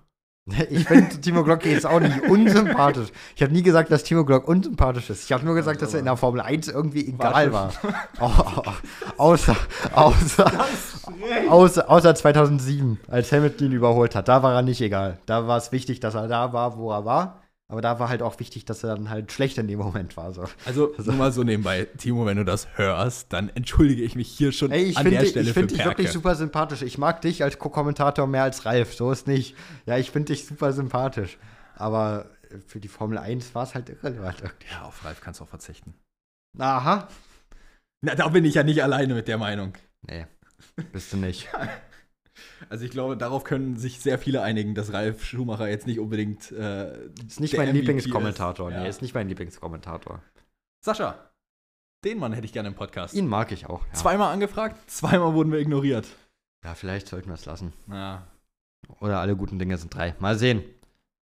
Ich 0.70 0.86
finde 0.86 1.20
Timo 1.20 1.44
Glock 1.44 1.64
jetzt 1.64 1.86
auch 1.86 2.00
nicht 2.00 2.22
unsympathisch. 2.22 3.08
Ich 3.34 3.42
habe 3.42 3.52
nie 3.52 3.62
gesagt, 3.62 3.90
dass 3.90 4.02
Timo 4.02 4.24
Glock 4.24 4.46
unsympathisch 4.46 5.10
ist. 5.10 5.24
Ich 5.24 5.32
habe 5.32 5.44
nur 5.44 5.54
gesagt, 5.54 5.82
dass 5.82 5.94
er 5.94 6.00
in 6.00 6.06
der 6.06 6.16
Formel 6.16 6.40
1 6.40 6.68
irgendwie 6.68 7.06
egal 7.08 7.52
war. 7.52 7.72
Oh, 8.20 8.28
oh. 8.56 8.62
Außer, 9.16 9.56
außer, 9.94 10.52
außer, 11.48 11.90
außer 11.90 12.14
2007, 12.14 12.98
als 13.08 13.32
Hamilton 13.32 13.66
ihn 13.66 13.72
überholt 13.72 14.14
hat. 14.14 14.28
Da 14.28 14.42
war 14.42 14.54
er 14.54 14.62
nicht 14.62 14.80
egal. 14.80 15.18
Da 15.26 15.46
war 15.46 15.58
es 15.58 15.72
wichtig, 15.72 16.00
dass 16.00 16.14
er 16.14 16.28
da 16.28 16.52
war, 16.52 16.76
wo 16.76 16.90
er 16.90 17.04
war. 17.04 17.39
Aber 17.70 17.80
da 17.80 18.00
war 18.00 18.08
halt 18.08 18.20
auch 18.20 18.40
wichtig, 18.40 18.64
dass 18.64 18.82
er 18.82 18.96
dann 18.96 19.10
halt 19.10 19.30
schlecht 19.30 19.56
in 19.56 19.68
dem 19.68 19.78
Moment 19.78 20.16
war. 20.16 20.32
So. 20.34 20.44
Also, 20.66 20.92
nur 21.04 21.14
mal 21.14 21.30
so 21.30 21.44
nebenbei, 21.44 21.86
Timo, 21.98 22.26
wenn 22.26 22.36
du 22.36 22.44
das 22.44 22.66
hörst, 22.76 23.32
dann 23.32 23.48
entschuldige 23.54 24.02
ich 24.02 24.16
mich 24.16 24.28
hier 24.28 24.50
schon 24.50 24.72
Ey, 24.72 24.82
ich 24.86 24.96
an 24.98 25.08
der 25.08 25.20
dich- 25.20 25.30
Stelle 25.30 25.46
Ich 25.48 25.52
finde 25.54 25.68
für 25.68 25.74
dich 25.76 25.82
Perke. 25.84 25.98
wirklich 25.98 26.10
super 26.12 26.34
sympathisch. 26.34 26.82
Ich 26.82 26.98
mag 26.98 27.20
dich 27.20 27.44
als 27.44 27.58
Co-Kommentator 27.60 28.26
mehr 28.26 28.42
als 28.42 28.66
Ralf. 28.66 28.94
So 28.94 29.12
ist 29.12 29.28
nicht. 29.28 29.54
Ja, 29.86 29.96
ich 29.98 30.10
finde 30.10 30.32
dich 30.32 30.46
super 30.46 30.72
sympathisch. 30.72 31.38
Aber 31.76 32.28
für 32.66 32.80
die 32.80 32.88
Formel 32.88 33.16
1 33.18 33.54
war 33.54 33.62
es 33.62 33.74
halt 33.76 33.88
irrelevant. 33.88 34.38
irgendwie. 34.42 34.66
Ja, 34.72 34.82
auf 34.82 35.04
Ralf 35.04 35.20
kannst 35.20 35.38
du 35.38 35.44
auch 35.44 35.48
verzichten. 35.48 35.94
Aha. 36.58 37.06
Na, 38.04 38.16
da 38.16 38.26
bin 38.28 38.44
ich 38.44 38.54
ja 38.54 38.64
nicht 38.64 38.82
alleine 38.82 39.14
mit 39.14 39.28
der 39.28 39.38
Meinung. 39.38 39.74
Nee, 40.08 40.26
bist 40.92 41.12
du 41.12 41.18
nicht. 41.18 41.48
Also 42.68 42.84
ich 42.84 42.90
glaube, 42.90 43.16
darauf 43.16 43.44
können 43.44 43.76
sich 43.76 44.00
sehr 44.00 44.18
viele 44.18 44.42
einigen, 44.42 44.74
dass 44.74 44.92
Ralf 44.92 45.24
Schumacher 45.24 45.68
jetzt 45.68 45.86
nicht 45.86 45.98
unbedingt 45.98 46.52
äh, 46.52 47.06
Ist 47.26 47.40
nicht 47.40 47.56
mein 47.56 47.72
Lieblingskommentator. 47.74 48.68
ist. 48.70 48.76
Nee, 48.76 48.82
Ja. 48.82 48.88
ist 48.88 49.02
nicht 49.02 49.14
mein 49.14 49.28
Lieblingskommentator. 49.28 50.22
Sascha, 50.84 51.18
den 52.04 52.18
Mann 52.18 52.32
hätte 52.32 52.44
ich 52.46 52.52
gerne 52.52 52.68
im 52.68 52.74
Podcast. 52.74 53.14
Ihn 53.14 53.26
mag 53.28 53.52
ich 53.52 53.66
auch. 53.66 53.86
Ja, 53.86 53.92
Zweimal 53.94 54.32
angefragt, 54.32 54.90
zweimal 54.90 55.34
wurden 55.34 55.52
wir 55.52 55.58
ignoriert. 55.58 56.06
ja 56.64 56.74
vielleicht 56.74 57.08
sollten 57.08 57.28
wir 57.28 57.34
es 57.34 57.46
lassen. 57.46 57.72
Na, 57.86 58.26
Oder 59.00 59.20
alle 59.20 59.36
guten 59.36 59.58
Dinge 59.58 59.76
sind 59.78 59.94
drei. 59.94 60.14
Mal 60.18 60.36
sehen. 60.38 60.62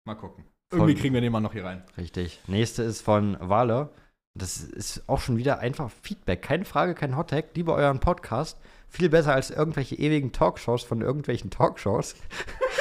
mal 0.05 0.15
gucken. 0.15 0.45
Von- 0.71 0.81
Irgendwie 0.81 0.95
kriegen 1.01 1.15
wir 1.15 1.21
den 1.23 1.33
Mann 1.33 1.43
noch 1.43 1.53
hier 1.55 1.65
rein. 1.65 1.83
Richtig. 1.97 2.41
Nächste 2.47 2.83
ist 2.83 3.01
von 3.03 3.37
Wale. 3.41 3.89
Das 4.35 4.59
ist 4.59 5.09
auch 5.09 5.19
schon 5.21 5.37
wieder 5.39 5.59
einfach 5.61 5.91
Feedback. 6.03 6.43
Keine 6.43 6.65
Frage, 6.67 6.95
kein 6.95 7.17
Hottag. 7.17 7.47
Lieber 7.55 7.75
euren 7.75 8.01
Podcast. 8.01 8.59
Viel 8.89 9.09
besser 9.09 9.35
als 9.35 9.51
irgendwelche 9.51 9.97
ewigen 9.97 10.33
Talkshows 10.33 10.83
von 10.83 11.01
irgendwelchen 11.03 11.51
Talkshows. 11.51 12.15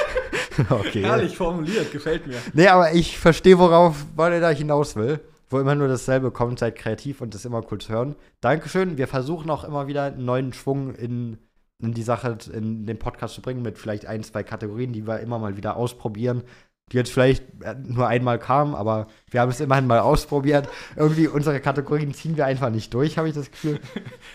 okay. 0.70 1.02
Herrlich 1.02 1.36
formuliert, 1.36 1.92
gefällt 1.92 2.26
mir. 2.26 2.38
Nee, 2.54 2.68
aber 2.68 2.92
ich 2.92 3.18
verstehe, 3.18 3.58
worauf 3.58 4.06
Wale 4.16 4.40
da 4.40 4.50
hinaus 4.50 4.96
will. 4.96 5.20
Wo 5.50 5.58
immer 5.58 5.74
nur 5.74 5.88
dasselbe 5.88 6.30
kommt, 6.30 6.58
seid 6.58 6.76
kreativ 6.76 7.20
und 7.22 7.34
das 7.34 7.44
immer 7.44 7.62
cool 7.70 7.78
zu 7.78 7.92
hören. 7.92 8.16
Dankeschön. 8.40 8.98
Wir 8.98 9.08
versuchen 9.08 9.48
auch 9.50 9.64
immer 9.64 9.86
wieder 9.86 10.04
einen 10.04 10.24
neuen 10.26 10.52
Schwung 10.52 10.94
in, 10.94 11.38
in 11.78 11.94
die 11.94 12.02
Sache, 12.02 12.36
in 12.52 12.84
den 12.84 12.98
Podcast 12.98 13.34
zu 13.34 13.40
bringen, 13.40 13.62
mit 13.62 13.78
vielleicht 13.78 14.04
ein, 14.06 14.22
zwei 14.22 14.42
Kategorien, 14.42 14.92
die 14.92 15.06
wir 15.06 15.20
immer 15.20 15.38
mal 15.38 15.56
wieder 15.56 15.76
ausprobieren. 15.76 16.42
Die 16.92 16.96
jetzt 16.96 17.12
vielleicht 17.12 17.44
äh, 17.62 17.74
nur 17.86 18.06
einmal 18.08 18.38
kamen, 18.38 18.74
aber 18.74 19.08
wir 19.30 19.40
haben 19.40 19.50
es 19.50 19.60
immerhin 19.60 19.86
mal 19.86 19.98
ausprobiert. 20.00 20.68
Irgendwie 20.96 21.28
unsere 21.28 21.60
Kategorien 21.60 22.14
ziehen 22.14 22.36
wir 22.36 22.46
einfach 22.46 22.70
nicht 22.70 22.94
durch, 22.94 23.18
habe 23.18 23.28
ich 23.28 23.34
das 23.34 23.50
Gefühl. 23.50 23.80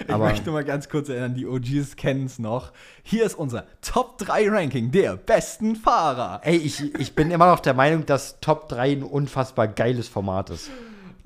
Ich 0.08 0.14
Aber- 0.14 0.26
möchte 0.26 0.52
mal 0.52 0.64
ganz 0.64 0.90
kurz 0.90 1.10
erinnern, 1.10 1.34
die 1.36 1.46
OGs 1.48 1.96
kennen 1.96 2.26
es 2.26 2.40
noch. 2.40 2.72
Hier 3.04 3.26
ist 3.26 3.36
unser 3.36 3.66
Top 3.82 4.18
3 4.18 4.50
Ranking 4.50 4.92
der 4.92 5.16
besten 5.18 5.76
Fahrer. 5.76 6.42
Ey, 6.44 6.58
ich, 6.58 6.94
ich 7.00 7.16
bin 7.16 7.32
immer 7.32 7.48
noch 7.48 7.60
der 7.60 7.74
Meinung, 7.74 8.06
dass 8.06 8.40
Top 8.40 8.70
3 8.70 8.92
ein 8.94 9.04
unfassbar 9.04 9.68
geiles 9.68 10.08
Format 10.08 10.50
ist. 10.50 10.70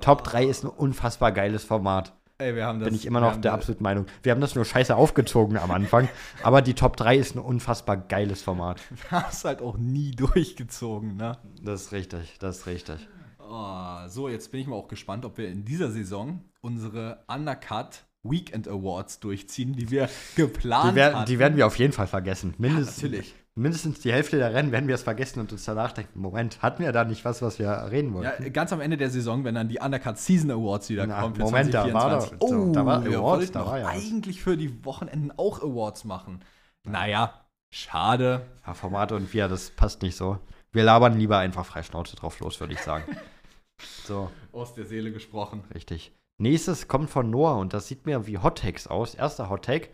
Top 0.00 0.22
3 0.24 0.44
ist 0.44 0.64
ein 0.64 0.68
unfassbar 0.70 1.32
geiles 1.32 1.64
Format. 1.64 2.12
Ey, 2.40 2.54
wir 2.54 2.66
haben 2.66 2.78
das. 2.78 2.86
bin 2.86 2.94
ich 2.94 3.04
immer 3.04 3.18
noch 3.20 3.32
haben 3.32 3.42
der 3.42 3.52
absoluten 3.52 3.82
Meinung. 3.82 4.06
Wir 4.22 4.30
haben 4.30 4.40
das 4.40 4.54
nur 4.54 4.64
scheiße 4.64 4.94
aufgezogen 4.94 5.56
am 5.58 5.72
Anfang, 5.72 6.08
aber 6.44 6.62
die 6.62 6.74
Top 6.74 6.96
3 6.96 7.16
ist 7.16 7.34
ein 7.34 7.40
unfassbar 7.40 7.96
geiles 7.96 8.42
Format. 8.42 8.80
Wir 8.90 9.10
haben 9.10 9.26
es 9.32 9.44
halt 9.44 9.60
auch 9.60 9.76
nie 9.76 10.12
durchgezogen, 10.12 11.16
ne? 11.16 11.36
Das 11.64 11.82
ist 11.82 11.92
richtig, 11.92 12.36
das 12.38 12.58
ist 12.58 12.66
richtig. 12.68 13.08
Oh, 13.40 14.06
so, 14.06 14.28
jetzt 14.28 14.52
bin 14.52 14.60
ich 14.60 14.68
mal 14.68 14.76
auch 14.76 14.86
gespannt, 14.86 15.24
ob 15.24 15.36
wir 15.36 15.48
in 15.48 15.64
dieser 15.64 15.90
Saison 15.90 16.44
unsere 16.60 17.24
Undercut 17.26 18.04
Weekend 18.22 18.68
Awards 18.68 19.18
durchziehen, 19.18 19.72
die 19.72 19.90
wir 19.90 20.08
geplant 20.36 20.96
Die, 20.96 21.02
hatten. 21.02 21.26
die 21.26 21.38
werden 21.40 21.56
wir 21.56 21.66
auf 21.66 21.76
jeden 21.76 21.92
Fall 21.92 22.06
vergessen. 22.06 22.54
Mindestens, 22.58 23.02
natürlich. 23.02 23.34
Mindestens 23.58 24.00
die 24.00 24.12
Hälfte 24.12 24.38
der 24.38 24.54
Rennen 24.54 24.72
werden 24.72 24.88
wir 24.88 24.94
es 24.94 25.02
vergessen 25.02 25.40
und 25.40 25.52
uns 25.52 25.64
danach 25.64 25.92
denken, 25.92 26.20
Moment, 26.20 26.62
hatten 26.62 26.82
wir 26.82 26.92
da 26.92 27.04
nicht 27.04 27.24
was, 27.24 27.42
was 27.42 27.58
wir 27.58 27.70
reden 27.90 28.14
wollten? 28.14 28.42
Ja, 28.42 28.48
ganz 28.50 28.72
am 28.72 28.80
Ende 28.80 28.96
der 28.96 29.10
Saison, 29.10 29.44
wenn 29.44 29.54
dann 29.54 29.68
die 29.68 29.78
Undercut 29.80 30.18
Season 30.18 30.50
Awards 30.50 30.88
wieder 30.88 31.06
Na, 31.06 31.20
kommen 31.20 31.38
Moment, 31.38 31.74
da 31.74 31.92
war 31.92 32.20
2024. 32.20 32.38
doch- 32.38 32.48
oh, 32.48 32.72
da 32.72 32.86
war 32.86 33.04
wir 33.04 33.18
Awards, 33.18 33.50
da 33.52 33.66
war 33.66 33.78
ja 33.80 33.88
eigentlich 33.88 34.42
für 34.42 34.56
die 34.56 34.84
Wochenenden 34.84 35.32
auch 35.36 35.62
Awards 35.62 36.04
machen. 36.04 36.44
Naja, 36.84 37.34
schade. 37.70 38.42
Ja, 38.66 38.74
Formate 38.74 39.14
und 39.16 39.32
wir, 39.34 39.48
das 39.48 39.70
passt 39.70 40.02
nicht 40.02 40.16
so. 40.16 40.38
Wir 40.72 40.84
labern 40.84 41.18
lieber 41.18 41.38
einfach 41.38 41.66
frei 41.66 41.82
Schnauze 41.82 42.16
drauf 42.16 42.40
los, 42.40 42.60
würde 42.60 42.74
ich 42.74 42.80
sagen. 42.80 43.04
so. 44.04 44.30
Aus 44.52 44.74
der 44.74 44.84
Seele 44.84 45.12
gesprochen. 45.12 45.64
Richtig. 45.74 46.12
Nächstes 46.40 46.86
kommt 46.86 47.10
von 47.10 47.30
Noah 47.30 47.56
und 47.56 47.72
das 47.72 47.88
sieht 47.88 48.06
mir 48.06 48.26
wie 48.26 48.38
Hot 48.38 48.58
Takes 48.58 48.86
aus. 48.86 49.14
Erster 49.14 49.50
Hot 49.50 49.64
Take. 49.64 49.88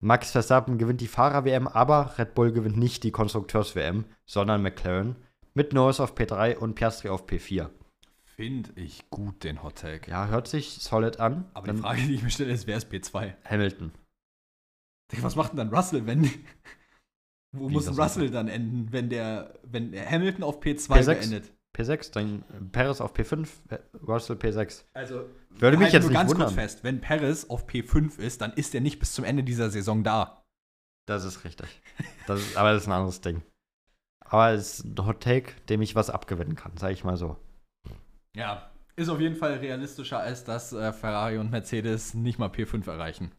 Max 0.00 0.30
Verstappen 0.32 0.78
gewinnt 0.78 1.00
die 1.02 1.06
Fahrer-WM, 1.06 1.68
aber 1.68 2.14
Red 2.18 2.34
Bull 2.34 2.52
gewinnt 2.52 2.78
nicht 2.78 3.04
die 3.04 3.10
Konstrukteurs-WM, 3.10 4.06
sondern 4.24 4.62
McLaren. 4.62 5.16
Mit 5.52 5.72
Norris 5.72 6.00
auf 6.00 6.14
P3 6.14 6.56
und 6.56 6.74
Piastri 6.74 7.08
auf 7.10 7.26
P4. 7.26 7.68
Finde 8.24 8.70
ich 8.76 9.10
gut, 9.10 9.44
den 9.44 9.62
Hot 9.62 9.76
Take. 9.76 10.10
Ja, 10.10 10.28
hört 10.28 10.48
sich 10.48 10.78
solid 10.78 11.20
an. 11.20 11.50
Aber 11.52 11.66
Dann 11.66 11.76
die 11.76 11.82
Frage, 11.82 12.02
die 12.02 12.14
ich 12.14 12.22
mir 12.22 12.30
stelle, 12.30 12.52
ist, 12.52 12.66
wer 12.66 12.78
ist 12.78 12.90
P2? 12.90 13.34
Hamilton. 13.44 13.92
Was 15.20 15.36
macht 15.36 15.50
denn 15.50 15.58
dann 15.58 15.68
Russell, 15.68 16.06
wenn. 16.06 16.24
Wo 17.52 17.68
Wie, 17.68 17.74
muss 17.74 17.98
Russell 17.98 18.30
dann 18.30 18.48
enden, 18.48 18.92
wenn 18.92 19.10
der, 19.10 19.58
wenn 19.64 19.92
Hamilton 19.92 20.44
auf 20.44 20.60
P2 20.62 20.88
P6? 20.88 21.04
beendet? 21.04 21.52
P6, 21.76 22.12
dann 22.12 22.44
Perez 22.72 23.00
auf 23.00 23.14
P5, 23.14 23.48
äh, 23.68 23.78
Russell 24.06 24.36
P6. 24.36 24.84
Also, 24.94 25.28
Würde 25.58 25.76
mich 25.76 25.92
jetzt 25.92 26.04
nur 26.04 26.10
nicht 26.10 26.18
ganz 26.18 26.30
wundern. 26.30 26.48
kurz 26.48 26.54
fest, 26.54 26.84
wenn 26.84 27.00
Perez 27.00 27.44
auf 27.48 27.66
P5 27.66 28.18
ist, 28.18 28.40
dann 28.40 28.52
ist 28.52 28.74
er 28.74 28.80
nicht 28.80 28.98
bis 28.98 29.12
zum 29.12 29.24
Ende 29.24 29.42
dieser 29.42 29.70
Saison 29.70 30.02
da. 30.02 30.42
Das 31.06 31.24
ist 31.24 31.44
richtig. 31.44 31.68
Das 32.26 32.40
ist, 32.40 32.56
aber 32.56 32.72
das 32.72 32.82
ist 32.82 32.88
ein 32.88 32.92
anderes 32.92 33.20
Ding. 33.20 33.42
Aber 34.20 34.50
es 34.50 34.78
ist 34.78 34.84
ein 34.84 35.06
Hot 35.06 35.20
Take, 35.20 35.52
dem 35.68 35.82
ich 35.82 35.96
was 35.96 36.08
abgewinnen 36.08 36.54
kann, 36.54 36.76
sage 36.76 36.94
ich 36.94 37.02
mal 37.02 37.16
so. 37.16 37.36
Ja, 38.36 38.70
ist 38.96 39.08
auf 39.08 39.20
jeden 39.20 39.34
Fall 39.34 39.54
realistischer, 39.54 40.20
als 40.20 40.44
dass 40.44 40.72
äh, 40.72 40.92
Ferrari 40.92 41.38
und 41.38 41.50
Mercedes 41.50 42.14
nicht 42.14 42.38
mal 42.38 42.48
P5 42.48 42.86
erreichen. 42.88 43.32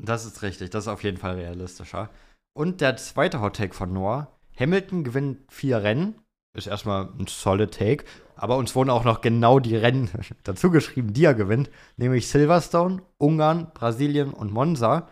Das 0.00 0.24
ist 0.24 0.42
richtig, 0.42 0.70
das 0.70 0.84
ist 0.84 0.88
auf 0.88 1.02
jeden 1.02 1.18
Fall 1.18 1.34
realistischer. 1.34 2.10
Und 2.54 2.80
der 2.80 2.96
zweite 2.96 3.40
Hot 3.40 3.56
Take 3.56 3.74
von 3.74 3.92
Noah: 3.92 4.38
Hamilton 4.58 5.04
gewinnt 5.04 5.50
vier 5.50 5.82
Rennen. 5.82 6.20
Ist 6.56 6.66
erstmal 6.66 7.06
ein 7.18 7.26
solid 7.26 7.72
Take. 7.72 8.04
Aber 8.42 8.56
uns 8.56 8.74
wurden 8.74 8.90
auch 8.90 9.04
noch 9.04 9.20
genau 9.20 9.60
die 9.60 9.76
Rennen 9.76 10.10
dazu 10.42 10.72
geschrieben, 10.72 11.12
die 11.12 11.24
er 11.24 11.34
gewinnt. 11.34 11.70
Nämlich 11.96 12.26
Silverstone, 12.26 13.00
Ungarn, 13.16 13.70
Brasilien 13.72 14.32
und 14.34 14.52
Monza. 14.52 15.08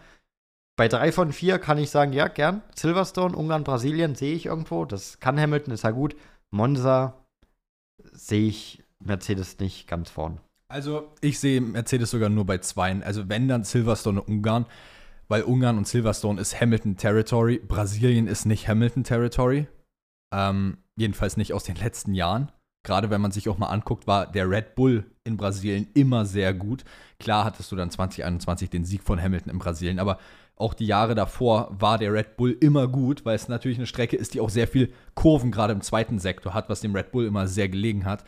Bei 0.77 0.89
drei 0.89 1.13
von 1.13 1.33
vier 1.33 1.61
kann 1.61 1.79
ich 1.79 1.91
sagen, 1.91 2.13
ja, 2.13 2.27
gern. 2.27 2.63
Silverstone, 2.75 3.37
Ungarn, 3.37 3.63
Brasilien 3.63 4.17
sehe 4.17 4.35
ich 4.35 4.47
irgendwo. 4.47 4.85
Das 4.85 5.21
kann 5.21 5.39
Hamilton, 5.39 5.75
ist 5.75 5.85
ja 5.85 5.93
gut. 5.93 6.17
Monza 6.51 7.25
sehe 8.11 8.49
ich 8.49 8.83
Mercedes 8.99 9.61
nicht 9.61 9.87
ganz 9.87 10.11
vorn. 10.11 10.41
Also, 10.67 11.13
ich 11.21 11.39
sehe 11.39 11.61
Mercedes 11.61 12.11
sogar 12.11 12.31
nur 12.31 12.47
bei 12.47 12.59
zweien. 12.59 13.05
Also, 13.05 13.29
wenn 13.29 13.47
dann 13.47 13.63
Silverstone 13.63 14.23
und 14.23 14.29
Ungarn, 14.39 14.67
weil 15.29 15.43
Ungarn 15.45 15.79
und 15.79 15.87
Silverstone 15.87 16.41
ist 16.41 16.61
Hamilton 16.61 16.97
Territory. 16.97 17.61
Brasilien 17.61 18.27
ist 18.27 18.45
nicht 18.45 18.67
Hamilton 18.67 19.05
Territory. 19.05 19.69
Ähm, 20.35 20.79
jedenfalls 20.97 21.37
nicht 21.37 21.53
aus 21.53 21.63
den 21.63 21.77
letzten 21.77 22.15
Jahren. 22.15 22.51
Gerade 22.83 23.11
wenn 23.11 23.21
man 23.21 23.31
sich 23.31 23.49
auch 23.49 23.59
mal 23.59 23.69
anguckt, 23.69 24.07
war 24.07 24.27
der 24.27 24.49
Red 24.49 24.75
Bull 24.75 25.05
in 25.25 25.37
Brasilien 25.37 25.89
immer 25.95 26.25
sehr 26.25 26.55
gut. 26.55 26.85
Klar 27.19 27.45
hattest 27.45 27.71
du 27.71 27.77
dann 27.77 27.91
2021 27.91 28.71
den 28.71 28.85
Sieg 28.85 29.03
von 29.03 29.21
Hamilton 29.21 29.53
in 29.53 29.59
Brasilien, 29.59 29.99
aber 29.99 30.19
auch 30.57 30.75
die 30.75 30.87
Jahre 30.87 31.15
davor 31.15 31.69
war 31.71 31.99
der 31.99 32.13
Red 32.13 32.37
Bull 32.37 32.57
immer 32.61 32.87
gut, 32.89 33.25
weil 33.25 33.35
es 33.35 33.49
natürlich 33.49 33.79
eine 33.79 33.87
Strecke 33.87 34.17
ist, 34.17 34.35
die 34.35 34.41
auch 34.41 34.51
sehr 34.51 34.69
viel 34.69 34.93
Kurven 35.15 35.51
gerade 35.51 35.73
im 35.73 35.81
zweiten 35.81 36.19
Sektor 36.19 36.55
hat, 36.55 36.69
was 36.69 36.81
dem 36.81 36.95
Red 36.95 37.13
Bull 37.13 37.27
immer 37.27 37.47
sehr 37.49 37.69
gelegen 37.69 38.05
hat. 38.05 38.25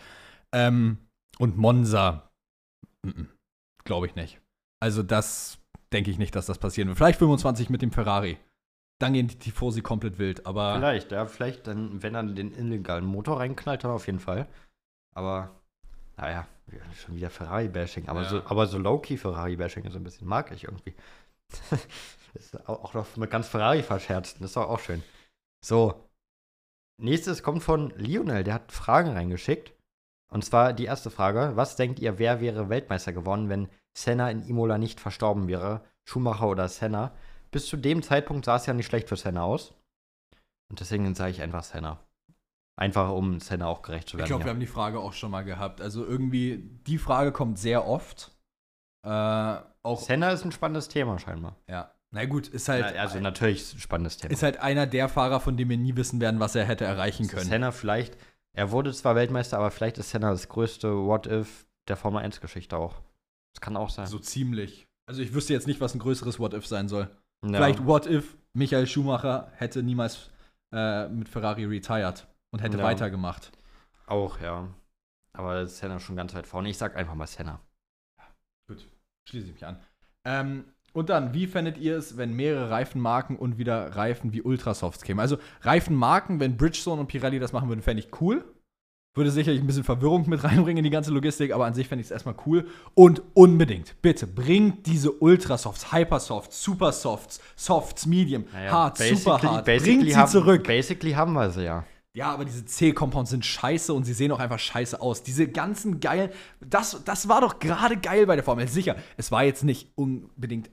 Ähm, 0.53 0.99
und 1.39 1.57
Monza, 1.57 2.31
glaube 3.85 4.07
ich 4.07 4.15
nicht. 4.15 4.41
Also 4.81 5.03
das 5.03 5.59
denke 5.93 6.11
ich 6.11 6.19
nicht, 6.19 6.35
dass 6.35 6.47
das 6.47 6.59
passieren 6.59 6.89
wird. 6.89 6.99
Vielleicht 6.99 7.19
25 7.19 7.71
mit 7.71 7.83
dem 7.83 7.93
Ferrari. 7.93 8.39
Dann 9.03 9.15
gehen 9.15 9.27
die 9.27 9.37
Tifosi 9.37 9.83
komplett 9.83 10.19
wild, 10.19 10.47
aber 10.47 10.77
Vielleicht, 10.77 11.11
ja, 11.11 11.27
vielleicht 11.27 11.67
dann, 11.67 12.03
wenn 12.05 12.15
er 12.15 12.23
den 12.23 12.55
illegalen 12.55 13.05
Motor 13.05 13.41
reinknallt, 13.41 13.83
dann 13.83 13.91
auf 13.91 14.07
jeden 14.07 14.21
Fall. 14.21 14.47
Aber, 15.13 15.51
naja, 16.17 16.47
schon 16.95 17.17
wieder 17.17 17.29
Ferrari-Bashing. 17.29 18.09
Aber, 18.09 18.23
Ja. 18.23 18.29
so, 18.29 18.43
aber 18.45 18.67
so 18.69 18.79
low-key 18.79 19.17
Ferrari-Bashing 19.17 19.85
ist 19.85 19.97
ein 19.97 20.05
bisschen, 20.05 20.29
mag 20.29 20.53
ich 20.53 20.65
irgendwie. 20.65 20.95
ist 22.35 22.69
auch 22.69 22.85
auch 22.85 22.95
noch 22.95 23.17
mit 23.17 23.29
ganz 23.29 23.49
Ferrari 23.49 23.83
verscherzt. 23.83 24.37
Das 24.39 24.51
ist 24.51 24.57
doch 24.57 24.69
auch 24.69 24.79
schön. 24.79 25.03
So. 25.65 26.09
Nächstes 26.99 27.43
kommt 27.43 27.65
von 27.65 27.91
Lionel, 27.97 28.45
der 28.45 28.55
hat 28.55 28.71
Fragen 28.71 29.11
reingeschickt. 29.11 29.73
Und 30.29 30.45
zwar 30.45 30.73
die 30.73 30.85
erste 30.85 31.11
Frage: 31.11 31.57
Was 31.57 31.75
denkt 31.75 31.99
ihr, 31.99 32.21
wer 32.21 32.41
wäre 32.41 32.69
Weltmeister 32.69 33.13
geworden, 33.13 33.49
wenn 33.49 33.69
Senna 33.99 34.31
in 34.31 34.43
Imola 34.45 34.79
nicht 34.79 35.01
verstorben 35.01 35.49
wäre? 35.49 35.81
Schumacher 36.05 36.47
oder 36.49 36.69
Senna? 36.69 37.13
Bis 37.53 37.67
zu 37.67 37.77
dem 37.77 38.03
Zeitpunkt 38.03 38.45
sah 38.47 38.57
es 38.57 38.67
ja 38.67 38.75
nicht 38.75 38.87
schlecht 38.87 39.09
für 39.09 39.17
Senna 39.17 39.43
aus. 39.43 39.75
Und 40.71 40.81
deswegen 40.81 41.15
sage 41.15 41.31
ich 41.31 41.43
einfach 41.43 41.63
Senna. 41.63 42.01
Einfach 42.77 43.11
um 43.11 43.41
Senna 43.41 43.67
auch 43.67 43.83
gerecht 43.83 44.09
zu 44.09 44.17
werden. 44.17 44.25
Ich 44.25 44.29
glaube, 44.29 44.43
ja. 44.43 44.47
wir 44.47 44.51
haben 44.53 44.61
die 44.61 44.67
Frage 44.67 44.99
auch 44.99 45.13
schon 45.13 45.31
mal 45.31 45.43
gehabt. 45.43 45.81
Also 45.81 46.05
irgendwie, 46.05 46.71
die 46.87 46.99
Frage 46.99 47.31
kommt 47.31 47.59
sehr 47.59 47.87
oft. 47.87 48.33
Äh, 49.05 49.57
auch, 49.83 50.01
Senna 50.01 50.31
ist 50.31 50.45
ein 50.45 50.53
spannendes 50.53 50.89
Thema 50.89 51.19
scheinbar. 51.19 51.57
ja. 51.69 51.93
Na 52.15 52.27
gut, 52.27 52.47
ist 52.49 52.69
halt, 52.69 52.85
Na, 52.95 53.01
also 53.01 53.19
natürlich 53.21 53.73
ein 53.73 53.81
spannendes 53.81 54.19
Thema. 54.19 54.35
ist 54.35 54.43
halt 54.43 54.59
einer 54.59 54.87
der 54.87 55.09
Fahrer, 55.09 55.41
von 55.41 55.57
dem 55.57 55.71
wir 55.71 55.79
nie 55.79 55.97
wissen 55.97 56.21
werden, 56.21 56.41
was 56.41 56.55
er 56.55 56.67
hätte 56.67 56.85
erreichen 56.85 57.27
können. 57.27 57.49
Senna 57.49 57.73
vielleicht, 57.73 58.19
er 58.55 58.71
wurde 58.71 58.93
zwar 58.93 59.15
Weltmeister, 59.15 59.57
aber 59.57 59.71
vielleicht 59.71 59.97
ist 59.97 60.11
Senna 60.11 60.31
das 60.31 60.51
größte 60.51 60.95
What-If 60.95 61.67
der 61.89 61.97
Formel 61.97 62.23
1-Geschichte 62.23 62.77
auch. 62.77 63.01
Das 63.55 63.63
kann 63.63 63.79
auch 63.79 63.89
sein. 63.89 64.07
So 64.07 64.19
ziemlich. 64.19 64.87
Also 65.09 65.23
ich 65.23 65.33
wüsste 65.33 65.55
jetzt 65.55 65.67
nicht, 65.67 65.81
was 65.81 65.95
ein 65.95 66.01
größeres 66.01 66.39
What-If 66.39 66.67
sein 66.67 66.89
soll. 66.89 67.11
Ja. 67.45 67.57
Vielleicht 67.59 67.85
What-If 67.87 68.37
Michael 68.55 68.87
Schumacher 68.87 69.51
hätte 69.57 69.83
niemals 69.83 70.31
äh, 70.73 71.09
mit 71.09 71.29
Ferrari 71.29 71.65
retired 71.65 72.27
und 72.51 72.61
hätte 72.63 72.79
Ja. 72.79 72.85
weitergemacht. 72.85 73.51
Auch, 74.07 74.41
ja. 74.41 74.69
Aber 75.33 75.67
Senna 75.67 75.99
schon 75.99 76.17
ganz 76.17 76.35
weit 76.35 76.47
vorne. 76.47 76.69
Ich 76.69 76.79
sag 76.79 76.97
einfach 76.97 77.15
mal 77.15 77.27
Senna. 77.27 77.61
Gut, 78.69 78.87
schließe 79.29 79.47
ich 79.47 79.53
mich 79.55 79.67
an. 79.67 79.81
Ähm, 80.25 80.65
und 80.93 81.09
dann, 81.09 81.33
wie 81.33 81.47
fändet 81.47 81.79
ihr 81.79 81.97
es, 81.97 82.19
wenn 82.19 82.35
mehrere 82.35 82.71
Reifenmarken 82.71 83.37
und 83.37 83.57
wieder 83.57 83.97
Reifen 83.97 84.33
wie 84.33 84.43
Ultrasofts 84.43 85.03
kämen? 85.03 85.21
Also 85.21 85.39
Reifenmarken, 85.63 86.39
wenn 86.39 86.57
Bridgestone 86.59 87.01
und 87.01 87.07
Pirelli 87.07 87.39
das 87.39 87.53
machen 87.53 87.69
würden, 87.69 87.81
fände 87.83 88.03
ich 88.03 88.21
cool. 88.21 88.45
Würde 89.15 89.31
sicherlich 89.31 89.61
ein 89.61 89.67
bisschen 89.67 89.85
Verwirrung 89.85 90.29
mit 90.29 90.43
reinbringen 90.45 90.79
in 90.79 90.85
die 90.85 90.91
ganze 90.91 91.11
Logistik, 91.11 91.53
aber 91.53 91.67
an 91.67 91.75
sich 91.75 91.89
fände 91.89 92.01
ich 92.01 92.07
es 92.07 92.11
erstmal 92.11 92.35
cool. 92.47 92.67
Und 92.95 93.23
unbedingt, 93.35 94.01
bitte, 94.01 94.27
bringt 94.27 94.87
diese 94.87 95.13
Ultrasofts, 95.13 95.93
Hypersofts, 95.93 96.63
Supersofts, 96.63 97.41
Softs, 97.55 98.07
Medium, 98.07 98.45
Hard, 98.53 98.99
Super 98.99 99.43
Hard, 99.43 99.65
bringt 99.67 100.05
sie 100.05 100.17
haben, 100.17 100.31
zurück. 100.31 100.65
Basically 100.67 101.13
haben 101.13 101.35
wir 101.35 101.51
sie 101.51 101.65
ja. 101.65 101.85
Ja, 102.15 102.31
aber 102.31 102.45
diese 102.45 102.67
C-Compounds 102.67 103.31
sind 103.31 103.45
scheiße 103.45 103.93
und 103.95 104.05
sie 104.05 104.13
sehen 104.13 104.33
auch 104.33 104.39
einfach 104.39 104.59
scheiße 104.59 105.01
aus. 105.01 105.23
Diese 105.23 105.49
ganzen 105.49 105.99
geilen. 105.99 106.31
Das, 106.61 107.03
das 107.07 107.27
war 107.27 107.41
doch 107.41 107.59
gerade 107.59 107.97
geil 107.97 108.27
bei 108.27 108.35
der 108.35 108.45
Formel. 108.45 108.69
Sicher, 108.69 108.97
es 109.17 109.33
war 109.33 109.45
jetzt 109.45 109.65
nicht 109.65 109.89
unbedingt, 109.95 110.71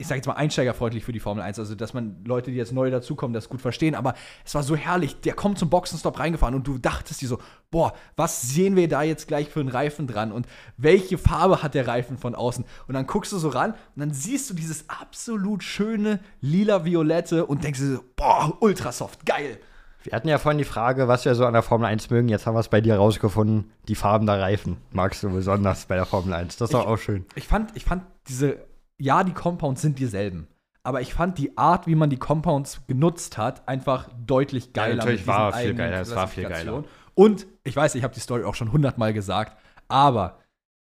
ich 0.00 0.06
sag 0.06 0.14
jetzt 0.14 0.26
mal, 0.28 0.34
einsteigerfreundlich 0.34 1.04
für 1.04 1.10
die 1.10 1.18
Formel 1.18 1.42
1. 1.42 1.58
Also, 1.58 1.74
dass 1.74 1.92
man 1.92 2.24
Leute, 2.24 2.52
die 2.52 2.56
jetzt 2.56 2.72
neu 2.72 2.88
dazukommen, 2.88 3.34
das 3.34 3.48
gut 3.48 3.60
verstehen. 3.60 3.96
Aber 3.96 4.14
es 4.44 4.54
war 4.54 4.62
so 4.62 4.76
herrlich. 4.76 5.20
Der 5.22 5.32
kommt 5.34 5.58
zum 5.58 5.70
Boxenstopp 5.70 6.20
reingefahren 6.20 6.54
und 6.54 6.68
du 6.68 6.78
dachtest 6.78 7.20
dir 7.20 7.26
so, 7.26 7.38
boah, 7.72 7.92
was 8.14 8.42
sehen 8.42 8.76
wir 8.76 8.88
da 8.88 9.02
jetzt 9.02 9.26
gleich 9.26 9.48
für 9.48 9.58
einen 9.58 9.68
Reifen 9.68 10.06
dran? 10.06 10.30
Und 10.30 10.46
welche 10.76 11.18
Farbe 11.18 11.64
hat 11.64 11.74
der 11.74 11.88
Reifen 11.88 12.16
von 12.16 12.36
außen? 12.36 12.64
Und 12.86 12.94
dann 12.94 13.08
guckst 13.08 13.32
du 13.32 13.38
so 13.38 13.48
ran 13.48 13.72
und 13.72 14.00
dann 14.00 14.12
siehst 14.12 14.48
du 14.48 14.54
dieses 14.54 14.88
absolut 14.88 15.64
schöne 15.64 16.20
lila-violette 16.40 17.44
und 17.46 17.64
denkst 17.64 17.80
dir 17.80 17.96
so, 17.96 18.04
boah, 18.14 18.56
ultrasoft, 18.60 19.26
geil. 19.26 19.58
Wir 20.04 20.12
hatten 20.12 20.28
ja 20.28 20.38
vorhin 20.38 20.58
die 20.58 20.64
Frage, 20.64 21.08
was 21.08 21.24
wir 21.24 21.34
so 21.34 21.44
an 21.44 21.54
der 21.54 21.62
Formel 21.62 21.86
1 21.88 22.08
mögen. 22.10 22.28
Jetzt 22.28 22.46
haben 22.46 22.54
wir 22.54 22.60
es 22.60 22.68
bei 22.68 22.80
dir 22.80 22.94
rausgefunden. 22.94 23.72
Die 23.88 23.96
Farben 23.96 24.26
der 24.26 24.40
Reifen 24.40 24.76
magst 24.92 25.24
du 25.24 25.30
besonders 25.30 25.86
bei 25.86 25.96
der 25.96 26.06
Formel 26.06 26.34
1. 26.34 26.56
Das 26.56 26.68
ist 26.70 26.74
doch 26.74 26.82
Ich- 26.82 26.86
auch 26.86 26.98
schön. 26.98 27.26
ich 27.34 27.48
fand, 27.48 27.76
ich 27.76 27.84
fand 27.84 28.04
diese, 28.28 28.58
ja, 28.98 29.24
die 29.24 29.32
Compounds 29.32 29.82
sind 29.82 29.98
dieselben. 29.98 30.48
Aber 30.82 31.00
ich 31.00 31.14
fand 31.14 31.38
die 31.38 31.56
Art, 31.58 31.86
wie 31.86 31.94
man 31.94 32.10
die 32.10 32.16
Compounds 32.16 32.82
genutzt 32.86 33.36
hat, 33.36 33.68
einfach 33.68 34.08
deutlich 34.26 34.72
geiler. 34.72 34.96
natürlich 34.96 35.26
mit 35.26 35.28
diesen 35.28 35.38
war 35.38 35.52
viel 35.52 35.74
geiler, 35.74 36.00
es 36.00 36.14
war 36.14 36.28
viel 36.28 36.44
Klassifikationen. 36.44 36.90
Und 37.14 37.46
ich 37.64 37.76
weiß, 37.76 37.94
ich 37.94 38.04
habe 38.04 38.14
die 38.14 38.20
Story 38.20 38.44
auch 38.44 38.54
schon 38.54 38.72
hundertmal 38.72 39.12
gesagt, 39.12 39.56
aber 39.88 40.38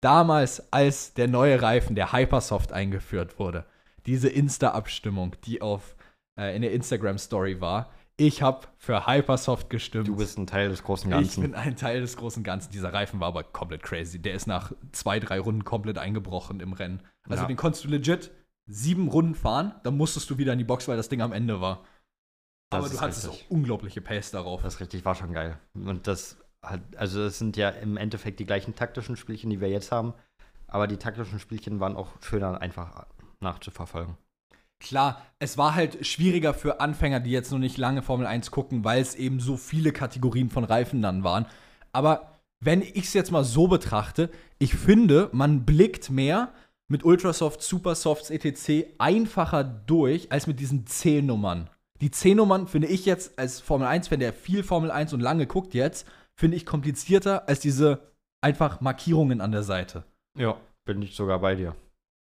damals, 0.01 0.73
als 0.73 1.15
der 1.15 1.29
neue 1.29 1.61
Reifen, 1.61 1.97
der 1.97 2.12
Hypersoft, 2.12 2.73
eingeführt 2.73 3.39
wurde, 3.39 3.65
diese 4.07 4.29
Insta-Abstimmung, 4.29 5.37
die 5.45 5.61
auf, 5.61 5.97
äh, 6.39 6.55
in 6.55 6.62
der 6.62 6.73
Instagram-Story 6.73 7.61
war, 7.61 7.91
ich 8.27 8.43
habe 8.43 8.66
für 8.77 9.07
Hypersoft 9.07 9.70
gestimmt. 9.70 10.09
Du 10.09 10.16
bist 10.16 10.39
ein 10.39 10.47
Teil 10.47 10.69
des 10.69 10.82
großen 10.82 11.11
Ich 11.11 11.16
Ganzen. 11.16 11.40
bin 11.43 11.55
ein 11.55 11.77
Teil 11.77 12.01
des 12.01 12.16
großen 12.16 12.43
Ganzen. 12.43 12.70
Dieser 12.73 12.93
Reifen 12.93 13.20
war 13.20 13.28
aber 13.28 13.43
komplett 13.43 13.82
crazy. 13.82 14.20
Der 14.20 14.35
ist 14.35 14.47
nach 14.47 14.73
zwei, 14.93 15.19
drei 15.20 15.40
Runden 15.40 15.65
komplett 15.65 15.99
eingebrochen 15.99 16.61
im 16.61 16.73
Rennen. 16.73 17.03
Also 17.28 17.43
Ja. 17.43 17.49
den 17.49 17.57
konntest 17.57 17.85
du 17.85 17.89
legit 17.89 18.31
sieben 18.66 19.09
Runden 19.09 19.35
fahren, 19.35 19.74
dann 19.82 19.97
musstest 19.97 20.31
du 20.31 20.39
wieder 20.39 20.53
in 20.53 20.59
die 20.59 20.65
Box, 20.65 20.86
weil 20.89 20.97
das 20.97 21.09
Ding 21.09 21.20
am 21.20 21.32
Ende 21.32 21.61
war. 21.61 21.85
Das 22.70 22.85
aber 22.85 22.94
du 22.94 23.01
hattest 23.01 23.27
richtig. 23.28 23.47
auch 23.47 23.51
unglaubliche 23.51 24.01
Pace 24.01 24.31
darauf. 24.31 24.62
Das 24.62 24.74
ist 24.74 24.81
richtig, 24.81 25.05
war 25.05 25.15
schon 25.15 25.32
geil. 25.32 25.59
Und 25.74 26.07
das 26.07 26.36
hat, 26.62 26.81
also 26.97 27.24
das 27.24 27.39
sind 27.39 27.57
ja 27.57 27.69
im 27.70 27.97
Endeffekt 27.97 28.39
die 28.40 28.47
gleichen 28.47 28.74
taktischen 28.74 29.16
Spielchen, 29.16 29.51
die 29.51 29.61
wir 29.61 29.69
jetzt 29.69 29.90
haben. 29.93 30.15
Aber 30.69 30.86
die 30.86 30.97
taktischen 30.97 31.39
Spielchen 31.39 31.81
waren 31.81 31.97
auch 31.97 32.09
schöner 32.23 32.61
einfach 32.61 33.05
nachzuverfolgen. 33.40 34.16
Klar, 34.82 35.22
es 35.38 35.56
war 35.56 35.76
halt 35.76 36.04
schwieriger 36.04 36.54
für 36.54 36.80
Anfänger, 36.80 37.20
die 37.20 37.30
jetzt 37.30 37.52
noch 37.52 37.59
nicht 37.59 37.78
lange 37.78 38.02
Formel 38.02 38.26
1 38.26 38.50
gucken, 38.50 38.84
weil 38.84 39.00
es 39.00 39.14
eben 39.14 39.38
so 39.38 39.56
viele 39.56 39.92
Kategorien 39.92 40.50
von 40.50 40.64
Reifen 40.64 41.00
dann 41.02 41.22
waren. 41.22 41.46
Aber 41.92 42.40
wenn 42.59 42.82
ich 42.82 43.04
es 43.04 43.14
jetzt 43.14 43.30
mal 43.30 43.44
so 43.44 43.68
betrachte, 43.68 44.28
ich 44.59 44.74
finde, 44.74 45.30
man 45.32 45.64
blickt 45.64 46.10
mehr 46.10 46.52
mit 46.88 47.04
Ultrasoft, 47.04 47.62
Supersofts, 47.62 48.30
etc. 48.30 48.88
einfacher 48.98 49.62
durch 49.62 50.32
als 50.32 50.48
mit 50.48 50.59
diesen 50.59 50.84
C-Nummern. 50.86 51.70
Die 52.00 52.10
C-Nummern 52.10 52.66
finde 52.66 52.88
ich 52.88 53.06
jetzt 53.06 53.38
als 53.38 53.60
Formel 53.60 53.86
1-Fan, 53.86 54.18
der 54.18 54.32
viel 54.32 54.64
Formel 54.64 54.90
1 54.90 55.12
und 55.12 55.20
lange 55.20 55.46
guckt 55.46 55.74
jetzt, 55.74 56.09
finde 56.34 56.56
ich 56.56 56.66
komplizierter 56.66 57.48
als 57.48 57.60
diese 57.60 58.00
einfach 58.40 58.80
Markierungen 58.80 59.40
an 59.40 59.52
der 59.52 59.62
Seite. 59.62 60.02
Ja, 60.36 60.56
bin 60.84 61.00
ich 61.02 61.14
sogar 61.14 61.38
bei 61.38 61.54
dir. 61.54 61.76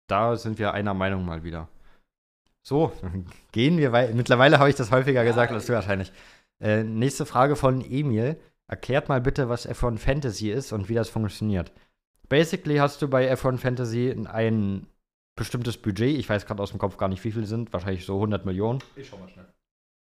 Da 0.08 0.38
sind 0.38 0.58
wir 0.60 0.74
einer 0.74 0.94
Meinung 0.94 1.26
mal 1.26 1.44
wieder. 1.44 1.68
So, 2.68 2.92
gehen 3.54 3.78
wir 3.78 3.94
weiter. 3.94 4.14
Mittlerweile 4.14 4.60
habe 4.60 4.70
ich 4.70 4.76
das 4.76 4.92
häufiger 4.92 5.24
gesagt 5.24 5.54
als 5.54 5.68
du 5.68 5.74
wahrscheinlich. 5.74 6.12
Äh, 6.60 6.84
nächste 6.84 7.26
Frage 7.26 7.56
von 7.56 7.80
Emil. 7.80 8.38
Erklärt 8.70 9.08
mal 9.08 9.22
bitte, 9.22 9.48
was 9.48 9.70
F1 9.70 10.00
Fantasy 10.00 10.52
ist 10.52 10.74
und 10.74 10.90
wie 10.90 10.94
das 10.94 11.08
funktioniert. 11.08 11.72
Basically 12.28 12.76
hast 12.76 13.02
du 13.02 13.08
bei 13.08 13.32
F1 13.34 13.60
Fantasy 13.60 14.14
ein 14.28 14.86
bestimmtes 15.38 15.78
Budget. 15.78 16.20
Ich 16.20 16.28
weiß 16.28 16.46
gerade 16.46 16.62
aus 16.62 16.72
dem 16.72 16.80
Kopf 16.80 16.98
gar 16.98 17.08
nicht, 17.08 17.24
wie 17.24 17.32
viel 17.32 17.46
sind. 17.46 17.72
Wahrscheinlich 17.72 18.06
so 18.06 18.16
100 18.16 18.46
Millionen. 18.46 18.84
Ich 18.98 19.08
schau 19.08 19.18
mal 19.18 19.30
schnell. 19.30 19.48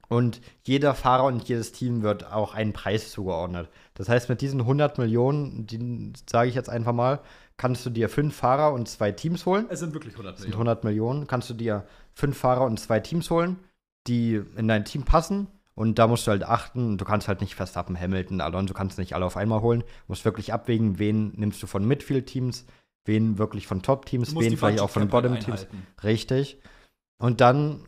Und 0.07 0.39
jeder 0.63 0.93
Fahrer 0.93 1.25
und 1.25 1.43
jedes 1.49 1.73
Team 1.73 2.03
wird 2.03 2.31
auch 2.31 2.53
einen 2.53 2.71
Preis 2.71 3.11
zugeordnet. 3.11 3.69
Das 3.95 4.07
heißt, 4.07 4.29
mit 4.29 4.39
diesen 4.39 4.61
100 4.61 4.97
Millionen, 4.97 5.67
die 5.67 6.13
sage 6.29 6.47
ich 6.47 6.55
jetzt 6.55 6.69
einfach 6.69 6.93
mal, 6.93 7.19
kannst 7.57 7.85
du 7.85 7.89
dir 7.89 8.09
fünf 8.09 8.35
Fahrer 8.35 8.73
und 8.73 8.87
zwei 8.87 9.11
Teams 9.11 9.45
holen. 9.45 9.65
Es 9.69 9.79
sind 9.79 9.93
wirklich 9.93 10.13
100 10.13 10.33
Das 10.33 10.41
sind 10.41 10.49
Millionen. 10.49 10.67
100 10.67 10.83
Millionen. 10.83 11.27
Kannst 11.27 11.49
du 11.49 11.53
dir 11.53 11.85
fünf 12.13 12.37
Fahrer 12.37 12.65
und 12.65 12.79
zwei 12.79 12.99
Teams 12.99 13.29
holen, 13.29 13.57
die 14.07 14.41
in 14.55 14.67
dein 14.67 14.85
Team 14.85 15.03
passen. 15.03 15.47
Und 15.73 15.99
da 15.99 16.07
musst 16.07 16.25
du 16.25 16.31
halt 16.31 16.43
achten, 16.43 16.97
du 16.97 17.03
kannst 17.03 17.27
halt 17.27 17.41
nicht 17.41 17.55
Verstappen, 17.55 17.99
Hamilton, 17.99 18.39
Alonso 18.39 18.73
kannst 18.73 18.97
du 18.97 19.01
nicht 19.01 19.13
alle 19.13 19.25
auf 19.25 19.35
einmal 19.35 19.61
holen. 19.61 19.81
Du 19.81 19.85
musst 20.07 20.23
wirklich 20.23 20.53
abwägen, 20.53 20.99
wen 20.99 21.33
nimmst 21.35 21.61
du 21.61 21.67
von 21.67 21.85
Midfield-Teams, 21.85 22.65
wen 23.03 23.37
wirklich 23.37 23.67
von 23.67 23.81
Top-Teams, 23.81 24.33
wen 24.35 24.57
vielleicht 24.57 24.79
auch 24.79 24.89
von 24.89 25.09
Bottom-Teams. 25.09 25.67
Richtig. 26.01 26.59
Und 27.17 27.41
dann 27.41 27.85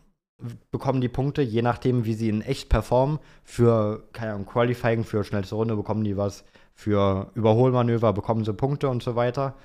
bekommen 0.69 1.01
die 1.01 1.09
Punkte, 1.09 1.41
je 1.41 1.61
nachdem, 1.61 2.05
wie 2.05 2.13
sie 2.13 2.29
in 2.29 2.41
echt 2.41 2.69
performen, 2.69 3.19
für, 3.43 4.07
keine 4.13 4.33
Ahnung, 4.33 4.45
Qualifying, 4.45 5.03
für 5.03 5.23
schnellste 5.23 5.55
Runde 5.55 5.75
bekommen 5.75 6.03
die 6.03 6.17
was, 6.17 6.43
für 6.77 7.31
Überholmanöver 7.33 8.13
bekommen 8.13 8.45
sie 8.45 8.53
Punkte 8.53 8.87
und 8.87 9.01
so 9.01 9.15
weiter. 9.15 9.55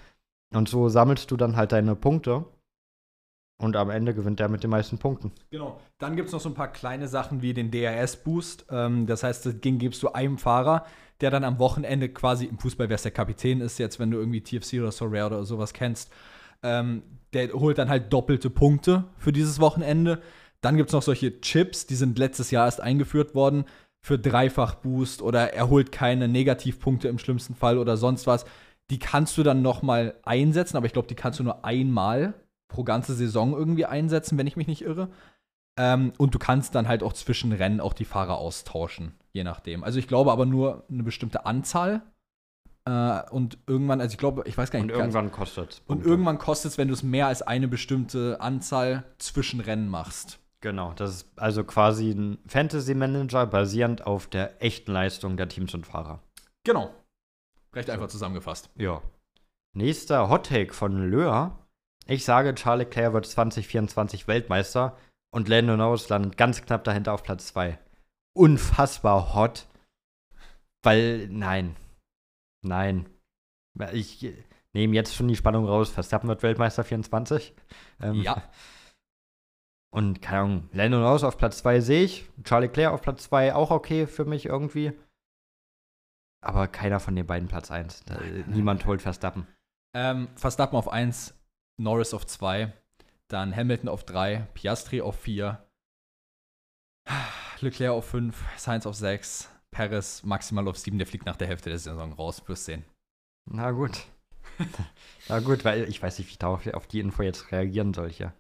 Und 0.55 0.71
so 0.71 0.89
sammelst 0.89 1.31
du 1.31 1.37
dann 1.37 1.57
halt 1.57 1.73
deine 1.73 1.95
Punkte. 1.95 2.47
Und 3.61 3.77
am 3.77 3.91
Ende 3.91 4.15
gewinnt 4.15 4.41
der 4.41 4.49
mit 4.49 4.63
den 4.63 4.71
meisten 4.71 4.99
Punkten. 4.99 5.31
Genau. 5.51 5.79
Dann 5.99 6.17
gibt 6.17 6.29
es 6.29 6.33
noch 6.33 6.41
so 6.41 6.49
ein 6.49 6.55
paar 6.55 6.73
kleine 6.73 7.09
Sachen 7.09 7.43
wie 7.43 7.53
den 7.53 7.71
DRS-Boost. 7.71 8.65
Ähm, 8.71 9.07
das 9.07 9.23
heißt, 9.23 9.45
das 9.45 9.61
Ding 9.61 9.79
gibst 9.79 10.03
du 10.03 10.09
einem 10.09 10.39
Fahrer, 10.39 10.87
der 11.21 11.31
dann 11.31 11.45
am 11.45 11.59
Wochenende 11.59 12.09
quasi 12.09 12.47
im 12.47 12.59
Fußball, 12.59 12.89
wer 12.89 12.97
es 12.97 13.03
der 13.03 13.13
Kapitän 13.13 13.61
ist, 13.61 13.79
jetzt, 13.79 14.01
wenn 14.01 14.11
du 14.11 14.19
irgendwie 14.19 14.41
TFC 14.41 14.81
oder 14.81 14.91
Sorare 14.91 15.27
oder 15.27 15.45
sowas 15.45 15.75
kennst, 15.75 16.11
ähm, 16.63 17.03
der 17.35 17.53
holt 17.53 17.77
dann 17.77 17.91
halt 17.91 18.11
doppelte 18.11 18.49
Punkte 18.49 19.05
für 19.19 19.33
dieses 19.33 19.61
Wochenende. 19.61 20.23
Dann 20.63 20.77
gibt 20.77 20.89
es 20.89 20.95
noch 20.95 21.03
solche 21.03 21.41
Chips, 21.43 21.87
die 21.87 21.95
sind 21.95 22.19
letztes 22.19 22.51
Jahr 22.51 22.65
erst 22.65 22.81
eingeführt 22.81 23.35
worden 23.35 23.67
für 24.05 24.19
Dreifach-Boost 24.19 25.23
oder 25.23 25.53
er 25.55 25.69
holt 25.69 25.93
keine 25.93 26.29
Negativpunkte 26.29 27.09
im 27.09 27.19
schlimmsten 27.19 27.55
Fall 27.55 27.79
oder 27.79 27.97
sonst 27.97 28.27
was. 28.27 28.45
Die 28.91 28.99
kannst 28.99 29.39
du 29.39 29.43
dann 29.43 29.63
noch 29.63 29.83
mal 29.83 30.15
einsetzen, 30.25 30.77
aber 30.77 30.87
ich 30.87 30.93
glaube, 30.93 31.09
die 31.09 31.15
kannst 31.15 31.39
du 31.39 31.45
nur 31.45 31.65
einmal 31.65 32.35
pro 32.69 32.85
ganze 32.85 33.15
Saison 33.15 33.53
irgendwie 33.53 33.87
einsetzen, 33.87 34.39
wenn 34.39 34.47
ich 34.47 34.57
mich 34.57 34.67
nicht 34.67 34.83
irre. 34.83 35.09
Ähm, 35.79 36.13
und 36.19 36.35
du 36.35 36.39
kannst 36.39 36.75
dann 36.75 36.89
halt 36.89 37.03
auch 37.03 37.13
zwischen 37.13 37.53
Rennen 37.53 37.81
auch 37.81 37.93
die 37.95 38.05
Fahrer 38.05 38.37
austauschen, 38.39 39.15
je 39.33 39.45
nachdem. 39.45 39.85
Also 39.85 39.99
ich 39.99 40.09
glaube 40.09 40.33
aber 40.33 40.47
nur 40.47 40.85
eine 40.91 41.03
bestimmte 41.03 41.47
Anzahl. 41.47 42.03
Äh, 42.85 43.23
und 43.31 43.59
irgendwann, 43.69 44.01
also 44.01 44.13
ich 44.13 44.19
glaube, 44.19 44.43
ich 44.47 44.59
weiß 44.59 44.71
gar 44.73 44.81
Und 44.81 44.87
nicht. 44.89 44.99
ganz- 44.99 45.15
irgendwann 45.15 45.31
kostet 45.33 45.71
es. 45.75 45.83
und 45.87 46.05
irgendwann 46.05 46.39
kostet 46.39 46.73
es, 46.73 46.79
wenn 46.79 46.89
du 46.89 46.95
es 46.95 47.03
mehr 47.05 47.29
als 47.29 47.41
eine 47.41 47.69
bestimmte 47.69 48.41
Anzahl 48.41 49.05
zwischen 49.19 49.61
Rennen 49.61 49.89
machst. 49.89 50.41
Genau, 50.63 50.93
das 50.95 51.11
ist 51.11 51.39
also 51.39 51.65
quasi 51.65 52.13
ein 52.13 52.39
Fantasy 52.47 52.95
Manager 52.95 53.47
basierend 53.47 54.07
auf 54.07 54.29
der 54.29 54.63
echten 54.63 54.93
Leistung 54.93 55.37
der 55.37 55.49
Teams 55.49 55.75
und 55.75 55.87
Fahrer. 55.87 56.23
Genau. 56.65 56.95
Recht 57.75 57.91
einfach 57.91 58.07
zusammengefasst. 58.09 58.71
Ja. 58.77 59.03
Nächster 59.75 60.29
Hot 60.31 60.47
Take 60.47 60.73
von 60.73 61.11
Löhr. 61.11 61.59
Ich 62.07 62.25
sage, 62.25 62.55
Charles 62.55 62.87
Leclerc 62.87 63.13
wird 63.13 63.27
2024 63.27 64.29
Weltmeister 64.29 64.97
und 65.35 65.49
Lando 65.49 65.77
Norris 65.77 66.09
landet 66.09 66.37
ganz 66.37 66.63
knapp 66.63 66.85
dahinter 66.85 67.13
auf 67.13 67.23
Platz 67.25 67.47
2. 67.49 67.79
unfassbar 68.35 69.35
hot. 69.35 69.67
Weil, 70.85 71.29
nein. 71.29 71.77
Nein. 72.65 73.09
Ich 73.93 74.25
nehme 74.75 74.95
jetzt 74.95 75.15
schon 75.15 75.29
die 75.29 75.37
Spannung 75.37 75.67
raus. 75.67 75.91
Verstappen 75.91 76.29
wird 76.29 76.43
Weltmeister 76.43 76.85
24. 76.85 77.53
Ähm, 78.01 78.15
Ja. 78.23 78.43
Und 79.95 80.23
keine 80.23 80.41
Ahnung, 80.41 80.69
Lando 80.73 80.99
Norris 80.99 81.23
auf 81.23 81.37
Platz 81.37 81.59
2 81.59 81.81
sehe 81.81 82.05
ich. 82.05 82.29
Charlie 82.45 82.69
Claire 82.69 82.93
auf 82.93 83.03
Platz 83.03 83.25
2 83.25 83.55
auch 83.55 83.71
okay 83.71 84.07
für 84.07 84.25
mich 84.25 84.47
irgendwie. 84.47 84.93
Aber 86.41 86.67
keiner 86.67 86.99
von 86.99 87.15
den 87.15 87.27
beiden 87.27 87.49
Platz 87.49 87.71
1. 87.71 88.05
Niemand 88.47 88.87
holt 88.87 89.03
Verstappen. 89.03 89.47
Ähm, 89.95 90.29
Verstappen 90.35 90.77
auf 90.77 90.89
1, 90.89 91.35
Norris 91.79 92.15
auf 92.15 92.27
2, 92.27 92.73
dann 93.29 93.55
Hamilton 93.55 93.91
auf 93.91 94.05
3, 94.05 94.49
Piastri 94.55 95.03
auf 95.03 95.21
4, 95.21 95.63
Leclerc 97.61 97.93
auf 97.93 98.07
5, 98.07 98.43
Sainz 98.57 98.87
auf 98.87 98.95
6, 98.95 99.51
Perez 99.71 100.23
maximal 100.23 100.67
auf 100.69 100.79
7, 100.79 100.97
der 100.99 101.07
fliegt 101.07 101.27
nach 101.27 101.37
der 101.37 101.49
Hälfte 101.49 101.69
der 101.69 101.79
Saison 101.79 102.13
raus, 102.15 102.43
wirst 102.47 102.65
sehen. 102.65 102.85
Na 103.51 103.71
gut. 103.71 104.07
Na 105.29 105.41
gut, 105.41 105.65
weil 105.65 105.89
ich 105.89 106.03
weiß 106.03 106.19
nicht, 106.19 106.29
wie 106.29 106.33
ich 106.33 106.39
darauf 106.39 106.67
auf 106.69 106.87
die 106.87 107.01
Info 107.01 107.23
jetzt 107.23 107.53
reagieren 107.53 107.93
soll 107.93 108.11
hier. 108.11 108.33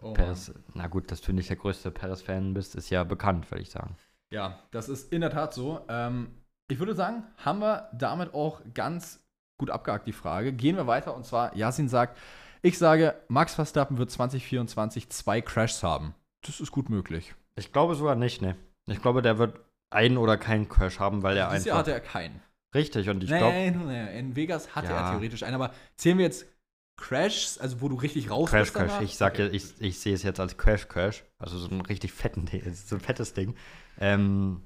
Oh 0.00 0.12
Perez, 0.12 0.52
na 0.74 0.86
gut, 0.86 1.10
dass 1.10 1.20
du 1.20 1.32
nicht 1.32 1.48
der 1.48 1.56
größte 1.56 1.90
Perez-Fan 1.90 2.54
bist, 2.54 2.74
ist 2.74 2.90
ja 2.90 3.04
bekannt, 3.04 3.50
würde 3.50 3.62
ich 3.62 3.70
sagen. 3.70 3.96
Ja, 4.30 4.58
das 4.70 4.88
ist 4.88 5.12
in 5.12 5.20
der 5.22 5.30
Tat 5.30 5.54
so. 5.54 5.80
Ähm, 5.88 6.28
ich 6.70 6.78
würde 6.78 6.94
sagen, 6.94 7.24
haben 7.38 7.60
wir 7.60 7.88
damit 7.92 8.34
auch 8.34 8.60
ganz 8.74 9.24
gut 9.58 9.70
abgehakt 9.70 10.06
die 10.06 10.12
Frage. 10.12 10.52
Gehen 10.52 10.76
wir 10.76 10.86
weiter 10.86 11.14
und 11.16 11.24
zwar, 11.24 11.54
Yasin 11.56 11.88
sagt, 11.88 12.18
ich 12.62 12.76
sage, 12.78 13.14
Max 13.28 13.54
Verstappen 13.54 13.98
wird 13.98 14.10
2024 14.10 15.08
zwei 15.10 15.40
Crashs 15.40 15.82
haben. 15.82 16.14
Das 16.42 16.60
ist 16.60 16.70
gut 16.72 16.90
möglich. 16.90 17.34
Ich 17.56 17.72
glaube 17.72 17.94
sogar 17.94 18.14
nicht, 18.16 18.42
ne. 18.42 18.56
Ich 18.86 19.00
glaube, 19.02 19.22
der 19.22 19.38
wird 19.38 19.60
einen 19.90 20.16
oder 20.18 20.36
keinen 20.36 20.68
Crash 20.68 20.98
haben, 21.00 21.22
weil 21.22 21.36
er 21.36 21.50
Dieses 21.50 21.64
Jahr 21.66 21.78
einfach. 21.78 21.92
hatte 21.92 21.92
er 21.92 22.00
keinen. 22.00 22.40
Richtig, 22.74 23.08
und 23.08 23.22
ich 23.24 23.30
glaube, 23.30 23.54
nee, 23.54 23.70
nee, 23.70 24.18
in 24.18 24.36
Vegas 24.36 24.74
hatte 24.76 24.88
Ja. 24.92 25.00
er 25.06 25.10
theoretisch 25.12 25.42
einen, 25.42 25.54
aber 25.54 25.72
zählen 25.96 26.18
wir 26.18 26.26
jetzt 26.26 26.46
Crashs, 26.98 27.58
also 27.58 27.80
wo 27.80 27.88
du 27.88 27.96
richtig 27.96 28.30
raus 28.30 28.50
Crash 28.50 28.72
danach? 28.72 28.98
Crash. 28.98 29.04
Ich 29.04 29.16
sag 29.16 29.34
Okay. 29.34 29.46
ja, 29.46 29.52
ich, 29.52 29.80
ich 29.80 29.98
sehe 29.98 30.12
es 30.14 30.22
jetzt 30.22 30.40
als 30.40 30.58
Crash 30.58 30.88
Crash. 30.88 31.24
Also 31.38 31.56
so 31.56 31.70
ein 31.70 31.80
richtig 31.80 32.12
fetten 32.12 32.44
Ding, 32.44 32.62
so 32.74 32.96
ein 32.96 33.00
fettes 33.00 33.32
Ding. 33.32 33.54
Ähm, 33.98 34.62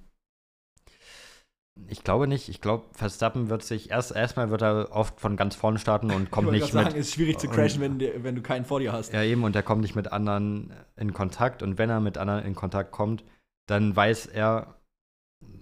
ich 1.88 2.04
glaube 2.04 2.26
nicht. 2.26 2.48
Ich 2.48 2.60
glaube, 2.60 2.84
Verstappen 2.92 3.48
wird 3.48 3.62
sich 3.62 3.90
erst 3.90 4.12
erstmal 4.12 4.50
wird 4.50 4.62
er 4.62 4.92
oft 4.92 5.20
von 5.20 5.36
ganz 5.36 5.54
vorne 5.54 5.78
starten 5.78 6.10
und 6.10 6.30
kommt 6.30 6.48
ich 6.48 6.52
nicht 6.52 6.72
grad 6.72 6.74
mit. 6.74 6.84
sagen, 6.84 7.00
ist 7.00 7.14
schwierig 7.14 7.38
zu 7.38 7.48
crashen, 7.48 7.80
wenn, 7.80 8.00
wenn 8.24 8.34
du 8.34 8.42
keinen 8.42 8.64
vor 8.64 8.80
dir 8.80 8.92
hast. 8.92 9.12
Ja, 9.12 9.22
eben, 9.22 9.44
und 9.44 9.54
er 9.56 9.62
kommt 9.62 9.82
nicht 9.82 9.94
mit 9.94 10.12
anderen 10.12 10.72
in 10.96 11.12
Kontakt. 11.12 11.62
Und 11.62 11.78
wenn 11.78 11.90
er 11.90 12.00
mit 12.00 12.18
anderen 12.18 12.44
in 12.44 12.54
Kontakt 12.54 12.92
kommt, 12.92 13.24
dann 13.66 13.94
weiß 13.94 14.26
er, 14.26 14.76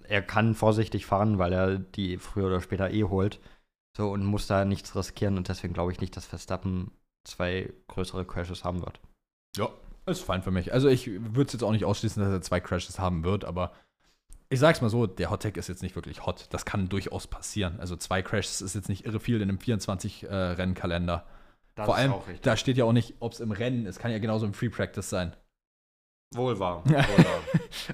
er 0.03 0.21
kann 0.21 0.53
vorsichtig 0.53 1.05
fahren, 1.05 1.37
weil 1.37 1.53
er 1.53 1.79
die 1.79 2.17
früher 2.17 2.47
oder 2.47 2.61
später 2.61 2.91
eh 2.91 3.03
holt. 3.03 3.39
So 3.97 4.11
und 4.11 4.23
muss 4.23 4.47
da 4.47 4.65
nichts 4.65 4.95
riskieren. 4.95 5.37
Und 5.37 5.49
deswegen 5.49 5.73
glaube 5.73 5.91
ich 5.91 5.99
nicht, 5.99 6.15
dass 6.15 6.25
Verstappen 6.25 6.91
zwei 7.23 7.71
größere 7.87 8.25
Crashes 8.25 8.63
haben 8.63 8.81
wird. 8.81 8.99
Ja, 9.57 9.69
ist 10.05 10.21
fein 10.21 10.43
für 10.43 10.51
mich. 10.51 10.73
Also 10.73 10.87
ich 10.87 11.07
würde 11.07 11.47
es 11.47 11.53
jetzt 11.53 11.63
auch 11.63 11.71
nicht 11.71 11.85
ausschließen, 11.85 12.23
dass 12.23 12.31
er 12.31 12.41
zwei 12.41 12.59
Crashes 12.59 12.99
haben 12.99 13.23
wird, 13.23 13.45
aber 13.45 13.73
ich 14.49 14.59
sag's 14.59 14.81
mal 14.81 14.89
so, 14.89 15.07
der 15.07 15.29
Hot 15.29 15.43
Tag 15.43 15.55
ist 15.55 15.69
jetzt 15.69 15.81
nicht 15.81 15.95
wirklich 15.95 16.25
hot. 16.25 16.47
Das 16.49 16.65
kann 16.65 16.89
durchaus 16.89 17.27
passieren. 17.27 17.79
Also 17.79 17.95
zwei 17.95 18.21
Crashes 18.21 18.61
ist 18.61 18.75
jetzt 18.75 18.89
nicht 18.89 19.05
irre 19.05 19.21
viel 19.21 19.37
in 19.37 19.43
einem 19.43 19.57
24-Rennkalender. 19.57 21.23
Das 21.75 21.85
Vor 21.85 21.95
allem, 21.95 22.13
da 22.41 22.57
steht 22.57 22.75
ja 22.75 22.83
auch 22.83 22.91
nicht, 22.91 23.15
ob 23.21 23.31
es 23.31 23.39
im 23.39 23.51
Rennen 23.51 23.85
ist. 23.85 23.99
Kann 23.99 24.11
ja 24.11 24.19
genauso 24.19 24.45
im 24.45 24.53
Free 24.53 24.67
Practice 24.67 25.09
sein. 25.09 25.35
Wohl 26.33 26.59
wahr. 26.59 26.83
Wohl 26.85 26.93
wahr. 26.93 27.41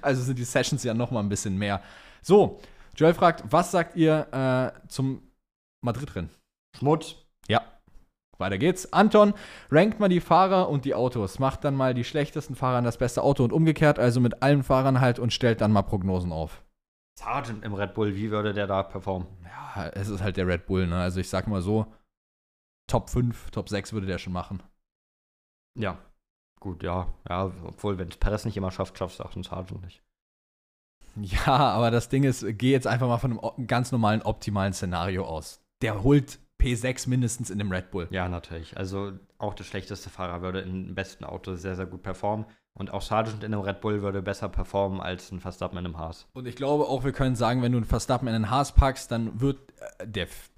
Also 0.02 0.24
sind 0.24 0.40
die 0.40 0.44
Sessions 0.44 0.84
ja 0.84 0.95
noch 0.95 1.11
mal 1.11 1.19
ein 1.19 1.30
bisschen 1.30 1.57
mehr. 1.57 1.82
So, 2.24 2.60
Joel 2.95 3.14
fragt, 3.14 3.44
was 3.52 3.69
sagt 3.69 3.95
ihr 3.95 4.28
äh, 4.32 4.88
zum 4.88 5.27
Madrid-Rennen? 5.82 6.30
Schmutz. 6.78 7.16
Ja. 7.48 7.62
Weiter 8.38 8.58
geht's. 8.58 8.94
Anton, 8.94 9.34
rankt 9.72 9.99
mal 9.99 10.10
die 10.10 10.20
Fahrer 10.20 10.70
und 10.70 10.86
die 10.86 10.94
Autos. 10.94 11.40
Macht 11.40 11.64
dann 11.64 11.76
mal 11.76 11.94
die 11.94 12.04
schlechtesten 12.04 12.56
Fahrer 12.56 12.78
an 12.78 12.84
das 12.84 12.98
beste 12.98 13.24
Auto 13.24 13.44
und 13.44 13.52
umgekehrt, 13.52 13.98
also 13.99 14.20
mit 14.20 14.44
allen 14.44 14.64
Fahrern 14.64 15.02
halt 15.02 15.18
und 15.20 15.34
stellt 15.34 15.62
dann 15.62 15.72
mal 15.72 15.82
Prognosen 15.82 16.32
auf. 16.32 16.64
Sargent 17.20 17.66
im 17.66 17.74
Red 17.74 17.95
Bull, 17.95 18.16
wie 18.16 18.30
würde 18.30 18.54
der 18.54 18.68
da 18.68 18.84
performen? 18.84 19.28
Ja, 19.44 19.88
es 19.88 20.08
ist 20.08 20.22
halt 20.22 20.38
der 20.38 20.48
Red 20.48 20.68
Bull, 20.68 20.86
ne? 20.86 21.02
Also 21.02 21.20
ich 21.20 21.30
sag 21.30 21.48
mal 21.48 21.62
so, 21.62 21.91
Top 22.88 23.10
5, 23.10 23.49
Top 23.52 23.70
6 23.70 23.94
würde 23.94 24.06
der 24.06 24.20
schon 24.20 24.34
machen. 24.34 24.62
Ja. 25.78 25.98
Gut, 26.60 26.84
ja. 26.84 27.14
Ja, 27.28 27.52
obwohl, 27.66 27.98
wenn 27.98 28.10
es 28.10 28.18
Perez 28.18 28.45
nicht 28.45 28.58
immer 28.58 28.72
schafft, 28.72 28.98
schafft 28.98 29.16
es 29.16 29.22
auch 29.22 29.36
ein 29.36 29.44
Sargent 29.44 29.84
nicht. 29.84 30.04
Ja, 31.16 31.58
aber 31.72 31.90
das 31.90 32.10
Ding 32.10 32.24
ist, 32.24 32.45
geh 32.48 32.72
jetzt 32.72 32.86
einfach 32.86 33.08
mal 33.08 33.18
von 33.18 33.40
einem 33.40 33.68
ganz 33.68 33.91
normalen, 33.91 34.22
optimalen 34.22 34.74
Szenario 34.74 35.26
aus. 35.26 35.64
Der 35.82 36.04
holt 36.04 36.40
P6 36.60 37.08
mindestens 37.08 37.49
in 37.49 37.60
dem 37.60 37.72
Red 37.72 37.91
Bull. 37.91 38.08
Ja, 38.10 38.28
natürlich. 38.28 38.76
Also 38.78 39.14
auch 39.38 39.54
der 39.54 39.64
schlechteste 39.64 40.10
Fahrer 40.10 40.41
würde 40.41 40.62
im 40.62 40.95
besten 40.95 41.24
Auto 41.24 41.56
sehr, 41.56 41.76
sehr 41.76 41.86
gut 41.86 42.02
performen. 42.04 42.45
Und 42.74 42.91
auch 42.91 43.02
Sargent 43.02 43.44
in 43.44 43.54
einem 43.54 43.64
Red 43.64 43.82
Bull 43.82 44.02
würde 44.04 44.22
besser 44.22 44.49
performen 44.49 45.02
als 45.02 45.32
ein 45.32 45.40
Verstappen 45.40 45.78
in 45.80 45.86
einem 45.86 45.98
Haas. 45.98 46.28
Und 46.34 46.48
ich 46.48 46.56
glaube 46.56 46.86
auch, 46.86 47.04
wir 47.04 47.12
können 47.12 47.36
sagen, 47.36 47.62
wenn 47.64 47.72
du 47.72 47.78
einen 47.80 47.86
Verstappen 47.86 48.28
in 48.28 48.36
einen 48.36 48.49
Haas 48.52 48.72
packst, 48.72 49.12
dann 49.12 49.40
wird 49.41 49.58
äh, 49.99 50.08
der. 50.08 50.26
f- 50.26 50.52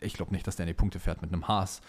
Ich 0.00 0.14
glaube 0.14 0.32
nicht, 0.32 0.46
dass 0.46 0.56
der 0.56 0.64
in 0.64 0.68
die 0.68 0.74
Punkte 0.74 1.00
fährt 1.00 1.22
mit 1.22 1.32
einem 1.32 1.48
Haas. 1.48 1.80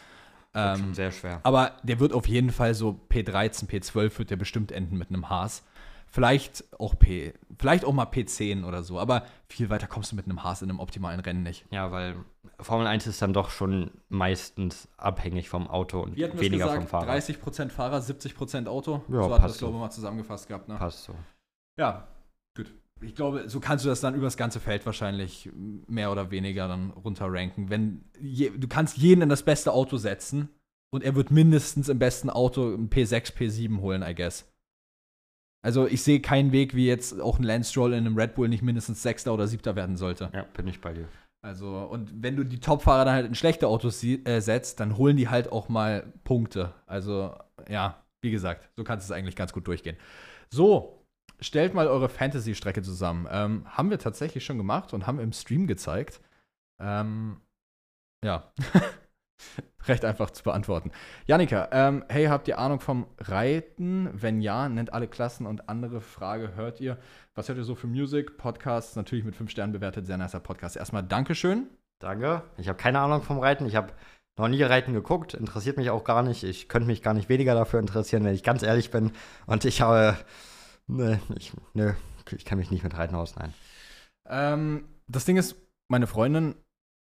Ähm, 0.56 0.94
sehr 0.96 1.12
schwer. 1.12 1.42
aber 1.44 1.74
der 1.84 2.00
wird 2.00 2.12
auf 2.12 2.28
jeden 2.28 2.50
Fall 2.52 2.74
so 2.74 3.00
P13, 3.12 3.68
P12 3.70 4.18
wird 4.18 4.30
der 4.32 4.36
bestimmt 4.36 4.72
enden 4.72 4.98
mit 4.98 5.10
einem 5.10 5.30
Haas. 5.30 5.64
Vielleicht 6.12 6.64
auch 6.80 6.98
P, 6.98 7.34
vielleicht 7.60 7.86
auch 7.86 7.94
mal 7.94 8.06
P10 8.06 8.66
oder 8.66 8.82
so, 8.82 9.00
aber 9.00 9.26
viel 9.48 9.70
weiter 9.70 9.86
kommst 9.86 10.12
du 10.12 10.16
mit 10.16 10.26
einem 10.26 10.44
Haas 10.44 10.64
in 10.64 10.70
einem 10.70 10.80
optimalen 10.80 11.20
Rennen 11.20 11.44
nicht. 11.44 11.66
Ja, 11.72 11.92
weil 11.92 12.16
Formel 12.60 12.88
1 12.88 13.06
ist 13.06 13.22
dann 13.22 13.32
doch 13.32 13.52
schon 13.52 13.92
meistens 14.10 14.88
abhängig 14.98 15.50
vom 15.50 15.68
Auto 15.68 16.02
und 16.02 16.18
weniger 16.18 16.66
gesagt? 16.66 16.76
vom 16.76 16.88
Fahrer. 16.88 17.12
30% 17.14 17.70
Fahrer, 17.70 18.00
70% 18.00 18.68
Auto. 18.68 19.04
Ja, 19.08 19.24
so 19.24 19.34
hat 19.34 19.44
das, 19.44 19.58
glaube 19.60 19.74
so. 19.74 19.78
ich, 19.78 19.82
mal 19.82 19.92
zusammengefasst 19.92 20.48
gehabt. 20.48 20.68
Ne? 20.68 20.76
Passt 20.78 21.04
so. 21.04 21.14
Ja, 21.80 22.08
gut. 22.58 22.74
Ich 23.02 23.16
glaube, 23.16 23.48
so 23.48 23.60
kannst 23.60 23.86
du 23.86 23.90
das 23.90 24.02
dann 24.02 24.16
übers 24.16 24.36
ganze 24.36 24.60
Feld 24.60 24.86
wahrscheinlich 24.86 25.50
mehr 25.54 26.12
oder 26.12 26.32
weniger 26.32 26.68
dann 26.68 26.90
runterranken. 26.90 27.70
Wenn 27.70 28.04
je, 28.20 28.50
du 28.50 28.68
kannst 28.68 28.98
jeden 28.98 29.22
in 29.22 29.30
das 29.30 29.44
beste 29.44 29.72
Auto 29.72 29.98
setzen 29.98 30.50
und 30.90 31.04
er 31.04 31.16
wird 31.16 31.32
mindestens 31.32 31.88
im 31.88 32.00
besten 32.00 32.30
Auto 32.30 32.74
ein 32.74 32.90
P6, 32.90 33.36
P7 33.36 33.80
holen, 33.80 34.04
I 34.06 34.16
guess. 34.16 34.52
Also 35.62 35.88
ich 35.88 36.04
sehe 36.04 36.22
keinen 36.22 36.52
Weg, 36.52 36.74
wie 36.74 36.88
jetzt 36.88 37.20
auch 37.20 37.38
ein 37.38 37.44
Lance 37.44 37.72
Stroll 37.72 37.94
in 37.94 38.06
einem 38.06 38.18
Red 38.18 38.36
Bull 38.36 38.48
nicht 38.48 38.64
mindestens 38.64 39.02
Sechster 39.02 39.34
oder 39.34 39.48
Siebter 39.48 39.76
werden 39.76 39.98
sollte. 39.98 40.30
Ja, 40.34 40.44
bin 40.56 40.68
ich 40.68 40.80
bei 40.80 40.94
dir. 40.94 41.08
Also, 41.42 41.80
und 41.80 42.22
wenn 42.22 42.36
du 42.36 42.44
die 42.44 42.60
Topfahrer 42.60 43.06
dann 43.06 43.14
halt 43.14 43.26
in 43.28 43.36
schlechte 43.36 43.68
Autos 43.68 44.04
äh, 44.04 44.40
setzt, 44.40 44.80
dann 44.80 44.98
holen 44.98 45.16
die 45.16 45.30
halt 45.30 45.52
auch 45.52 45.70
mal 45.70 46.12
Punkte. 46.24 46.74
Also, 46.86 47.34
ja, 47.70 48.04
wie 48.22 48.32
gesagt, 48.32 48.70
so 48.76 48.84
kannst 48.84 49.08
du 49.10 49.14
es 49.14 49.18
eigentlich 49.18 49.38
ganz 49.38 49.54
gut 49.54 49.68
durchgehen. 49.68 49.98
So, 50.50 51.06
stellt 51.40 51.74
mal 51.74 51.88
eure 51.88 52.10
Fantasy-Strecke 52.10 52.82
zusammen. 52.82 53.28
Ähm, 53.32 53.66
haben 53.66 53.90
wir 53.90 54.00
tatsächlich 54.00 54.44
schon 54.44 54.58
gemacht 54.58 54.94
und 54.94 55.08
haben 55.08 55.20
im 55.20 55.32
Stream 55.32 55.68
gezeigt. 55.68 56.20
Ähm, 56.82 57.38
ja. 58.24 58.52
Recht 59.88 60.06
einfach 60.06 60.32
zu 60.32 60.44
beantworten. 60.44 60.92
Janika, 61.26 61.70
ähm, 61.72 62.04
hey, 62.10 62.26
habt 62.26 62.48
ihr 62.48 62.60
Ahnung 62.60 62.80
vom 62.80 63.08
Reiten? 63.20 64.10
Wenn 64.14 64.42
ja, 64.42 64.70
nennt 64.70 64.94
alle 64.94 65.08
Klassen 65.08 65.46
und 65.46 65.70
andere 65.70 66.02
Frage 66.02 66.56
hört 66.56 66.80
ihr. 66.82 66.98
Was 67.36 67.48
hört 67.48 67.58
ihr 67.58 67.64
so 67.64 67.76
für 67.76 67.88
Musik? 67.88 68.38
Podcasts, 68.38 68.96
natürlich 68.96 69.26
mit 69.26 69.36
5 69.36 69.50
Sternen 69.50 69.74
bewertet, 69.74 70.06
sehr 70.06 70.18
nicer 70.18 70.40
Podcast. 70.40 70.76
Erstmal 70.78 71.04
Dankeschön. 71.04 71.68
Danke. 72.00 72.44
Ich 72.58 72.68
habe 72.68 72.78
keine 72.78 73.00
Ahnung 73.00 73.22
vom 73.22 73.40
Reiten. 73.40 73.66
Ich 73.66 73.76
habe 73.76 73.94
noch 74.38 74.48
nie 74.48 74.64
Reiten 74.64 74.94
geguckt. 74.94 75.34
Interessiert 75.34 75.78
mich 75.78 75.90
auch 75.90 76.04
gar 76.04 76.24
nicht. 76.24 76.44
Ich 76.44 76.70
könnte 76.70 76.88
mich 76.88 77.02
gar 77.02 77.14
nicht 77.14 77.30
weniger 77.30 77.54
dafür 77.54 77.80
interessieren, 77.80 78.24
wenn 78.24 78.34
ich 78.34 78.44
ganz 78.44 78.64
ehrlich 78.64 78.90
bin. 78.92 79.12
Und 79.46 79.66
ich 79.66 79.82
habe. 79.82 80.18
Ne, 80.88 81.20
ich, 81.38 81.54
ne, 81.74 81.96
ich 82.32 82.46
kenne 82.46 82.60
mich 82.60 82.72
nicht 82.72 82.84
mit 82.84 82.98
Reiten 82.98 83.16
aus, 83.16 83.36
nein. 83.36 83.54
Ähm, 84.28 84.86
das 85.08 85.26
Ding 85.26 85.38
ist, 85.38 85.56
meine 85.88 86.08
Freundin 86.08 86.56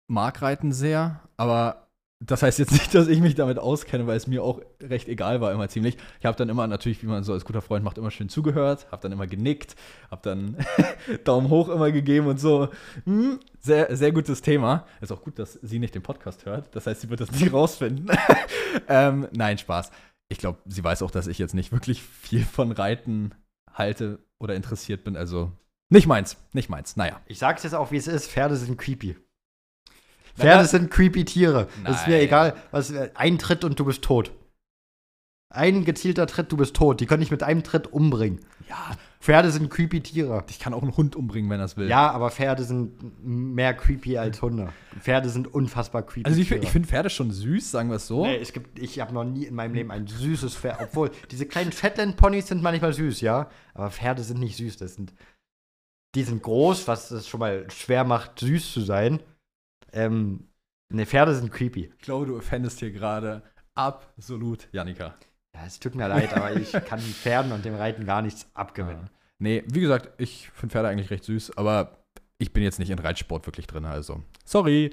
mag 0.08 0.42
Reiten 0.42 0.72
sehr, 0.72 1.22
aber 1.36 1.87
das 2.20 2.42
heißt 2.42 2.60
jetzt 2.60 2.72
nicht, 2.74 2.94
dass 2.94 3.08
ich 3.08 3.20
mich 3.20 3.36
damit 3.36 3.60
auskenne, 3.60 4.08
weil 4.08 4.18
es 4.18 4.28
mir 4.28 4.44
auch 4.44 4.62
recht 4.82 5.08
egal 5.08 5.42
war, 5.42 5.52
immer 5.52 5.70
ziemlich. 5.70 5.98
Ich 6.20 6.26
habe 6.26 6.38
dann 6.38 6.50
immer 6.50 6.68
natürlich, 6.68 7.02
wie 7.04 7.08
man 7.08 7.24
so 7.24 7.34
als 7.34 7.46
guter 7.46 7.62
Freund 7.62 7.84
macht, 7.84 7.98
immer 7.98 8.12
schön 8.12 8.30
zugehört, 8.30 8.88
habe 8.92 9.02
dann 9.02 9.12
immer 9.12 9.28
genickt, 9.28 9.76
habe 10.10 10.22
dann 10.24 10.58
Daumen 11.24 11.50
hoch 11.50 11.70
immer 11.70 11.92
gegeben 11.92 12.28
und 12.28 12.40
so. 12.40 12.70
Hm, 13.06 13.40
sehr, 13.60 13.96
sehr 13.96 14.12
gutes 14.12 14.42
Thema. 14.42 14.86
Ist 15.02 15.12
auch 15.12 15.22
gut, 15.22 15.40
dass 15.40 15.54
sie 15.54 15.80
nicht 15.80 15.96
den 15.96 16.04
Podcast 16.04 16.46
hört. 16.46 16.76
Das 16.76 16.88
heißt, 16.88 17.02
sie 17.02 17.10
wird 17.10 17.22
das 17.22 17.32
nie 17.40 17.48
rausfinden. 17.48 18.10
ähm, 18.88 19.28
nein, 19.32 19.58
Spaß. 19.58 19.92
Ich 20.30 20.40
glaube, 20.40 20.60
sie 20.66 20.84
weiß 20.84 21.04
auch, 21.04 21.12
dass 21.12 21.28
ich 21.28 21.38
jetzt 21.38 21.54
nicht 21.54 21.72
wirklich 21.72 22.02
viel 22.04 22.44
von 22.44 22.72
Reiten 22.72 23.32
halte 23.72 24.20
oder 24.40 24.56
interessiert 24.56 25.04
bin. 25.04 25.16
Also 25.16 25.52
nicht 25.90 26.08
meins, 26.08 26.36
nicht 26.52 26.70
meins. 26.70 26.98
Naja. 26.98 27.22
Ich 27.28 27.40
sag's 27.40 27.64
jetzt 27.64 27.74
auch, 27.74 27.92
wie 27.92 27.98
es 27.98 28.08
ist: 28.08 28.30
Pferde 28.30 28.58
sind 28.58 28.78
creepy. 28.78 29.16
Pferde 30.38 30.66
sind 30.66 30.92
creepy 30.92 31.26
Tiere. 31.26 31.68
Es 31.84 31.98
ist 31.98 32.08
mir 32.08 32.16
Nein. 32.16 32.26
egal, 32.26 32.56
was, 32.72 32.94
ein 33.16 33.38
Tritt 33.38 33.64
und 33.64 33.80
du 33.80 33.86
bist 33.86 34.04
tot. 34.04 34.32
Ein 35.50 35.86
gezielter 35.86 36.28
Tritt, 36.28 36.52
du 36.52 36.58
bist 36.58 36.76
tot. 36.76 37.00
Die 37.00 37.06
können 37.06 37.22
dich 37.22 37.32
mit 37.32 37.42
einem 37.42 37.64
Tritt 37.64 37.88
umbringen. 37.88 38.42
Ja, 38.70 38.98
Pferde 39.20 39.50
sind 39.50 39.70
creepy 39.70 40.02
Tiere. 40.02 40.44
Ich 40.50 40.60
kann 40.60 40.74
auch 40.74 40.82
einen 40.82 40.96
Hund 40.96 41.16
umbringen, 41.16 41.50
wenn 41.50 41.60
das 41.60 41.78
will. 41.78 41.88
Ja, 41.88 42.12
aber 42.12 42.32
Pferde 42.32 42.64
sind 42.64 43.26
mehr 43.26 43.74
creepy 43.74 44.18
als 44.18 44.42
Hunde. 44.42 44.74
Pferde 45.00 45.30
sind 45.30 45.54
unfassbar 45.54 46.04
creepy. 46.04 46.28
Also 46.28 46.40
ich, 46.40 46.52
ich 46.52 46.70
finde 46.70 46.88
Pferde 46.88 47.10
schon 47.10 47.32
süß, 47.32 47.72
sagen 47.72 47.90
wir 47.90 47.96
es 47.96 48.08
so. 48.08 48.26
Nee, 48.26 48.38
es 48.38 48.52
gibt, 48.52 48.78
ich 48.78 49.00
habe 49.00 49.14
noch 49.14 49.24
nie 49.24 49.46
in 49.46 49.56
meinem 49.56 49.74
Leben 49.74 49.90
ein 49.90 50.06
süßes 50.06 50.56
Pferd. 50.56 50.80
Obwohl, 50.82 51.12
diese 51.32 51.46
kleinen 51.46 51.72
Shetland-Ponys 51.72 52.48
sind 52.48 52.62
manchmal 52.62 52.94
süß, 52.94 53.22
ja. 53.22 53.50
Aber 53.74 53.90
Pferde 53.90 54.24
sind 54.24 54.40
nicht 54.40 54.58
süß. 54.58 54.78
Das 54.78 54.96
sind, 54.96 55.14
die 56.14 56.24
sind 56.24 56.44
groß, 56.44 56.88
was 56.90 57.10
es 57.12 57.28
schon 57.28 57.40
mal 57.40 57.70
schwer 57.72 58.04
macht, 58.04 58.40
süß 58.40 58.74
zu 58.74 58.82
sein. 58.82 59.22
Ähm, 59.94 60.48
ne, 60.90 61.06
Pferde 61.06 61.36
sind 61.36 61.52
creepy. 61.52 61.92
Ich 61.98 62.02
glaube, 62.04 62.26
du 62.28 62.38
offendest 62.38 62.80
hier 62.80 62.92
gerade 62.92 63.44
absolut 63.76 64.68
Janika. 64.72 65.16
Ja, 65.56 65.66
es 65.66 65.80
tut 65.80 65.96
mir 65.96 66.08
leid, 66.08 66.34
aber 66.34 66.54
ich 66.56 66.72
kann 66.86 67.00
Pferden 67.00 67.52
und 67.52 67.66
dem 67.66 67.76
Reiten 67.76 68.06
gar 68.06 68.22
nichts 68.22 68.48
abgewinnen. 68.54 69.10
Nee, 69.40 69.64
wie 69.68 69.82
gesagt, 69.82 70.20
ich 70.22 70.50
finde 70.50 70.74
Pferde 70.74 70.88
eigentlich 70.90 71.10
recht 71.10 71.24
süß, 71.24 71.58
aber 71.58 72.04
ich 72.40 72.54
bin 72.54 72.64
jetzt 72.64 72.80
nicht 72.80 72.90
in 72.90 73.00
Reitsport 73.00 73.46
wirklich 73.48 73.68
drin, 73.68 73.86
also. 73.86 74.22
Sorry. 74.46 74.92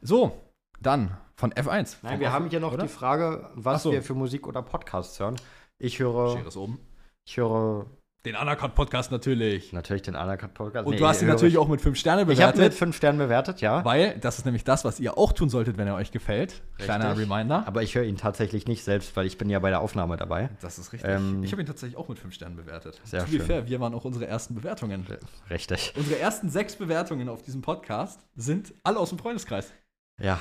So, 0.00 0.40
dann 0.80 1.16
von 1.34 1.52
F1. 1.52 1.96
Nein, 2.02 2.20
wir 2.20 2.28
Off- 2.28 2.32
haben 2.32 2.48
hier 2.50 2.60
noch 2.60 2.72
oder? 2.72 2.82
die 2.84 2.88
Frage, 2.88 3.50
was 3.54 3.82
so. 3.82 3.92
wir 3.92 4.02
für 4.02 4.14
Musik 4.14 4.46
oder 4.46 4.62
Podcasts 4.62 5.18
hören. 5.20 5.36
Ich 5.78 5.98
höre, 5.98 6.32
Schere 6.36 6.48
ist 6.48 6.56
oben. 6.56 6.78
ich 7.26 7.36
höre 7.36 7.86
Den 8.26 8.34
Anaconda-Podcast 8.34 9.12
natürlich. 9.12 9.72
natürlich 9.72 10.02
den 10.02 10.16
Anacut-Podcast. 10.16 10.84
Und 10.84 10.94
Nee, 10.94 10.98
du 10.98 11.06
hast 11.06 11.22
ihn 11.22 11.28
natürlich 11.28 11.54
ich- 11.54 11.58
auch 11.58 11.68
mit 11.68 11.80
5 11.80 11.96
Sterne 11.96 12.22
Ich 12.22 12.40
habe 12.40 12.48
mit 12.48 12.56
bewertet. 12.56 12.78
fünf 12.78 12.96
Sternen 12.96 13.18
bewertet, 13.18 13.60
ja. 13.60 13.84
Weil 13.84 14.18
das 14.18 14.38
ist 14.38 14.44
nämlich 14.44 14.64
das, 14.64 14.84
was 14.84 14.98
ihr 14.98 15.16
auch 15.16 15.32
tun 15.32 15.48
solltet, 15.48 15.78
wenn 15.78 15.86
er 15.86 15.94
euch 15.94 16.10
gefällt. 16.10 16.60
Kleiner 16.76 17.10
Richtig. 17.16 17.30
Reminder. 17.30 17.62
Aber 17.68 17.82
ich 17.84 17.94
höre 17.94 18.02
ihn 18.02 18.16
tatsächlich 18.16 18.66
nicht 18.66 18.82
selbst, 18.82 19.16
weil 19.16 19.26
ich 19.26 19.38
bin 19.38 19.48
ja 19.48 19.60
bei 19.60 19.70
der 19.70 19.80
Aufnahme 19.80 20.16
dabei. 20.16 20.50
Das 20.60 20.76
ist 20.78 20.92
richtig. 20.92 21.08
Ähm, 21.08 21.44
ich 21.44 21.52
habe 21.52 21.62
ihn 21.62 21.66
tatsächlich 21.66 21.96
auch 21.96 22.08
mit 22.08 22.18
5 22.18 22.34
Sternen 22.34 22.56
bewertet. 22.56 23.00
Sehr 23.04 23.20
to 23.24 23.30
be 23.30 23.36
schön. 23.38 23.46
fair, 23.46 23.68
wir 23.68 23.78
waren 23.78 23.94
auch 23.94 24.04
unsere 24.04 24.26
ersten 24.26 24.56
Bewertungen. 24.56 25.06
Richtig. 25.48 25.94
Unsere 25.96 26.18
ersten 26.18 26.50
sechs 26.50 26.74
Bewertungen 26.74 27.28
auf 27.28 27.42
diesem 27.42 27.62
Podcast 27.62 28.26
sind 28.34 28.74
alle 28.82 28.98
aus 28.98 29.10
dem 29.10 29.18
Freundeskreis. 29.20 29.72
Ja. 30.20 30.40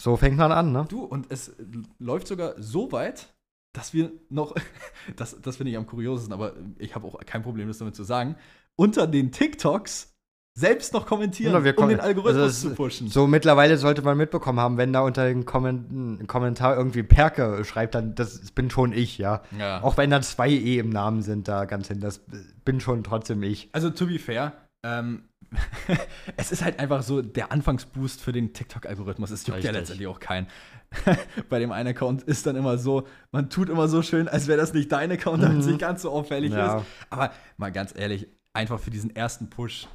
So 0.00 0.16
fängt 0.18 0.36
man 0.36 0.52
an, 0.52 0.72
ne? 0.72 0.84
Du, 0.88 1.04
und 1.04 1.32
es 1.32 1.56
läuft 1.98 2.28
sogar 2.28 2.52
so 2.58 2.92
weit, 2.92 3.28
dass 3.72 3.92
wir 3.94 4.12
noch, 4.28 4.54
das, 5.16 5.40
das 5.40 5.56
finde 5.56 5.70
ich 5.70 5.76
am 5.76 5.86
kuriosesten, 5.86 6.32
aber 6.32 6.54
ich 6.78 6.94
habe 6.94 7.06
auch 7.06 7.18
kein 7.24 7.42
Problem, 7.42 7.68
das 7.68 7.78
damit 7.78 7.96
zu 7.96 8.04
sagen, 8.04 8.36
unter 8.76 9.06
den 9.06 9.32
TikToks 9.32 10.14
selbst 10.58 10.92
noch 10.92 11.06
kommentieren, 11.06 11.52
Ja, 11.52 11.62
wir 11.62 11.78
um 11.78 11.88
den 11.88 12.00
Algorithmus 12.00 12.42
also 12.42 12.68
zu 12.70 12.74
pushen. 12.74 13.08
So 13.08 13.28
mittlerweile 13.28 13.76
sollte 13.76 14.02
man 14.02 14.16
mitbekommen 14.18 14.58
haben, 14.58 14.76
wenn 14.76 14.92
da 14.92 15.00
unter 15.00 15.26
den 15.26 15.44
Kommen 15.44 16.26
Kommentar 16.26 16.76
irgendwie 16.76 17.04
Perke 17.04 17.64
schreibt, 17.64 17.94
dann 17.94 18.16
das 18.16 18.50
bin 18.50 18.68
schon 18.68 18.92
ich, 18.92 19.18
ja. 19.18 19.42
ja. 19.56 19.82
Auch 19.82 19.96
wenn 19.96 20.10
da 20.10 20.20
zwei 20.20 20.50
E 20.50 20.78
im 20.78 20.90
Namen 20.90 21.22
sind, 21.22 21.46
da 21.46 21.64
ganz 21.64 21.86
hin, 21.86 22.00
das 22.00 22.22
bin 22.64 22.80
schon 22.80 23.04
trotzdem 23.04 23.42
ich. 23.44 23.68
Also, 23.72 23.90
to 23.90 24.06
be 24.06 24.18
fair, 24.18 24.52
ähm, 24.84 25.28
es 26.36 26.50
ist 26.50 26.64
halt 26.64 26.80
einfach 26.80 27.02
so 27.02 27.22
der 27.22 27.52
Anfangsboost 27.52 28.20
für 28.20 28.32
den 28.32 28.52
TikTok-Algorithmus. 28.52 29.30
Es 29.30 29.46
juckt 29.46 29.62
ja 29.62 29.70
letztendlich 29.70 30.08
auch 30.08 30.20
keinen. 30.20 30.48
Bei 31.48 31.58
dem 31.58 31.70
einen 31.72 31.88
Account 31.90 32.22
ist 32.22 32.46
dann 32.46 32.56
immer 32.56 32.78
so, 32.78 33.06
man 33.30 33.50
tut 33.50 33.68
immer 33.68 33.88
so 33.88 34.02
schön, 34.02 34.26
als 34.28 34.46
wäre 34.48 34.58
das 34.58 34.72
nicht 34.72 34.90
dein 34.90 35.10
Account, 35.12 35.42
damit 35.42 35.58
es 35.58 35.64
Mhm. 35.66 35.72
nicht 35.72 35.80
ganz 35.80 36.02
so 36.02 36.10
auffällig 36.10 36.52
Ja. 36.52 36.78
ist. 36.78 36.86
Aber 37.10 37.32
mal 37.56 37.70
ganz 37.72 37.94
ehrlich, 37.96 38.26
einfach 38.54 38.80
für 38.80 38.90
diesen 38.90 39.14
ersten 39.14 39.50
Push, 39.50 39.86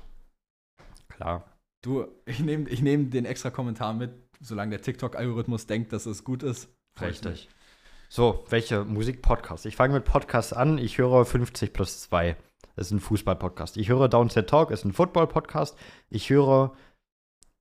Klar. 1.09 1.43
du, 1.81 2.05
ich 2.25 2.39
nehme 2.39 2.69
ich 2.69 2.81
nehm 2.81 3.09
den 3.09 3.25
extra 3.25 3.49
Kommentar 3.49 3.93
mit, 3.93 4.11
solange 4.39 4.71
der 4.71 4.81
TikTok-Algorithmus 4.81 5.65
denkt, 5.67 5.93
dass 5.93 6.05
es 6.05 6.23
gut 6.23 6.43
ist. 6.43 6.69
mich. 7.25 7.49
So, 8.09 8.45
welche 8.49 8.83
Musik-Podcasts? 8.85 9.65
Ich 9.65 9.75
fange 9.75 9.95
mit 9.95 10.05
Podcasts 10.05 10.53
an. 10.53 10.77
Ich 10.77 10.99
höre 10.99 11.25
50 11.25 11.73
plus 11.73 12.01
2. 12.01 12.35
Das 12.75 12.87
ist 12.87 12.91
ein 12.91 12.99
Fußball-Podcast. 12.99 13.77
Ich 13.77 13.89
höre 13.89 14.07
Downset 14.07 14.47
Talk, 14.47 14.69
ist 14.69 14.85
ein 14.85 14.93
Football-Podcast. 14.93 15.75
Ich 16.09 16.29
höre 16.29 16.73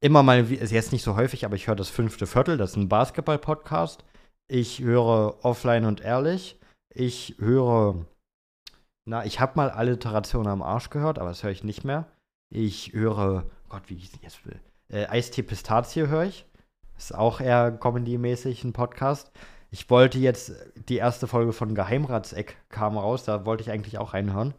immer 0.02 0.22
mal, 0.22 0.50
ist 0.52 0.72
jetzt 0.72 0.92
nicht 0.92 1.04
so 1.04 1.16
häufig, 1.16 1.44
aber 1.44 1.54
ich 1.54 1.68
höre 1.68 1.76
das 1.76 1.88
fünfte 1.88 2.26
Viertel, 2.26 2.58
das 2.58 2.70
ist 2.70 2.76
ein 2.76 2.88
Basketball-Podcast. 2.88 4.04
Ich 4.48 4.80
höre 4.80 5.44
Offline 5.44 5.84
und 5.84 6.00
Ehrlich. 6.00 6.58
Ich 6.92 7.36
höre, 7.38 8.04
na, 9.06 9.24
ich 9.24 9.40
habe 9.40 9.52
mal 9.56 9.70
Alliteration 9.70 10.48
am 10.48 10.60
Arsch 10.60 10.90
gehört, 10.90 11.18
aber 11.18 11.28
das 11.28 11.42
höre 11.44 11.52
ich 11.52 11.64
nicht 11.64 11.84
mehr. 11.84 12.06
Ich 12.50 12.92
höre, 12.92 13.44
Gott, 13.68 13.82
wie 13.86 13.94
denn 13.94 14.20
jetzt? 14.22 14.40
Äh, 14.88 15.06
Eistee 15.06 15.42
Pistazie 15.42 16.08
höre 16.08 16.24
ich. 16.24 16.44
Ist 16.98 17.14
auch 17.14 17.40
eher 17.40 17.70
Comedy-mäßig 17.70 18.64
ein 18.64 18.72
Podcast. 18.72 19.30
Ich 19.70 19.88
wollte 19.88 20.18
jetzt, 20.18 20.52
die 20.88 20.96
erste 20.96 21.26
Folge 21.28 21.52
von 21.52 21.74
Geheimratseck 21.74 22.56
kam 22.68 22.98
raus, 22.98 23.24
da 23.24 23.46
wollte 23.46 23.62
ich 23.62 23.70
eigentlich 23.70 23.98
auch 23.98 24.14
reinhören. 24.14 24.52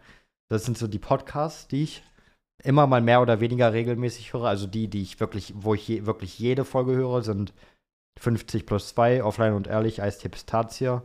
Das 0.49 0.63
sind 0.63 0.77
so 0.77 0.87
die 0.87 0.99
Podcasts, 0.99 1.67
die 1.67 1.83
ich 1.83 2.03
immer 2.63 2.87
mal 2.87 3.01
mehr 3.01 3.21
oder 3.21 3.39
weniger 3.39 3.73
regelmäßig 3.73 4.33
höre. 4.33 4.45
Also 4.45 4.67
die, 4.67 4.87
die 4.87 5.01
ich 5.01 5.19
wirklich, 5.19 5.53
wo 5.55 5.73
ich 5.73 5.87
je, 5.87 6.05
wirklich 6.05 6.39
jede 6.39 6.65
Folge 6.65 6.93
höre, 6.93 7.21
sind 7.21 7.53
50 8.19 8.65
plus 8.65 8.89
2, 8.89 9.23
Offline 9.23 9.53
und 9.53 9.67
Ehrlich, 9.67 10.01
Eistee 10.01 10.29
Pistazie. 10.29 11.01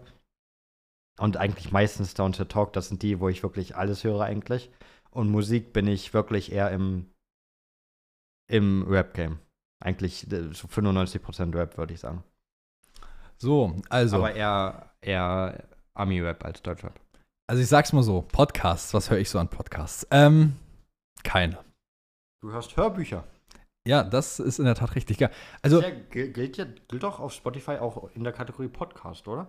Und 1.19 1.37
eigentlich 1.37 1.73
meistens 1.73 2.15
Down 2.15 2.33
to 2.33 2.45
Talk, 2.45 2.73
das 2.73 2.89
sind 2.89 3.03
die, 3.03 3.19
wo 3.19 3.29
ich 3.29 3.43
wirklich 3.43 3.77
alles 3.77 4.05
höre 4.05 4.21
eigentlich. 4.21 4.71
Und 5.11 5.31
Musik 5.31 5.73
bin 5.73 5.89
ich 5.89 6.15
wirklich 6.15 6.53
eher 6.53 6.71
im, 6.71 7.11
im 8.49 8.87
Rap-Game. 8.89 9.41
Eigentlich 9.81 10.31
äh, 10.31 10.53
so 10.53 10.69
95% 10.69 11.55
Rap, 11.55 11.77
würde 11.77 11.95
ich 11.95 12.01
sagen. 12.01 12.23
So, 13.37 13.77
also. 13.89 14.17
Aber 14.19 14.35
eher, 14.35 14.91
eher 15.01 15.65
Ami-Rap 15.95 16.45
als 16.45 16.63
Deutschrap. 16.63 16.99
Also 17.49 17.63
ich 17.63 17.69
sag's 17.69 17.93
mal 17.93 18.03
so, 18.03 18.23
Podcasts, 18.23 18.93
was 18.95 19.11
höre 19.11 19.19
ich 19.19 19.31
so 19.31 19.39
an 19.39 19.49
Podcasts? 19.49 20.07
Ähm, 20.11 20.55
keine. 21.25 21.65
Du 22.41 22.53
hörst 22.53 22.77
Hörbücher. 22.77 23.25
Ja, 23.87 24.03
das 24.03 24.39
ist 24.39 24.59
in 24.59 24.67
der 24.67 24.75
Tat 24.75 24.95
richtig 24.95 25.19
geil. 25.19 25.31
Also, 25.63 25.81
ja, 25.81 25.91
gilt, 26.11 26.35
gilt, 26.35 26.57
ja, 26.57 26.67
gilt 26.89 27.03
doch 27.03 27.21
auf 27.21 27.33
Spotify 27.33 27.79
auch 27.79 28.11
in 28.15 28.23
der 28.23 28.33
Kategorie 28.33 28.69
Podcast, 28.69 29.27
oder? 29.29 29.49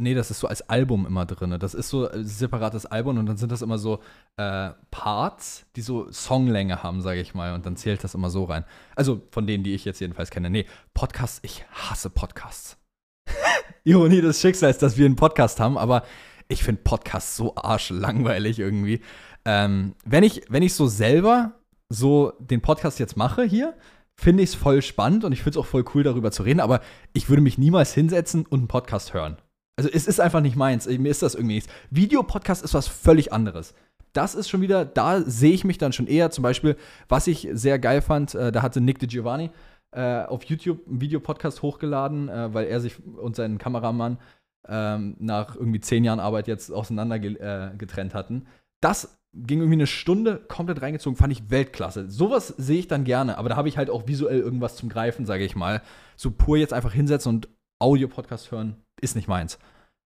nee, 0.00 0.14
das 0.14 0.30
ist 0.30 0.40
so 0.40 0.48
als 0.48 0.68
Album 0.68 1.06
immer 1.06 1.26
drin. 1.26 1.56
Das 1.60 1.74
ist 1.74 1.90
so 1.90 2.08
ein 2.08 2.24
separates 2.24 2.86
Album 2.86 3.18
und 3.18 3.26
dann 3.26 3.36
sind 3.36 3.52
das 3.52 3.62
immer 3.62 3.78
so 3.78 4.00
äh, 4.36 4.70
Parts, 4.90 5.66
die 5.76 5.82
so 5.82 6.10
Songlänge 6.10 6.82
haben, 6.82 7.02
sage 7.02 7.20
ich 7.20 7.34
mal. 7.34 7.54
Und 7.54 7.66
dann 7.66 7.76
zählt 7.76 8.02
das 8.02 8.14
immer 8.14 8.30
so 8.30 8.44
rein. 8.44 8.64
Also 8.96 9.22
von 9.30 9.46
denen, 9.46 9.62
die 9.62 9.74
ich 9.74 9.84
jetzt 9.84 10.00
jedenfalls 10.00 10.30
kenne. 10.30 10.50
Nee, 10.50 10.66
Podcasts, 10.94 11.40
ich 11.42 11.64
hasse 11.70 12.10
Podcasts. 12.10 12.78
Ironie 13.84 14.20
des 14.20 14.40
Schicksals, 14.40 14.78
dass 14.78 14.96
wir 14.96 15.06
einen 15.06 15.16
Podcast 15.16 15.60
haben, 15.60 15.78
aber 15.78 16.04
ich 16.48 16.64
finde 16.64 16.82
Podcasts 16.82 17.36
so 17.36 17.54
arschlangweilig 17.54 18.58
irgendwie. 18.58 19.00
Ähm, 19.44 19.94
wenn, 20.04 20.22
ich, 20.22 20.42
wenn 20.48 20.62
ich 20.62 20.74
so 20.74 20.86
selber 20.86 21.52
so 21.88 22.32
den 22.38 22.60
Podcast 22.60 22.98
jetzt 22.98 23.16
mache 23.16 23.42
hier, 23.42 23.74
finde 24.14 24.42
ich 24.42 24.50
es 24.50 24.54
voll 24.54 24.82
spannend 24.82 25.24
und 25.24 25.32
ich 25.32 25.42
finde 25.42 25.58
es 25.58 25.64
auch 25.64 25.68
voll 25.68 25.84
cool, 25.94 26.02
darüber 26.02 26.30
zu 26.30 26.42
reden, 26.42 26.60
aber 26.60 26.80
ich 27.12 27.28
würde 27.28 27.42
mich 27.42 27.58
niemals 27.58 27.94
hinsetzen 27.94 28.44
und 28.46 28.60
einen 28.60 28.68
Podcast 28.68 29.14
hören. 29.14 29.38
Also 29.76 29.90
es 29.90 30.06
ist 30.06 30.20
einfach 30.20 30.42
nicht 30.42 30.56
meins. 30.56 30.86
Mir 30.86 31.10
ist 31.10 31.22
das 31.22 31.34
irgendwie 31.34 31.54
nichts. 31.54 31.72
Videopodcast 31.90 32.62
ist 32.62 32.74
was 32.74 32.86
völlig 32.86 33.32
anderes. 33.32 33.74
Das 34.12 34.34
ist 34.34 34.50
schon 34.50 34.60
wieder, 34.60 34.84
da 34.84 35.22
sehe 35.22 35.52
ich 35.52 35.64
mich 35.64 35.78
dann 35.78 35.92
schon 35.92 36.06
eher. 36.06 36.30
Zum 36.30 36.42
Beispiel, 36.42 36.76
was 37.08 37.26
ich 37.26 37.48
sehr 37.52 37.78
geil 37.78 38.02
fand, 38.02 38.34
äh, 38.34 38.52
da 38.52 38.60
hatte 38.60 38.80
Nick 38.80 38.98
de 38.98 39.08
Giovanni 39.08 39.50
äh, 39.92 40.24
auf 40.24 40.44
YouTube 40.44 40.86
einen 40.86 41.00
Videopodcast 41.00 41.62
hochgeladen, 41.62 42.28
äh, 42.28 42.52
weil 42.52 42.66
er 42.66 42.80
sich 42.80 42.96
und 43.04 43.36
seinen 43.36 43.56
Kameramann 43.56 44.18
ähm, 44.68 45.16
nach 45.18 45.56
irgendwie 45.56 45.80
zehn 45.80 46.04
Jahren 46.04 46.20
Arbeit 46.20 46.46
jetzt 46.46 46.70
auseinander 46.70 47.16
äh, 47.16 47.74
getrennt 47.76 48.14
hatten. 48.14 48.46
Das 48.80 49.19
ging 49.32 49.60
irgendwie 49.60 49.76
eine 49.76 49.86
Stunde 49.86 50.38
komplett 50.38 50.82
reingezogen, 50.82 51.16
fand 51.16 51.32
ich 51.32 51.50
Weltklasse. 51.50 52.10
Sowas 52.10 52.48
sehe 52.48 52.80
ich 52.80 52.88
dann 52.88 53.04
gerne, 53.04 53.38
aber 53.38 53.48
da 53.48 53.56
habe 53.56 53.68
ich 53.68 53.78
halt 53.78 53.90
auch 53.90 54.06
visuell 54.06 54.40
irgendwas 54.40 54.76
zum 54.76 54.88
Greifen, 54.88 55.26
sage 55.26 55.44
ich 55.44 55.54
mal. 55.54 55.82
So 56.16 56.30
pur 56.30 56.56
jetzt 56.56 56.72
einfach 56.72 56.92
hinsetzen 56.92 57.34
und 57.34 57.48
Audio-Podcast 57.80 58.50
hören, 58.50 58.76
ist 59.00 59.16
nicht 59.16 59.28
meins. 59.28 59.58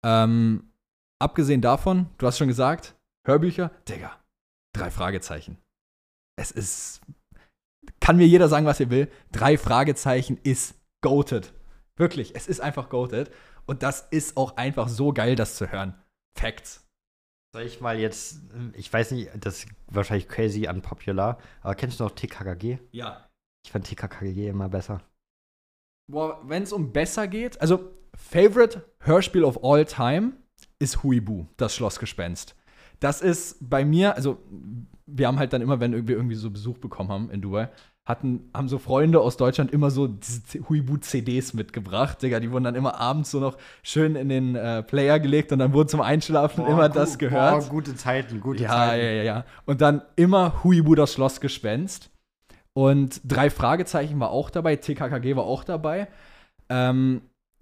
Ähm, 0.06 0.72
abgesehen 1.20 1.62
davon, 1.62 2.10
du 2.18 2.28
hast 2.28 2.38
schon 2.38 2.48
gesagt, 2.48 2.96
Hörbücher, 3.28 3.72
Digga, 3.88 4.18
drei 4.74 4.90
Fragezeichen. 4.90 5.58
Es 6.38 6.52
ist, 6.52 7.02
kann 8.00 8.18
mir 8.18 8.28
jeder 8.28 8.48
sagen, 8.48 8.66
was 8.66 8.80
er 8.80 8.90
will, 8.90 9.12
drei 9.32 9.58
Fragezeichen 9.58 10.40
ist 10.44 10.76
goated. 11.02 11.54
Wirklich, 11.98 12.36
es 12.36 12.48
ist 12.48 12.62
einfach 12.62 12.90
goated. 12.90 13.32
Und 13.68 13.84
das 13.84 14.08
ist 14.10 14.38
auch 14.38 14.58
einfach 14.58 14.88
so 14.88 15.14
geil, 15.14 15.36
das 15.36 15.56
zu 15.56 15.72
hören. 15.72 15.96
Facts. 16.38 16.88
Soll 17.54 17.64
ich 17.64 17.82
mal 17.82 18.00
jetzt, 18.00 18.40
ich 18.74 18.92
weiß 18.92 19.12
nicht, 19.12 19.30
das 19.38 19.64
ist 19.64 19.70
wahrscheinlich 19.88 20.30
crazy 20.30 20.70
unpopular, 20.70 21.38
aber 21.62 21.76
kennst 21.76 22.00
du 22.00 22.06
noch 22.06 22.12
TKKG? 22.12 22.80
Ja. 22.92 23.28
Ich 23.66 23.72
fand 23.72 23.86
TKKG 23.86 24.48
immer 24.48 24.70
besser. 24.70 25.02
Boah, 26.10 26.42
wenn 26.46 26.64
es 26.64 26.72
um 26.72 26.94
besser 26.94 27.28
geht, 27.28 27.60
also 27.60 27.92
Favorite 28.16 28.86
Hörspiel 29.00 29.44
of 29.44 29.64
all 29.64 29.84
time 29.84 30.34
ist 30.80 31.04
Huibu, 31.04 31.48
das 31.58 31.76
Schlossgespenst. 31.76 32.56
Das 33.02 33.22
ist 33.22 33.58
bei 33.60 33.84
mir, 33.84 34.16
also 34.16 34.42
wir 35.06 35.28
haben 35.28 35.40
halt 35.40 35.52
dann 35.52 35.62
immer, 35.62 35.82
wenn 35.82 36.08
wir 36.08 36.16
irgendwie 36.16 36.36
so 36.36 36.52
Besuch 36.52 36.78
bekommen 36.78 37.10
haben 37.10 37.30
in 37.32 37.42
Dubai, 37.42 37.70
hatten, 38.12 38.50
haben 38.54 38.68
so 38.68 38.78
Freunde 38.78 39.20
aus 39.20 39.38
Deutschland 39.38 39.72
immer 39.72 39.90
so 39.90 40.08
Huibu-CDs 40.70 41.54
mitgebracht, 41.54 42.22
Digga. 42.22 42.40
Die 42.40 42.52
wurden 42.52 42.66
dann 42.66 42.76
immer 42.76 43.00
abends 43.00 43.32
so 43.32 43.40
noch 43.40 43.58
schön 43.82 44.16
in 44.16 44.30
den 44.30 44.56
äh, 44.56 44.84
Player 44.84 45.20
gelegt 45.20 45.52
und 45.52 45.60
dann 45.60 45.74
wurde 45.74 45.90
zum 45.90 46.02
Einschlafen 46.02 46.66
immer 46.68 46.90
gu- 46.90 46.96
das 46.96 47.18
gehört. 47.18 47.62
Boah, 47.64 47.70
gute 47.70 47.96
Zeiten, 47.96 48.40
gute 48.40 48.64
ja, 48.64 48.70
Zeiten. 48.70 49.04
ja, 49.04 49.12
ja, 49.12 49.24
ja. 49.24 49.46
Und 49.66 49.82
dann 49.82 50.04
immer 50.16 50.64
Huibu 50.64 50.94
das 50.94 51.14
Schlossgespenst. 51.14 52.12
Und 52.74 53.20
drei 53.26 53.50
Fragezeichen 53.50 54.20
war 54.20 54.30
auch 54.30 54.50
dabei, 54.50 54.76
TKKG 54.76 55.36
war 55.36 55.44
auch 55.44 55.64
dabei. 55.64 56.08
Ähm, 56.70 57.22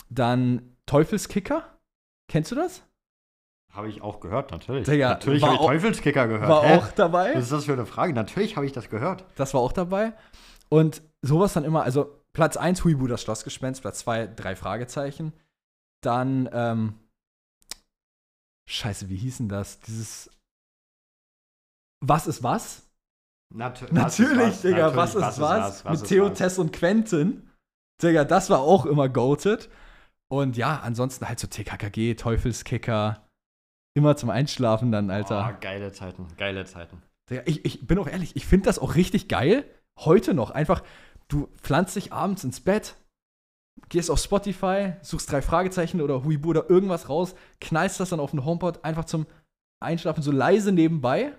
dann 0.09 0.75
Teufelskicker. 0.85 1.63
Kennst 2.27 2.51
du 2.51 2.55
das? 2.55 2.83
Habe 3.79 3.87
ich 3.87 4.01
auch 4.01 4.19
gehört, 4.19 4.51
natürlich. 4.51 4.85
Digga, 4.85 5.07
natürlich 5.07 5.41
habe 5.41 5.55
ich 5.55 5.61
Teufelskicker 5.61 6.27
gehört. 6.27 6.49
War 6.49 6.63
Hä? 6.63 6.77
auch 6.79 6.91
dabei. 6.91 7.33
Was 7.33 7.43
ist 7.43 7.53
das 7.53 7.63
für 7.63 7.71
eine 7.71 7.85
Frage? 7.85 8.11
Natürlich 8.11 8.57
habe 8.57 8.65
ich 8.65 8.73
das 8.73 8.89
gehört. 8.89 9.23
Das 9.37 9.53
war 9.53 9.61
auch 9.61 9.71
dabei. 9.71 10.11
Und 10.67 11.01
sowas 11.21 11.53
dann 11.53 11.63
immer, 11.63 11.83
also 11.83 12.21
Platz 12.33 12.57
1 12.57 12.83
Huibu, 12.83 13.07
das 13.07 13.21
Schlossgespenst, 13.21 13.81
Platz 13.81 13.99
2 13.99 14.27
drei 14.27 14.57
Fragezeichen. 14.57 15.31
Dann, 16.01 16.49
ähm, 16.51 16.95
Scheiße, 18.69 19.07
wie 19.07 19.15
hießen 19.15 19.47
das? 19.47 19.79
Dieses 19.79 20.29
Was 22.01 22.27
ist 22.27 22.43
was? 22.43 22.85
Natu 23.53 23.85
Natürlich, 23.91 24.59
Digga, 24.59 24.93
was 24.93 25.15
ist 25.15 25.39
was? 25.39 25.85
Mit 25.85 26.03
Theo, 26.03 26.27
Tess 26.31 26.59
und 26.59 26.73
Quentin. 26.73 27.49
Digga, 28.03 28.25
das 28.25 28.49
war 28.49 28.59
auch 28.59 28.85
immer 28.85 29.07
goated. 29.07 29.69
Und 30.27 30.57
ja, 30.57 30.81
ansonsten 30.81 31.29
halt 31.29 31.39
so 31.39 31.47
TKKG, 31.47 32.15
Teufelskicker. 32.15 33.23
Immer 33.99 34.15
zum 34.15 34.29
Einschlafen 34.29 34.93
dann, 34.93 35.11
Alter. 35.11 35.51
Oh, 35.53 35.57
geile 35.59 35.91
Zeiten, 35.91 36.25
geile 36.37 36.63
Zeiten. 36.63 37.03
Ich, 37.43 37.65
ich 37.65 37.85
bin 37.85 37.99
auch 37.99 38.07
ehrlich, 38.07 38.33
ich 38.37 38.45
finde 38.45 38.67
das 38.67 38.79
auch 38.79 38.95
richtig 38.95 39.27
geil. 39.27 39.65
Heute 39.99 40.33
noch. 40.33 40.51
Einfach, 40.51 40.83
du 41.27 41.49
pflanzt 41.61 41.97
dich 41.97 42.13
abends 42.13 42.45
ins 42.45 42.61
Bett, 42.61 42.95
gehst 43.89 44.09
auf 44.09 44.19
Spotify, 44.19 44.93
suchst 45.01 45.29
drei 45.29 45.41
Fragezeichen 45.41 45.99
oder 45.99 46.23
Huibu 46.23 46.51
oder 46.51 46.69
irgendwas 46.69 47.09
raus, 47.09 47.35
knallst 47.59 47.99
das 47.99 48.11
dann 48.11 48.21
auf 48.21 48.31
den 48.31 48.45
HomePod 48.45 48.85
einfach 48.85 49.03
zum 49.03 49.25
Einschlafen 49.83 50.23
so 50.23 50.31
leise 50.31 50.71
nebenbei. 50.71 51.33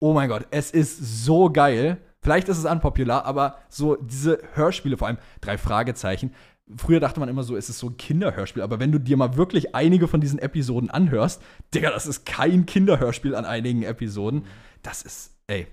Oh 0.00 0.12
mein 0.12 0.28
Gott, 0.28 0.46
es 0.52 0.70
ist 0.70 1.24
so 1.24 1.50
geil. 1.50 1.98
Vielleicht 2.22 2.48
ist 2.48 2.58
es 2.58 2.64
unpopular, 2.64 3.24
aber 3.24 3.58
so 3.68 3.96
diese 3.96 4.38
Hörspiele, 4.54 4.96
vor 4.96 5.08
allem 5.08 5.18
drei 5.40 5.58
Fragezeichen. 5.58 6.32
Früher 6.76 7.00
dachte 7.00 7.20
man 7.20 7.28
immer 7.28 7.42
so, 7.42 7.56
es 7.56 7.68
ist 7.68 7.78
so 7.78 7.88
ein 7.88 7.96
Kinderhörspiel, 7.96 8.62
aber 8.62 8.78
wenn 8.78 8.92
du 8.92 8.98
dir 8.98 9.16
mal 9.16 9.36
wirklich 9.36 9.74
einige 9.74 10.06
von 10.06 10.20
diesen 10.20 10.38
Episoden 10.38 10.90
anhörst, 10.90 11.42
Digga, 11.74 11.90
das 11.90 12.06
ist 12.06 12.26
kein 12.26 12.66
Kinderhörspiel 12.66 13.34
an 13.34 13.46
einigen 13.46 13.82
Episoden. 13.82 14.44
Das 14.82 15.02
ist, 15.02 15.38
ey, 15.46 15.66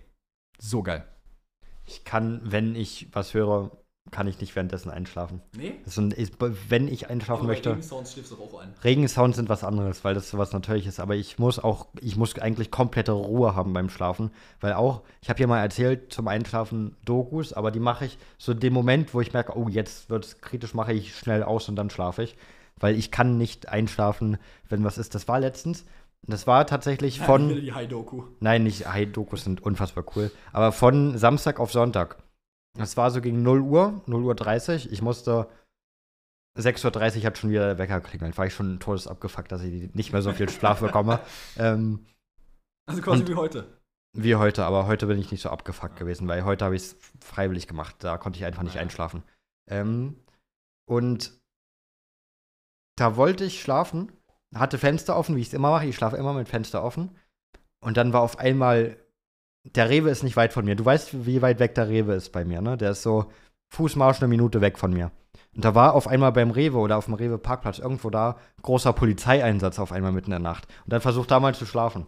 so 0.57 0.83
geil. 0.83 1.05
Ich 1.85 2.05
kann, 2.05 2.41
wenn 2.43 2.75
ich 2.75 3.09
was 3.11 3.33
höre, 3.33 3.71
kann 4.11 4.27
ich 4.27 4.39
nicht 4.39 4.55
währenddessen 4.55 4.91
einschlafen. 4.91 5.41
Nee? 5.57 5.73
Ist, 5.83 5.99
wenn 6.69 6.87
ich 6.87 7.09
einschlafen 7.09 7.47
möchte. 7.47 7.81
Sounds 7.81 8.13
schläfst 8.13 8.31
du 8.31 8.35
auch 8.35 8.61
ein. 8.61 8.73
Regensounds 8.83 9.37
sind 9.37 9.49
was 9.49 9.63
anderes, 9.63 10.03
weil 10.03 10.13
das 10.13 10.29
sowas 10.29 10.53
Natürliches 10.53 10.95
ist. 10.95 10.99
Aber 10.99 11.15
ich 11.15 11.39
muss 11.39 11.57
auch, 11.57 11.87
ich 11.99 12.15
muss 12.15 12.37
eigentlich 12.37 12.69
komplette 12.69 13.13
Ruhe 13.13 13.55
haben 13.55 13.73
beim 13.73 13.89
Schlafen. 13.89 14.31
Weil 14.61 14.73
auch, 14.73 15.01
ich 15.21 15.29
habe 15.29 15.39
ja 15.39 15.47
mal 15.47 15.59
erzählt, 15.59 16.13
zum 16.13 16.27
Einschlafen 16.27 16.95
Dokus, 17.03 17.51
aber 17.51 17.71
die 17.71 17.79
mache 17.79 18.05
ich 18.05 18.17
so 18.37 18.51
in 18.51 18.59
dem 18.59 18.73
Moment, 18.73 19.13
wo 19.13 19.21
ich 19.21 19.33
merke, 19.33 19.57
oh, 19.57 19.67
jetzt 19.67 20.09
wird 20.09 20.25
es 20.25 20.39
kritisch, 20.39 20.75
mache 20.75 20.93
ich 20.93 21.15
schnell 21.15 21.43
aus 21.43 21.67
und 21.67 21.75
dann 21.75 21.89
schlafe 21.89 22.23
ich. 22.23 22.35
Weil 22.77 22.95
ich 22.95 23.09
kann 23.09 23.37
nicht 23.37 23.69
einschlafen, 23.69 24.37
wenn 24.69 24.83
was 24.83 24.97
ist. 24.97 25.15
Das 25.15 25.27
war 25.27 25.39
letztens, 25.39 25.85
das 26.27 26.47
war 26.47 26.67
tatsächlich 26.67 27.19
von. 27.19 27.49
die 27.61 27.73
High-Doku. 27.73 28.23
Nein, 28.39 28.63
nicht 28.63 28.87
High-Dokus 28.87 29.43
sind 29.43 29.63
unfassbar 29.63 30.03
cool. 30.15 30.31
Aber 30.53 30.71
von 30.71 31.17
Samstag 31.17 31.59
auf 31.59 31.71
Sonntag. 31.71 32.17
Das 32.77 32.97
war 32.97 33.11
so 33.11 33.21
gegen 33.21 33.41
0 33.43 33.61
Uhr, 33.61 34.01
0 34.05 34.23
Uhr 34.23 34.35
30. 34.35 34.91
Ich 34.91 35.01
musste 35.01 35.47
6.30 36.57 37.19
Uhr 37.19 37.25
hat 37.25 37.37
schon 37.37 37.49
wieder 37.49 37.65
der 37.67 37.77
Wecker 37.77 37.99
klingelt. 38.01 38.37
War 38.37 38.45
ich 38.45 38.53
schon 38.53 38.79
todes 38.79 39.07
abgefuckt, 39.07 39.51
dass 39.51 39.61
ich 39.61 39.93
nicht 39.93 40.13
mehr 40.13 40.21
so 40.21 40.31
viel 40.33 40.49
Schlaf 40.49 40.79
bekomme. 40.79 41.19
ähm, 41.57 42.05
Also 42.87 43.01
quasi 43.01 43.27
wie 43.27 43.35
heute. 43.35 43.65
wie 44.17 44.35
heute, 44.35 44.65
aber 44.65 44.87
heute 44.87 45.07
bin 45.07 45.19
ich 45.19 45.31
nicht 45.31 45.41
so 45.41 45.49
abgefuckt 45.49 45.97
gewesen, 45.97 46.27
weil 46.27 46.45
heute 46.45 46.63
habe 46.65 46.75
ich 46.75 46.83
es 46.83 46.97
freiwillig 47.21 47.67
gemacht. 47.67 47.95
Da 47.99 48.17
konnte 48.17 48.37
ich 48.39 48.45
einfach 48.45 48.63
nicht 48.63 48.75
Ja. 48.75 48.81
einschlafen. 48.81 49.23
Ähm, 49.69 50.15
und 50.87 51.33
da 52.97 53.17
wollte 53.17 53.43
ich 53.43 53.61
schlafen, 53.61 54.11
hatte 54.53 54.77
Fenster 54.77 55.17
offen, 55.17 55.35
wie 55.35 55.41
ich 55.41 55.47
es 55.47 55.53
immer 55.53 55.71
mache. 55.71 55.87
Ich 55.87 55.95
schlafe 55.97 56.15
immer 56.15 56.33
mit 56.33 56.47
Fenster 56.47 56.83
offen. 56.83 57.17
Und 57.81 57.97
dann 57.97 58.13
war 58.13 58.21
auf 58.21 58.39
einmal, 58.39 58.97
der 59.73 59.89
Rewe 59.89 60.09
ist 60.09 60.23
nicht 60.23 60.37
weit 60.37 60.53
von 60.53 60.65
mir. 60.65 60.75
Du 60.75 60.85
weißt, 60.85 61.25
wie 61.25 61.41
weit 61.41 61.59
weg 61.59 61.75
der 61.75 61.89
Rewe 61.89 62.13
ist 62.13 62.31
bei 62.31 62.45
mir, 62.45 62.61
ne? 62.61 62.77
Der 62.77 62.91
ist 62.91 63.01
so 63.01 63.25
Fußmarsch 63.73 64.19
eine 64.19 64.27
Minute 64.27 64.61
weg 64.61 64.77
von 64.77 64.93
mir. 64.93 65.11
Und 65.55 65.65
da 65.65 65.73
war 65.73 65.93
auf 65.93 66.07
einmal 66.07 66.31
beim 66.31 66.51
Rewe 66.51 66.77
oder 66.77 66.97
auf 66.97 67.05
dem 67.05 67.13
Rewe-Parkplatz 67.13 67.79
irgendwo 67.79 68.09
da 68.09 68.37
großer 68.61 68.93
Polizeieinsatz 68.93 69.79
auf 69.79 69.91
einmal 69.91 70.11
mitten 70.11 70.27
in 70.27 70.31
der 70.31 70.39
Nacht. 70.39 70.67
Und 70.83 70.93
dann 70.93 71.01
versucht 71.01 71.31
da 71.31 71.39
mal 71.39 71.55
zu 71.55 71.65
schlafen. 71.65 72.05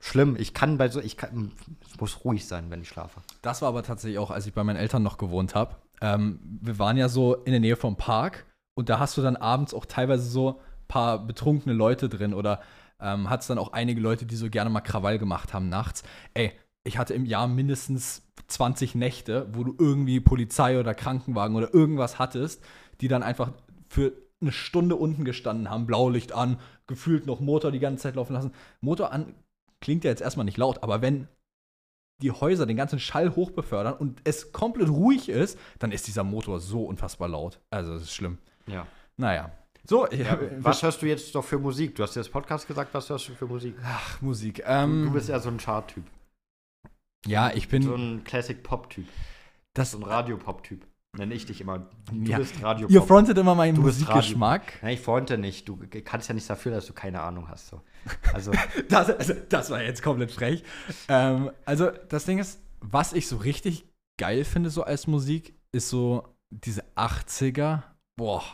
Schlimm. 0.00 0.36
Ich 0.38 0.54
kann 0.54 0.78
bei 0.78 0.88
so, 0.88 1.00
ich 1.00 1.16
kann, 1.16 1.52
es 1.88 2.00
muss 2.00 2.24
ruhig 2.24 2.46
sein, 2.46 2.70
wenn 2.70 2.82
ich 2.82 2.88
schlafe. 2.88 3.20
Das 3.42 3.62
war 3.62 3.68
aber 3.68 3.82
tatsächlich 3.82 4.18
auch, 4.18 4.30
als 4.30 4.46
ich 4.46 4.52
bei 4.52 4.62
meinen 4.62 4.76
Eltern 4.76 5.02
noch 5.02 5.18
gewohnt 5.18 5.54
habe. 5.54 5.76
Ähm, 6.00 6.38
wir 6.60 6.78
waren 6.78 6.96
ja 6.96 7.08
so 7.08 7.34
in 7.34 7.52
der 7.52 7.60
Nähe 7.60 7.76
vom 7.76 7.96
Park 7.96 8.46
und 8.76 8.88
da 8.88 9.00
hast 9.00 9.16
du 9.16 9.22
dann 9.22 9.36
abends 9.36 9.74
auch 9.74 9.86
teilweise 9.86 10.28
so 10.28 10.50
ein 10.50 10.86
paar 10.86 11.18
betrunkene 11.18 11.74
Leute 11.74 12.08
drin 12.08 12.34
oder 12.34 12.60
ähm, 13.00 13.30
hat 13.30 13.42
es 13.42 13.46
dann 13.46 13.58
auch 13.58 13.72
einige 13.72 14.00
Leute, 14.00 14.26
die 14.26 14.36
so 14.36 14.50
gerne 14.50 14.70
mal 14.70 14.80
Krawall 14.80 15.18
gemacht 15.18 15.54
haben 15.54 15.68
nachts. 15.68 16.02
Ey, 16.34 16.52
ich 16.84 16.98
hatte 16.98 17.14
im 17.14 17.26
Jahr 17.26 17.48
mindestens 17.48 18.22
20 18.46 18.94
Nächte, 18.94 19.48
wo 19.52 19.64
du 19.64 19.74
irgendwie 19.78 20.20
Polizei 20.20 20.78
oder 20.78 20.94
Krankenwagen 20.94 21.56
oder 21.56 21.72
irgendwas 21.74 22.18
hattest, 22.18 22.62
die 23.00 23.08
dann 23.08 23.22
einfach 23.22 23.52
für 23.88 24.12
eine 24.40 24.52
Stunde 24.52 24.96
unten 24.96 25.24
gestanden 25.24 25.70
haben, 25.70 25.86
Blaulicht 25.86 26.32
an, 26.32 26.58
gefühlt 26.86 27.26
noch 27.26 27.40
Motor 27.40 27.72
die 27.72 27.80
ganze 27.80 28.04
Zeit 28.04 28.14
laufen 28.14 28.32
lassen. 28.32 28.52
Motor 28.80 29.12
an 29.12 29.34
klingt 29.80 30.04
ja 30.04 30.10
jetzt 30.10 30.22
erstmal 30.22 30.44
nicht 30.44 30.56
laut, 30.56 30.82
aber 30.82 31.02
wenn 31.02 31.28
die 32.20 32.32
Häuser 32.32 32.66
den 32.66 32.76
ganzen 32.76 32.98
Schall 32.98 33.36
hochbefördern 33.36 33.94
und 33.94 34.20
es 34.24 34.52
komplett 34.52 34.88
ruhig 34.88 35.28
ist, 35.28 35.58
dann 35.78 35.92
ist 35.92 36.08
dieser 36.08 36.24
Motor 36.24 36.58
so 36.58 36.84
unfassbar 36.84 37.28
laut. 37.28 37.60
Also, 37.70 37.92
das 37.92 38.02
ist 38.02 38.14
schlimm. 38.14 38.38
Ja. 38.66 38.86
Naja. 39.16 39.52
So, 39.88 40.06
ich, 40.10 40.20
was 40.58 40.82
hörst 40.82 41.00
du 41.02 41.06
jetzt 41.06 41.34
doch 41.34 41.44
für 41.44 41.58
Musik? 41.58 41.94
Du 41.94 42.02
hast 42.02 42.14
dir 42.14 42.20
das 42.20 42.28
Podcast 42.28 42.66
gesagt, 42.68 42.92
was 42.92 43.08
hörst 43.08 43.28
du 43.28 43.34
für 43.34 43.46
Musik? 43.46 43.74
Ach, 43.82 44.20
Musik. 44.20 44.56
Du, 44.56 44.62
Ähm, 44.66 45.04
du 45.06 45.12
bist 45.12 45.28
ja 45.28 45.38
so 45.40 45.48
ein 45.48 45.58
Chart-Typ. 45.58 46.04
ja, 47.26 47.50
ich 47.54 47.68
bin. 47.68 47.82
So 47.82 47.94
ein 47.94 48.22
Classic-Pop-Typ. 48.24 49.06
das, 49.74 49.92
So 49.92 49.98
ein 49.98 50.04
Radio-Pop-Typ. 50.04 50.86
Nenne 51.16 51.34
ich 51.34 51.46
dich 51.46 51.62
immer. 51.62 51.88
Du 52.12 52.30
Ja. 52.30 52.36
bist 52.36 52.62
Radio-Pop. 52.62 52.90
ihr 52.94 53.02
frontet 53.02 53.38
immer 53.38 53.54
meinen 53.54 53.80
Musikgeschmack. 53.80 54.74
Nein, 54.82 54.94
ich 54.94 55.00
fronte 55.00 55.38
nicht. 55.38 55.66
Du 55.66 55.78
kannst 56.04 56.28
ja 56.28 56.34
nichts 56.34 56.48
dafür, 56.48 56.72
dass 56.72 56.84
du 56.86 56.92
keine 56.92 57.22
Ahnung 57.22 57.48
hast. 57.48 57.68
So. 57.68 57.80
Also, 58.34 58.52
Das, 58.90 59.08
also, 59.08 59.32
das 59.48 59.70
war 59.70 59.82
jetzt 59.82 60.02
komplett 60.02 60.30
frech. 60.32 60.64
Ähm, 61.08 61.50
also, 61.64 61.90
das 62.10 62.26
Ding 62.26 62.38
ist, 62.38 62.60
was 62.80 63.14
ich 63.14 63.26
so 63.26 63.38
richtig 63.38 63.86
geil 64.18 64.44
finde, 64.44 64.68
so 64.68 64.82
als 64.82 65.06
Musik, 65.06 65.54
ist 65.72 65.88
so 65.88 66.24
diese 66.50 66.84
80er. 66.94 67.82
Boah, 68.16 68.44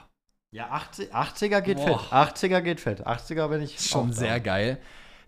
ja, 0.55 0.71
80, 0.71 1.13
80er 1.13 1.61
geht 1.63 1.79
Boah. 1.79 1.99
fett. 1.99 2.13
80er 2.13 2.61
geht 2.61 2.81
fett. 2.81 3.07
80er 3.07 3.49
bin 3.49 3.61
ich 3.61 3.81
schon 3.81 4.13
sehr 4.13 4.35
da. 4.35 4.39
geil. 4.39 4.79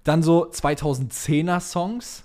Dann 0.04 0.22
so 0.22 0.48
2010er 0.48 1.58
Songs 1.58 2.24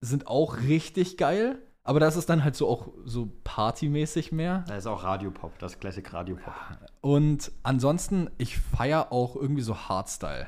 sind 0.00 0.28
auch 0.28 0.58
richtig 0.58 1.16
geil. 1.16 1.58
Aber 1.82 1.98
das 1.98 2.16
ist 2.16 2.28
dann 2.28 2.44
halt 2.44 2.54
so 2.54 2.68
auch 2.68 2.92
so 3.04 3.32
partymäßig 3.42 4.30
mehr. 4.30 4.64
Da 4.68 4.76
ist 4.76 4.86
auch 4.86 5.02
Radio-Pop, 5.02 5.58
das 5.58 5.80
Classic 5.80 6.12
Radio-Pop. 6.12 6.54
Und 7.00 7.50
ansonsten, 7.64 8.30
ich 8.38 8.58
feiere 8.58 9.10
auch 9.10 9.34
irgendwie 9.34 9.62
so 9.62 9.76
Hardstyle. 9.76 10.46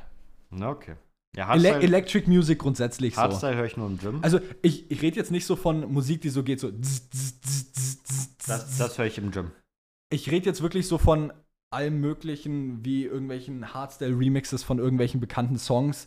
Na, 0.50 0.68
okay. 0.68 0.94
Ja, 1.34 1.52
Ele 1.54 1.70
Hardstyle, 1.70 1.82
Electric 1.82 2.30
Music 2.30 2.60
grundsätzlich 2.60 3.16
so. 3.16 3.22
Hardstyle 3.22 3.56
höre 3.56 3.64
ich 3.64 3.76
nur 3.76 3.88
im 3.88 3.98
Gym. 3.98 4.20
Also 4.22 4.38
ich, 4.60 4.88
ich 4.92 5.02
rede 5.02 5.16
jetzt 5.16 5.32
nicht 5.32 5.46
so 5.46 5.56
von 5.56 5.92
Musik, 5.92 6.20
die 6.20 6.28
so 6.28 6.44
geht 6.44 6.60
so. 6.60 6.70
Das, 8.46 8.76
das 8.78 8.98
höre 8.98 9.06
ich 9.06 9.18
im 9.18 9.32
Gym. 9.32 9.50
Ich 10.12 10.30
rede 10.30 10.46
jetzt 10.46 10.62
wirklich 10.62 10.86
so 10.86 10.98
von 10.98 11.32
allem 11.70 12.00
möglichen, 12.00 12.84
wie 12.84 13.04
irgendwelchen 13.04 13.72
Hardstyle-Remixes 13.72 14.62
von 14.62 14.78
irgendwelchen 14.78 15.20
bekannten 15.20 15.58
Songs, 15.58 16.06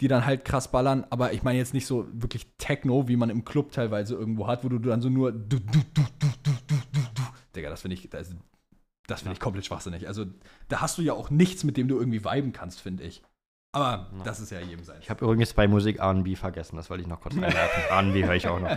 die 0.00 0.08
dann 0.08 0.26
halt 0.26 0.44
krass 0.44 0.70
ballern. 0.70 1.06
Aber 1.08 1.32
ich 1.32 1.42
meine 1.42 1.58
jetzt 1.58 1.72
nicht 1.72 1.86
so 1.86 2.06
wirklich 2.12 2.46
Techno, 2.58 3.08
wie 3.08 3.16
man 3.16 3.30
im 3.30 3.44
Club 3.46 3.72
teilweise 3.72 4.14
irgendwo 4.14 4.46
hat, 4.46 4.62
wo 4.62 4.68
du 4.68 4.78
dann 4.78 5.00
so 5.00 5.08
nur 5.08 5.32
du, 5.32 5.58
du, 5.58 5.58
du, 5.58 5.80
du, 5.94 6.02
du, 6.20 6.50
du, 6.68 6.74
du, 6.92 7.00
du. 7.14 7.22
Digga, 7.54 7.70
das 7.70 7.80
finde 7.80 7.94
ich, 7.94 8.10
das, 8.10 8.34
das 9.06 9.20
finde 9.22 9.32
ich 9.32 9.40
komplett 9.40 9.64
schwachsinnig. 9.64 10.06
Also 10.06 10.26
da 10.68 10.82
hast 10.82 10.98
du 10.98 11.02
ja 11.02 11.14
auch 11.14 11.30
nichts, 11.30 11.64
mit 11.64 11.78
dem 11.78 11.88
du 11.88 11.98
irgendwie 11.98 12.24
viben 12.24 12.52
kannst, 12.52 12.82
finde 12.82 13.04
ich. 13.04 13.22
Aber 13.72 14.10
Ja. 14.18 14.22
das 14.24 14.38
ist 14.40 14.50
ja 14.50 14.60
jedem 14.60 14.84
sein. 14.84 14.98
Ich 15.00 15.08
habe 15.08 15.24
übrigens 15.24 15.54
bei 15.54 15.66
Musik 15.66 15.98
R&B 15.98 16.36
vergessen. 16.36 16.76
Das 16.76 16.90
wollte 16.90 17.02
ich 17.02 17.08
noch 17.08 17.20
kurz 17.22 17.34
einwerfen. 17.36 17.82
R&B 17.88 18.24
höre 18.24 18.34
ich 18.34 18.48
auch 18.48 18.60
noch. 18.60 18.76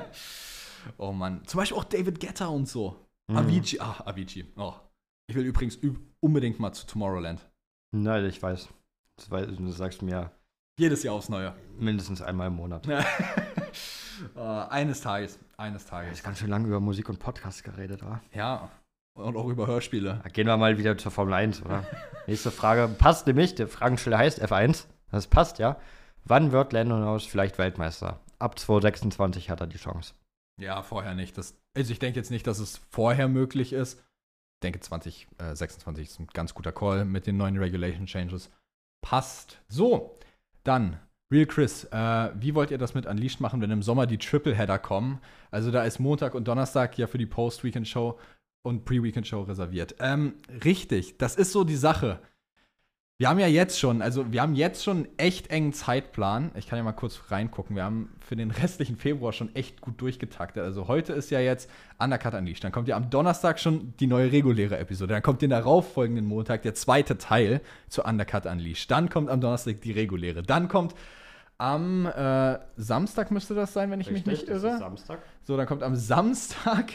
Oh 0.97 1.11
Mann. 1.11 1.41
Zum 1.45 1.57
Beispiel 1.57 1.77
auch 1.77 1.84
David 1.84 2.22
Guetta 2.22 2.47
und 2.47 2.68
so. 2.69 2.95
Mhm. 3.30 3.38
Avicii. 3.38 3.80
Ah, 3.80 4.01
Avicii. 4.06 4.51
Oh. 4.57 4.73
Ich 5.27 5.35
will 5.35 5.45
übrigens 5.45 5.76
üb 5.81 5.99
unbedingt 6.19 6.60
mal 6.60 6.73
zu 6.73 6.85
Tomorrowland. 6.88 7.47
Nein, 7.91 8.26
ich 8.26 8.41
weiß. 8.41 8.69
Das, 9.18 9.31
weiß. 9.31 9.47
Du 9.56 9.72
sagst 9.72 10.01
mir 10.01 10.31
Jedes 10.80 11.03
Jahr 11.03 11.14
aufs 11.15 11.30
Neue. 11.30 11.53
mindestens 11.77 12.22
einmal 12.22 12.47
im 12.47 12.56
Monat. 12.56 12.88
Äh, 14.35 14.39
eines 14.41 14.99
Tages. 14.99 15.39
Eines 15.56 15.85
Tages. 15.85 16.18
Ist 16.18 16.23
ganz 16.26 16.39
schön 16.39 16.49
lange 16.49 16.68
über 16.68 16.81
Musik 16.81 17.07
und 17.07 17.19
Podcast 17.19 17.64
geredet, 17.64 18.03
oder? 18.03 18.22
Ja. 18.34 18.69
Und 19.14 19.38
auch 19.38 19.47
über 19.47 19.65
Hörspiele. 19.65 20.22
Gehen 20.34 20.47
wir 20.47 20.57
mal 20.57 20.77
wieder 20.77 20.97
zur 20.97 21.11
Formel 21.11 21.34
1, 21.35 21.64
oder? 21.64 21.85
Nächste 22.27 22.51
Frage 22.51 22.89
passt 22.89 23.27
nämlich. 23.27 23.56
Der 23.56 23.69
Fragensteller 23.69 24.18
heißt 24.18 24.43
F1. 24.43 24.88
Das 25.10 25.27
passt, 25.27 25.57
ja. 25.60 25.77
Wann 26.26 26.51
wird 26.51 26.73
Lando 26.73 26.97
Norris 26.97 27.23
vielleicht 27.23 27.57
Weltmeister? 27.57 28.19
Ab 28.39 28.60
2026 28.60 29.49
hat 29.49 29.61
er 29.61 29.68
die 29.68 29.77
Chance. 29.77 30.14
Ja, 30.60 30.84
vorher 30.84 31.15
nicht. 31.15 31.38
Das, 31.38 31.56
also 31.76 31.91
ich 31.91 31.99
denke 31.99 32.19
jetzt 32.19 32.31
nicht, 32.31 32.45
dass 32.45 32.60
es 32.60 32.81
vorher 32.90 33.27
möglich 33.27 33.73
ist. 33.73 33.99
Ich 33.99 34.61
denke 34.61 34.81
2026 34.81 36.07
ist 36.07 36.19
ein 36.19 36.27
ganz 36.34 36.53
guter 36.53 36.72
Call 36.72 37.06
mit 37.06 37.27
den 37.27 37.38
neuen 37.38 37.57
Regulation 37.57 38.06
Changes. 38.06 38.49
Passt. 39.02 39.61
So, 39.69 40.19
dann 40.64 40.99
Real 41.31 41.45
Chris, 41.45 41.84
äh, 41.86 42.31
wie 42.36 42.56
wollt 42.56 42.72
ihr 42.72 42.80
das 42.80 42.95
mit 42.95 43.06
Unleashed 43.06 43.40
machen, 43.40 43.61
wenn 43.61 43.69
im 43.69 43.84
Sommer 43.84 44.07
die 44.07 44.18
Tripleheader 44.18 44.80
kommen? 44.80 45.19
Also 45.52 45.69
da 45.69 45.84
ist 45.84 45.99
Montag 45.99 46.34
und 46.34 46.48
Donnerstag 46.48 46.98
ja 46.98 47.06
für 47.06 47.19
die 47.19 47.27
Post-Weekend-Show 47.27 48.19
und 48.64 48.84
Pre-Weekend-Show 48.86 49.44
reserviert. 49.44 49.95
Ähm, 49.99 50.34
richtig, 50.64 51.18
das 51.19 51.36
ist 51.36 51.52
so 51.52 51.64
die 51.64 51.76
Sache. 51.76 52.19
Wir 53.19 53.27
haben 53.27 53.39
ja 53.39 53.47
jetzt 53.47 53.77
schon, 53.77 54.01
also 54.01 54.31
wir 54.31 54.41
haben 54.41 54.55
jetzt 54.55 54.81
schon 54.81 54.99
einen 54.99 55.07
echt 55.17 55.47
engen 55.51 55.73
Zeitplan. 55.73 56.51
Ich 56.55 56.67
kann 56.67 56.77
ja 56.77 56.83
mal 56.83 56.93
kurz 56.93 57.19
reingucken. 57.27 57.75
Wir 57.75 57.83
haben 57.83 58.13
für 58.21 58.37
den 58.37 58.49
restlichen 58.49 58.95
Februar 58.95 59.33
schon 59.33 59.53
echt 59.55 59.81
gut 59.81 59.99
durchgetaktet. 59.99 60.63
Also 60.63 60.87
heute 60.87 61.11
ist 61.11 61.29
ja 61.29 61.41
jetzt 61.41 61.69
Undercut 61.99 62.33
Unleashed. 62.33 62.63
Dann 62.63 62.71
kommt 62.71 62.87
ja 62.87 62.95
am 62.95 63.09
Donnerstag 63.09 63.59
schon 63.59 63.93
die 63.99 64.07
neue 64.07 64.31
reguläre 64.31 64.77
Episode. 64.77 65.15
Dann 65.15 65.21
kommt 65.21 65.41
den 65.41 65.49
darauffolgenden 65.49 66.25
Montag 66.27 66.61
der 66.61 66.75
zweite 66.75 67.17
Teil 67.17 67.59
zu 67.89 68.03
Undercut 68.03 68.45
Unleashed. 68.45 68.89
Dann 68.89 69.09
kommt 69.09 69.29
am 69.29 69.41
Donnerstag 69.41 69.81
die 69.81 69.91
reguläre. 69.91 70.41
Dann 70.41 70.69
kommt 70.69 70.95
am 71.57 72.05
äh, 72.05 72.57
Samstag 72.77 73.31
müsste 73.31 73.53
das 73.53 73.73
sein, 73.73 73.91
wenn 73.91 73.99
ich 73.99 74.07
Richtig, 74.07 74.27
mich 74.27 74.39
nicht 74.39 74.49
irre. 74.49 74.77
Samstag. 74.77 75.19
So, 75.43 75.57
dann 75.57 75.67
kommt 75.67 75.83
am 75.83 75.97
Samstag 75.97 76.93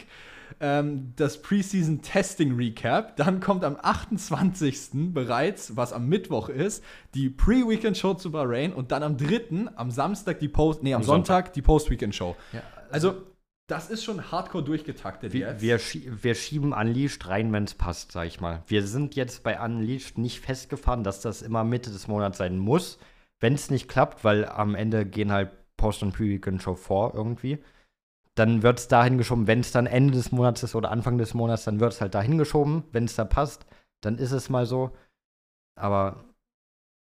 ähm, 0.59 1.13
das 1.15 1.41
Preseason 1.41 2.01
Testing 2.01 2.55
Recap. 2.55 3.15
Dann 3.17 3.39
kommt 3.39 3.63
am 3.63 3.77
28. 3.81 5.13
bereits, 5.13 5.75
was 5.75 5.93
am 5.93 6.07
Mittwoch 6.07 6.49
ist, 6.49 6.83
die 7.13 7.29
Pre-Weekend 7.29 7.97
Show 7.97 8.13
zu 8.13 8.31
Bahrain 8.31 8.73
und 8.73 8.91
dann 8.91 9.03
am 9.03 9.17
3., 9.17 9.67
am 9.75 9.91
Samstag 9.91 10.39
die 10.39 10.47
Post, 10.47 10.83
nee, 10.83 10.93
am, 10.93 11.01
am 11.01 11.05
Sonntag, 11.05 11.45
Sonntag, 11.45 11.53
die 11.53 11.61
Post-Weekend 11.61 12.15
Show. 12.15 12.35
Ja, 12.53 12.61
also, 12.89 13.09
also 13.09 13.21
das 13.67 13.89
ist 13.89 14.03
schon 14.03 14.31
hardcore 14.31 14.63
durchgetaktet 14.63 15.33
wir, 15.33 15.47
jetzt. 15.47 15.61
Wir, 15.61 15.79
schie 15.79 16.11
wir 16.21 16.35
schieben 16.35 16.71
Unleashed 16.73 17.27
rein, 17.27 17.51
wenn 17.51 17.63
es 17.63 17.73
passt, 17.73 18.11
sag 18.11 18.27
ich 18.27 18.39
mal. 18.39 18.61
Wir 18.67 18.85
sind 18.85 19.15
jetzt 19.15 19.43
bei 19.43 19.59
Unleashed 19.59 20.17
nicht 20.17 20.39
festgefahren, 20.39 21.03
dass 21.03 21.21
das 21.21 21.41
immer 21.41 21.63
Mitte 21.63 21.89
des 21.89 22.07
Monats 22.07 22.37
sein 22.37 22.57
muss. 22.59 22.99
Wenn 23.39 23.53
es 23.53 23.71
nicht 23.71 23.87
klappt, 23.87 24.23
weil 24.23 24.45
am 24.45 24.75
Ende 24.75 25.05
gehen 25.05 25.31
halt 25.31 25.51
Post- 25.77 26.03
und 26.03 26.13
Pre-Weekend 26.13 26.61
Show 26.61 26.75
vor 26.75 27.13
irgendwie 27.15 27.59
dann 28.35 28.63
wird 28.63 28.79
es 28.79 28.87
dahin 28.87 29.17
geschoben, 29.17 29.47
wenn 29.47 29.61
es 29.61 29.71
dann 29.71 29.87
Ende 29.87 30.13
des 30.13 30.31
Monats 30.31 30.61
ist 30.63 30.75
oder 30.75 30.91
Anfang 30.91 31.17
des 31.17 31.33
Monats, 31.33 31.63
dann 31.63 31.79
wird 31.79 31.93
es 31.93 32.01
halt 32.01 32.13
dahin 32.13 32.37
geschoben. 32.37 32.83
Wenn 32.91 33.05
es 33.05 33.15
da 33.15 33.23
passt, 33.23 33.65
dann 34.01 34.17
ist 34.17 34.31
es 34.31 34.49
mal 34.49 34.65
so. 34.65 34.91
Aber 35.79 36.25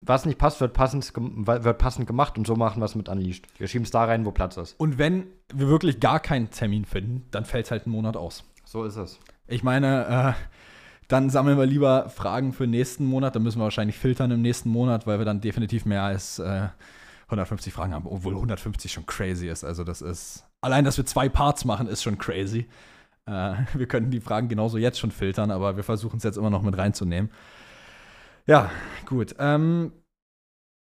was 0.01 0.27
nicht 0.27 0.39
passt, 0.39 0.61
wird 0.61 0.75
passend, 0.75 1.13
wird 1.15 1.79
passend 1.79 2.07
gemacht 2.07 2.39
und 2.39 2.47
so 2.47 2.55
machen 2.57 2.81
wir 2.81 2.87
es 2.87 2.95
mit 2.95 3.09
Unleashed. 3.09 3.47
Wir 3.59 3.67
schieben 3.67 3.85
es 3.85 3.91
da 3.91 4.05
rein, 4.05 4.25
wo 4.25 4.31
Platz 4.31 4.57
ist. 4.57 4.79
Und 4.79 4.99
wenn 4.99 5.27
wir 5.53 5.69
wirklich 5.69 5.99
gar 5.99 6.21
keinen 6.21 6.51
Termin 6.51 6.85
finden, 6.85 7.27
dann 7.31 7.45
fällt 7.45 7.67
es 7.67 7.71
halt 7.71 7.87
einen 7.87 7.95
Monat 7.95 8.17
aus. 8.17 8.45
So 8.65 8.85
ist 8.85 8.97
es. 8.97 9.19
Ich 9.47 9.63
meine, 9.63 10.07
äh, 10.37 10.43
dann 11.09 11.31
sammeln 11.31 11.59
wir 11.59 11.67
lieber 11.67 12.11
Fragen 12.11 12.53
für 12.53 12.65
den 12.65 12.71
nächsten 12.71 13.07
Monat. 13.07 13.35
Dann 13.35 13.43
müssen 13.43 13.59
wir 13.59 13.65
wahrscheinlich 13.65 13.99
filtern 13.99 14.31
im 14.31 14.43
nächsten 14.43 14.69
Monat, 14.69 15.07
weil 15.07 15.19
wir 15.19 15.25
dann 15.25 15.41
definitiv 15.41 15.85
mehr 15.85 16.03
als 16.03 16.39
äh, 16.39 16.69
150 17.27 17.73
Fragen 17.73 17.95
haben, 17.95 18.07
obwohl 18.07 18.35
150 18.35 18.93
schon 18.93 19.07
crazy 19.07 19.49
ist. 19.49 19.65
Also 19.65 19.85
das 19.85 20.03
ist 20.03 20.45
allein, 20.65 20.85
dass 20.85 20.97
wir 20.97 21.07
zwei 21.07 21.29
Parts 21.29 21.65
machen, 21.65 21.87
ist 21.87 22.03
schon 22.03 22.19
crazy. 22.19 22.67
Äh, 23.27 23.55
wir 23.75 23.87
könnten 23.87 24.11
die 24.11 24.21
Fragen 24.21 24.49
genauso 24.49 24.79
jetzt 24.79 24.99
schon 24.99 25.11
filtern, 25.11 25.51
aber 25.51 25.77
wir 25.77 25.85
versuchen 25.85 26.17
es 26.17 26.25
jetzt 26.25 26.37
immer 26.37 26.51
noch 26.51 26.63
mit 26.63 26.77
reinzunehmen. 26.77 27.31
Ja, 28.47 28.71
gut. 29.07 29.35
Ähm, 29.39 29.93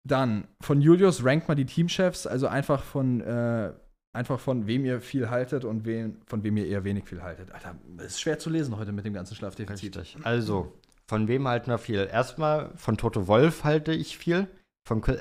dann 0.05 0.49
von 0.61 0.81
Julius 0.81 1.25
rankt 1.25 1.49
mal 1.49 1.55
die 1.55 1.67
Teamchefs, 1.67 2.27
also 2.27 2.49
einfach 2.49 2.83
von 2.83 3.21
äh, 3.21 3.73
einfach 4.13 4.41
von 4.41 4.67
wem 4.67 4.85
ihr 4.85 5.01
viel 5.01 5.31
haltet 5.31 5.65
und 5.65 5.85
wen, 5.85 6.21
von 6.27 6.43
wem 6.43 6.57
ihr 6.57 6.67
eher 6.67 6.85
wenig 6.85 7.05
viel 7.05 7.23
haltet. 7.23 7.53
Alter, 7.53 7.77
ist 8.05 8.21
schwer 8.21 8.39
zu 8.39 8.51
lesen 8.51 8.77
heute 8.77 8.93
mit 8.93 9.05
dem 9.05 9.15
ganzen 9.15 9.35
Schlafdefizit. 9.35 9.97
Richtig. 9.97 10.25
Also, 10.25 10.73
von 11.07 11.29
wem 11.29 11.49
halten 11.49 11.71
wir 11.71 11.79
viel? 11.79 12.09
Erstmal 12.11 12.73
von 12.77 12.97
Toto 12.97 13.27
Wolf 13.27 13.65
halte 13.65 13.93
ich 13.93 14.19
viel. 14.19 14.49
Von, 14.87 15.03
äh, 15.05 15.19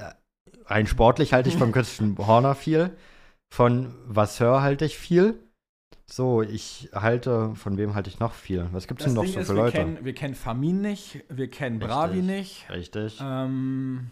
rein 0.66 0.88
sportlich 0.88 1.34
halte 1.34 1.50
ich 1.50 1.58
von 1.58 1.72
Christian 1.74 2.18
Horner 2.18 2.56
viel. 2.56 2.92
Von 3.54 3.94
Vasseur 4.06 4.62
halte 4.62 4.86
ich 4.86 4.98
viel. 4.98 5.38
So, 6.06 6.42
ich 6.42 6.90
halte, 6.94 7.54
von 7.56 7.78
wem 7.78 7.96
halte 7.96 8.10
ich 8.10 8.20
noch 8.20 8.34
viel? 8.34 8.70
Was 8.72 8.88
gibt 8.88 9.02
es 9.02 9.08
denn 9.08 9.14
noch 9.14 9.24
Ding 9.24 9.34
so 9.34 9.40
für 9.40 9.42
ist, 9.42 9.50
Leute? 9.50 9.78
Wir 9.78 9.84
kennen, 9.84 10.06
wir 10.06 10.14
kennen 10.14 10.36
Famin 10.36 10.82
nicht, 10.82 11.24
wir 11.28 11.50
kennen 11.50 11.78
Richtig. 11.78 11.90
Bravi 11.90 12.22
nicht. 12.22 12.70
Richtig. 12.70 13.20
Ähm, 13.22 14.10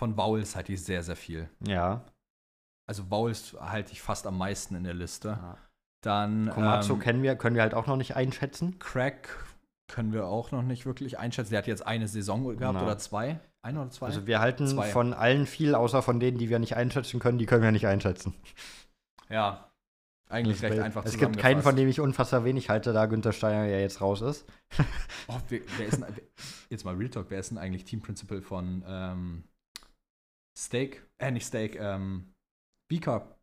von 0.00 0.16
Vowels 0.16 0.56
halte 0.56 0.72
ich 0.72 0.82
sehr, 0.82 1.04
sehr 1.04 1.16
viel. 1.16 1.48
Ja. 1.66 2.04
Also 2.88 3.10
Vowels 3.10 3.56
halte 3.60 3.92
ich 3.92 4.02
fast 4.02 4.26
am 4.26 4.36
meisten 4.36 4.74
in 4.74 4.84
der 4.84 4.94
Liste. 4.94 5.28
Ja. 5.28 5.58
Dann. 6.02 6.50
Komatsu 6.50 6.94
ähm, 6.94 6.98
kennen 6.98 7.22
wir, 7.22 7.36
können 7.36 7.54
wir 7.54 7.62
halt 7.62 7.74
auch 7.74 7.86
noch 7.86 7.96
nicht 7.96 8.16
einschätzen. 8.16 8.78
Crack 8.80 9.46
können 9.86 10.12
wir 10.12 10.26
auch 10.26 10.50
noch 10.50 10.62
nicht 10.62 10.84
wirklich 10.84 11.18
einschätzen. 11.18 11.50
Der 11.50 11.58
hat 11.58 11.68
jetzt 11.68 11.86
eine 11.86 12.08
Saison 12.08 12.56
gehabt 12.56 12.74
Na. 12.74 12.82
oder 12.82 12.98
zwei. 12.98 13.40
Eine 13.64 13.80
oder 13.80 13.90
zwei? 13.90 14.06
Also 14.06 14.26
wir 14.26 14.40
halten 14.40 14.68
zwei. 14.68 14.90
von 14.90 15.14
allen 15.14 15.46
viel, 15.46 15.74
außer 15.74 16.02
von 16.02 16.20
denen, 16.20 16.36
die 16.36 16.50
wir 16.50 16.58
nicht 16.58 16.76
einschätzen 16.76 17.18
können, 17.18 17.38
die 17.38 17.46
können 17.46 17.62
wir 17.62 17.72
nicht 17.72 17.86
einschätzen. 17.86 18.34
Ja, 19.30 19.70
eigentlich 20.28 20.62
recht 20.62 20.78
einfach 20.78 21.02
Es 21.06 21.16
gibt 21.16 21.38
keinen, 21.38 21.62
von 21.62 21.74
dem 21.74 21.88
ich 21.88 21.98
unfassbar 21.98 22.44
wenig 22.44 22.68
halte, 22.68 22.92
da 22.92 23.06
Günther 23.06 23.32
Steiner 23.32 23.64
ja 23.64 23.78
jetzt 23.78 24.02
raus 24.02 24.20
ist. 24.20 24.44
oh, 25.28 25.40
wer, 25.48 25.60
wer 25.78 25.86
ist 25.86 25.98
denn, 25.98 26.04
jetzt 26.68 26.84
mal 26.84 26.94
Real 26.94 27.08
Talk, 27.08 27.30
wer 27.30 27.40
ist 27.40 27.52
denn 27.52 27.58
eigentlich 27.58 27.84
Team 27.84 28.02
Principal 28.02 28.42
von 28.42 28.84
ähm, 28.86 29.44
Steak? 30.54 31.02
Äh, 31.16 31.30
nicht 31.30 31.46
Steak, 31.46 31.76
ähm, 31.80 32.34
B-Cup. 32.88 33.33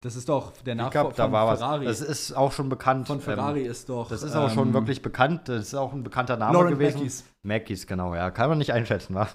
Das 0.00 0.14
ist 0.14 0.28
doch 0.28 0.52
der 0.62 0.76
Nachfolger 0.76 1.10
von 1.10 1.30
Ferrari. 1.30 1.86
Was. 1.86 1.98
Das 1.98 2.08
ist 2.08 2.32
auch 2.32 2.52
schon 2.52 2.68
bekannt. 2.68 3.08
Von 3.08 3.20
Ferrari 3.20 3.64
ähm, 3.64 3.70
ist 3.70 3.88
doch. 3.88 4.08
Das 4.08 4.22
ist 4.22 4.36
auch 4.36 4.48
ähm, 4.48 4.54
schon 4.54 4.72
wirklich 4.72 5.02
bekannt. 5.02 5.48
Das 5.48 5.58
ist 5.58 5.74
auch 5.74 5.92
ein 5.92 6.04
bekannter 6.04 6.36
Name 6.36 6.52
Lauren 6.52 6.70
gewesen. 6.70 6.98
Mackies. 6.98 7.24
Mackies, 7.42 7.86
genau, 7.86 8.14
ja. 8.14 8.30
Kann 8.30 8.48
man 8.48 8.58
nicht 8.58 8.72
einschätzen, 8.72 9.16
was? 9.16 9.34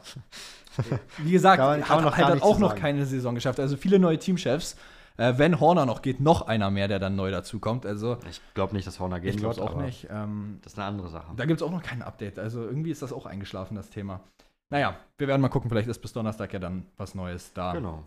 Wie 1.17 1.31
gesagt, 1.31 1.57
kann 1.57 1.67
man, 1.67 1.81
kann 1.81 2.05
hat, 2.05 2.17
man 2.17 2.35
hat 2.35 2.41
auch 2.41 2.59
noch 2.59 2.75
keine 2.75 3.05
Saison 3.05 3.35
geschafft. 3.35 3.59
Also 3.59 3.75
viele 3.75 3.99
neue 3.99 4.17
Teamchefs. 4.17 4.77
Äh, 5.17 5.33
wenn 5.37 5.59
Horner 5.59 5.85
noch 5.85 6.01
geht, 6.01 6.19
noch 6.21 6.47
einer 6.47 6.71
mehr, 6.71 6.87
der 6.87 6.97
dann 6.97 7.15
neu 7.15 7.29
dazukommt. 7.29 7.85
Also, 7.85 8.17
ich 8.27 8.41
glaube 8.55 8.73
nicht, 8.73 8.87
dass 8.87 8.99
Horner 8.99 9.19
gehen 9.19 9.35
ich 9.35 9.41
wird. 9.41 9.51
Ich 9.51 9.57
glaube 9.57 9.73
auch 9.73 9.81
nicht. 9.81 10.07
Ähm, 10.09 10.59
das 10.63 10.73
ist 10.73 10.79
eine 10.79 10.87
andere 10.87 11.09
Sache. 11.09 11.33
Da 11.35 11.45
gibt 11.45 11.61
es 11.61 11.67
auch 11.67 11.71
noch 11.71 11.83
kein 11.83 12.01
Update. 12.01 12.39
Also 12.39 12.63
irgendwie 12.63 12.89
ist 12.89 13.01
das 13.01 13.13
auch 13.13 13.25
eingeschlafen, 13.25 13.75
das 13.75 13.89
Thema. 13.89 14.21
Naja, 14.69 14.95
wir 15.17 15.27
werden 15.27 15.41
mal 15.41 15.49
gucken. 15.49 15.69
Vielleicht 15.69 15.87
ist 15.87 15.99
bis 15.99 16.13
Donnerstag 16.13 16.51
ja 16.53 16.59
dann 16.59 16.87
was 16.97 17.13
Neues 17.13 17.53
da. 17.53 17.73
Genau. 17.73 18.03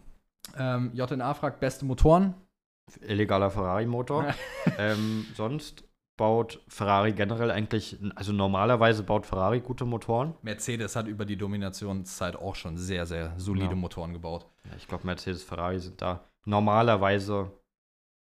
Ähm, 0.59 0.91
JNA 0.95 1.35
fragt, 1.35 1.61
beste 1.61 1.85
Motoren? 1.85 2.35
Illegaler 3.01 3.51
Ferrari-Motor. 3.51 4.35
ähm, 4.79 5.27
sonst 5.35 5.85
baut 6.17 6.63
Ferrari 6.69 7.13
generell 7.13 7.51
eigentlich, 7.51 7.99
also 8.15 8.33
normalerweise 8.33 9.03
baut 9.03 9.27
Ferrari 9.27 9.61
gute 9.61 9.85
Motoren. 9.85 10.35
Mercedes 10.43 10.97
hat 10.97 11.07
über 11.07 11.25
die 11.25 11.37
Dominationszeit 11.37 12.37
auch 12.37 12.55
schon 12.55 12.77
sehr, 12.77 13.07
sehr 13.07 13.35
solide 13.37 13.71
ja. 13.71 13.75
Motoren 13.75 14.13
gebaut. 14.13 14.47
Ja, 14.65 14.71
ich 14.77 14.89
glaube, 14.89 15.07
Mercedes, 15.07 15.43
Ferrari 15.43 15.79
sind 15.79 16.01
da 16.01 16.25
normalerweise 16.47 17.53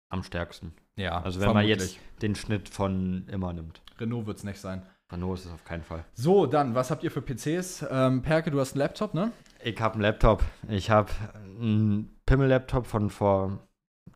am 0.10 0.24
stärksten. 0.24 0.74
Ja, 0.96 1.22
also 1.22 1.40
wenn 1.40 1.52
vermutlich. 1.52 1.78
man 1.78 1.80
jetzt 1.80 2.00
den 2.22 2.36
Schnitt 2.36 2.70
von 2.70 3.28
immer 3.28 3.54
nimmt. 3.54 3.82
Renault 4.00 4.26
wird 4.26 4.38
es 4.38 4.44
nicht 4.44 4.60
sein. 4.60 4.84
Renault 5.12 5.40
ist 5.40 5.46
es 5.46 5.52
auf 5.52 5.64
keinen 5.64 5.84
Fall. 5.84 6.06
So, 6.14 6.46
dann, 6.46 6.76
was 6.76 6.90
habt 6.90 7.04
ihr 7.04 7.12
für 7.12 7.22
PCs? 7.22 7.86
Ähm, 7.90 8.22
Perke, 8.22 8.50
du 8.50 8.60
hast 8.60 8.74
einen 8.74 8.80
Laptop, 8.80 9.14
ne? 9.14 9.32
Ich 9.64 9.80
habe 9.80 9.96
einen 9.96 10.02
Laptop. 10.02 10.44
Ich 10.68 10.90
habe 10.90 11.12
einen 11.60 12.16
Pimmel-Laptop 12.26 12.88
von 12.88 13.10
vor 13.10 13.60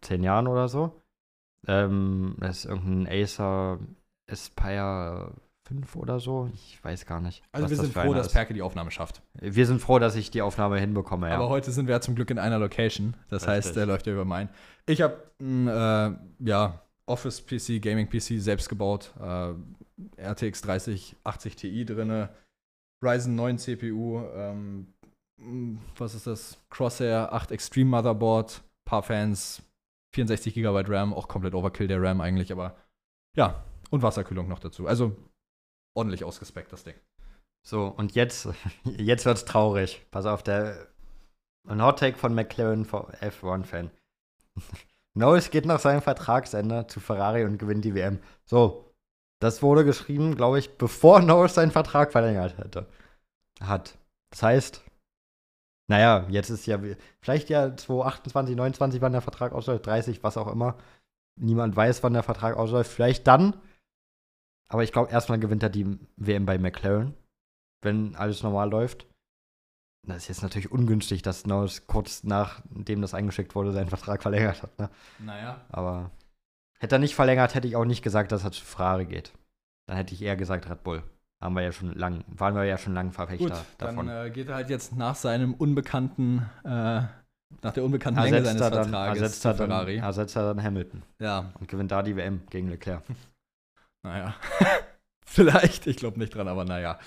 zehn 0.02 0.24
Jahren 0.24 0.48
oder 0.48 0.68
so. 0.68 1.02
Ähm, 1.68 2.36
das 2.40 2.60
ist 2.60 2.66
irgendein 2.66 3.08
Acer 3.08 3.80
Aspire 4.30 5.34
5 5.68 5.96
oder 5.96 6.20
so. 6.20 6.50
Ich 6.54 6.84
weiß 6.84 7.06
gar 7.06 7.20
nicht. 7.20 7.44
Also 7.52 7.70
wir 7.70 7.78
sind 7.78 7.94
froh, 7.94 8.14
dass 8.14 8.32
Perke 8.32 8.54
die 8.54 8.62
Aufnahme 8.62 8.92
schafft. 8.92 9.22
Wir 9.34 9.66
sind 9.66 9.82
froh, 9.82 10.00
dass 10.00 10.16
ich 10.16 10.32
die 10.32 10.42
Aufnahme 10.42 10.80
hinbekomme, 10.80 11.30
ja. 11.30 11.36
Aber 11.36 11.50
heute 11.50 11.72
sind 11.72 11.88
wir 11.88 11.96
ja 11.96 12.02
zum 12.02 12.16
Glück 12.16 12.30
in 12.30 12.40
einer 12.40 12.60
Location. 12.60 13.16
Das 13.30 13.44
Richtig. 13.44 13.56
heißt, 13.56 13.76
der 13.76 13.86
läuft 13.86 14.08
ja 14.08 14.14
über 14.14 14.26
meinen. 14.26 14.50
Ich 14.86 15.02
habe 15.02 15.18
ein 15.42 15.68
äh, 15.68 16.48
ja, 16.48 16.82
Office-PC, 17.06 17.82
Gaming-PC 17.82 18.40
selbst 18.42 18.70
gebaut. 18.70 19.14
Äh, 19.20 19.54
RTX 20.22 20.62
3080 20.62 21.56
Ti 21.56 21.86
drin. 21.86 22.30
Ryzen 23.04 23.36
9 23.36 23.58
CPU. 23.58 24.22
Ähm, 24.34 24.88
was 25.98 26.16
ist 26.16 26.28
das? 26.28 26.58
Crosshair 26.70 27.34
8 27.34 27.52
Extreme 27.52 27.90
Motherboard. 27.90 28.64
Paar 28.86 29.04
Fans, 29.04 29.62
64 30.18 30.54
GB 30.54 30.84
RAM, 30.88 31.14
auch 31.14 31.28
komplett 31.28 31.54
Overkill 31.54 31.88
der 31.88 32.02
RAM 32.02 32.22
eigentlich, 32.22 32.52
aber 32.52 32.76
ja, 33.36 33.64
und 33.92 34.02
Wasserkühlung 34.02 34.48
noch 34.48 34.60
dazu. 34.60 34.88
Also 34.88 35.16
ordentlich 35.96 36.24
ausgespeckt, 36.24 36.74
das 36.74 36.84
Ding. 36.84 36.96
So, 37.64 37.86
und 37.86 38.16
jetzt, 38.16 38.50
jetzt 38.84 39.26
wird's 39.26 39.46
traurig. 39.46 40.06
Pass 40.10 40.26
auf, 40.26 40.42
der 40.42 40.88
Ein 41.68 41.84
Hot 41.84 42.00
Take 42.00 42.18
von 42.18 42.34
McLaren 42.34 42.86
F1-Fan. 42.86 43.92
Norris 45.14 45.50
geht 45.50 45.66
nach 45.66 45.80
seinem 45.80 46.02
Vertragsende 46.02 46.88
zu 46.88 47.00
Ferrari 47.00 47.44
und 47.44 47.58
gewinnt 47.58 47.86
die 47.86 47.96
WM. 47.96 48.20
So, 48.46 48.94
das 49.40 49.62
wurde 49.62 49.84
geschrieben, 49.84 50.36
glaube 50.36 50.60
ich, 50.60 50.78
bevor 50.78 51.22
Norris 51.22 51.56
seinen 51.56 51.72
Vertrag 51.72 52.12
verlängert 52.12 52.58
hätte. 52.58 52.88
Hat. 53.60 53.98
Das 54.32 54.44
heißt, 54.44 54.84
naja, 55.88 56.26
jetzt 56.30 56.50
ist 56.50 56.66
ja 56.66 56.80
vielleicht 57.22 57.50
ja 57.50 57.76
2028, 57.76 58.56
29, 58.56 59.02
wann 59.02 59.14
der 59.14 59.22
Vertrag 59.22 59.54
ausläuft, 59.54 59.86
30, 59.86 60.22
was 60.24 60.38
auch 60.38 60.52
immer. 60.52 60.78
Niemand 61.40 61.76
weiß, 61.76 62.04
wann 62.04 62.14
der 62.14 62.24
Vertrag 62.24 62.58
ausläuft. 62.58 62.92
Vielleicht 62.92 63.26
dann. 63.28 63.56
Aber 64.70 64.84
ich 64.84 64.92
glaube, 64.92 65.12
erstmal 65.12 65.40
gewinnt 65.40 65.64
er 65.64 65.70
die 65.70 65.98
WM 66.18 66.46
bei 66.46 66.58
McLaren, 66.58 67.14
wenn 67.82 68.16
alles 68.16 68.44
normal 68.44 68.70
läuft. 68.70 69.08
Das 70.06 70.18
ist 70.18 70.28
jetzt 70.28 70.44
natürlich 70.44 70.72
ungünstig, 70.72 71.22
dass 71.22 71.46
Norris 71.46 71.88
kurz 71.88 72.24
nachdem 72.24 73.02
das 73.02 73.14
eingeschickt 73.14 73.56
wurde, 73.56 73.72
seinen 73.72 73.90
Vertrag 73.90 74.22
verlängert 74.22 74.64
hat. 74.64 74.78
Ne? 74.80 74.90
Naja. 75.20 75.66
Aber 75.70 76.12
hätte 76.80 76.96
er 76.96 77.00
nicht 77.00 77.16
verlängert, 77.16 77.56
hätte 77.56 77.68
ich 77.68 77.76
auch 77.76 77.86
nicht 77.86 78.04
gesagt, 78.04 78.32
dass 78.32 78.44
er 78.44 78.52
zu 78.52 78.64
Ferrari 78.64 79.06
geht. 79.06 79.34
Dann 79.86 79.98
hätte 79.98 80.14
ich 80.14 80.22
eher 80.22 80.36
gesagt 80.36 80.70
Red 80.70 80.84
Bull. 80.84 81.04
Haben 81.42 81.56
wir 81.56 81.62
ja 81.62 81.72
schon 81.72 81.94
lang, 81.94 82.24
waren 82.28 82.56
wir 82.56 82.64
ja 82.64 82.78
schon 82.78 82.94
lange 82.94 83.12
Verfechter 83.12 83.56
Gut, 83.56 83.66
davon. 83.78 84.08
dann 84.08 84.28
äh, 84.28 84.30
geht 84.32 84.50
er 84.50 84.56
halt 84.56 84.70
jetzt 84.70 84.96
nach 84.96 85.16
seinem 85.16 85.54
unbekannten, 85.54 86.40
äh, 86.64 87.02
nach 87.62 87.74
der 87.74 87.84
unbekannten 87.84 88.20
ersetzt 88.20 88.34
Länge 88.34 88.46
seines 88.46 88.62
er 88.62 88.72
dann, 88.72 88.90
Vertrages 88.90 89.22
ersetzt 89.22 89.46
er 89.46 89.54
dann, 89.54 89.70
Ferrari. 89.70 89.98
ersetzt 89.98 90.36
er 90.36 90.54
dann 90.54 90.64
Hamilton 90.64 91.04
Ja, 91.20 91.54
und 91.60 91.68
gewinnt 91.68 91.92
da 91.92 92.02
die 92.02 92.16
WM 92.16 92.42
gegen 92.50 92.70
Leclerc. 92.70 93.04
naja. 94.04 94.34
Vielleicht, 95.26 95.86
ich 95.88 95.98
glaube 95.98 96.18
nicht 96.18 96.34
dran, 96.34 96.48
aber 96.48 96.66
naja. 96.66 96.98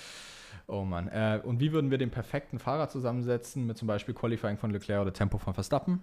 Oh 0.69 0.85
Mann. 0.85 1.09
Äh, 1.09 1.41
und 1.43 1.59
wie 1.59 1.73
würden 1.73 1.91
wir 1.91 1.99
den 1.99 2.11
perfekten 2.11 2.61
Fahrer 2.61 2.89
zusammensetzen 2.89 3.67
mit 3.67 3.77
zum 3.79 3.89
Beispiel 3.89 4.15
Qualifying 4.15 4.57
von 4.59 4.71
Leclerc 4.71 5.01
oder 5.03 5.13
Tempo 5.13 5.39
von 5.39 5.55
Verstappen? 5.55 6.03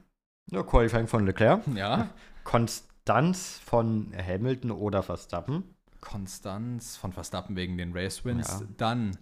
Ja, 0.51 0.63
Qualifying 0.63 1.07
von 1.07 1.25
Leclerc. 1.25 1.61
Ja. 1.75 2.09
Konstanz 2.43 3.59
von 3.63 4.11
Hamilton 4.17 4.71
oder 4.71 5.03
Verstappen. 5.03 5.76
Konstanz 6.01 6.97
von 6.97 7.13
Verstappen 7.13 7.55
wegen 7.55 7.77
den 7.77 7.93
Race 7.93 8.23
Wins. 8.25 8.47
Ja. 8.47 8.67
Dann 8.77 9.17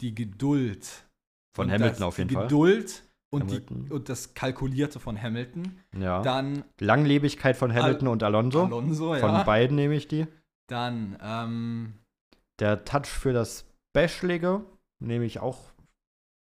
die 0.00 0.14
Geduld. 0.14 1.06
Von 1.54 1.70
Hamilton 1.70 1.98
das, 1.98 2.02
auf 2.02 2.18
jeden 2.18 2.30
Fall. 2.30 2.44
Geduld 2.44 3.02
und, 3.32 3.50
die, 3.50 3.90
und 3.90 4.08
das 4.08 4.34
Kalkulierte 4.34 5.00
von 5.00 5.20
Hamilton. 5.20 5.78
Ja. 5.98 6.22
Dann 6.22 6.64
Langlebigkeit 6.80 7.56
von 7.56 7.72
Hamilton 7.72 8.08
und 8.08 8.22
Alonso. 8.22 8.64
Alonso, 8.64 9.14
Von 9.14 9.32
ja. 9.32 9.42
beiden 9.42 9.76
nehme 9.76 9.94
ich 9.94 10.06
die. 10.06 10.26
Dann, 10.68 11.18
ähm, 11.22 11.94
Der 12.58 12.84
Touch 12.84 13.06
für 13.06 13.32
das 13.32 13.64
Specialige 13.90 14.64
nehme 15.00 15.24
ich 15.24 15.40
auch 15.40 15.72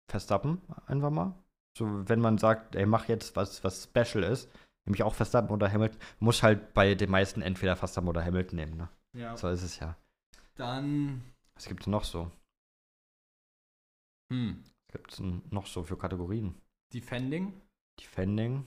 Verstappen 0.09 0.61
einfach 0.85 1.09
mal. 1.09 1.33
So, 1.77 2.07
wenn 2.07 2.19
man 2.19 2.37
sagt, 2.37 2.75
ey, 2.75 2.85
mach 2.85 3.07
jetzt 3.07 3.35
was, 3.35 3.63
was 3.63 3.83
Special 3.83 4.23
ist, 4.23 4.49
nehme 4.85 4.95
ich 4.95 5.03
auch 5.03 5.13
Verstappen 5.13 5.51
oder 5.51 5.71
Hamilton. 5.71 5.99
Muss 6.19 6.43
halt 6.43 6.73
bei 6.73 6.95
den 6.95 7.11
meisten 7.11 7.41
entweder 7.41 7.75
Verstappen 7.75 8.07
oder 8.07 8.23
Hamilton 8.23 8.55
nehmen, 8.55 8.77
ne? 8.77 8.89
Ja. 9.13 9.35
So 9.37 9.49
ist 9.49 9.63
es 9.63 9.79
ja. 9.79 9.95
Dann, 10.55 11.21
Was 11.55 11.65
gibt 11.65 11.81
es 11.81 11.87
noch 11.87 12.03
so? 12.03 12.31
hm, 14.31 14.63
Was 14.87 14.93
gibt 14.93 15.13
es 15.13 15.19
noch 15.51 15.67
so 15.67 15.83
für 15.83 15.97
Kategorien? 15.97 16.55
Defending. 16.93 17.53
Defending. 17.99 18.65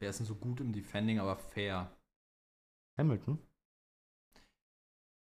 Wer 0.00 0.10
ist 0.10 0.18
denn 0.18 0.26
so 0.26 0.34
gut 0.34 0.60
im 0.60 0.72
Defending, 0.72 1.18
aber 1.20 1.36
fair? 1.36 1.96
Hamilton. 2.98 3.38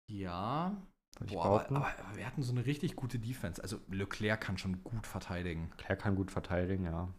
Ja. 0.09 0.75
Boah, 1.19 1.45
aber, 1.45 1.75
aber, 1.75 1.99
aber 1.99 2.17
wir 2.17 2.25
hatten 2.25 2.41
so 2.43 2.51
eine 2.51 2.65
richtig 2.65 2.95
gute 2.95 3.19
Defense. 3.19 3.61
Also 3.61 3.79
Leclerc 3.89 4.41
kann 4.41 4.57
schon 4.57 4.83
gut 4.83 5.05
verteidigen. 5.07 5.71
Claire 5.77 5.97
kann 5.97 6.15
gut 6.15 6.31
verteidigen, 6.31 6.85
ja. 6.85 7.13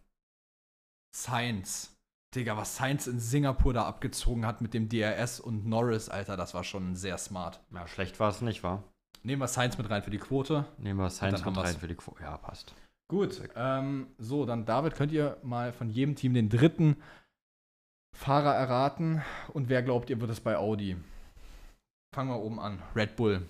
Sainz. 1.15 1.95
Digga, 2.35 2.57
was 2.57 2.77
Sainz 2.77 3.07
in 3.07 3.21
Singapur 3.21 3.75
da 3.75 3.85
abgezogen 3.85 4.47
hat 4.47 4.63
mit 4.63 4.73
dem 4.73 4.89
DRS 4.89 5.39
und 5.39 5.67
Norris, 5.67 6.09
Alter, 6.09 6.37
das 6.37 6.55
war 6.55 6.65
schon 6.65 6.97
sehr 6.97 7.19
smart. 7.19 7.61
Ja, 7.75 7.87
schlecht 7.87 8.19
war 8.21 8.31
es 8.31 8.41
nicht, 8.41 8.63
war. 8.63 8.85
Nehmen 9.23 9.43
wir 9.43 9.49
Sainz 9.49 9.77
mit 9.79 9.89
rein 9.91 10.03
für 10.03 10.11
die 10.11 10.19
Quote. 10.19 10.65
Nehmen 10.79 10.99
wir 10.99 11.09
haben 11.11 11.33
mit 11.33 11.57
rein 11.57 11.77
für 11.77 11.89
die 11.89 11.95
Quo 11.95 12.17
Ja, 12.21 12.39
passt. 12.39 12.75
Gut, 13.09 13.43
ähm, 13.55 14.07
so, 14.19 14.47
dann 14.47 14.65
David, 14.65 14.95
könnt 14.95 15.13
ihr 15.13 15.37
mal 15.43 15.73
von 15.73 15.91
jedem 15.91 16.17
Team 16.17 16.33
den 16.33 16.49
dritten 16.49 16.97
Fahrer 18.17 18.55
erraten 18.55 19.23
und 19.53 19.69
wer 19.69 19.83
glaubt 19.83 20.09
ihr 20.09 20.21
wird 20.21 20.31
es 20.31 20.41
bei 20.41 20.57
Audi? 20.57 20.97
Fangen 22.15 22.31
wir 22.31 22.41
oben 22.41 22.59
an. 22.59 22.83
Red 22.97 23.17
Bull. 23.17 23.47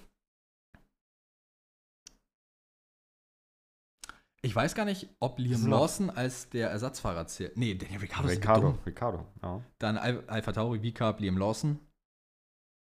Ich 4.44 4.54
weiß 4.54 4.74
gar 4.74 4.84
nicht, 4.84 5.08
ob 5.20 5.38
Liam 5.38 5.68
Lawson 5.68 6.10
als 6.10 6.50
der 6.50 6.70
Ersatzfahrer 6.70 7.26
zählt. 7.28 7.56
Nee, 7.56 7.74
Daniel 7.74 8.00
Ricciardo 8.00 8.28
ist 8.28 8.38
Ricardo, 8.38 8.70
dumm. 8.72 8.78
Ricardo, 8.84 9.26
ja. 9.40 9.60
Dann 9.78 9.96
Al 9.96 10.24
Alpha 10.26 10.52
Tauri, 10.52 10.80
V-Carb, 10.80 11.20
Liam 11.20 11.38
Lawson. 11.38 11.78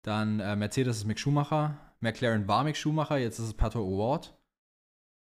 Dann 0.04 0.38
äh, 0.38 0.54
Mercedes 0.54 0.98
ist 0.98 1.04
Mick 1.06 1.18
Schumacher. 1.18 1.76
McLaren 1.98 2.46
war 2.46 2.62
Mick 2.62 2.76
Schumacher, 2.76 3.18
jetzt 3.18 3.40
ist 3.40 3.46
es 3.46 3.54
Pato 3.54 3.80
Award. 3.80 4.36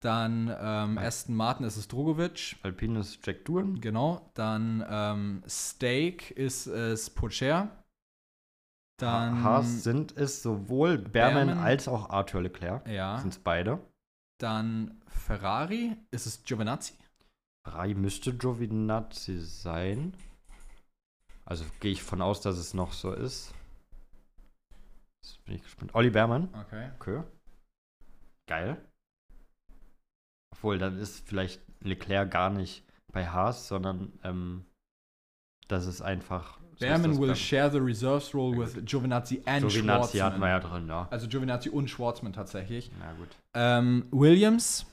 Dann 0.02 0.54
ähm, 0.60 0.98
Aston 0.98 1.34
Martin 1.34 1.66
ist 1.66 1.76
es 1.76 1.88
Drogovic. 1.88 2.56
Alpine 2.62 3.00
ist 3.00 3.26
Jack 3.26 3.44
Doohan. 3.44 3.80
Genau. 3.80 4.30
Dann 4.34 4.84
ähm, 4.88 5.42
Steak 5.48 6.30
ist 6.32 6.66
es 6.66 7.10
Pocher. 7.10 7.84
Dann. 8.98 9.42
Haas 9.42 9.82
sind 9.82 10.16
es 10.16 10.42
sowohl 10.42 10.98
Berman, 10.98 11.46
Berman. 11.48 11.64
als 11.64 11.88
auch 11.88 12.10
Arthur 12.10 12.42
Leclerc. 12.42 12.86
Ja. 12.88 13.18
Sind 13.18 13.32
es 13.32 13.38
beide. 13.38 13.80
Dann 14.38 15.00
Ferrari 15.06 15.96
ist 16.10 16.26
es 16.26 16.42
Giovinazzi. 16.42 16.94
Ferrari 17.64 17.94
müsste 17.94 18.36
Giovinazzi 18.36 19.40
sein. 19.40 20.16
Also 21.44 21.64
gehe 21.80 21.92
ich 21.92 22.02
von 22.02 22.22
aus, 22.22 22.40
dass 22.40 22.56
es 22.56 22.74
noch 22.74 22.92
so 22.92 23.12
ist. 23.12 23.54
Jetzt 25.22 25.44
bin 25.44 25.54
ich 25.56 25.62
gespannt. 25.62 25.94
Olli 25.94 26.10
Berman. 26.10 26.48
Okay. 26.54 26.90
Okay. 26.98 27.22
Geil. 28.46 28.76
Obwohl, 30.52 30.78
dann 30.78 30.98
ist 30.98 31.26
vielleicht 31.26 31.62
Leclerc 31.80 32.30
gar 32.30 32.50
nicht 32.50 32.84
bei 33.12 33.28
Haas, 33.28 33.68
sondern 33.68 34.18
ähm, 34.22 34.66
das 35.68 35.86
ist 35.86 36.02
einfach. 36.02 36.60
Das 36.78 37.18
will 37.18 37.34
share 37.36 37.70
the 37.70 37.78
reserves 37.78 38.34
role 38.34 38.56
with 38.56 38.84
Giovinazzi 38.84 39.42
and 39.46 39.66
Giovinazzi 39.68 40.18
hatten 40.18 40.40
wir 40.40 40.46
Schwartzman. 40.48 40.50
ja 40.50 40.60
drin, 40.60 40.88
ja. 40.88 41.08
Also 41.10 41.28
Giovinazzi 41.28 41.68
und 41.70 41.88
Schwartzman 41.88 42.32
tatsächlich. 42.32 42.90
Na 42.98 43.12
gut. 43.14 43.28
Ähm, 43.54 44.06
Williams. 44.10 44.86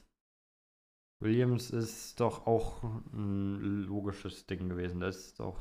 Williams 1.23 1.69
ist 1.69 2.19
doch 2.19 2.47
auch 2.47 2.81
ein 3.13 3.83
logisches 3.83 4.45
Ding 4.47 4.69
gewesen. 4.69 4.99
Das 4.99 5.17
ist 5.17 5.39
doch 5.39 5.59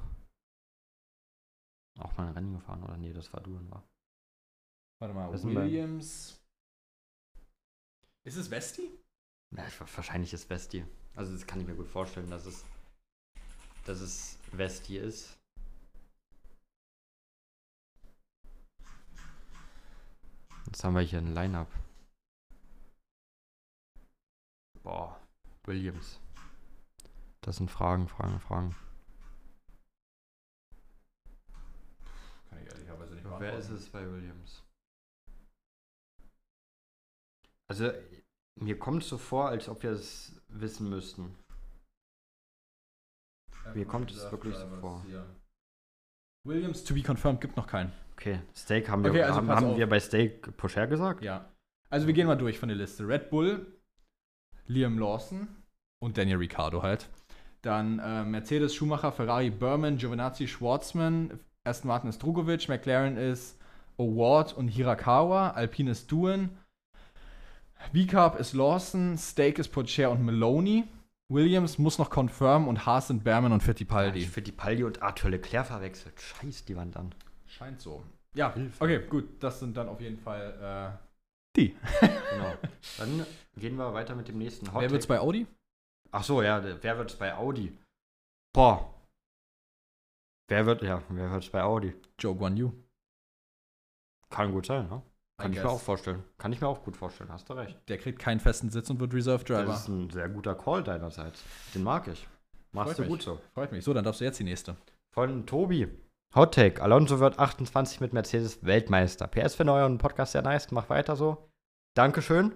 auch 1.99 2.17
mal 2.17 2.29
ein 2.29 2.33
Rennen 2.35 2.53
gefahren, 2.55 2.83
oder? 2.83 2.97
Nee, 2.97 3.13
das 3.13 3.33
war 3.33 3.41
Duhan 3.43 3.71
war. 3.71 3.85
Warte 5.01 5.15
mal, 5.15 5.31
Das 5.33 5.45
Williams. 5.45 6.41
Ist 8.25 8.37
es 8.37 8.49
Vesti? 8.49 8.91
Na, 9.53 9.63
wa- 9.79 9.87
wahrscheinlich 9.97 10.33
ist 10.33 10.45
Vesti. 10.49 10.85
Also 11.15 11.33
das 11.33 11.47
kann 11.47 11.61
ich 11.61 11.67
mir 11.67 11.75
gut 11.75 11.89
vorstellen, 11.89 12.31
dass 12.31 12.47
es, 12.47 12.65
dass 13.85 14.01
es 14.01 14.39
Vesti 14.53 14.97
ist. 14.99 15.39
Jetzt 20.71 20.85
haben 20.85 20.95
wir 20.95 21.03
hier 21.03 21.19
ein 21.19 21.35
Line-Up. 21.35 21.67
Boah, 24.85 25.21
Williams. 25.65 26.21
Das 27.41 27.57
sind 27.57 27.73
Fragen, 27.73 28.07
Fragen, 28.07 28.39
Fragen. 28.39 28.77
Kann 32.49 32.63
ich 32.63 32.69
ehrlicherweise 32.69 33.15
nicht 33.17 33.27
Wer 33.41 33.59
ist 33.59 33.71
es 33.71 33.89
bei 33.91 34.09
Williams? 34.09 34.63
Also, 37.69 37.91
mir 38.55 38.79
kommt 38.79 39.03
es 39.03 39.09
so 39.09 39.19
vor, 39.19 39.49
als 39.49 39.69
ob 39.69 39.83
wir 39.83 39.91
es 39.91 40.41
wissen 40.49 40.89
müssten. 40.89 41.37
Mir 43.75 43.87
kommt 43.87 44.13
es 44.13 44.31
wirklich 44.31 44.55
so 44.55 44.69
vor. 44.77 45.05
Williams 46.45 46.85
to 46.85 46.95
be 46.95 47.03
confirmed 47.03 47.41
gibt 47.41 47.57
noch 47.57 47.67
keinen. 47.67 47.93
Okay, 48.21 48.39
Steak 48.55 48.91
haben 48.91 49.03
wir, 49.03 49.13
Okay, 49.13 49.23
also 49.23 49.37
haben, 49.37 49.49
haben 49.49 49.77
wir 49.79 49.89
bei 49.89 49.99
Steak 49.99 50.55
Pocher 50.59 50.87
gesagt? 50.87 51.25
Ja. 51.25 51.49
Also 51.89 52.07
wir 52.07 52.13
gehen 52.13 52.27
mal 52.27 52.37
durch 52.37 52.59
von 52.59 52.69
der 52.69 52.77
Liste. 52.77 53.09
Red 53.09 53.31
Bull, 53.31 53.67
Liam 54.67 54.99
Lawson 54.99 55.49
und 56.01 56.19
Daniel 56.19 56.37
Ricciardo 56.37 56.83
halt. 56.83 57.09
Dann 57.63 57.99
äh, 57.99 58.25
Mercedes, 58.25 58.75
Schumacher, 58.75 59.11
Ferrari, 59.11 59.49
Berman, 59.49 59.97
Giovinazzi, 59.97 60.49
Schwartzman, 60.49 61.41
Aston 61.65 61.89
Martin 61.89 62.11
ist 62.11 62.23
Drugovic, 62.23 62.69
McLaren 62.69 63.17
ist 63.17 63.59
Award 63.97 64.53
und 64.53 64.69
Hirakawa, 64.69 65.51
Alpine 65.53 65.93
ist 65.93 66.13
Doohan, 66.13 66.51
V-Carb 67.95 68.39
ist 68.39 68.53
Lawson, 68.53 69.17
Stake 69.17 69.61
ist 69.61 69.69
Pocher 69.69 70.11
und 70.11 70.23
Maloney, 70.23 70.85
Williams 71.31 71.79
muss 71.79 71.99
noch 71.99 72.11
confirm 72.11 72.69
und 72.69 72.85
Haas 72.85 73.09
sind 73.09 73.25
Berman 73.25 73.53
und 73.53 73.63
Fittipaldi. 73.63 74.19
Ich 74.21 74.29
Fittipaldi 74.29 74.85
und 74.85 75.03
Arthur 75.03 75.31
Leclerc 75.31 75.67
verwechselt. 75.67 76.21
Scheiß 76.21 76.67
die 76.67 76.77
Wand 76.77 76.99
an. 76.99 77.15
Scheint 77.51 77.81
so. 77.81 78.03
Ja, 78.35 78.55
Hilfe. 78.55 78.83
okay, 78.85 79.07
gut. 79.09 79.43
Das 79.43 79.59
sind 79.61 79.77
dann 79.77 79.89
auf 79.89 80.01
jeden 80.01 80.19
Fall 80.19 80.99
äh, 80.99 81.11
Genau. 81.55 82.55
Dann 82.99 83.27
gehen 83.57 83.77
wir 83.77 83.93
weiter 83.93 84.15
mit 84.15 84.29
dem 84.29 84.39
nächsten 84.39 84.73
Hot 84.73 84.83
Wer 84.83 84.91
wird's 84.91 85.07
bei 85.07 85.19
Audi? 85.19 85.47
Ach 86.13 86.23
so, 86.23 86.43
ja, 86.43 86.63
wer 86.83 86.99
wird's 86.99 87.17
bei 87.17 87.35
Audi? 87.35 87.77
Boah. 88.53 88.95
Wer 90.49 90.67
wird, 90.67 90.83
ja, 90.83 91.03
wer 91.09 91.31
wird's 91.31 91.51
bei 91.51 91.63
Audi? 91.63 91.95
Joe 92.19 92.35
Guan 92.35 92.57
Yu. 92.57 92.73
Kann 94.31 94.53
gut 94.53 94.67
sein, 94.67 94.89
ne? 94.89 95.03
Kann 95.39 95.53
I 95.53 95.55
ich 95.55 95.59
mir 95.59 95.63
guess. 95.63 95.73
auch 95.73 95.81
vorstellen. 95.81 96.25
Kann 96.39 96.53
ich 96.53 96.61
mir 96.61 96.69
auch 96.69 96.83
gut 96.85 96.97
vorstellen, 96.97 97.31
hast 97.33 97.49
du 97.49 97.55
recht. 97.55 97.79
Der 97.89 97.99
kriegt 97.99 98.19
keinen 98.19 98.41
festen 98.41 98.71
Sitz 98.71 98.91
und 98.91 99.01
wird 99.01 99.15
Reserve 99.15 99.45
Driver. 99.45 99.67
Das 99.67 99.83
ist 99.83 99.89
ein 99.89 100.11
sehr 100.11 100.29
guter 100.29 100.55
Call 100.55 100.83
deinerseits. 100.83 101.43
Den 101.75 101.83
mag 101.83 102.07
ich. 102.09 102.29
Machst 102.73 102.91
Freut 102.95 102.99
du 102.99 103.03
mich. 103.03 103.11
gut 103.11 103.23
so. 103.23 103.41
Freut 103.55 103.73
mich. 103.73 103.85
So, 103.85 103.95
dann 103.95 104.05
darfst 104.05 104.21
du 104.21 104.25
jetzt 104.25 104.39
die 104.39 104.45
nächste. 104.45 104.77
Von 105.13 105.47
Tobi. 105.47 105.89
Hot 106.35 106.55
Take. 106.55 106.81
Alonso 106.81 107.19
wird 107.19 107.41
28 107.41 108.01
mit 108.01 108.13
Mercedes 108.13 108.65
Weltmeister. 108.65 109.27
PS 109.27 109.57
für 109.57 109.65
euren 109.65 109.99
Podcast 109.99 110.33
sehr 110.33 110.43
nice. 110.43 110.71
Mach 110.71 110.89
weiter 110.89 111.17
so. 111.17 111.51
Dankeschön. 111.95 112.53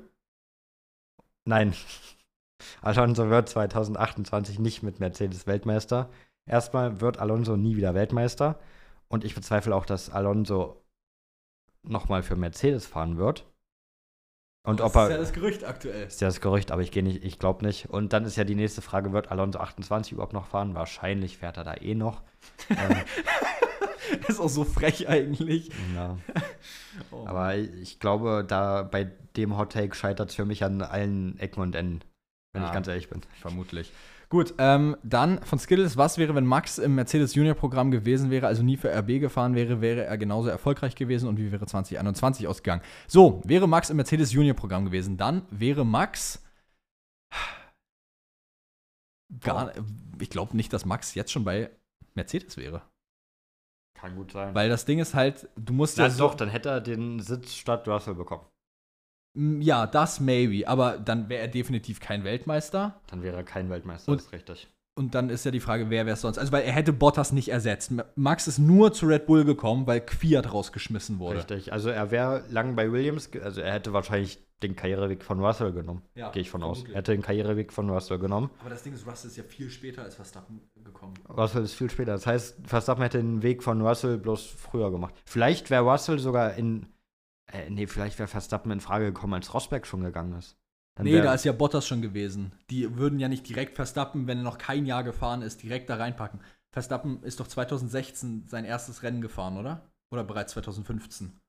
Nein. 1.44 1.74
Alonso 2.82 3.30
wird 3.30 3.48
2028 3.48 4.60
nicht 4.60 4.84
mit 4.84 5.00
Mercedes 5.00 5.48
Weltmeister. 5.48 6.08
Erstmal 6.46 7.00
wird 7.00 7.18
Alonso 7.18 7.56
nie 7.56 7.76
wieder 7.76 7.94
Weltmeister. 7.94 8.60
Und 9.08 9.24
ich 9.24 9.34
bezweifle 9.34 9.74
auch, 9.74 9.86
dass 9.86 10.08
Alonso 10.08 10.80
nochmal 11.82 12.22
für 12.22 12.36
Mercedes 12.36 12.86
fahren 12.86 13.18
wird. 13.18 13.44
Und 14.66 14.80
ob 14.80 14.94
er. 14.94 15.18
das 15.18 15.34
Gerücht 15.34 15.62
aktuell. 15.64 16.06
Ist 16.06 16.22
ja 16.22 16.28
das 16.28 16.40
Gerücht, 16.40 16.70
aber 16.70 16.80
ich 16.80 16.90
gehe 16.90 17.02
nicht, 17.02 17.22
ich 17.22 17.38
glaube 17.38 17.66
nicht. 17.66 17.90
Und 17.90 18.14
dann 18.14 18.24
ist 18.24 18.36
ja 18.36 18.44
die 18.44 18.54
nächste 18.54 18.80
Frage, 18.80 19.12
wird 19.12 19.30
Alonso 19.30 19.58
28 19.58 20.12
überhaupt 20.12 20.32
noch 20.32 20.46
fahren? 20.46 20.74
Wahrscheinlich 20.74 21.36
fährt 21.36 21.58
er 21.58 21.64
da 21.64 21.74
eh 21.74 21.94
noch. 21.94 22.22
ähm, 22.70 22.96
ist 24.28 24.40
auch 24.40 24.48
so 24.48 24.64
frech 24.64 25.08
eigentlich. 25.08 25.70
ja. 25.94 26.18
Oh. 27.10 27.26
Aber 27.26 27.56
ich 27.56 27.98
glaube, 27.98 28.44
da 28.46 28.84
bei 28.84 29.10
dem 29.36 29.56
Hot 29.58 29.72
Take 29.72 29.96
scheitert 29.96 30.30
es 30.30 30.36
für 30.36 30.44
mich 30.44 30.62
an 30.62 30.80
allen 30.80 31.36
Ecken 31.40 31.60
und 31.60 31.74
Enden, 31.74 32.02
wenn 32.52 32.62
Ja. 32.62 32.68
ich 32.68 32.72
ganz 32.74 32.86
ehrlich 32.86 33.08
bin. 33.08 33.20
Vermutlich. 33.40 33.92
Gut, 34.28 34.54
ähm, 34.58 34.96
dann 35.02 35.42
von 35.42 35.58
Skittles, 35.58 35.96
was 35.96 36.18
wäre, 36.18 36.36
wenn 36.36 36.46
Max 36.46 36.78
im 36.78 36.94
Mercedes 36.94 37.34
Junior 37.34 37.56
Programm 37.56 37.90
gewesen 37.90 38.30
wäre, 38.30 38.46
also 38.46 38.62
nie 38.62 38.76
für 38.76 38.90
RB 38.96 39.18
gefahren 39.20 39.56
wäre, 39.56 39.80
wäre 39.80 40.04
er 40.04 40.16
genauso 40.16 40.48
erfolgreich 40.50 40.94
gewesen 40.94 41.28
und 41.28 41.36
wie 41.36 41.50
wäre 41.50 41.66
2021 41.66 42.46
ausgegangen? 42.46 42.82
So, 43.08 43.42
wäre 43.44 43.66
Max 43.68 43.90
im 43.90 43.96
Mercedes 43.96 44.32
Junior 44.32 44.54
Programm 44.54 44.84
gewesen, 44.84 45.16
dann 45.16 45.42
wäre 45.50 45.84
Max 45.84 46.44
gar, 49.40 49.72
ich 50.20 50.30
glaube 50.30 50.56
nicht, 50.56 50.72
dass 50.72 50.84
Max 50.84 51.14
jetzt 51.16 51.32
schon 51.32 51.44
bei 51.44 51.70
Mercedes 52.14 52.56
wäre. 52.56 52.82
Kann 54.04 54.16
gut 54.16 54.32
sein. 54.32 54.54
Weil 54.54 54.68
das 54.68 54.84
Ding 54.84 54.98
ist 54.98 55.14
halt, 55.14 55.48
du 55.56 55.72
musst 55.72 55.96
Na 55.96 56.04
ja 56.04 56.10
so, 56.10 56.28
doch, 56.28 56.34
dann 56.34 56.50
hätte 56.50 56.68
er 56.68 56.80
den 56.82 57.20
Sitz 57.20 57.54
statt 57.54 57.88
Russell 57.88 58.14
bekommen. 58.14 58.44
Mm, 59.34 59.62
ja, 59.62 59.86
das 59.86 60.20
maybe, 60.20 60.68
aber 60.68 60.98
dann 60.98 61.30
wäre 61.30 61.40
er 61.40 61.48
definitiv 61.48 62.00
kein 62.00 62.22
Weltmeister. 62.22 63.00
Dann 63.06 63.22
wäre 63.22 63.36
er 63.36 63.44
kein 63.44 63.70
Weltmeister, 63.70 64.12
Und- 64.12 64.18
das 64.18 64.26
ist 64.26 64.32
richtig. 64.32 64.68
Und 64.96 65.16
dann 65.16 65.28
ist 65.28 65.44
ja 65.44 65.50
die 65.50 65.58
Frage, 65.58 65.90
wer 65.90 66.06
wäre 66.06 66.14
es 66.14 66.20
sonst? 66.20 66.38
Also, 66.38 66.52
weil 66.52 66.62
er 66.62 66.72
hätte 66.72 66.92
Bottas 66.92 67.32
nicht 67.32 67.48
ersetzt. 67.48 67.92
Max 68.14 68.46
ist 68.46 68.58
nur 68.60 68.92
zu 68.92 69.06
Red 69.06 69.26
Bull 69.26 69.44
gekommen, 69.44 69.88
weil 69.88 70.02
Fiat 70.06 70.52
rausgeschmissen 70.52 71.18
wurde. 71.18 71.38
Richtig. 71.38 71.72
Also 71.72 71.88
er 71.88 72.12
wäre 72.12 72.44
lang 72.50 72.76
bei 72.76 72.92
Williams, 72.92 73.28
also 73.42 73.60
er 73.60 73.72
hätte 73.72 73.92
wahrscheinlich 73.92 74.38
den 74.62 74.76
Karriereweg 74.76 75.22
von 75.22 75.40
Russell 75.40 75.72
genommen. 75.72 76.02
Ja, 76.14 76.30
Gehe 76.30 76.42
ich 76.42 76.50
von 76.50 76.62
aus. 76.62 76.84
Er 76.84 76.96
hätte 76.96 77.12
den 77.12 77.22
Karriereweg 77.22 77.72
von 77.72 77.90
Russell 77.90 78.18
genommen. 78.18 78.50
Aber 78.60 78.70
das 78.70 78.82
Ding 78.82 78.94
ist, 78.94 79.06
Russell 79.06 79.30
ist 79.30 79.36
ja 79.36 79.42
viel 79.44 79.68
später 79.68 80.02
als 80.02 80.14
Verstappen 80.14 80.60
gekommen. 80.82 81.14
Russell 81.28 81.64
ist 81.64 81.74
viel 81.74 81.90
später. 81.90 82.12
Das 82.12 82.26
heißt, 82.26 82.58
Verstappen 82.66 83.02
hätte 83.02 83.18
den 83.18 83.42
Weg 83.42 83.62
von 83.62 83.80
Russell 83.82 84.18
bloß 84.18 84.46
früher 84.46 84.90
gemacht. 84.90 85.14
Vielleicht 85.26 85.70
wäre 85.70 85.82
Russell 85.84 86.18
sogar 86.18 86.54
in. 86.54 86.86
Äh, 87.52 87.68
nee, 87.68 87.86
vielleicht 87.86 88.18
wäre 88.18 88.28
Verstappen 88.28 88.70
in 88.70 88.80
Frage 88.80 89.06
gekommen, 89.06 89.34
als 89.34 89.52
Rosberg 89.52 89.86
schon 89.86 90.02
gegangen 90.02 90.38
ist. 90.38 90.56
Dann 90.96 91.06
Nee, 91.06 91.20
da 91.20 91.34
ist 91.34 91.44
ja 91.44 91.52
Bottas 91.52 91.86
schon 91.86 92.02
gewesen. 92.02 92.52
Die 92.70 92.96
würden 92.96 93.18
ja 93.18 93.28
nicht 93.28 93.48
direkt 93.48 93.74
Verstappen, 93.74 94.26
wenn 94.26 94.38
er 94.38 94.44
noch 94.44 94.58
kein 94.58 94.86
Jahr 94.86 95.02
gefahren 95.02 95.42
ist, 95.42 95.62
direkt 95.62 95.90
da 95.90 95.96
reinpacken. 95.96 96.40
Verstappen 96.72 97.22
ist 97.22 97.40
doch 97.40 97.48
2016 97.48 98.46
sein 98.46 98.64
erstes 98.64 99.02
Rennen 99.02 99.20
gefahren, 99.20 99.58
oder? 99.58 99.90
Oder 100.10 100.24
bereits 100.24 100.52
2015? 100.52 101.40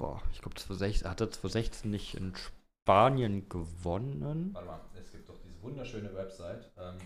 Boah, 0.00 0.22
ich 0.32 0.40
glaube, 0.40 0.54
2016 0.54 1.10
hat 1.10 1.20
er 1.20 1.30
2016 1.30 1.90
nicht 1.90 2.14
in 2.14 2.32
Spanien 2.34 3.50
gewonnen. 3.50 4.48
Warte 4.54 4.66
mal, 4.66 4.80
es 4.98 5.12
gibt 5.12 5.28
doch 5.28 5.36
diese 5.44 5.62
wunderschöne 5.62 6.14
Website. 6.14 6.70
Ähm 6.78 6.96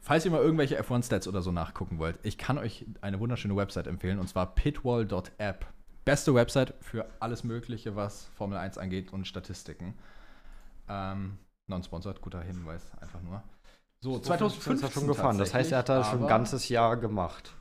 Falls 0.00 0.24
ihr 0.24 0.32
mal 0.32 0.40
irgendwelche 0.40 0.82
F1-Stats 0.82 1.28
oder 1.28 1.42
so 1.42 1.52
nachgucken 1.52 2.00
wollt, 2.00 2.18
ich 2.24 2.38
kann 2.38 2.58
euch 2.58 2.84
eine 3.02 3.20
wunderschöne 3.20 3.54
Website 3.54 3.86
empfehlen 3.86 4.18
und 4.18 4.28
zwar 4.28 4.52
pitwall.app. 4.52 5.66
Beste 6.04 6.34
Website 6.34 6.74
für 6.80 7.06
alles 7.20 7.44
Mögliche, 7.44 7.94
was 7.94 8.24
Formel 8.34 8.58
1 8.58 8.78
angeht 8.78 9.12
und 9.12 9.28
Statistiken. 9.28 9.94
Ähm, 10.88 11.38
Non-sponsored, 11.68 12.20
guter 12.20 12.42
Hinweis, 12.42 12.82
einfach 13.00 13.22
nur. 13.22 13.44
So, 14.00 14.18
2015 14.18 14.74
ist 14.74 14.82
er 14.82 14.90
schon 14.90 15.06
gefahren. 15.06 15.38
Das 15.38 15.54
heißt, 15.54 15.70
er 15.70 15.78
hat 15.78 15.88
da 15.88 16.02
schon 16.02 16.22
ein 16.22 16.28
ganzes 16.28 16.68
Jahr 16.68 16.96
gemacht. 16.96 17.54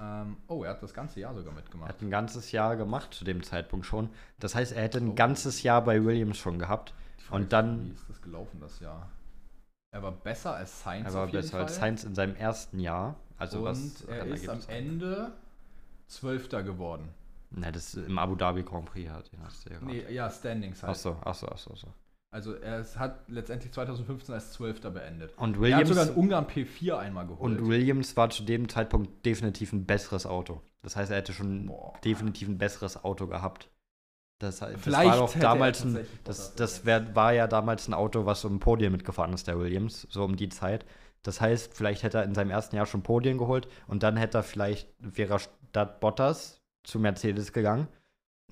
Ähm, 0.00 0.36
oh, 0.48 0.64
er 0.64 0.70
hat 0.70 0.82
das 0.82 0.94
ganze 0.94 1.20
Jahr 1.20 1.34
sogar 1.34 1.52
Er 1.52 1.56
mitgemacht. 1.56 1.88
hat 1.90 2.00
ein 2.02 2.10
ganzes 2.10 2.52
Jahr 2.52 2.76
gemacht 2.76 3.12
zu 3.12 3.24
dem 3.24 3.42
Zeitpunkt 3.42 3.84
schon. 3.86 4.08
Das 4.38 4.54
heißt, 4.54 4.72
er 4.72 4.82
hätte 4.82 4.98
ein 4.98 5.10
Oh. 5.10 5.14
ganzes 5.14 5.62
Jahr 5.62 5.82
bei 5.84 6.02
Williams 6.04 6.38
schon 6.38 6.58
gehabt. 6.58 6.94
Frage 7.18 7.42
und 7.42 7.52
dann- 7.52 7.80
ist, 7.82 7.88
Wie 7.90 7.92
ist 7.94 8.08
das 8.10 8.22
gelaufen, 8.22 8.60
das 8.60 8.80
Jahr? 8.80 9.10
Er 9.92 10.02
war 10.02 10.12
besser 10.12 10.54
als 10.54 10.82
Sainz 10.82 11.06
Er 11.06 11.14
war 11.14 11.26
besser 11.26 11.58
als 11.58 11.72
Fall. 11.72 11.80
Sainz 11.80 12.04
in 12.04 12.14
seinem 12.14 12.36
ersten 12.36 12.78
Jahr. 12.78 13.16
Also 13.38 13.58
und 13.58 13.64
was 13.64 14.02
er 14.04 14.26
ist 14.26 14.48
am 14.48 14.60
Ende 14.68 15.32
Zwölfter 16.06 16.62
geworden. 16.62 17.08
Ne, 17.50 17.72
das 17.72 17.94
ist 17.94 18.06
im 18.08 18.18
Abu 18.18 18.36
Dhabi 18.36 18.62
Grand 18.62 18.86
Prix 18.86 19.10
hat 19.10 19.32
ihn 19.32 19.40
hast 19.44 19.66
du 19.66 19.72
ja. 19.72 19.80
Nee, 19.80 20.04
ja, 20.12 20.30
Standings 20.30 20.82
halt. 20.82 20.90
Achso, 20.90 21.16
achso, 21.24 21.46
achso, 21.48 21.72
achso. 21.72 21.88
Also 22.32 22.54
er 22.54 22.84
hat 22.96 23.24
letztendlich 23.28 23.72
2015 23.72 24.34
als 24.34 24.52
Zwölfter 24.52 24.90
beendet. 24.90 25.36
Und 25.36 25.54
er 25.54 25.54
hat 25.54 25.60
Williams, 25.60 25.88
sogar 25.88 26.08
in 26.08 26.14
Ungarn 26.14 26.46
P4 26.46 26.96
einmal 26.96 27.26
geholt. 27.26 27.58
und 27.58 27.68
Williams 27.68 28.16
war 28.16 28.30
zu 28.30 28.44
dem 28.44 28.68
Zeitpunkt 28.68 29.26
definitiv 29.26 29.72
ein 29.72 29.84
besseres 29.84 30.26
Auto. 30.26 30.60
Das 30.82 30.94
heißt, 30.94 31.10
er 31.10 31.18
hätte 31.18 31.32
schon 31.32 31.66
Boah. 31.66 31.94
definitiv 32.04 32.46
ein 32.46 32.56
besseres 32.56 33.02
Auto 33.02 33.26
gehabt. 33.26 33.68
Das, 34.38 34.60
das 34.60 34.86
war 34.86 35.16
doch 35.16 35.34
er 35.34 35.40
damals 35.40 35.84
ein, 35.84 35.98
das, 36.24 36.54
das 36.54 36.86
wär, 36.86 37.14
war 37.14 37.34
ja 37.34 37.46
damals 37.46 37.88
ein 37.88 37.94
Auto, 37.94 38.24
was 38.24 38.44
um 38.44 38.58
Podien 38.58 38.92
mitgefahren 38.92 39.34
ist, 39.34 39.48
der 39.48 39.58
Williams, 39.58 40.06
so 40.08 40.24
um 40.24 40.36
die 40.36 40.48
Zeit. 40.48 40.86
Das 41.22 41.40
heißt, 41.40 41.74
vielleicht 41.74 42.04
hätte 42.04 42.18
er 42.18 42.24
in 42.24 42.34
seinem 42.34 42.50
ersten 42.50 42.76
Jahr 42.76 42.86
schon 42.86 43.02
Podien 43.02 43.36
geholt 43.36 43.68
und 43.86 44.02
dann 44.02 44.16
hätte 44.16 44.38
er 44.38 44.42
vielleicht, 44.42 44.88
wäre 44.98 45.34
er 45.34 45.38
statt 45.40 46.00
Bottas 46.00 46.62
zu 46.84 46.98
Mercedes 46.98 47.52
gegangen 47.52 47.88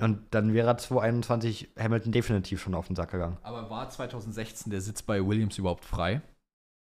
und 0.01 0.35
dann 0.35 0.53
wäre 0.53 0.69
er 0.69 0.79
2021 0.79 1.71
Hamilton 1.79 2.13
definitiv 2.13 2.61
schon 2.61 2.75
auf 2.75 2.87
den 2.87 2.97
Sack 2.97 3.11
gegangen. 3.11 3.39
Aber 3.43 3.69
war 3.71 3.89
2016 3.89 4.71
der 4.71 4.81
Sitz 4.81 5.03
bei 5.03 5.25
Williams 5.27 5.59
überhaupt 5.59 5.85
frei? 5.85 6.23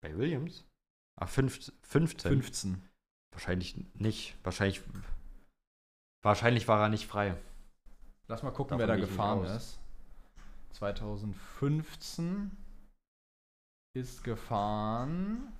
Bei 0.03 0.17
Williams? 0.17 0.65
Ach, 1.21 1.29
fünf, 1.29 1.73
15. 1.83 2.31
15. 2.31 2.83
Wahrscheinlich 3.33 3.77
nicht. 3.95 4.37
Wahrscheinlich, 4.43 4.83
wahrscheinlich 6.23 6.69
war 6.69 6.81
er 6.81 6.89
nicht 6.89 7.07
frei. 7.07 7.37
Lass 8.29 8.43
mal 8.43 8.51
gucken, 8.51 8.79
Davon 8.79 8.89
wer 8.89 8.97
da 8.97 8.97
gefahren 8.97 9.45
ist. 9.45 9.79
2015 10.73 12.51
ist 13.95 14.25
gefahren 14.25 15.53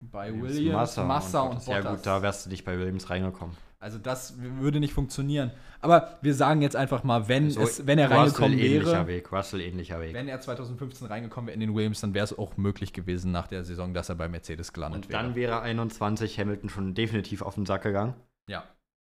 bei 0.00 0.32
Williams, 0.32 0.96
Massa, 0.96 1.42
und, 1.42 1.50
Bottas. 1.50 1.66
Ja 1.66 1.76
Bottas. 1.76 1.96
gut, 1.96 2.06
da 2.06 2.22
wärst 2.22 2.46
du 2.46 2.50
nicht 2.50 2.64
bei 2.64 2.76
Williams 2.78 3.08
reingekommen. 3.08 3.56
Also 3.82 3.98
das 3.98 4.34
würde 4.38 4.78
nicht 4.78 4.94
funktionieren. 4.94 5.50
Aber 5.80 6.16
wir 6.22 6.34
sagen 6.34 6.62
jetzt 6.62 6.76
einfach 6.76 7.02
mal, 7.02 7.26
wenn, 7.26 7.50
So, 7.50 7.62
es, 7.62 7.84
wenn 7.84 7.98
er 7.98 8.06
Russell 8.06 8.18
reingekommen 8.20 8.58
ähnlicher 8.60 8.92
wäre, 8.92 9.06
Weg. 9.08 9.32
Russell 9.32 9.60
ähnlicher 9.60 10.00
Weg. 10.00 10.14
wenn 10.14 10.28
er 10.28 10.40
2015 10.40 11.08
reingekommen 11.08 11.48
wäre 11.48 11.54
in 11.54 11.60
den 11.60 11.74
Williams, 11.74 12.00
dann 12.00 12.14
wäre 12.14 12.22
es 12.22 12.38
auch 12.38 12.56
möglich 12.56 12.92
gewesen 12.92 13.32
nach 13.32 13.48
der 13.48 13.64
Saison, 13.64 13.92
dass 13.92 14.08
er 14.08 14.14
bei 14.14 14.28
Mercedes 14.28 14.72
gelandet 14.72 15.06
Und 15.06 15.12
dann 15.12 15.34
wäre. 15.34 15.50
wäre 15.54 15.62
21 15.62 16.38
Hamilton 16.38 16.68
schon 16.70 16.94
definitiv 16.94 17.42
auf 17.42 17.56
den 17.56 17.66
Sack 17.66 17.82
gegangen. 17.82 18.14
Ja. 18.48 18.62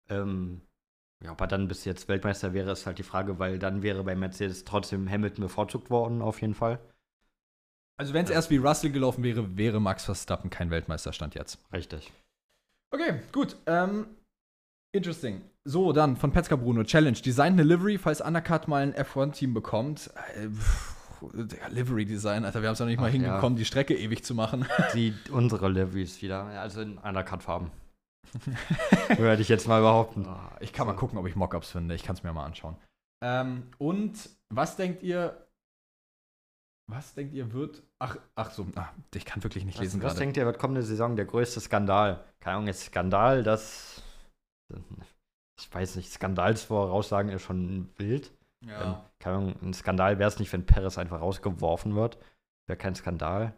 Ähm, 0.09 0.63
ja, 1.23 1.33
ob 1.33 1.41
er 1.43 1.49
dann 1.49 1.69
bis 1.69 1.85
jetzt 1.85 2.09
Weltmeister 2.09 2.55
wäre, 2.55 2.73
ist 2.73 2.87
halt 2.87 2.97
die 2.99 3.03
Frage, 3.03 3.39
weil 3.39 3.59
dann 3.59 3.83
wäre 3.83 4.03
bei 4.05 4.15
Mercedes 4.17 4.65
trotzdem 4.65 5.07
Hamilton 5.09 5.43
bevorzugt 5.45 5.91
worden, 5.91 6.23
auf 6.23 6.41
jeden 6.41 6.55
Fall. 6.55 6.79
Also 7.99 8.15
wenn 8.15 8.25
es 8.25 8.31
erst 8.31 8.49
wie 8.49 8.57
Russell 8.57 8.91
gelaufen 8.91 9.23
wäre, 9.23 9.59
wäre 9.59 9.81
Max 9.83 10.07
Verstappen 10.07 10.49
kein 10.49 10.71
Weltmeisterstand 10.71 11.35
jetzt. 11.35 11.59
Richtig. 11.75 12.11
Okay, 12.91 13.21
gut. 13.33 13.57
Ähm, 13.67 14.07
interesting. 14.93 15.43
So, 15.65 15.93
dann 15.93 16.17
von 16.17 16.33
Petzka 16.33 16.57
Bruno. 16.57 16.85
Challenge. 16.85 17.17
Design 17.19 17.55
eine 17.55 17.63
Livery, 17.63 17.99
falls 17.99 18.21
Undercut 18.21 18.69
mal 18.69 18.83
ein 18.83 18.95
F1-Team 18.95 19.55
bekommt. 19.55 20.11
Äh, 20.37 20.49
Livery 21.71 22.05
Design, 22.05 22.45
Alter, 22.45 22.63
wir 22.63 22.69
haben 22.69 22.75
es 22.75 22.81
noch 22.81 22.87
nicht 22.87 22.99
mal 23.01 23.09
Ach, 23.09 23.15
ja. 23.15 23.21
hingekommen, 23.21 23.57
die 23.57 23.65
Strecke 23.65 23.97
ewig 23.97 24.25
zu 24.25 24.35
machen. 24.35 24.67
Die, 24.95 25.15
unsere 25.31 25.69
Liveries 25.69 26.21
wieder, 26.21 26.45
also 26.45 26.81
in 26.81 26.99
Undercut-Farben. 26.99 27.71
Würde 29.19 29.43
ich 29.43 29.49
jetzt 29.49 29.69
mal 29.69 29.81
behaupten. 29.83 30.27
Ah, 30.27 30.57
ich 30.61 30.73
kann 30.73 30.87
mal 30.87 30.95
gucken, 30.95 31.19
ob 31.19 31.27
ich 31.27 31.37
Mockups 31.37 31.71
finde. 31.71 31.95
Ich 31.95 32.03
kann 32.03 32.17
es 32.17 32.23
mir 32.23 32.33
mal 32.33 32.45
anschauen. 32.45 32.77
Ähm, 33.23 33.69
und 33.79 34.31
was 34.49 34.77
denkt 34.77 35.03
ihr? 35.03 35.47
Was 36.91 37.15
denkt 37.15 37.35
ihr 37.35 37.53
wird? 37.53 37.83
Ach, 38.01 38.17
ach 38.35 38.51
so, 38.51 38.67
ah, 38.75 38.89
ich 39.15 39.25
kann 39.25 39.43
wirklich 39.45 39.65
nicht 39.65 39.79
lesen 39.79 40.01
Was, 40.01 40.07
was 40.07 40.13
gerade. 40.15 40.25
denkt 40.25 40.37
ihr, 40.37 40.47
wird 40.47 40.59
kommende 40.59 40.83
Saison 40.83 41.15
der 41.15 41.25
größte 41.25 41.61
Skandal? 41.61 42.25
Keine 42.41 42.57
Ahnung, 42.57 42.67
jetzt 42.67 42.85
Skandal, 42.85 43.45
das. 43.45 44.02
Ich 45.59 45.73
weiß 45.73 45.97
nicht, 45.97 46.11
Skandalsvoraussagen 46.11 47.31
ist 47.31 47.43
schon 47.43 47.91
wild. 47.99 48.33
Ja. 48.65 48.83
Ähm, 48.83 48.97
keine 49.19 49.37
Ahnung, 49.37 49.57
ein 49.63 49.75
Skandal 49.75 50.19
wäre 50.19 50.29
es 50.29 50.39
nicht, 50.39 50.53
wenn 50.53 50.67
Perez 50.67 50.99
einfach 50.99 51.21
rausgeworfen 51.21 51.95
wird. 51.95 52.19
Wäre 52.67 52.79
kein 52.79 52.95
Skandal. 52.95 53.55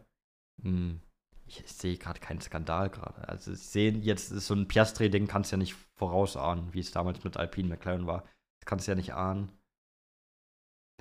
Hm. 0.61 1.01
Ich, 1.47 1.63
ich 1.63 1.71
sehe 1.71 1.97
gerade 1.97 2.19
keinen 2.19 2.41
Skandal 2.41 2.89
gerade. 2.89 3.27
Also 3.29 3.51
ich 3.51 3.59
sehe 3.59 3.91
jetzt 3.91 4.31
ist 4.31 4.47
so 4.47 4.55
ein 4.55 4.67
Piastri-Ding, 4.67 5.27
kannst 5.27 5.51
ja 5.51 5.57
nicht 5.57 5.75
vorausahnen, 5.95 6.73
wie 6.73 6.79
es 6.79 6.91
damals 6.91 7.23
mit 7.23 7.37
Alpine 7.37 7.69
McLaren 7.69 8.07
war. 8.07 8.23
Das 8.59 8.65
kannst 8.65 8.87
du 8.87 8.91
ja 8.91 8.95
nicht 8.95 9.13
ahnen. 9.13 9.51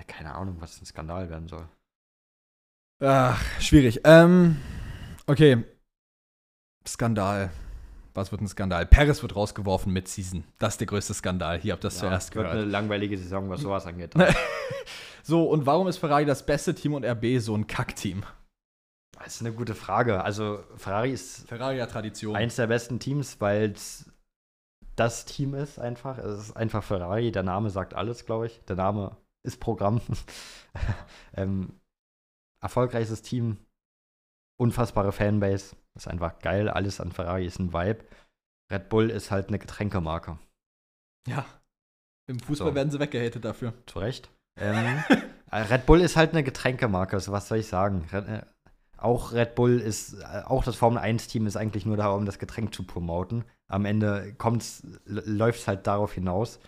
Keine 0.06 0.34
Ahnung, 0.34 0.60
was 0.60 0.80
ein 0.80 0.86
Skandal 0.86 1.30
werden 1.30 1.48
soll. 1.48 1.66
Ach, 3.00 3.42
schwierig. 3.60 4.00
Ähm, 4.04 4.60
okay. 5.26 5.64
Skandal. 6.86 7.50
Was 8.14 8.30
wird 8.30 8.40
ein 8.40 8.48
Skandal? 8.48 8.86
Paris 8.86 9.22
wird 9.22 9.34
rausgeworfen 9.34 9.92
mit 9.92 10.06
Season. 10.06 10.44
Das 10.58 10.74
ist 10.74 10.80
der 10.80 10.86
größte 10.86 11.14
Skandal. 11.14 11.58
Hier 11.58 11.72
habt 11.72 11.84
ihr 11.84 11.88
das 11.88 12.00
ja, 12.00 12.08
zuerst 12.08 12.30
gehört. 12.30 12.52
Wird 12.52 12.62
eine 12.62 12.70
langweilige 12.70 13.18
Saison, 13.18 13.50
was 13.50 13.60
sowas 13.60 13.86
angeht. 13.86 14.14
so, 15.24 15.50
und 15.50 15.66
warum 15.66 15.88
ist 15.88 15.98
Ferrari 15.98 16.24
das 16.24 16.46
beste 16.46 16.74
Team 16.74 16.94
und 16.94 17.04
RB 17.04 17.40
so 17.40 17.56
ein 17.56 17.66
Kackteam? 17.66 18.22
Das 19.18 19.36
ist 19.36 19.40
eine 19.40 19.52
gute 19.52 19.74
Frage. 19.74 20.22
Also, 20.22 20.62
Ferrari 20.76 21.10
ist. 21.12 21.48
Ferrari 21.48 21.78
hat 21.78 21.90
Tradition. 21.90 22.36
Eins 22.36 22.54
der 22.56 22.68
besten 22.68 23.00
Teams, 23.00 23.40
weil 23.40 23.72
es 23.72 24.10
das 24.96 25.24
Team 25.24 25.54
ist 25.54 25.80
einfach. 25.80 26.18
Es 26.18 26.38
ist 26.38 26.56
einfach 26.56 26.84
Ferrari. 26.84 27.32
Der 27.32 27.42
Name 27.42 27.70
sagt 27.70 27.94
alles, 27.94 28.26
glaube 28.26 28.46
ich. 28.46 28.60
Der 28.68 28.76
Name 28.76 29.16
ist 29.42 29.58
Programm. 29.58 30.00
ähm, 31.34 31.80
erfolgreiches 32.60 33.22
Team, 33.22 33.58
unfassbare 34.56 35.12
Fanbase. 35.12 35.76
Ist 35.96 36.08
einfach 36.08 36.38
geil. 36.40 36.68
Alles 36.68 37.00
an 37.00 37.12
Ferrari 37.12 37.46
ist 37.46 37.58
ein 37.58 37.72
Vibe. 37.72 38.04
Red 38.72 38.88
Bull 38.88 39.10
ist 39.10 39.30
halt 39.30 39.48
eine 39.48 39.58
Getränkemarke. 39.58 40.38
Ja. 41.28 41.44
Im 42.26 42.40
Fußball 42.40 42.70
so. 42.70 42.74
werden 42.74 42.90
sie 42.90 43.00
weggehatet 43.00 43.44
dafür. 43.44 43.74
Zu 43.86 43.98
Recht. 43.98 44.30
Ähm, 44.58 45.04
äh, 45.50 45.56
Red 45.58 45.86
Bull 45.86 46.00
ist 46.00 46.16
halt 46.16 46.32
eine 46.32 46.42
Getränkemarke. 46.42 47.16
Also 47.16 47.32
was 47.32 47.48
soll 47.48 47.58
ich 47.58 47.68
sagen? 47.68 48.08
Red, 48.12 48.28
äh, 48.28 48.42
auch 48.96 49.32
Red 49.32 49.54
Bull 49.54 49.80
ist, 49.80 50.14
äh, 50.14 50.42
auch 50.44 50.64
das 50.64 50.76
Formel 50.76 51.02
1-Team 51.02 51.46
ist 51.46 51.56
eigentlich 51.56 51.86
nur 51.86 51.96
da, 51.96 52.08
um 52.08 52.24
das 52.24 52.38
Getränk 52.38 52.74
zu 52.74 52.84
promoten. 52.84 53.44
Am 53.68 53.84
Ende 53.84 54.34
läuft 55.04 55.60
es 55.60 55.68
halt 55.68 55.86
darauf 55.86 56.12
hinaus. 56.12 56.58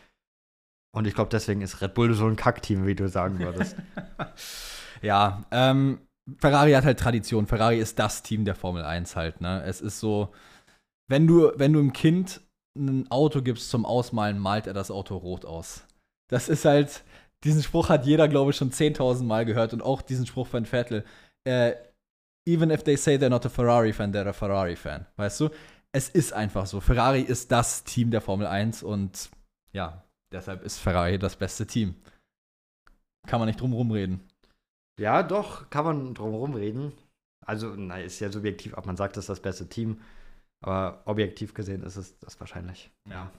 Und 0.94 1.07
ich 1.07 1.15
glaube, 1.15 1.31
deswegen 1.31 1.61
ist 1.61 1.81
Red 1.81 1.94
Bull 1.94 2.15
so 2.15 2.27
ein 2.27 2.36
Kackteam, 2.36 2.86
wie 2.86 2.94
du 2.94 3.09
sagen 3.09 3.39
würdest. 3.39 3.77
ja, 5.03 5.44
ähm, 5.51 6.06
Ferrari 6.39 6.73
hat 6.73 6.85
halt 6.85 6.98
Tradition. 6.98 7.47
Ferrari 7.47 7.78
ist 7.78 7.98
das 7.98 8.23
Team 8.23 8.44
der 8.44 8.55
Formel 8.55 8.85
1 8.85 9.16
halt, 9.16 9.40
ne? 9.40 9.62
Es 9.65 9.81
ist 9.81 10.01
so, 10.01 10.32
wenn 11.09 11.27
du, 11.27 11.53
wenn 11.57 11.73
du 11.73 11.78
einem 11.78 11.93
Kind 11.93 12.40
ein 12.77 13.11
Auto 13.11 13.43
gibst 13.43 13.70
zum 13.70 13.86
Ausmalen, 13.86 14.39
malt 14.39 14.66
er 14.66 14.74
das 14.74 14.90
Auto 14.90 15.16
rot 15.16 15.44
aus. 15.44 15.86
Das 16.28 16.48
ist 16.48 16.65
halt, 16.65 17.05
diesen 17.44 17.62
Spruch 17.62 17.89
hat 17.89 18.07
jeder, 18.07 18.28
glaube 18.28 18.51
ich, 18.51 18.57
schon 18.57 18.70
10.000 18.70 19.24
Mal 19.24 19.44
gehört 19.44 19.73
und 19.73 19.82
auch 19.82 20.03
diesen 20.03 20.27
Spruch 20.27 20.48
von 20.48 20.66
Vettel. 20.66 21.05
Äh, 21.47 21.74
even 22.47 22.70
if 22.70 22.82
they 22.82 22.97
say 22.97 23.16
they're 23.16 23.28
not 23.28 23.47
a 23.47 23.48
Ferrari 23.48 23.93
fan, 23.93 24.12
they're 24.12 24.28
a 24.28 24.32
Ferrari 24.32 24.77
fan. 24.77 25.07
Weißt 25.16 25.40
du? 25.40 25.51
Es 25.93 26.09
ist 26.09 26.32
einfach 26.32 26.66
so. 26.66 26.81
Ferrari 26.81 27.23
ist 27.23 27.53
das 27.53 27.85
Team 27.85 28.11
der 28.11 28.20
Formel 28.20 28.47
1 28.47 28.82
und 28.82 29.31
ja, 29.73 30.05
deshalb 30.32 30.62
ist 30.65 30.78
Ferrari 30.78 31.19
das 31.19 31.36
beste 31.36 31.66
Team. 31.66 31.94
Kann 33.27 33.40
man 33.40 33.47
nicht 33.47 33.61
drum 33.61 33.73
rumreden. 33.73 34.20
Ja, 34.98 35.23
doch, 35.23 35.70
kann 35.70 35.85
man 35.85 36.14
drum 36.14 36.55
reden. 36.55 36.93
Also, 37.44 37.74
na, 37.77 37.98
ist 37.98 38.20
ja 38.20 38.31
subjektiv, 38.31 38.77
ob 38.77 38.86
man 38.86 38.97
sagt, 38.97 39.16
das 39.16 39.24
ist 39.24 39.28
das 39.28 39.40
beste 39.40 39.68
Team. 39.68 40.01
Aber 40.64 41.02
objektiv 41.05 41.55
gesehen 41.55 41.82
ist 41.82 41.97
es 41.97 42.18
das 42.18 42.40
wahrscheinlich. 42.40 42.90
Ja. 43.09 43.31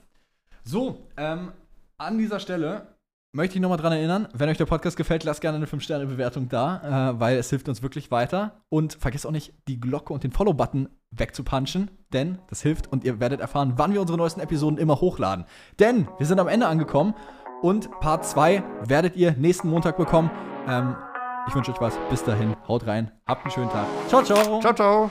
So, 0.64 1.06
ähm, 1.16 1.52
an 1.98 2.18
dieser 2.18 2.40
Stelle 2.40 2.94
möchte 3.34 3.56
ich 3.56 3.60
nochmal 3.60 3.78
dran 3.78 3.92
erinnern, 3.92 4.28
wenn 4.32 4.48
euch 4.48 4.56
der 4.56 4.66
Podcast 4.66 4.96
gefällt, 4.96 5.24
lasst 5.24 5.40
gerne 5.40 5.56
eine 5.56 5.66
5-Sterne-Bewertung 5.66 6.48
da, 6.48 7.10
äh, 7.10 7.20
weil 7.20 7.36
es 7.36 7.50
hilft 7.50 7.68
uns 7.68 7.82
wirklich 7.82 8.10
weiter. 8.10 8.62
Und 8.68 8.94
vergesst 8.94 9.26
auch 9.26 9.32
nicht, 9.32 9.52
die 9.68 9.80
Glocke 9.80 10.12
und 10.12 10.24
den 10.24 10.32
Follow-Button 10.32 10.88
wegzupunchen, 11.10 11.90
denn 12.12 12.38
das 12.48 12.62
hilft 12.62 12.90
und 12.90 13.04
ihr 13.04 13.20
werdet 13.20 13.40
erfahren, 13.40 13.74
wann 13.76 13.92
wir 13.92 14.00
unsere 14.00 14.18
neuesten 14.18 14.40
Episoden 14.40 14.78
immer 14.78 15.00
hochladen. 15.00 15.44
Denn 15.78 16.08
wir 16.18 16.26
sind 16.26 16.38
am 16.38 16.48
Ende 16.48 16.66
angekommen 16.66 17.14
und 17.62 17.90
Part 18.00 18.24
2 18.24 18.62
werdet 18.84 19.16
ihr 19.16 19.32
nächsten 19.32 19.68
Montag 19.68 19.96
bekommen. 19.96 20.30
Ähm, 20.66 20.96
ich 21.48 21.54
wünsche 21.54 21.72
euch 21.72 21.80
was. 21.80 21.98
Bis 22.10 22.22
dahin, 22.24 22.54
haut 22.68 22.86
rein, 22.86 23.10
habt 23.26 23.44
einen 23.44 23.52
schönen 23.52 23.70
Tag. 23.70 23.86
Ciao, 24.08 24.22
ciao. 24.22 24.60
Ciao, 24.60 24.74
ciao. 24.74 25.10